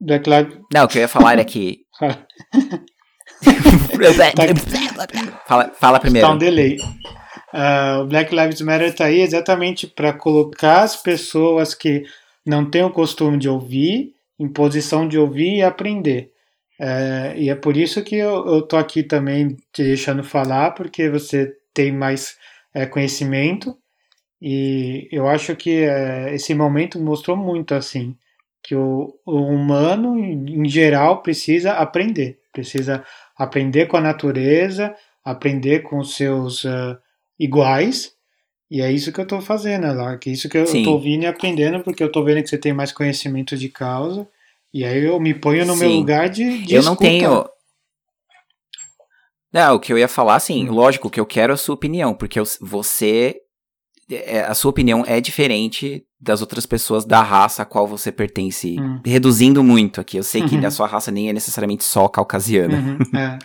Black 0.00 0.28
Lives 0.28 0.58
Não, 0.72 0.84
o 0.84 0.88
que 0.88 0.98
eu 0.98 1.02
ia 1.02 1.08
falar 1.08 1.32
era 1.34 1.44
que. 1.44 1.80
fala, 5.46 5.70
fala 5.78 6.00
primeiro. 6.00 6.26
Tá 6.26 6.34
um 6.34 6.38
delay. 6.38 6.76
Ah, 7.52 8.00
o 8.02 8.06
Black 8.06 8.34
Lives 8.34 8.60
Matter 8.60 8.94
tá 8.94 9.06
aí 9.06 9.20
exatamente 9.20 9.86
para 9.86 10.12
colocar 10.12 10.82
as 10.82 10.96
pessoas 10.96 11.74
que 11.74 12.04
não 12.46 12.64
têm 12.68 12.84
o 12.84 12.90
costume 12.90 13.38
de 13.38 13.48
ouvir 13.48 14.12
em 14.38 14.48
posição 14.48 15.06
de 15.08 15.18
ouvir 15.18 15.56
e 15.58 15.62
aprender. 15.62 16.29
É, 16.80 17.34
e 17.36 17.50
é 17.50 17.54
por 17.54 17.76
isso 17.76 18.02
que 18.02 18.16
eu, 18.16 18.46
eu 18.46 18.62
tô 18.62 18.76
aqui 18.76 19.02
também 19.02 19.56
te 19.70 19.82
deixando 19.82 20.24
falar, 20.24 20.70
porque 20.70 21.10
você 21.10 21.54
tem 21.74 21.92
mais 21.92 22.38
é, 22.74 22.86
conhecimento 22.86 23.76
e 24.40 25.06
eu 25.12 25.28
acho 25.28 25.54
que 25.54 25.82
é, 25.82 26.34
esse 26.34 26.54
momento 26.54 26.98
mostrou 26.98 27.36
muito 27.36 27.74
assim 27.74 28.16
que 28.62 28.74
o, 28.74 29.14
o 29.26 29.36
humano 29.36 30.18
em 30.18 30.60
em 30.60 30.68
geral 30.68 31.22
precisa 31.22 31.72
aprender, 31.72 32.38
precisa 32.52 33.04
aprender 33.36 33.86
com 33.86 33.96
a 33.96 34.00
natureza, 34.00 34.94
aprender 35.24 35.80
com 35.80 35.98
os 35.98 36.14
seus 36.14 36.64
ah, 36.66 36.98
iguais. 37.38 38.12
E 38.70 38.80
é 38.80 38.92
isso 38.92 39.12
que 39.12 39.20
eu 39.20 39.26
tô 39.26 39.40
fazendo, 39.40 39.92
lá, 39.92 40.16
que 40.16 40.30
é 40.30 40.32
isso 40.32 40.48
que 40.48 40.56
eu, 40.56 40.64
tô 40.64 40.92
ouvindo 40.92 41.24
e 41.24 41.26
aprendendo, 41.26 41.80
porque 41.82 42.02
eu 42.02 42.12
tô 42.12 42.22
vendo 42.22 42.42
que 42.42 42.48
você 42.48 42.58
tem 42.58 42.72
mais 42.72 42.92
conhecimento 42.92 43.56
de 43.56 43.68
causa. 43.68 44.28
E 44.72 44.84
aí 44.84 45.04
eu 45.04 45.18
me 45.18 45.34
ponho 45.34 45.66
no 45.66 45.74
meu 45.76 45.88
Sim. 45.90 45.96
lugar 45.98 46.28
de, 46.28 46.58
de 46.64 46.74
eu 46.74 46.82
não 46.82 46.92
escuta. 46.92 47.08
tenho. 47.10 47.44
Não, 49.52 49.74
o 49.74 49.80
que 49.80 49.92
eu 49.92 49.98
ia 49.98 50.06
falar, 50.08 50.36
assim, 50.36 50.68
Hum. 50.68 50.72
lógico, 50.72 51.08
o 51.08 51.10
que 51.10 51.18
eu 51.18 51.26
quero 51.26 51.52
é 51.52 51.54
a 51.54 51.56
sua 51.56 51.74
opinião, 51.74 52.14
porque 52.14 52.38
eu- 52.38 52.44
você. 52.60 53.36
é, 54.12 54.40
A 54.42 54.54
sua 54.54 54.70
opinião 54.70 55.04
é 55.06 55.20
diferente 55.20 56.04
das 56.20 56.40
outras 56.40 56.66
pessoas 56.66 57.04
da 57.04 57.22
raça 57.22 57.62
a 57.62 57.64
qual 57.64 57.86
você 57.86 58.10
pertence. 58.12 58.76
Hum. 58.78 59.00
Reduzindo 59.04 59.62
muito 59.62 60.00
aqui. 60.00 60.16
Eu 60.16 60.22
sei 60.24 60.42
que 60.42 60.56
Uhum. 60.56 60.66
a 60.66 60.70
sua 60.70 60.86
raça 60.88 61.10
nem 61.12 61.28
é 61.28 61.32
necessariamente 61.32 61.84
só 61.84 62.08
caucasiana. 62.08 62.76
Uhum, 62.76 62.98
é. 63.18 63.38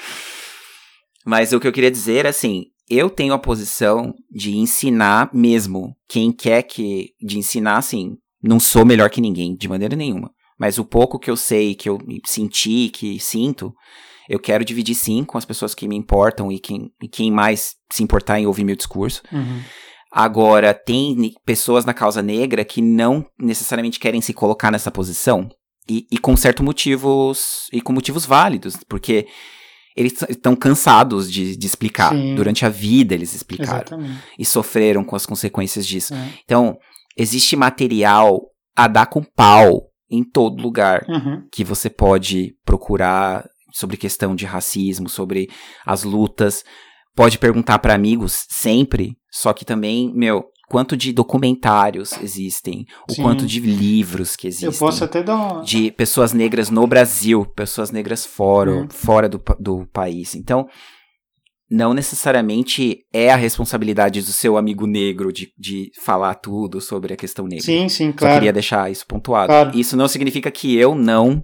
Mas 1.25 1.53
o 1.53 1.59
que 1.59 1.67
eu 1.67 1.71
queria 1.71 1.91
dizer 1.91 2.25
é 2.25 2.29
assim, 2.29 2.65
eu 2.89 3.09
tenho 3.11 3.33
a 3.33 3.39
posição 3.39 4.13
de 4.31 4.55
ensinar 4.57 5.29
mesmo. 5.33 5.95
Quem 6.07 6.31
quer 6.31 6.63
que. 6.63 7.11
De 7.21 7.37
ensinar, 7.37 7.77
assim, 7.77 8.17
não 8.41 8.59
sou 8.59 8.83
melhor 8.85 9.09
que 9.11 9.21
ninguém, 9.21 9.55
de 9.55 9.67
maneira 9.67 9.95
nenhuma. 9.95 10.31
Mas 10.57 10.77
o 10.77 10.85
pouco 10.85 11.19
que 11.19 11.29
eu 11.29 11.35
sei, 11.35 11.75
que 11.75 11.89
eu 11.89 11.99
senti, 12.25 12.89
que 12.89 13.19
sinto, 13.19 13.73
eu 14.29 14.39
quero 14.39 14.65
dividir 14.65 14.95
sim 14.95 15.23
com 15.23 15.37
as 15.37 15.45
pessoas 15.45 15.75
que 15.75 15.87
me 15.87 15.95
importam 15.95 16.51
e 16.51 16.59
quem, 16.59 16.91
e 17.01 17.07
quem 17.07 17.31
mais 17.31 17.75
se 17.91 18.03
importar 18.03 18.39
em 18.39 18.47
ouvir 18.47 18.63
meu 18.63 18.75
discurso. 18.75 19.21
Uhum. 19.31 19.61
Agora, 20.11 20.73
tem 20.73 21.33
pessoas 21.45 21.83
na 21.83 21.93
causa 21.93 22.21
negra 22.21 22.63
que 22.63 22.81
não 22.81 23.25
necessariamente 23.37 23.99
querem 23.99 24.21
se 24.21 24.33
colocar 24.33 24.71
nessa 24.71 24.89
posição. 24.89 25.49
E, 25.89 26.07
e 26.09 26.17
com 26.17 26.37
certos 26.37 26.63
motivos. 26.63 27.67
E 27.71 27.81
com 27.81 27.91
motivos 27.91 28.25
válidos. 28.25 28.77
Porque 28.87 29.27
eles 29.95 30.13
estão 30.29 30.55
cansados 30.55 31.29
de, 31.29 31.57
de 31.57 31.67
explicar. 31.67 32.13
Sim. 32.13 32.33
Durante 32.33 32.65
a 32.65 32.69
vida 32.69 33.13
eles 33.13 33.35
explicaram. 33.35 33.79
Exatamente. 33.79 34.23
E 34.39 34.45
sofreram 34.45 35.03
com 35.03 35.17
as 35.17 35.25
consequências 35.25 35.85
disso. 35.85 36.13
É. 36.13 36.29
Então, 36.45 36.77
existe 37.17 37.57
material 37.57 38.41
a 38.73 38.87
dar 38.87 39.07
com 39.07 39.21
pau 39.21 39.89
em 40.15 40.23
todo 40.23 40.61
lugar 40.61 41.05
Uhum. 41.07 41.43
que 41.51 41.63
você 41.63 41.89
pode 41.89 42.55
procurar 42.65 43.45
sobre 43.73 43.97
questão 43.97 44.35
de 44.35 44.45
racismo, 44.45 45.09
sobre 45.09 45.49
as 45.85 46.03
lutas. 46.03 46.63
Pode 47.15 47.37
perguntar 47.37 47.79
para 47.79 47.93
amigos 47.93 48.45
sempre, 48.49 49.15
só 49.31 49.53
que 49.53 49.63
também, 49.65 50.13
meu, 50.13 50.45
quanto 50.69 50.97
de 50.97 51.13
documentários 51.13 52.11
existem, 52.21 52.85
o 53.09 53.13
Sim. 53.13 53.21
quanto 53.21 53.45
de 53.45 53.59
livros 53.59 54.35
que 54.35 54.47
existem. 54.47 54.69
Eu 54.69 54.73
posso 54.77 55.03
até 55.03 55.21
dar 55.23 55.35
uma. 55.35 55.63
De 55.63 55.91
pessoas 55.91 56.33
negras 56.33 56.69
no 56.69 56.85
Brasil, 56.87 57.45
pessoas 57.55 57.91
negras 57.91 58.25
fora, 58.25 58.71
Hum. 58.83 58.87
fora 58.89 59.29
do, 59.29 59.41
do 59.59 59.85
país. 59.93 60.35
Então, 60.35 60.67
não 61.69 61.93
necessariamente 61.93 62.99
é 63.13 63.31
a 63.31 63.35
responsabilidade 63.35 64.21
do 64.21 64.31
seu 64.31 64.57
amigo 64.57 64.85
negro 64.85 65.31
de, 65.33 65.49
de 65.57 65.89
falar 66.03 66.35
tudo 66.35 66.79
sobre 66.79 67.13
a 67.13 67.17
questão 67.17 67.45
negra. 67.47 67.65
Sim, 67.65 67.89
sim, 67.89 68.11
Só 68.11 68.17
claro. 68.17 68.33
queria 68.35 68.53
deixar 68.53 68.91
isso 68.91 69.05
pontuado. 69.07 69.47
Claro. 69.47 69.71
Isso 69.77 69.97
não 69.97 70.07
significa 70.07 70.49
que 70.51 70.75
eu 70.77 70.93
não 70.95 71.43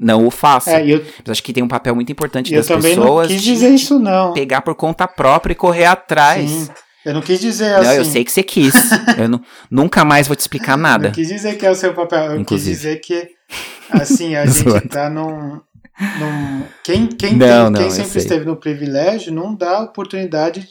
não 0.00 0.26
o 0.26 0.30
faça. 0.30 0.70
É, 0.80 0.86
eu, 0.94 1.04
Mas 1.18 1.32
acho 1.32 1.42
que 1.42 1.52
tem 1.52 1.62
um 1.62 1.68
papel 1.68 1.94
muito 1.94 2.10
importante 2.10 2.50
eu 2.52 2.60
das 2.60 2.66
também 2.66 2.94
pessoas 2.96 3.28
não 3.28 3.36
quis 3.36 3.42
dizer 3.42 3.68
de 3.68 3.74
isso, 3.74 3.98
não. 3.98 4.32
pegar 4.32 4.62
por 4.62 4.74
conta 4.74 5.06
própria 5.06 5.52
e 5.52 5.56
correr 5.56 5.84
atrás. 5.84 6.48
Sim. 6.50 6.68
Eu 7.04 7.12
não 7.14 7.20
quis 7.20 7.40
dizer 7.40 7.72
Não, 7.72 7.80
assim. 7.80 7.96
eu 7.96 8.04
sei 8.04 8.24
que 8.24 8.30
você 8.32 8.42
quis. 8.44 8.72
eu 9.18 9.28
não- 9.28 9.40
nunca 9.70 10.04
mais 10.04 10.28
vou 10.28 10.36
te 10.36 10.40
explicar 10.40 10.78
nada. 10.78 11.08
Não 11.08 11.12
quis 11.14 11.28
dizer 11.28 11.58
que 11.58 11.66
é 11.66 11.70
o 11.70 11.74
seu 11.74 11.92
papel. 11.92 12.32
Eu 12.32 12.40
Inclusive. 12.40 12.70
quis 12.70 12.78
dizer 12.80 13.00
que, 13.00 13.28
assim, 13.90 14.34
a 14.36 14.46
gente 14.46 14.88
tá 14.88 15.10
num. 15.10 15.60
Quem 16.82 17.06
quem, 17.06 17.36
Não, 17.36 17.46
tem- 17.46 17.70
não, 17.70 17.80
quem 17.80 17.90
sempre 17.90 18.18
esteve 18.18 18.44
no 18.44 18.56
privilégio 18.56 19.32
não 19.32 19.54
dá 19.54 19.80
oportunidade 19.82 20.68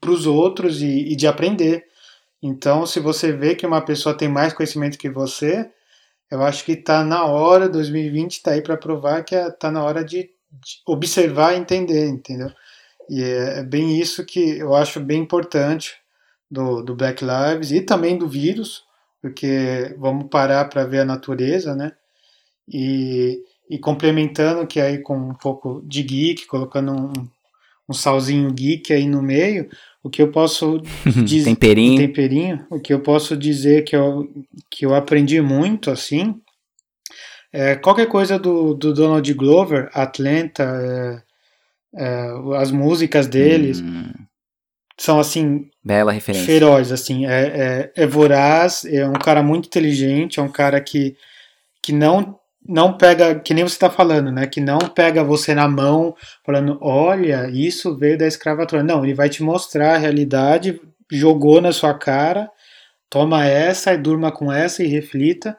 para 0.00 0.10
os 0.10 0.26
outros 0.26 0.80
e, 0.82 1.12
e 1.12 1.16
de 1.16 1.26
aprender. 1.26 1.84
Então, 2.42 2.86
se 2.86 3.00
você 3.00 3.32
vê 3.32 3.54
que 3.54 3.66
uma 3.66 3.80
pessoa 3.80 4.16
tem 4.16 4.28
mais 4.28 4.52
conhecimento 4.52 4.98
que 4.98 5.08
você, 5.10 5.70
eu 6.30 6.42
acho 6.42 6.64
que 6.64 6.76
tá 6.76 7.04
na 7.04 7.24
hora, 7.26 7.68
2020 7.68 8.42
tá 8.42 8.52
aí 8.52 8.62
para 8.62 8.76
provar 8.76 9.24
que 9.24 9.34
é, 9.34 9.50
tá 9.50 9.70
na 9.70 9.82
hora 9.84 10.04
de, 10.04 10.24
de 10.24 10.30
observar 10.86 11.54
e 11.54 11.58
entender, 11.58 12.08
entendeu? 12.08 12.50
E 13.10 13.22
é, 13.22 13.60
é 13.60 13.62
bem 13.64 13.98
isso 14.00 14.24
que 14.24 14.58
eu 14.58 14.74
acho 14.74 15.00
bem 15.00 15.20
importante 15.22 15.94
do, 16.50 16.82
do 16.82 16.94
Black 16.96 17.24
Lives 17.24 17.72
e 17.72 17.80
também 17.80 18.18
do 18.18 18.28
vírus, 18.28 18.84
porque 19.20 19.94
vamos 19.98 20.28
parar 20.30 20.66
para 20.66 20.84
ver 20.84 21.00
a 21.00 21.04
natureza, 21.04 21.74
né? 21.74 21.92
E, 22.68 23.42
e 23.72 23.78
complementando 23.78 24.66
que 24.66 24.78
aí 24.78 24.98
com 24.98 25.16
um 25.16 25.34
pouco 25.34 25.82
de 25.86 26.02
geek, 26.02 26.46
colocando 26.46 26.92
um, 26.92 27.12
um 27.88 27.94
salzinho 27.94 28.52
geek 28.52 28.92
aí 28.92 29.06
no 29.06 29.22
meio, 29.22 29.66
o 30.02 30.10
que 30.10 30.20
eu 30.20 30.30
posso 30.30 30.82
dizer 31.24 31.48
Temperinho. 31.52 31.96
temperinho, 31.96 32.66
o 32.68 32.78
que 32.78 32.92
eu 32.92 33.00
posso 33.00 33.34
dizer 33.34 33.84
que 33.84 33.96
eu, 33.96 34.30
que 34.70 34.84
eu 34.84 34.94
aprendi 34.94 35.40
muito 35.40 35.90
assim, 35.90 36.38
é 37.50 37.74
qualquer 37.74 38.08
coisa 38.08 38.38
do, 38.38 38.74
do 38.74 38.92
Donald 38.92 39.32
Glover, 39.32 39.88
Atlanta, 39.94 40.64
é, 40.64 41.22
é, 42.04 42.26
as 42.58 42.70
músicas 42.70 43.26
deles 43.26 43.80
Hum, 43.80 44.12
são 44.98 45.18
assim 45.18 45.70
bela 45.82 46.12
referência. 46.12 46.44
feroz, 46.44 46.92
assim, 46.92 47.24
é, 47.24 47.90
é, 47.96 48.02
é 48.02 48.06
voraz, 48.06 48.84
é 48.84 49.08
um 49.08 49.14
cara 49.14 49.42
muito 49.42 49.64
inteligente, 49.64 50.38
é 50.38 50.42
um 50.42 50.52
cara 50.52 50.78
que, 50.78 51.16
que 51.82 51.90
não 51.90 52.38
não 52.66 52.96
pega, 52.96 53.38
que 53.40 53.52
nem 53.52 53.64
você 53.64 53.74
está 53.74 53.90
falando, 53.90 54.30
né, 54.30 54.46
que 54.46 54.60
não 54.60 54.78
pega 54.78 55.24
você 55.24 55.54
na 55.54 55.68
mão 55.68 56.14
falando, 56.44 56.78
olha, 56.80 57.48
isso 57.50 57.96
veio 57.96 58.16
da 58.16 58.26
escravatura. 58.26 58.82
Não, 58.82 59.04
ele 59.04 59.14
vai 59.14 59.28
te 59.28 59.42
mostrar 59.42 59.94
a 59.94 59.98
realidade, 59.98 60.80
jogou 61.10 61.60
na 61.60 61.72
sua 61.72 61.94
cara, 61.94 62.48
toma 63.10 63.44
essa 63.44 63.92
e 63.92 63.98
durma 63.98 64.30
com 64.30 64.52
essa 64.52 64.82
e 64.82 64.86
reflita. 64.86 65.56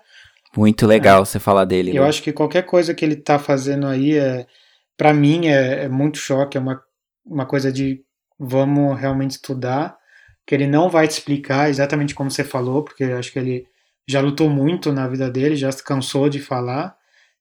Muito 0.55 0.87
legal 0.87 1.21
é. 1.21 1.25
você 1.25 1.39
falar 1.39 1.65
dele. 1.65 1.95
Eu 1.95 2.03
né? 2.03 2.09
acho 2.09 2.21
que 2.21 2.31
qualquer 2.31 2.63
coisa 2.63 2.93
que 2.93 3.03
ele 3.03 3.15
tá 3.15 3.37
fazendo 3.37 3.87
aí, 3.87 4.17
é, 4.17 4.45
para 4.95 5.13
mim, 5.13 5.47
é, 5.47 5.85
é, 5.85 5.89
muito 5.89 6.17
choque, 6.17 6.57
é 6.57 6.61
uma, 6.61 6.81
uma 7.25 7.45
coisa 7.45 7.71
de 7.71 8.01
vamos 8.39 8.99
realmente 8.99 9.31
estudar, 9.31 9.97
que 10.45 10.55
ele 10.55 10.67
não 10.67 10.89
vai 10.89 11.07
te 11.07 11.11
explicar 11.11 11.69
exatamente 11.69 12.15
como 12.15 12.31
você 12.31 12.43
falou, 12.43 12.83
porque 12.83 13.03
eu 13.03 13.17
acho 13.17 13.31
que 13.31 13.39
ele 13.39 13.67
já 14.07 14.21
lutou 14.21 14.49
muito 14.49 14.91
na 14.91 15.07
vida 15.07 15.29
dele, 15.29 15.55
já 15.55 15.71
se 15.71 15.83
cansou 15.83 16.29
de 16.29 16.39
falar, 16.39 16.95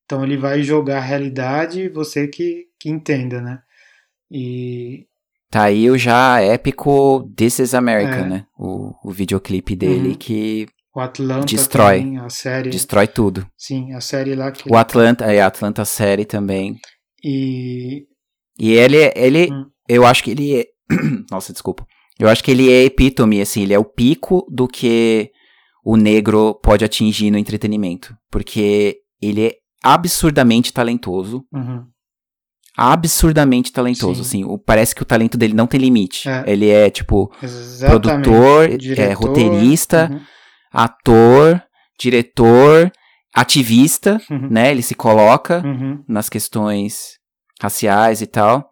então 0.05 0.25
ele 0.25 0.37
vai 0.37 0.63
jogar 0.63 0.99
a 0.99 1.01
realidade 1.01 1.89
você 1.89 2.29
que, 2.29 2.67
que 2.79 2.89
entenda, 2.89 3.41
né? 3.41 3.61
E. 4.31 5.07
Tá 5.51 5.65
aí 5.65 5.91
o 5.91 5.99
já 5.99 6.41
épico 6.41 7.31
This 7.37 7.59
is 7.59 7.75
America, 7.75 8.17
é. 8.17 8.27
né? 8.27 8.47
O, 8.59 8.95
o 9.05 9.11
videoclipe 9.11 9.77
dele 9.77 10.11
uhum. 10.11 10.15
que 10.15 10.67
o 10.95 11.01
Atlanta 11.01 11.47
destrói, 11.47 12.01
também, 12.01 12.19
a 12.19 12.29
série. 12.29 12.71
Destrói 12.71 13.07
tudo. 13.07 13.47
Sim, 13.57 13.93
a 13.95 14.01
série 14.01 14.35
lá 14.35 14.53
que. 14.53 14.71
O 14.71 14.77
Atlanta, 14.77 15.25
é 15.25 15.41
a 15.41 15.47
Atlanta 15.47 15.85
série 15.85 16.25
também. 16.25 16.79
E. 17.25 18.07
E 18.59 18.73
ele, 18.73 19.11
ele, 19.17 19.51
hum. 19.51 19.65
eu 19.89 20.05
acho 20.05 20.23
que 20.23 20.31
ele 20.31 20.61
é. 20.61 20.67
Nossa, 21.31 21.53
desculpa. 21.53 21.87
Eu 22.19 22.29
acho 22.29 22.45
que 22.45 22.51
ele 22.51 22.71
é 22.71 22.85
epítome, 22.85 23.41
assim, 23.41 23.63
ele 23.63 23.73
é 23.73 23.79
o 23.79 23.85
pico 23.85 24.47
do 24.51 24.69
que 24.69 25.32
o 25.85 25.97
negro 25.97 26.55
pode 26.63 26.85
atingir 26.85 27.31
no 27.31 27.39
entretenimento. 27.39 28.17
Porque 28.31 28.99
ele 29.21 29.47
é 29.47 29.53
absurdamente 29.83 30.73
talentoso. 30.73 31.45
Uhum. 31.53 31.85
Absurdamente 32.77 33.73
talentoso, 33.73 34.25
Sim. 34.25 34.43
assim. 34.43 34.45
O, 34.45 34.59
parece 34.59 34.95
que 34.95 35.03
o 35.03 35.07
talento 35.07 35.37
dele 35.37 35.55
não 35.55 35.67
tem 35.67 35.81
limite. 35.81 36.29
É. 36.29 36.45
Ele 36.47 36.71
é, 36.71 36.89
tipo, 36.89 37.31
Exatamente. 37.43 38.25
produtor, 38.25 38.69
é, 38.99 39.13
roteirista, 39.13 40.09
uhum. 40.11 40.21
ator, 40.73 41.63
diretor, 41.99 42.91
ativista, 43.35 44.21
uhum. 44.31 44.49
né? 44.51 44.71
Ele 44.71 44.83
se 44.83 44.95
coloca 44.95 45.63
uhum. 45.65 46.03
nas 46.09 46.29
questões 46.29 47.19
raciais 47.61 48.23
e 48.23 48.27
tal. 48.27 48.71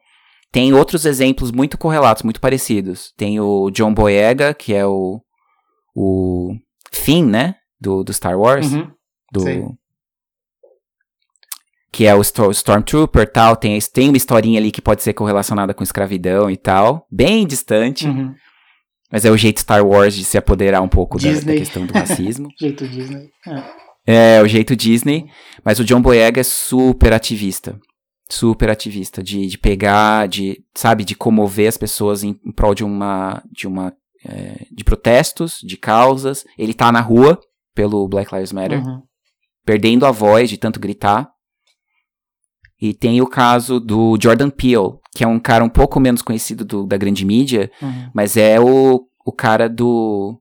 Tem 0.52 0.72
outros 0.72 1.04
exemplos 1.04 1.52
muito 1.52 1.78
correlatos, 1.78 2.22
muito 2.22 2.40
parecidos. 2.40 3.12
Tem 3.16 3.38
o 3.38 3.70
John 3.70 3.94
Boyega, 3.94 4.52
que 4.52 4.74
é 4.74 4.84
o, 4.84 5.20
o 5.94 6.54
Finn, 6.92 7.26
né? 7.26 7.56
Do, 7.80 8.04
do 8.04 8.12
Star 8.12 8.38
Wars. 8.38 8.72
Uhum. 8.72 8.90
Do, 9.32 9.40
Sim 9.40 9.78
que 11.92 12.06
é 12.06 12.14
o 12.14 12.20
Stormtrooper 12.22 13.30
tal, 13.30 13.56
tem, 13.56 13.78
tem 13.92 14.08
uma 14.08 14.16
historinha 14.16 14.60
ali 14.60 14.70
que 14.70 14.80
pode 14.80 15.02
ser 15.02 15.12
correlacionada 15.12 15.74
com 15.74 15.82
escravidão 15.82 16.50
e 16.50 16.56
tal, 16.56 17.06
bem 17.10 17.46
distante, 17.46 18.06
uhum. 18.06 18.32
mas 19.10 19.24
é 19.24 19.30
o 19.30 19.36
jeito 19.36 19.60
Star 19.60 19.84
Wars 19.84 20.14
de 20.14 20.24
se 20.24 20.38
apoderar 20.38 20.82
um 20.82 20.88
pouco 20.88 21.18
da, 21.18 21.32
da, 21.32 21.52
questão 21.52 21.84
do 21.84 21.92
racismo. 21.92 22.48
jeito 22.58 22.86
Disney. 22.86 23.28
É. 24.06 24.36
é, 24.36 24.42
o 24.42 24.46
jeito 24.46 24.76
Disney, 24.76 25.26
mas 25.64 25.80
o 25.80 25.84
John 25.84 26.00
Boyega 26.00 26.40
é 26.40 26.44
super 26.44 27.12
ativista, 27.12 27.78
super 28.28 28.70
ativista, 28.70 29.20
de, 29.20 29.48
de 29.48 29.58
pegar, 29.58 30.28
de, 30.28 30.62
sabe, 30.74 31.04
de 31.04 31.16
comover 31.16 31.68
as 31.68 31.76
pessoas 31.76 32.22
em, 32.22 32.38
em 32.46 32.52
prol 32.52 32.74
de 32.74 32.84
uma, 32.84 33.42
de 33.50 33.66
uma, 33.66 33.92
é, 34.24 34.66
de 34.70 34.84
protestos, 34.84 35.58
de 35.62 35.76
causas, 35.76 36.44
ele 36.58 36.74
tá 36.74 36.90
na 36.92 37.00
rua 37.00 37.38
pelo 37.74 38.06
Black 38.08 38.34
Lives 38.34 38.52
Matter, 38.52 38.84
uhum. 38.84 39.02
perdendo 39.64 40.04
a 40.06 40.10
voz 40.10 40.50
de 40.50 40.58
tanto 40.58 40.80
gritar, 40.80 41.30
e 42.80 42.94
tem 42.94 43.20
o 43.20 43.26
caso 43.26 43.78
do 43.78 44.16
Jordan 44.20 44.48
Peele, 44.48 44.98
que 45.14 45.22
é 45.22 45.26
um 45.26 45.38
cara 45.38 45.62
um 45.62 45.68
pouco 45.68 46.00
menos 46.00 46.22
conhecido 46.22 46.64
do, 46.64 46.86
da 46.86 46.96
grande 46.96 47.26
mídia, 47.26 47.70
uhum. 47.82 48.10
mas 48.14 48.36
é 48.38 48.58
o, 48.58 49.06
o 49.24 49.32
cara 49.32 49.68
do 49.68 50.40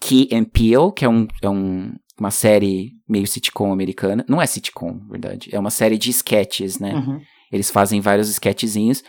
Key 0.00 0.28
and 0.32 0.44
Peele, 0.44 0.92
que 0.94 1.04
é, 1.04 1.08
um, 1.08 1.26
é 1.42 1.48
um, 1.48 1.92
uma 2.18 2.30
série 2.30 2.92
meio 3.08 3.26
sitcom 3.26 3.72
americana. 3.72 4.24
Não 4.28 4.40
é 4.40 4.46
sitcom, 4.46 4.92
na 5.02 5.10
verdade. 5.10 5.50
É 5.52 5.58
uma 5.58 5.70
série 5.70 5.98
de 5.98 6.10
sketches, 6.10 6.78
né? 6.78 6.94
Uhum. 6.94 7.20
Eles 7.50 7.70
fazem 7.70 8.00
vários 8.00 8.28
sketchzinhos. 8.28 9.02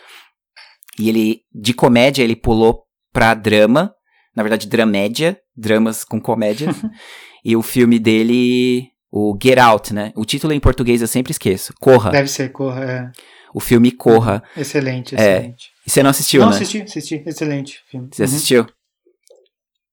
E 0.98 1.08
ele, 1.08 1.42
de 1.54 1.74
comédia, 1.74 2.24
ele 2.24 2.36
pulou 2.36 2.84
pra 3.14 3.36
drama. 3.36 3.94
Na 4.36 4.44
verdade, 4.44 4.68
dramédia. 4.68 5.40
Dramas 5.56 6.04
com 6.04 6.20
comédia. 6.20 6.70
e 7.44 7.56
o 7.56 7.62
filme 7.62 8.00
dele 8.00 8.92
o 9.12 9.38
Get 9.42 9.60
Out, 9.60 9.94
né? 9.94 10.14
O 10.16 10.24
título 10.24 10.54
em 10.54 10.60
português 10.60 11.02
eu 11.02 11.08
sempre 11.08 11.32
esqueço. 11.32 11.74
Corra. 11.80 12.12
Deve 12.12 12.30
ser 12.30 12.50
Corra, 12.50 12.84
é. 12.86 13.12
O 13.54 13.60
filme 13.60 13.92
Corra. 13.92 14.42
Excelente, 14.56 15.16
é. 15.16 15.20
excelente. 15.20 15.66
É. 15.68 15.90
Você 15.90 16.04
não 16.04 16.10
assistiu, 16.10 16.42
não, 16.42 16.48
né? 16.48 16.56
Não, 16.56 16.62
assisti, 16.62 16.82
assisti. 16.82 17.24
Excelente 17.26 17.80
filme. 17.90 18.08
Você 18.12 18.22
uhum. 18.22 18.26
assistiu? 18.26 18.68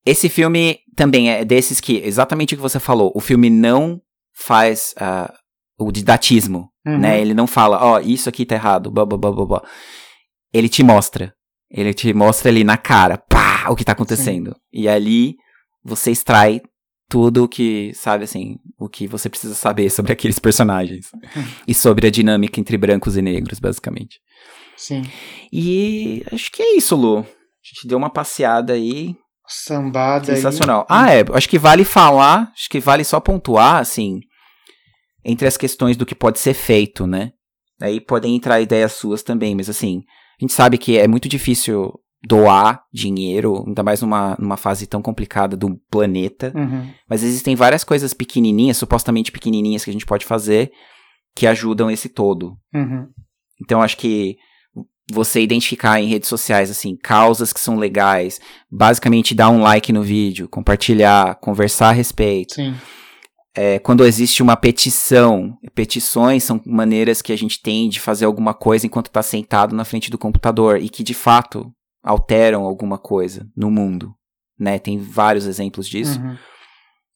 Esse 0.07 0.29
filme 0.29 0.79
também 0.95 1.31
é 1.31 1.45
desses 1.45 1.81
que, 1.81 1.97
exatamente 2.05 2.55
o 2.55 2.57
que 2.57 2.63
você 2.63 2.79
falou, 2.79 3.13
o 3.15 3.21
filme 3.21 3.51
não 3.51 4.01
faz 4.33 4.95
uh, 4.97 5.33
o 5.79 5.91
didatismo, 5.91 6.71
uhum. 6.87 6.99
né? 6.99 7.21
Ele 7.21 7.35
não 7.35 7.49
fala, 7.49 7.83
ó, 7.83 7.97
oh, 7.97 8.01
isso 8.01 8.29
aqui 8.29 8.47
tá 8.47 8.55
errado, 8.55 8.91
blá, 8.91 9.05
blá, 9.05 9.19
blá, 9.19 9.33
blá, 9.33 9.47
blá. 9.47 9.63
Ele 10.53 10.69
te 10.69 10.83
mostra. 10.85 11.35
Ele 11.71 11.93
te 11.93 12.13
mostra 12.15 12.51
ali 12.51 12.65
na 12.65 12.77
cara, 12.77 13.19
pá, 13.19 13.67
o 13.69 13.77
que 13.77 13.85
tá 13.85 13.93
acontecendo. 13.93 14.53
Sim. 14.53 14.61
E 14.73 14.89
ali 14.89 15.37
você 15.85 16.11
extrai 16.11 16.63
tudo 17.09 17.45
o 17.45 17.49
que, 17.49 17.93
sabe 17.95 18.25
assim, 18.25 18.57
o 18.79 18.89
que 18.89 19.07
você 19.07 19.29
precisa 19.29 19.55
saber 19.55 19.91
sobre 19.91 20.13
aqueles 20.13 20.39
personagens. 20.39 21.11
e 21.67 21.75
sobre 21.75 22.07
a 22.07 22.11
dinâmica 22.11 22.61
entre 22.61 22.77
brancos 22.77 23.17
e 23.17 23.23
negros, 23.23 23.59
basicamente. 23.59 24.21
Sim. 24.77 25.03
E 25.53 26.25
acho 26.33 26.53
que 26.53 26.63
é 26.63 26.77
isso, 26.77 26.95
Lu. 26.95 27.19
A 27.19 27.23
gente 27.23 27.87
deu 27.87 27.99
uma 27.99 28.11
passeada 28.11 28.75
aí. 28.75 29.17
Sambada 29.47 30.27
Sensacional. 30.27 30.87
Aí. 30.89 30.89
Ah, 30.89 31.15
é. 31.15 31.25
Acho 31.37 31.49
que 31.49 31.59
vale 31.59 31.85
falar, 31.85 32.53
acho 32.55 32.69
que 32.69 32.79
vale 32.79 33.03
só 33.03 33.19
pontuar, 33.19 33.77
assim, 33.77 34.21
entre 35.25 35.49
as 35.49 35.57
questões 35.57 35.97
do 35.97 36.07
que 36.07 36.15
pode 36.15 36.39
ser 36.39 36.55
feito, 36.55 37.07
né? 37.07 37.33
Aí 37.81 38.01
podem 38.01 38.37
entrar 38.37 38.61
ideias 38.61 38.93
suas 38.93 39.23
também, 39.23 39.55
mas 39.55 39.69
assim, 39.69 40.03
a 40.41 40.45
gente 40.45 40.53
sabe 40.53 40.79
que 40.79 40.97
é 40.99 41.09
muito 41.09 41.29
difícil 41.29 41.93
doar 42.27 42.83
dinheiro, 42.93 43.65
ainda 43.67 43.83
mais 43.83 44.03
numa, 44.03 44.37
numa 44.39 44.57
fase 44.57 44.87
tão 44.87 45.01
complicada 45.01 45.57
do 45.57 45.77
planeta. 45.91 46.53
Uhum. 46.55 46.91
Mas 47.09 47.23
existem 47.23 47.55
várias 47.55 47.85
coisas 47.85 48.13
pequenininhas, 48.13 48.77
supostamente 48.77 49.31
pequenininhas, 49.31 49.85
que 49.85 49.91
a 49.91 49.93
gente 49.93 50.07
pode 50.07 50.25
fazer 50.25 50.71
que 51.35 51.47
ajudam 51.47 51.91
esse 51.91 52.09
todo. 52.09 52.57
Uhum. 52.75 53.07
Então, 53.63 53.81
acho 53.81 53.97
que 53.97 54.37
você 55.11 55.41
identificar 55.41 56.01
em 56.01 56.09
redes 56.09 56.29
sociais, 56.29 56.71
assim, 56.71 56.97
causas 56.97 57.53
que 57.53 57.61
são 57.61 57.77
legais, 57.77 58.41
basicamente 58.71 59.35
dar 59.35 59.49
um 59.49 59.61
like 59.61 59.93
no 59.93 60.03
vídeo, 60.03 60.49
compartilhar, 60.49 61.37
conversar 61.37 61.91
a 61.91 61.93
respeito. 61.93 62.55
Sim. 62.55 62.75
É, 63.61 63.81
quando 63.81 64.05
existe 64.05 64.41
uma 64.41 64.57
petição, 64.57 65.59
petições 65.75 66.45
são 66.45 66.63
maneiras 66.65 67.21
que 67.21 67.33
a 67.33 67.37
gente 67.37 67.61
tem 67.61 67.89
de 67.89 67.99
fazer 67.99 68.25
alguma 68.25 68.55
coisa 68.55 68.87
enquanto 68.87 69.09
está 69.09 69.21
sentado 69.21 69.75
na 69.75 69.85
frente 69.85 70.13
do 70.13 70.17
computador 70.17 70.81
e 70.81 70.89
que 70.89 71.03
de 71.03 71.13
fato 71.13 71.69
alteram 72.01 72.63
alguma 72.63 72.99
coisa 72.99 73.49
no 73.57 73.69
mundo, 73.69 74.15
né? 74.57 74.79
Tem 74.79 74.97
vários 74.97 75.45
exemplos 75.45 75.89
disso. 75.89 76.21
Uhum. 76.21 76.37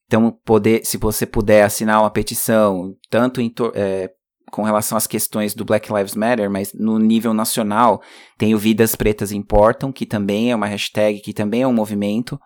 Então, 0.07 0.37
poder, 0.45 0.85
se 0.85 0.97
você 0.97 1.25
puder 1.25 1.63
assinar 1.63 2.01
uma 2.01 2.11
petição, 2.11 2.93
tanto 3.09 3.41
em, 3.41 3.55
é, 3.75 4.11
com 4.51 4.65
relação 4.65 4.99
às 4.99 5.07
questões 5.07 5.55
do 5.55 5.65
Black 5.65 5.93
Lives 5.93 6.17
Matter, 6.17 6.51
mas 6.51 6.73
no 6.75 6.99
nível 6.99 7.33
nacional, 7.33 8.03
tem 8.37 8.53
o 8.53 8.59
Vidas 8.59 8.97
Pretas 8.97 9.31
Importam, 9.31 9.93
que 9.93 10.05
também 10.05 10.51
é 10.51 10.57
uma 10.57 10.67
hashtag, 10.67 11.21
que 11.21 11.33
também 11.33 11.63
é 11.63 11.69
um 11.69 11.73
movimento 11.73 12.37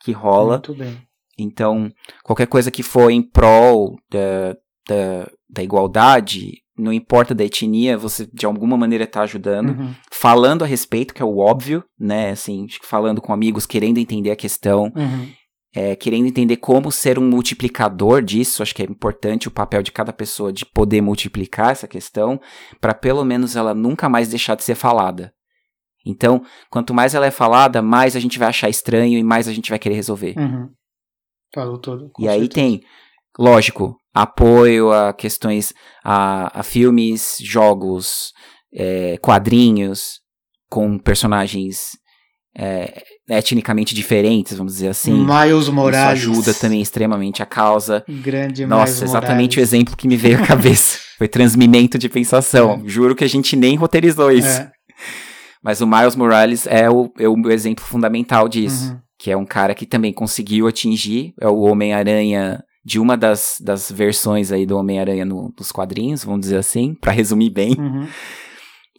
que 0.00 0.12
rola. 0.12 0.54
Muito 0.54 0.74
bem. 0.74 1.07
Então, 1.38 1.90
qualquer 2.24 2.46
coisa 2.46 2.70
que 2.70 2.82
for 2.82 3.10
em 3.10 3.22
prol 3.22 3.96
da, 4.10 4.56
da, 4.88 5.30
da 5.48 5.62
igualdade, 5.62 6.62
não 6.78 6.92
importa 6.92 7.34
da 7.34 7.44
etnia, 7.44 7.98
você 7.98 8.28
de 8.32 8.46
alguma 8.46 8.76
maneira 8.76 9.04
está 9.04 9.22
ajudando, 9.22 9.70
uhum. 9.70 9.94
falando 10.10 10.62
a 10.62 10.66
respeito, 10.66 11.12
que 11.12 11.22
é 11.22 11.24
o 11.24 11.38
óbvio, 11.38 11.84
né? 11.98 12.30
Assim, 12.30 12.66
falando 12.82 13.20
com 13.20 13.32
amigos, 13.32 13.66
querendo 13.66 13.98
entender 13.98 14.30
a 14.30 14.36
questão, 14.36 14.92
uhum. 14.96 15.28
é, 15.74 15.96
querendo 15.96 16.26
entender 16.26 16.56
como 16.56 16.90
ser 16.90 17.18
um 17.18 17.28
multiplicador 17.28 18.22
disso. 18.22 18.62
Acho 18.62 18.74
que 18.74 18.82
é 18.82 18.86
importante 18.86 19.48
o 19.48 19.52
papel 19.52 19.82
de 19.82 19.92
cada 19.92 20.12
pessoa 20.12 20.52
de 20.52 20.64
poder 20.64 21.00
multiplicar 21.00 21.72
essa 21.72 21.88
questão, 21.88 22.40
para 22.80 22.94
pelo 22.94 23.24
menos 23.24 23.56
ela 23.56 23.74
nunca 23.74 24.08
mais 24.08 24.28
deixar 24.28 24.54
de 24.54 24.64
ser 24.64 24.74
falada. 24.74 25.32
Então, 26.06 26.42
quanto 26.70 26.94
mais 26.94 27.14
ela 27.14 27.26
é 27.26 27.30
falada, 27.30 27.82
mais 27.82 28.16
a 28.16 28.20
gente 28.20 28.38
vai 28.38 28.48
achar 28.48 28.68
estranho 28.68 29.18
e 29.18 29.22
mais 29.22 29.48
a 29.48 29.52
gente 29.52 29.68
vai 29.68 29.78
querer 29.78 29.96
resolver. 29.96 30.34
Uhum. 30.38 30.70
Falou 31.54 31.78
todo. 31.78 32.10
E 32.18 32.22
certeza. 32.22 32.32
aí 32.32 32.48
tem, 32.48 32.80
lógico, 33.38 33.96
apoio 34.14 34.92
a 34.92 35.12
questões, 35.12 35.72
a, 36.04 36.60
a 36.60 36.62
filmes, 36.62 37.38
jogos, 37.40 38.32
é, 38.74 39.16
quadrinhos 39.18 40.20
com 40.68 40.98
personagens 40.98 41.96
é, 42.56 43.02
etnicamente 43.28 43.94
diferentes, 43.94 44.56
vamos 44.56 44.74
dizer 44.74 44.88
assim. 44.88 45.12
Miles 45.12 45.68
Morales. 45.68 46.20
Isso 46.20 46.30
ajuda 46.30 46.54
também 46.54 46.80
extremamente 46.80 47.42
a 47.42 47.46
causa. 47.46 48.04
Grande 48.08 48.66
Nossa, 48.66 48.92
Miles 48.92 49.02
exatamente 49.02 49.56
Morales. 49.56 49.56
o 49.56 49.60
exemplo 49.60 49.96
que 49.96 50.08
me 50.08 50.16
veio 50.16 50.42
à 50.42 50.46
cabeça. 50.46 50.98
Foi 51.16 51.28
transmimento 51.28 51.98
de 51.98 52.08
pensação. 52.08 52.82
É. 52.84 52.88
Juro 52.88 53.14
que 53.14 53.24
a 53.24 53.28
gente 53.28 53.56
nem 53.56 53.76
roteirizou 53.76 54.30
isso. 54.30 54.60
É. 54.60 54.70
Mas 55.62 55.80
o 55.80 55.86
Miles 55.86 56.16
Morales 56.16 56.66
é 56.66 56.88
o, 56.88 57.10
é 57.18 57.28
o 57.28 57.50
exemplo 57.50 57.84
fundamental 57.84 58.48
disso. 58.48 58.92
Uhum. 58.92 59.00
Que 59.18 59.30
é 59.30 59.36
um 59.36 59.44
cara 59.46 59.74
que 59.74 59.84
também 59.86 60.12
conseguiu 60.12 60.66
atingir, 60.68 61.32
é 61.40 61.48
o 61.48 61.60
Homem-Aranha 61.60 62.62
de 62.84 62.98
uma 63.00 63.16
das, 63.16 63.56
das 63.60 63.90
versões 63.90 64.50
aí 64.52 64.64
do 64.64 64.76
Homem-Aranha 64.78 65.24
no, 65.24 65.52
nos 65.58 65.70
quadrinhos, 65.72 66.24
vamos 66.24 66.40
dizer 66.42 66.56
assim, 66.58 66.94
para 67.00 67.12
resumir 67.12 67.50
bem. 67.50 67.74
Uhum. 67.78 68.06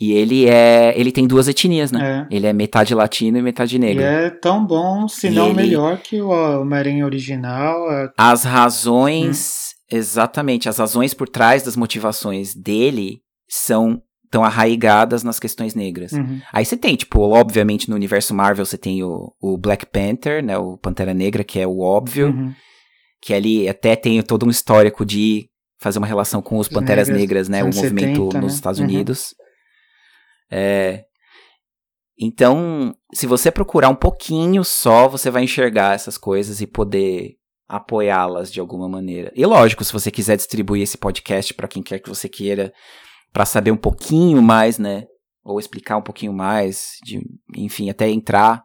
E 0.02 0.14
ele 0.14 0.48
é. 0.48 0.94
Ele 0.98 1.12
tem 1.12 1.28
duas 1.28 1.48
etnias, 1.50 1.92
né? 1.92 2.28
É. 2.32 2.36
Ele 2.36 2.48
é 2.48 2.54
metade 2.54 2.94
latino 2.96 3.38
e 3.38 3.42
metade 3.42 3.76
E 3.76 3.80
negro. 3.80 4.02
é 4.04 4.30
tão 4.30 4.66
bom, 4.66 5.08
se 5.10 5.28
E 5.28 5.30
não 5.30 5.48
ele- 5.48 5.56
melhor 5.56 5.98
que 5.98 6.22
o 6.22 6.30
Homem-Aranha 6.30 7.06
original. 7.06 7.92
é- 7.92 8.10
As 8.18 8.44
razões, 8.46 9.74
exatamente, 9.92 10.70
as 10.70 10.78
razões 10.78 11.14
por 11.14 11.28
trás 11.28 11.64
das 11.64 11.76
motivações 11.76 12.54
dele 12.56 13.20
são 13.50 14.02
tão 14.30 14.44
arraigadas 14.44 15.24
nas 15.24 15.40
questões 15.40 15.74
negras. 15.74 16.12
Uhum. 16.12 16.40
Aí 16.54 16.64
você 16.66 16.78
tem, 16.78 16.96
tipo, 16.96 17.20
obviamente 17.22 17.90
no 17.90 17.96
universo 17.96 18.34
Marvel 18.34 18.66
você 18.66 18.78
tem 18.78 19.04
o, 19.04 19.34
o 19.42 19.58
Black 19.58 19.86
Panther, 19.86 20.44
né, 20.44 20.58
o 20.58 20.78
Pantera 20.78 21.14
Negra, 21.14 21.44
que 21.44 21.60
é 21.60 21.66
o 21.68 21.80
óbvio, 21.80 22.28
Uhum. 22.28 22.54
que 23.22 23.34
ali 23.34 23.68
até 23.68 23.96
tem 23.96 24.22
todo 24.22 24.46
um 24.46 24.50
histórico 24.50 25.06
de 25.06 25.50
fazer 25.82 25.98
uma 25.98 26.08
relação 26.08 26.42
com 26.42 26.58
os 26.58 26.68
Panteras 26.68 27.08
negras, 27.08 27.48
Negras, 27.48 27.50
né, 27.50 27.64
o 27.64 27.68
movimento 27.68 28.26
70, 28.26 28.40
nos 28.40 28.52
né? 28.52 28.56
Estados 28.56 28.80
Uhum. 28.80 28.86
Unidos. 28.86 29.34
É, 30.52 31.04
então, 32.20 32.94
se 33.14 33.26
você 33.26 33.50
procurar 33.50 33.90
um 33.90 33.96
pouquinho 33.96 34.64
só, 34.64 35.08
você 35.08 35.32
vai 35.32 35.44
enxergar 35.44 35.96
essas 35.96 36.18
coisas 36.18 36.60
e 36.60 36.68
poder 36.68 37.36
apoiá-las 37.68 38.52
de 38.52 38.60
alguma 38.60 38.90
maneira. 38.90 39.32
E 39.36 39.46
lógico, 39.46 39.84
se 39.84 39.94
você 39.94 40.12
quiser 40.12 40.36
distribuir 40.36 40.84
esse 40.84 40.98
podcast 40.98 41.54
para 41.54 41.68
quem 41.68 41.82
quer 41.82 42.00
que 42.00 42.10
você 42.10 42.28
queira, 42.28 42.74
para 43.34 43.46
saber 43.46 43.72
um 43.72 43.78
pouquinho 43.78 44.42
mais, 44.42 44.78
né, 44.80 45.06
ou 45.44 45.60
explicar 45.60 45.98
um 45.98 46.02
pouquinho 46.02 46.34
mais, 46.34 46.98
de, 47.04 47.20
enfim, 47.56 47.90
até 47.90 48.10
entrar 48.10 48.64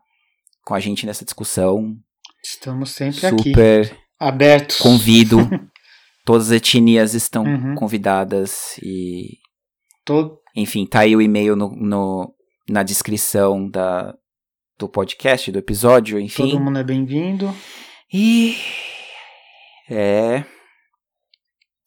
com 0.65 0.75
a 0.75 0.81
gente 0.81 1.07
nessa 1.07 1.25
discussão, 1.25 1.97
Estamos 2.43 2.91
sempre 2.91 3.27
aqui, 3.27 3.51
super 3.51 3.99
abertos. 4.19 4.79
convido. 4.79 5.39
Todas 6.27 6.47
as 6.51 6.53
etnias 6.57 7.13
estão 7.15 7.45
Uhum. 7.45 7.75
convidadas 7.75 8.79
e, 8.83 9.39
Todo... 10.05 10.39
enfim, 10.57 10.87
tá 10.87 11.01
aí 11.01 11.15
o 11.15 11.21
e-mail 11.23 11.55
no, 11.55 11.69
no- 11.77 12.35
na 12.69 12.83
descrição 12.83 13.69
da, 13.69 14.15
do 14.79 14.89
podcast, 14.89 15.53
do 15.53 15.59
episódio, 15.59 16.19
enfim. 16.19 16.51
Todo 16.51 16.61
mundo 16.61 16.79
é 16.79 16.85
bem-vindo. 16.85 17.55
E. 18.13 18.57
É. 19.91 20.45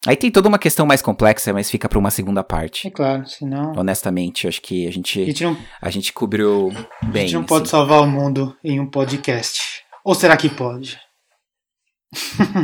Aí 0.08 0.16
tem 0.16 0.30
toda 0.30 0.48
uma 0.48 0.58
questão 0.58 0.86
mais 0.86 1.02
complexa, 1.02 1.52
mas 1.52 1.70
fica 1.70 1.88
pra 1.88 1.98
uma 1.98 2.10
segunda 2.10 2.40
É 2.40 2.44
parte. 2.44 2.90
claro, 2.90 3.26
senão. 3.26 3.72
Honestamente, 3.76 4.48
acho 4.48 4.60
que 4.62 4.86
a 4.86 4.88
A 4.88 4.92
gente, 4.92 5.24
gente 5.26 5.44
não, 5.44 5.56
a 5.82 5.90
gente 5.90 6.12
cobriu 6.12 6.70
a 7.02 7.06
bem. 7.06 7.22
gente 7.28 7.34
não 7.34 7.44
pode 7.44 7.62
assim. 7.64 7.70
salvar 7.72 8.00
o 8.00 8.06
mundo 8.06 8.56
em 8.64 8.80
um 8.80 8.88
podcast. 8.90 9.82
Ou 10.04 10.14
será 10.14 10.36
que 10.36 10.48
pode? 10.48 10.98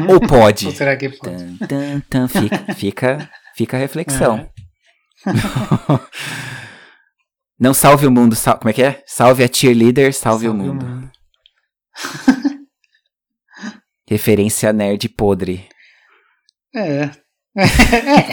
Ou 0.09 0.21
pode. 0.27 0.67
Ou 0.67 0.73
será 0.73 0.97
que 0.97 1.11
pode? 1.11 1.59
Tan, 1.59 1.67
tan, 1.67 2.01
tan, 2.09 2.29
fica, 2.29 2.75
fica, 2.75 3.31
fica 3.55 3.77
a 3.77 3.81
reflexão. 3.81 4.39
É. 4.39 4.51
Não 7.61 7.73
salve 7.75 8.07
o 8.07 8.11
mundo, 8.11 8.35
sal- 8.35 8.59
como 8.59 8.71
é 8.71 8.73
que 8.73 8.83
é? 8.83 9.03
Salve 9.07 9.45
a 9.45 9.49
cheerleader, 9.53 10.13
salve, 10.15 10.49
o 10.49 10.53
Salve 10.53 10.67
mundo. 10.69 11.11
Referência 14.09 14.73
nerd 14.73 15.09
podre 15.11 15.69
É. 16.75 17.11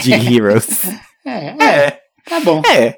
de 0.02 0.14
Heroes. 0.14 0.84
É, 1.26 1.64
é, 1.64 1.91
tá 2.27 2.39
bom. 2.39 2.61
É. 2.65 2.98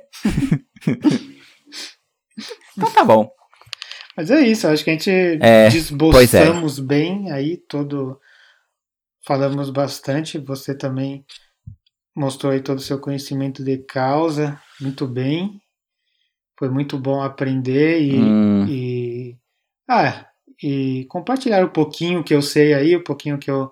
então 2.78 2.92
tá 2.94 3.04
bom. 3.04 3.30
Mas 4.16 4.30
é 4.32 4.42
isso, 4.42 4.68
acho 4.68 4.84
que 4.84 4.92
a 4.92 4.94
gente 4.94 5.12
É, 5.42 5.70
desboçamos 5.70 6.80
bem 6.80 7.32
aí 7.32 7.58
todo. 7.58 8.20
Falamos 9.26 9.70
bastante, 9.70 10.38
você 10.38 10.76
também 10.78 11.26
mostrou 12.16 12.52
aí 12.52 12.62
todo 12.62 12.78
o 12.78 12.82
seu 12.82 13.00
conhecimento 13.00 13.64
de 13.64 13.78
causa, 13.80 14.62
muito 14.80 15.08
bem. 15.08 15.60
Foi 16.60 16.70
muito 16.70 16.98
bom 17.00 17.22
aprender 17.22 18.02
e, 18.02 18.16
Hum, 18.16 18.66
e 18.70 19.38
ah, 19.90 20.28
e 20.62 21.06
compartilhar 21.10 21.66
um 21.66 21.70
pouquinho 21.70 22.24
que 22.24 22.34
eu 22.34 22.42
sei 22.42 22.74
aí, 22.74 22.96
um 22.96 23.04
pouquinho 23.04 23.38
que 23.38 23.50
eu 23.50 23.72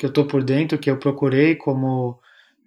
que 0.00 0.06
eu 0.06 0.12
tô 0.12 0.26
por 0.26 0.42
dentro, 0.42 0.78
que 0.78 0.90
eu 0.90 0.96
procurei 0.96 1.54
como 1.56 2.18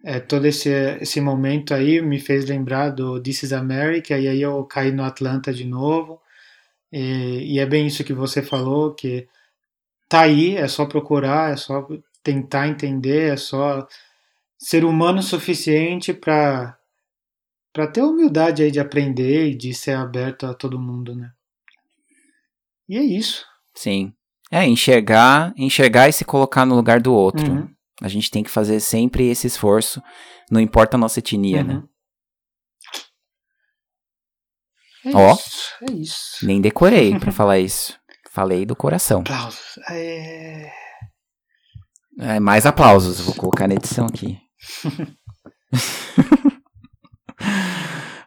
é, 0.03 0.19
todo 0.19 0.45
esse 0.45 0.69
esse 1.01 1.19
momento 1.19 1.73
aí 1.73 1.99
me 1.99 2.19
fez 2.19 2.45
lembrar 2.45 2.91
do 2.91 3.19
This 3.19 3.43
is 3.43 3.53
America 3.53 4.15
e 4.15 4.27
aí 4.27 4.39
eu 4.39 4.63
caí 4.65 4.91
no 4.91 5.03
Atlanta 5.03 5.51
de 5.51 5.65
novo. 5.65 6.21
E, 6.91 7.55
e 7.55 7.59
é 7.59 7.65
bem 7.65 7.87
isso 7.87 8.03
que 8.03 8.13
você 8.13 8.43
falou, 8.43 8.93
que 8.93 9.27
tá 10.07 10.21
aí, 10.21 10.55
é 10.57 10.67
só 10.67 10.85
procurar, 10.85 11.53
é 11.53 11.57
só 11.57 11.87
tentar 12.21 12.67
entender, 12.67 13.33
é 13.33 13.37
só 13.37 13.87
ser 14.59 14.85
humano 14.85 15.19
o 15.19 15.23
suficiente 15.23 16.13
para 16.13 16.77
para 17.73 17.87
ter 17.87 18.01
a 18.01 18.05
humildade 18.05 18.61
aí 18.61 18.69
de 18.69 18.79
aprender 18.79 19.47
e 19.47 19.55
de 19.55 19.73
ser 19.73 19.93
aberto 19.93 20.45
a 20.45 20.53
todo 20.53 20.79
mundo, 20.79 21.15
né? 21.15 21.31
E 22.87 22.95
é 22.95 23.01
isso. 23.03 23.43
sim. 23.73 24.13
É, 24.55 24.65
enxergar, 24.67 25.51
enxergar 25.57 26.07
e 26.09 26.13
se 26.13 26.23
colocar 26.23 26.63
no 26.63 26.75
lugar 26.75 27.01
do 27.01 27.11
outro. 27.11 27.51
Uhum, 27.51 27.67
A 28.03 28.07
gente 28.07 28.29
tem 28.29 28.43
que 28.43 28.51
fazer 28.51 28.79
sempre 28.79 29.27
esse 29.27 29.47
esforço, 29.47 29.99
não 30.51 30.59
importa 30.61 30.95
a 30.95 30.99
nossa 30.99 31.17
etnia, 31.17 31.63
né? 31.63 31.75
uhum. 31.75 31.87
É 35.05 35.15
Ó. 35.15 35.33
isso, 35.33 35.73
é 35.89 35.91
isso. 35.91 36.45
Nem 36.45 36.61
decorei 36.61 37.17
pra 37.19 37.31
falar 37.33 37.57
isso. 37.57 37.97
Falei 38.31 38.63
do 38.65 38.75
coração. 38.75 39.21
Aplausos. 39.21 39.77
É... 39.89 40.71
É, 42.19 42.39
mais 42.39 42.65
aplausos, 42.67 43.19
vou 43.19 43.33
colocar 43.33 43.67
na 43.67 43.73
edição 43.73 44.05
aqui. 44.05 44.37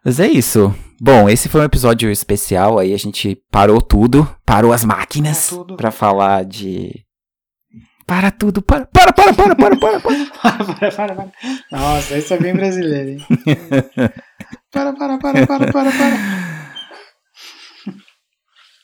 Mas 0.07 0.21
é 0.21 0.29
isso. 0.29 0.73
Bom, 1.01 1.29
esse 1.29 1.49
foi 1.49 1.63
um 1.63 1.65
episódio 1.65 2.09
especial, 2.13 2.79
aí 2.79 2.95
a 2.95 2.97
gente 2.97 3.43
parou 3.51 3.83
tudo, 3.83 4.25
parou 4.47 4.73
as 4.73 4.85
máquinas 4.85 5.49
tudo. 5.49 5.77
pra 5.77 5.91
falar 5.91 6.45
de 6.45 7.05
para 8.07 8.31
tudo, 8.31 8.63
para, 8.63 8.87
para, 8.87 9.13
para, 9.13 9.35
para, 9.35 9.57
para, 9.57 9.77
para, 9.77 10.01
para. 10.01 10.17
para, 10.79 10.93
para, 10.93 11.15
para. 11.17 11.33
Nossa, 11.73 12.19
isso 12.19 12.33
é 12.35 12.39
bem 12.39 12.55
brasileiro, 12.55 13.11
hein? 13.11 13.19
para, 14.71 14.93
para, 14.93 15.19
para, 15.19 15.45
para, 15.45 15.73
para, 15.73 15.91
para. 15.91 16.56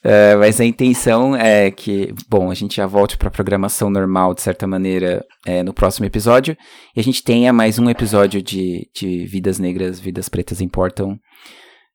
É, 0.05 0.35
mas 0.35 0.61
a 0.61 0.65
intenção 0.65 1.37
é 1.37 1.70
que, 1.70 2.12
bom, 2.29 2.51
a 2.51 2.55
gente 2.55 2.77
já 2.77 2.87
volte 2.87 3.16
pra 3.16 3.31
programação 3.31 3.89
normal, 3.89 4.35
de 4.35 4.43
certa 4.43 4.66
maneira, 4.66 5.24
é, 5.47 5.62
no 5.62 5.73
próximo 5.73 6.05
episódio. 6.07 6.57
E 6.97 7.01
a 7.01 7.03
gente 7.05 7.23
tenha 7.23 7.53
mais 7.53 7.79
um 7.79 7.89
episódio 7.89 8.43
de, 8.43 8.89
de 8.95 9.24
Vidas 9.27 9.61
Negras, 9.61 10.01
Vidas 10.01 10.29
Pretas 10.29 10.61
Importam 10.61 11.16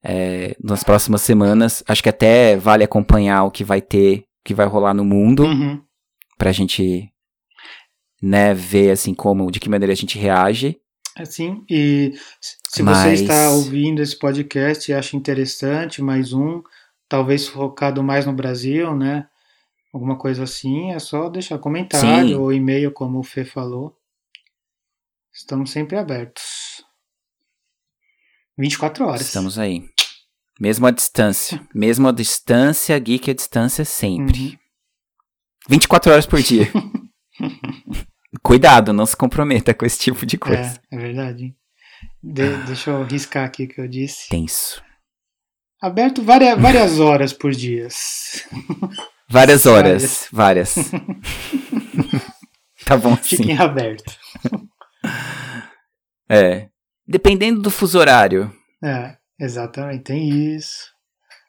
é, 0.01 0.55
nas 0.63 0.83
próximas 0.85 1.21
semanas. 1.21 1.83
Acho 1.85 2.01
que 2.01 2.07
até 2.09 2.55
vale 2.55 2.83
acompanhar 2.83 3.43
o 3.43 3.51
que 3.51 3.65
vai 3.65 3.81
ter, 3.81 4.19
o 4.19 4.23
que 4.45 4.53
vai 4.53 4.65
rolar 4.67 4.93
no 4.93 5.03
mundo, 5.03 5.43
Uhum. 5.43 5.81
pra 6.37 6.53
gente, 6.53 7.09
né, 8.23 8.53
ver, 8.53 8.91
assim, 8.91 9.13
como, 9.13 9.51
de 9.51 9.59
que 9.59 9.69
maneira 9.69 9.91
a 9.91 9.95
gente 9.97 10.17
reage. 10.17 10.77
Assim, 11.17 11.61
e 11.69 12.13
se 12.69 12.81
Mas- 12.83 12.97
você 12.99 13.23
está 13.23 13.49
ouvindo 13.49 14.01
esse 14.01 14.17
podcast 14.17 14.89
e 14.89 14.93
acha 14.93 15.17
interessante, 15.17 16.01
mais 16.01 16.31
um, 16.31 16.61
talvez 17.09 17.47
focado 17.47 18.03
mais 18.03 18.25
no 18.25 18.33
Brasil, 18.33 18.95
né? 18.95 19.27
Alguma 19.93 20.17
coisa 20.17 20.43
assim, 20.43 20.91
é 20.91 20.99
só 20.99 21.29
deixar 21.29 21.57
comentário 21.57 22.29
Sim. 22.29 22.35
ou 22.35 22.53
e-mail, 22.53 22.91
como 22.91 23.19
o 23.19 23.23
Fê 23.23 23.45
falou. 23.45 23.97
Estamos 25.33 25.71
sempre 25.71 25.97
abertos. 25.97 26.83
24 28.57 29.05
horas. 29.05 29.21
Estamos 29.21 29.57
aí. 29.57 29.87
Mesmo 30.59 30.87
à 30.87 30.91
distância. 30.91 31.61
Mesmo 31.73 32.07
à 32.07 32.11
distância, 32.11 32.97
geek 32.97 33.31
à 33.31 33.33
distância 33.33 33.85
sempre. 33.85 34.49
Uhum. 34.49 34.57
24 35.69 36.11
horas 36.11 36.25
por 36.25 36.41
dia. 36.41 36.71
Cuidado, 38.41 38.93
não 38.93 39.05
se 39.05 39.15
comprometa 39.15 39.73
com 39.73 39.85
esse 39.85 39.99
tipo 39.99 40.25
de 40.25 40.37
coisa. 40.37 40.81
É, 40.91 40.95
é 40.95 40.97
verdade. 40.97 41.55
De- 42.21 42.57
deixa 42.65 42.91
eu 42.91 43.03
riscar 43.03 43.45
aqui 43.45 43.65
o 43.65 43.67
que 43.67 43.79
eu 43.79 43.87
disse. 43.87 44.29
Tenso. 44.29 44.83
Aberto 45.81 46.23
várias, 46.23 46.59
várias 46.59 46.99
horas 46.99 47.33
por 47.33 47.51
dia. 47.51 47.87
Várias 49.29 49.65
horas. 49.65 50.27
Várias. 50.31 50.75
tá 52.85 52.97
bom 52.97 53.13
assim. 53.13 53.37
Fiquem 53.37 53.57
abertos. 53.57 54.17
É. 56.29 56.69
Dependendo 57.05 57.61
do 57.61 57.69
fuso 57.69 57.99
horário. 57.99 58.51
É, 58.83 59.17
exatamente, 59.39 60.03
tem 60.03 60.55
isso. 60.55 60.91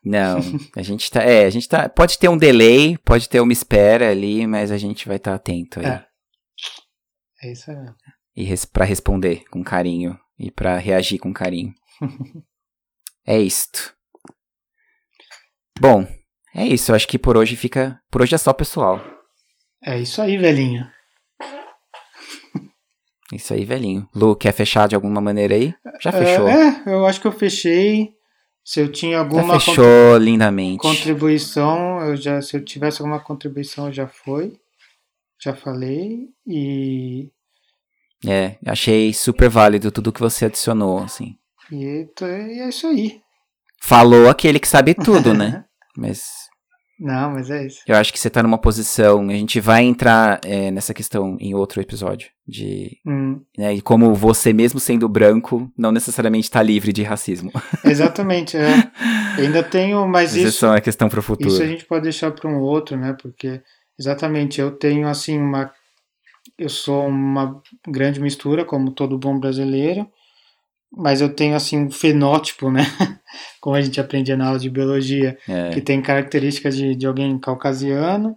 Não, 0.05 0.39
a 0.77 0.83
gente 0.83 1.11
tá. 1.11 1.23
É, 1.23 1.45
a 1.45 1.51
gente 1.51 1.69
tá. 1.69 1.89
Pode 1.89 2.19
ter 2.19 2.29
um 2.29 2.39
delay, 2.39 2.97
pode 2.99 3.29
ter 3.29 3.41
uma 3.41 3.53
espera 3.53 4.11
ali, 4.11 4.47
mas 4.47 4.71
a 4.71 4.79
gente 4.79 5.07
vai 5.09 5.17
estar 5.17 5.35
atento 5.35 5.81
aí. 5.81 5.87
É. 5.87 6.07
É 7.43 7.53
isso 7.53 7.71
aí. 7.71 7.77
E 8.37 8.45
res, 8.45 8.65
pra 8.65 8.85
responder 8.85 9.45
com 9.51 9.63
carinho. 9.63 10.19
E 10.39 10.51
pra 10.51 10.79
reagir 10.79 11.19
com 11.19 11.33
carinho. 11.33 11.75
é 13.27 13.39
isto. 13.39 13.98
Bom, 15.81 16.07
é 16.55 16.67
isso. 16.67 16.91
Eu 16.91 16.97
acho 16.97 17.07
que 17.07 17.19
por 17.19 17.37
hoje 17.37 17.57
fica. 17.57 18.01
Por 18.11 18.23
hoje 18.23 18.35
é 18.35 18.39
só, 18.39 18.53
pessoal. 18.53 19.01
É 19.85 19.99
isso 19.99 20.21
aí, 20.21 20.37
velhinho. 20.37 20.87
Isso 23.33 23.53
aí, 23.53 23.65
velhinho. 23.65 24.09
Lu, 24.15 24.35
quer 24.35 24.53
fechar 24.53 24.89
de 24.89 24.95
alguma 24.95 25.21
maneira 25.21 25.55
aí? 25.55 25.75
Já 26.01 26.11
fechou. 26.11 26.49
É, 26.49 26.83
é 26.87 26.95
eu 26.95 27.05
acho 27.05 27.21
que 27.21 27.27
eu 27.27 27.33
fechei. 27.33 28.15
Se 28.65 28.81
eu 28.81 28.91
tinha 28.91 29.19
alguma 29.19 29.55
já 29.55 29.61
fechou 29.61 30.17
lindamente. 30.19 30.79
contribuição, 30.79 32.01
eu 32.01 32.17
já, 32.17 32.41
se 32.43 32.57
eu 32.57 32.65
tivesse 32.65 33.01
alguma 33.01 33.21
contribuição, 33.21 33.93
já 33.93 34.07
foi. 34.07 34.59
Já 35.43 35.55
falei. 35.55 36.29
E. 36.47 37.31
É, 38.27 38.57
achei 38.67 39.13
super 39.13 39.49
válido 39.49 39.93
tudo 39.93 40.13
que 40.13 40.21
você 40.21 40.47
adicionou, 40.47 40.99
assim. 40.99 41.37
E, 41.71 42.09
e 42.21 42.61
é 42.61 42.69
isso 42.69 42.87
aí. 42.87 43.21
Falou 43.81 44.29
aquele 44.29 44.59
que 44.59 44.69
sabe 44.69 44.95
tudo, 44.95 45.33
né? 45.33 45.65
Mas 45.99 46.49
não, 46.99 47.31
mas 47.31 47.49
é 47.49 47.65
isso. 47.65 47.81
Eu 47.87 47.95
acho 47.95 48.13
que 48.13 48.19
você 48.19 48.29
tá 48.29 48.43
numa 48.43 48.59
posição. 48.59 49.29
A 49.29 49.33
gente 49.33 49.61
vai 49.61 49.85
entrar 49.85 50.41
é, 50.45 50.71
nessa 50.71 50.93
questão 50.93 51.37
em 51.39 51.55
outro 51.55 51.81
episódio. 51.81 52.29
De. 52.47 52.99
Hum. 53.07 53.41
Né, 53.57 53.75
e 53.75 53.81
como 53.81 54.13
você, 54.15 54.53
mesmo 54.53 54.81
sendo 54.81 55.09
branco, 55.09 55.71
não 55.79 55.93
necessariamente 55.93 56.45
está 56.45 56.61
livre 56.61 56.93
de 56.93 57.05
racismo. 57.05 57.53
Exatamente, 57.85 58.57
é. 58.57 58.91
ainda 59.39 59.63
tenho, 59.63 60.09
mas, 60.09 60.33
mas 60.33 60.37
isso. 60.37 60.67
é 60.67 60.71
uma 60.71 60.81
questão 60.81 61.09
para 61.09 61.21
o 61.21 61.23
futuro. 61.23 61.51
Isso 61.51 61.63
a 61.63 61.67
gente 61.67 61.85
pode 61.85 62.03
deixar 62.03 62.33
para 62.33 62.51
um 62.51 62.59
outro, 62.59 62.97
né? 62.97 63.17
Porque, 63.21 63.61
exatamente, 63.99 64.61
eu 64.61 64.73
tenho, 64.73 65.07
assim, 65.07 65.39
uma. 65.39 65.71
Eu 66.59 66.69
sou 66.69 67.07
uma 67.07 67.61
grande 67.87 68.21
mistura, 68.21 68.65
como 68.65 68.91
todo 68.91 69.19
bom 69.19 69.39
brasileiro 69.39 70.09
mas 70.91 71.21
eu 71.21 71.29
tenho 71.29 71.55
assim 71.55 71.79
um 71.79 71.91
fenótipo, 71.91 72.71
né? 72.71 72.83
Como 73.61 73.77
a 73.77 73.81
gente 73.81 74.01
aprendia 74.01 74.37
na 74.37 74.47
aula 74.47 74.59
de 74.59 74.71
biologia, 74.71 75.39
é. 75.49 75.71
que 75.71 75.81
tem 75.81 76.01
características 76.01 76.77
de, 76.77 76.95
de 76.95 77.07
alguém 77.07 77.39
caucasiano, 77.39 78.37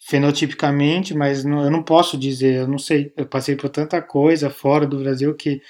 fenotipicamente, 0.00 1.14
mas 1.14 1.44
não, 1.44 1.64
eu 1.64 1.70
não 1.70 1.82
posso 1.82 2.18
dizer, 2.18 2.60
eu 2.60 2.68
não 2.68 2.78
sei, 2.78 3.12
eu 3.16 3.26
passei 3.26 3.54
por 3.54 3.68
tanta 3.68 4.00
coisa 4.02 4.50
fora 4.50 4.86
do 4.86 4.98
Brasil 4.98 5.34
que, 5.34 5.62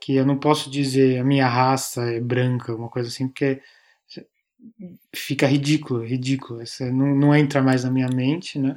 que 0.00 0.16
eu 0.16 0.24
não 0.24 0.38
posso 0.38 0.70
dizer 0.70 1.18
a 1.18 1.24
minha 1.24 1.46
raça 1.46 2.02
é 2.04 2.20
branca, 2.20 2.74
uma 2.74 2.88
coisa 2.88 3.08
assim, 3.08 3.28
porque 3.28 3.60
fica 5.14 5.46
ridículo, 5.46 6.04
ridículo. 6.04 6.62
Isso 6.62 6.84
não, 6.86 7.14
não 7.14 7.34
entra 7.34 7.62
mais 7.62 7.84
na 7.84 7.90
minha 7.90 8.08
mente, 8.08 8.58
né? 8.58 8.76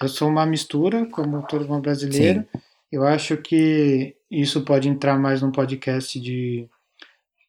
Eu 0.00 0.08
sou 0.08 0.28
uma 0.28 0.44
mistura, 0.44 1.06
como 1.06 1.46
todo 1.46 1.66
bom 1.66 1.80
brasileiro. 1.80 2.40
Sim. 2.40 2.60
Eu 2.92 3.06
acho 3.06 3.36
que 3.38 4.15
isso 4.30 4.64
pode 4.64 4.88
entrar 4.88 5.18
mais 5.18 5.42
num 5.42 5.52
podcast 5.52 6.20
de 6.20 6.68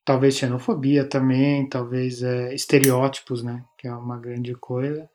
talvez 0.06 0.36
xenofobia 0.36 1.08
também, 1.08 1.68
talvez 1.68 2.22
é, 2.22 2.54
estereótipos, 2.54 3.44
né? 3.44 3.64
Que 3.78 3.88
é 3.88 3.94
uma 3.94 4.18
grande 4.18 4.54
coisa. 4.56 5.10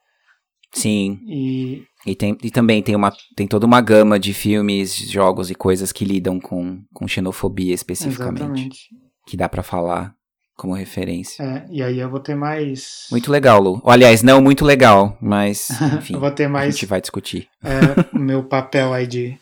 Sim. 0.73 1.21
E, 1.27 1.85
e, 2.07 2.15
tem, 2.15 2.37
e 2.43 2.51
também 2.51 2.83
tem, 2.83 2.97
uma, 2.97 3.13
tem 3.37 3.47
toda 3.47 3.67
uma 3.67 3.81
gama 3.81 4.19
de 4.19 4.33
filmes, 4.33 4.95
jogos 5.11 5.51
e 5.51 5.55
coisas 5.55 5.93
que 5.93 6.05
lidam 6.05 6.41
com, 6.41 6.83
com 6.93 7.07
xenofobia 7.07 7.75
especificamente. 7.75 8.41
Exatamente. 8.41 8.79
Que 9.27 9.37
dá 9.37 9.49
para 9.49 9.63
falar 9.63 10.15
como 10.57 10.75
referência. 10.75 11.43
É, 11.43 11.67
e 11.71 11.83
aí 11.83 11.99
eu 11.99 12.11
vou 12.11 12.21
ter 12.21 12.35
mais. 12.35 13.07
Muito 13.11 13.31
legal, 13.31 13.61
Lu. 13.61 13.83
Aliás, 13.85 14.23
não 14.23 14.41
muito 14.41 14.65
legal, 14.65 15.17
mas 15.21 15.69
enfim. 15.99 16.15
eu 16.15 16.21
vou 16.21 16.31
ter 16.31 16.49
mais. 16.49 16.69
A 16.69 16.71
gente 16.71 16.87
vai 16.87 17.01
discutir. 17.01 17.49
É, 17.63 18.17
o 18.17 18.19
meu 18.19 18.45
papel 18.45 18.93
aí 18.93 19.07
de 19.07 19.39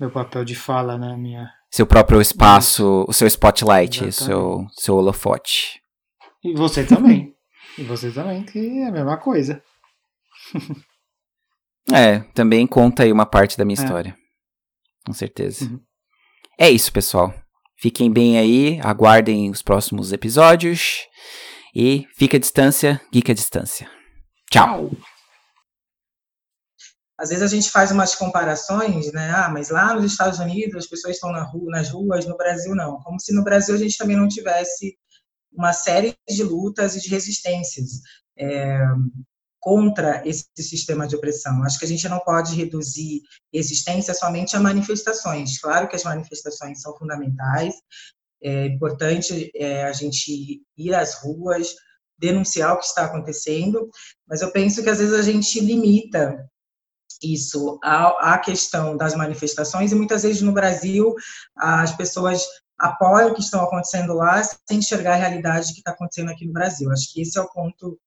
meu 0.00 0.10
papel 0.10 0.44
de 0.44 0.54
fala, 0.54 0.98
né? 0.98 1.16
Minha... 1.16 1.48
Seu 1.72 1.86
próprio 1.86 2.20
espaço, 2.20 3.06
o 3.08 3.12
seu 3.14 3.26
spotlight, 3.26 4.04
o 4.04 4.12
seu, 4.12 4.66
seu 4.76 4.94
holofote. 4.94 5.80
E 6.44 6.52
você 6.54 6.84
também. 6.84 7.34
e 7.78 7.82
você 7.82 8.10
também, 8.10 8.44
que 8.44 8.58
é 8.58 8.88
a 8.88 8.92
mesma 8.92 9.16
coisa. 9.16 9.62
é, 11.90 12.20
também 12.34 12.66
conta 12.66 13.04
aí 13.04 13.12
uma 13.12 13.24
parte 13.24 13.56
da 13.56 13.64
minha 13.64 13.80
é. 13.80 13.82
história. 13.82 14.16
Com 15.06 15.14
certeza. 15.14 15.64
Uhum. 15.64 15.80
É 16.58 16.70
isso, 16.70 16.92
pessoal. 16.92 17.34
Fiquem 17.78 18.12
bem 18.12 18.38
aí, 18.38 18.78
aguardem 18.82 19.50
os 19.50 19.62
próximos 19.62 20.12
episódios. 20.12 21.08
E 21.74 22.06
fica 22.14 22.36
a 22.36 22.40
distância, 22.40 23.00
geek 23.10 23.30
a 23.30 23.34
distância. 23.34 23.90
Tchau. 24.50 24.90
Às 27.22 27.28
vezes 27.28 27.44
a 27.44 27.46
gente 27.46 27.70
faz 27.70 27.92
umas 27.92 28.16
comparações, 28.16 29.12
né? 29.12 29.30
Ah, 29.30 29.48
mas 29.48 29.70
lá 29.70 29.94
nos 29.94 30.10
Estados 30.10 30.40
Unidos 30.40 30.74
as 30.74 30.86
pessoas 30.88 31.14
estão 31.14 31.30
na 31.30 31.44
rua, 31.44 31.70
nas 31.70 31.88
ruas, 31.88 32.26
no 32.26 32.36
Brasil 32.36 32.74
não. 32.74 33.00
Como 33.00 33.20
se 33.20 33.32
no 33.32 33.44
Brasil 33.44 33.76
a 33.76 33.78
gente 33.78 33.96
também 33.96 34.16
não 34.16 34.26
tivesse 34.26 34.98
uma 35.52 35.72
série 35.72 36.16
de 36.28 36.42
lutas 36.42 36.96
e 36.96 37.00
de 37.00 37.08
resistências 37.08 38.00
é, 38.36 38.80
contra 39.60 40.20
esse 40.26 40.48
sistema 40.56 41.06
de 41.06 41.14
opressão. 41.14 41.62
Acho 41.62 41.78
que 41.78 41.84
a 41.84 41.88
gente 41.88 42.08
não 42.08 42.18
pode 42.18 42.56
reduzir 42.56 43.20
resistência 43.54 44.14
somente 44.14 44.56
a 44.56 44.60
manifestações. 44.60 45.60
Claro 45.60 45.86
que 45.86 45.94
as 45.94 46.02
manifestações 46.02 46.80
são 46.80 46.98
fundamentais, 46.98 47.76
é 48.42 48.66
importante 48.66 49.48
é, 49.54 49.84
a 49.84 49.92
gente 49.92 50.60
ir 50.76 50.92
às 50.92 51.14
ruas, 51.22 51.72
denunciar 52.18 52.74
o 52.74 52.78
que 52.78 52.86
está 52.86 53.04
acontecendo, 53.04 53.88
mas 54.26 54.42
eu 54.42 54.50
penso 54.50 54.82
que 54.82 54.90
às 54.90 54.98
vezes 54.98 55.14
a 55.14 55.22
gente 55.22 55.60
limita 55.60 56.50
isso 57.22 57.78
à, 57.82 58.38
questão 58.38 58.96
das 58.96 59.14
manifestações 59.14 59.92
e 59.92 59.94
muitas 59.94 60.22
vezes 60.22 60.42
no 60.42 60.52
Brasil 60.52 61.14
as 61.56 61.94
pessoas 61.96 62.42
apoiam 62.78 63.30
o 63.30 63.34
que 63.34 63.42
estão 63.42 63.62
acontecendo 63.62 64.12
lá 64.12 64.42
sem 64.42 64.78
enxergar 64.78 65.12
a 65.12 65.16
realidade 65.16 65.72
que 65.72 65.78
está 65.78 65.92
acontecendo 65.92 66.30
aqui 66.30 66.46
no 66.46 66.52
Brasil. 66.52 66.90
Acho 66.90 67.12
que 67.12 67.22
esse 67.22 67.38
é 67.38 67.40
o 67.40 67.48
ponto, 67.48 67.98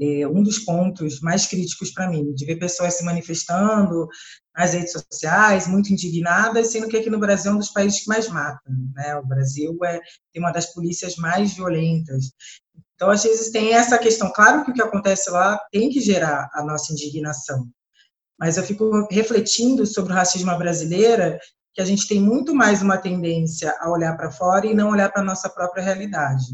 é, 0.00 0.26
um 0.26 0.42
dos 0.42 0.58
pontos 0.58 1.20
mais 1.20 1.46
críticos 1.46 1.92
para 1.92 2.10
mim, 2.10 2.34
de 2.34 2.44
ver 2.44 2.56
pessoas 2.56 2.94
se 2.94 3.04
manifestando 3.04 4.08
nas 4.56 4.72
redes 4.72 4.92
sociais, 4.92 5.68
muito 5.68 5.92
indignadas, 5.92 6.72
sendo 6.72 6.88
que 6.88 6.96
aqui 6.96 7.08
no 7.08 7.20
Brasil 7.20 7.52
é 7.52 7.54
um 7.54 7.58
dos 7.58 7.70
países 7.70 8.00
que 8.00 8.08
mais 8.08 8.28
matam. 8.28 8.74
Né? 8.94 9.14
O 9.16 9.26
Brasil 9.26 9.78
é, 9.84 10.00
tem 10.32 10.42
uma 10.42 10.52
das 10.52 10.72
polícias 10.72 11.14
mais 11.16 11.54
violentas. 11.54 12.32
Então, 12.96 13.10
às 13.10 13.22
vezes, 13.22 13.50
tem 13.50 13.74
essa 13.74 13.98
questão. 13.98 14.32
Claro 14.34 14.64
que 14.64 14.70
o 14.70 14.74
que 14.74 14.82
acontece 14.82 15.30
lá 15.30 15.60
tem 15.70 15.90
que 15.90 16.00
gerar 16.00 16.48
a 16.54 16.64
nossa 16.64 16.92
indignação, 16.92 17.68
mas 18.38 18.56
eu 18.56 18.62
fico 18.62 19.06
refletindo 19.10 19.86
sobre 19.86 20.12
o 20.12 20.16
racismo 20.16 20.56
brasileira, 20.58 21.38
que 21.74 21.80
a 21.80 21.84
gente 21.84 22.08
tem 22.08 22.20
muito 22.20 22.54
mais 22.54 22.82
uma 22.82 22.96
tendência 22.96 23.74
a 23.80 23.90
olhar 23.90 24.16
para 24.16 24.30
fora 24.30 24.66
e 24.66 24.74
não 24.74 24.90
olhar 24.90 25.10
para 25.10 25.22
a 25.22 25.24
nossa 25.24 25.48
própria 25.48 25.82
realidade, 25.82 26.44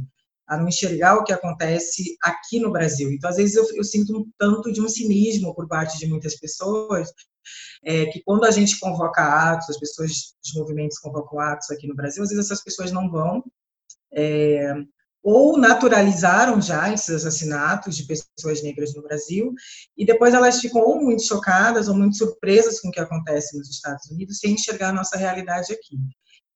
a 0.49 0.57
não 0.57 0.69
enxergar 0.69 1.17
o 1.17 1.25
que 1.25 1.33
acontece 1.33 2.17
aqui 2.23 2.59
no 2.59 2.73
Brasil. 2.73 3.11
Então, 3.11 3.31
às 3.31 3.37
vezes, 3.37 3.55
eu, 3.55 3.65
eu 3.77 3.85
sinto 3.85 4.19
um 4.19 4.27
tanto 4.39 4.73
de 4.73 4.81
um 4.81 4.89
cinismo 4.89 5.55
por 5.55 5.69
parte 5.69 5.99
de 5.99 6.07
muitas 6.07 6.37
pessoas, 6.37 7.09
é, 7.85 8.07
que 8.07 8.23
quando 8.25 8.45
a 8.45 8.51
gente 8.51 8.79
convoca 8.79 9.23
atos, 9.23 9.71
as 9.71 9.79
pessoas 9.79 10.35
dos 10.43 10.55
movimentos 10.55 10.99
convocam 10.99 11.41
atos 11.41 11.71
aqui 11.71 11.87
no 11.87 11.95
Brasil, 11.95 12.23
às 12.23 12.31
vezes 12.31 12.45
essas 12.45 12.63
pessoas 12.63 12.93
não 12.93 13.11
vão, 13.11 13.45
é, 14.13 14.75
ou 15.23 15.57
naturalizaram 15.57 16.61
já 16.61 16.93
esses 16.93 17.11
assassinatos 17.11 17.97
de 17.97 18.05
pessoas 18.05 18.63
negras 18.63 18.95
no 18.95 19.03
Brasil, 19.03 19.55
e 19.97 20.05
depois 20.05 20.35
elas 20.35 20.61
ficam 20.61 20.81
ou 20.83 21.01
muito 21.01 21.23
chocadas 21.25 21.89
ou 21.89 21.95
muito 21.95 22.17
surpresas 22.17 22.81
com 22.81 22.89
o 22.89 22.91
que 22.91 23.01
acontece 23.01 23.57
nos 23.57 23.71
Estados 23.71 24.11
Unidos, 24.11 24.39
sem 24.39 24.55
enxergar 24.55 24.89
a 24.89 24.93
nossa 24.93 25.17
realidade 25.17 25.73
aqui. 25.73 25.97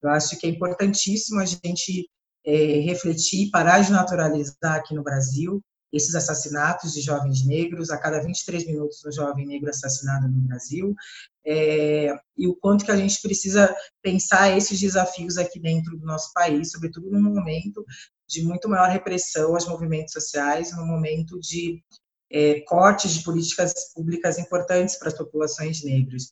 Eu 0.02 0.10
acho 0.10 0.38
que 0.38 0.46
é 0.46 0.50
importantíssimo 0.50 1.40
a 1.40 1.44
gente 1.44 2.08
é, 2.44 2.80
refletir, 2.80 3.50
parar 3.50 3.80
de 3.80 3.92
naturalizar 3.92 4.74
aqui 4.74 4.94
no 4.94 5.02
Brasil 5.02 5.62
esses 5.92 6.14
assassinatos 6.14 6.92
de 6.92 7.00
jovens 7.00 7.44
negros, 7.46 7.90
a 7.90 7.98
cada 7.98 8.20
23 8.20 8.66
minutos 8.66 9.04
um 9.04 9.12
jovem 9.12 9.46
negro 9.46 9.70
assassinado 9.70 10.28
no 10.28 10.40
Brasil, 10.40 10.94
é, 11.46 12.12
e 12.36 12.48
o 12.48 12.56
quanto 12.56 12.84
que 12.84 12.90
a 12.90 12.96
gente 12.96 13.22
precisa 13.22 13.74
pensar 14.02 14.56
esses 14.56 14.80
desafios 14.80 15.38
aqui 15.38 15.60
dentro 15.60 15.96
do 15.96 16.04
nosso 16.04 16.32
país, 16.32 16.72
sobretudo 16.72 17.10
num 17.10 17.22
momento 17.22 17.84
de 18.28 18.42
muito 18.42 18.68
maior 18.68 18.88
repressão 18.90 19.54
aos 19.54 19.66
movimentos 19.66 20.12
sociais, 20.12 20.76
no 20.76 20.84
momento 20.84 21.38
de 21.38 21.80
é, 22.30 22.60
cortes 22.62 23.12
de 23.12 23.22
políticas 23.22 23.72
públicas 23.94 24.38
importantes 24.38 24.98
para 24.98 25.08
as 25.08 25.16
populações 25.16 25.84
negras. 25.84 26.24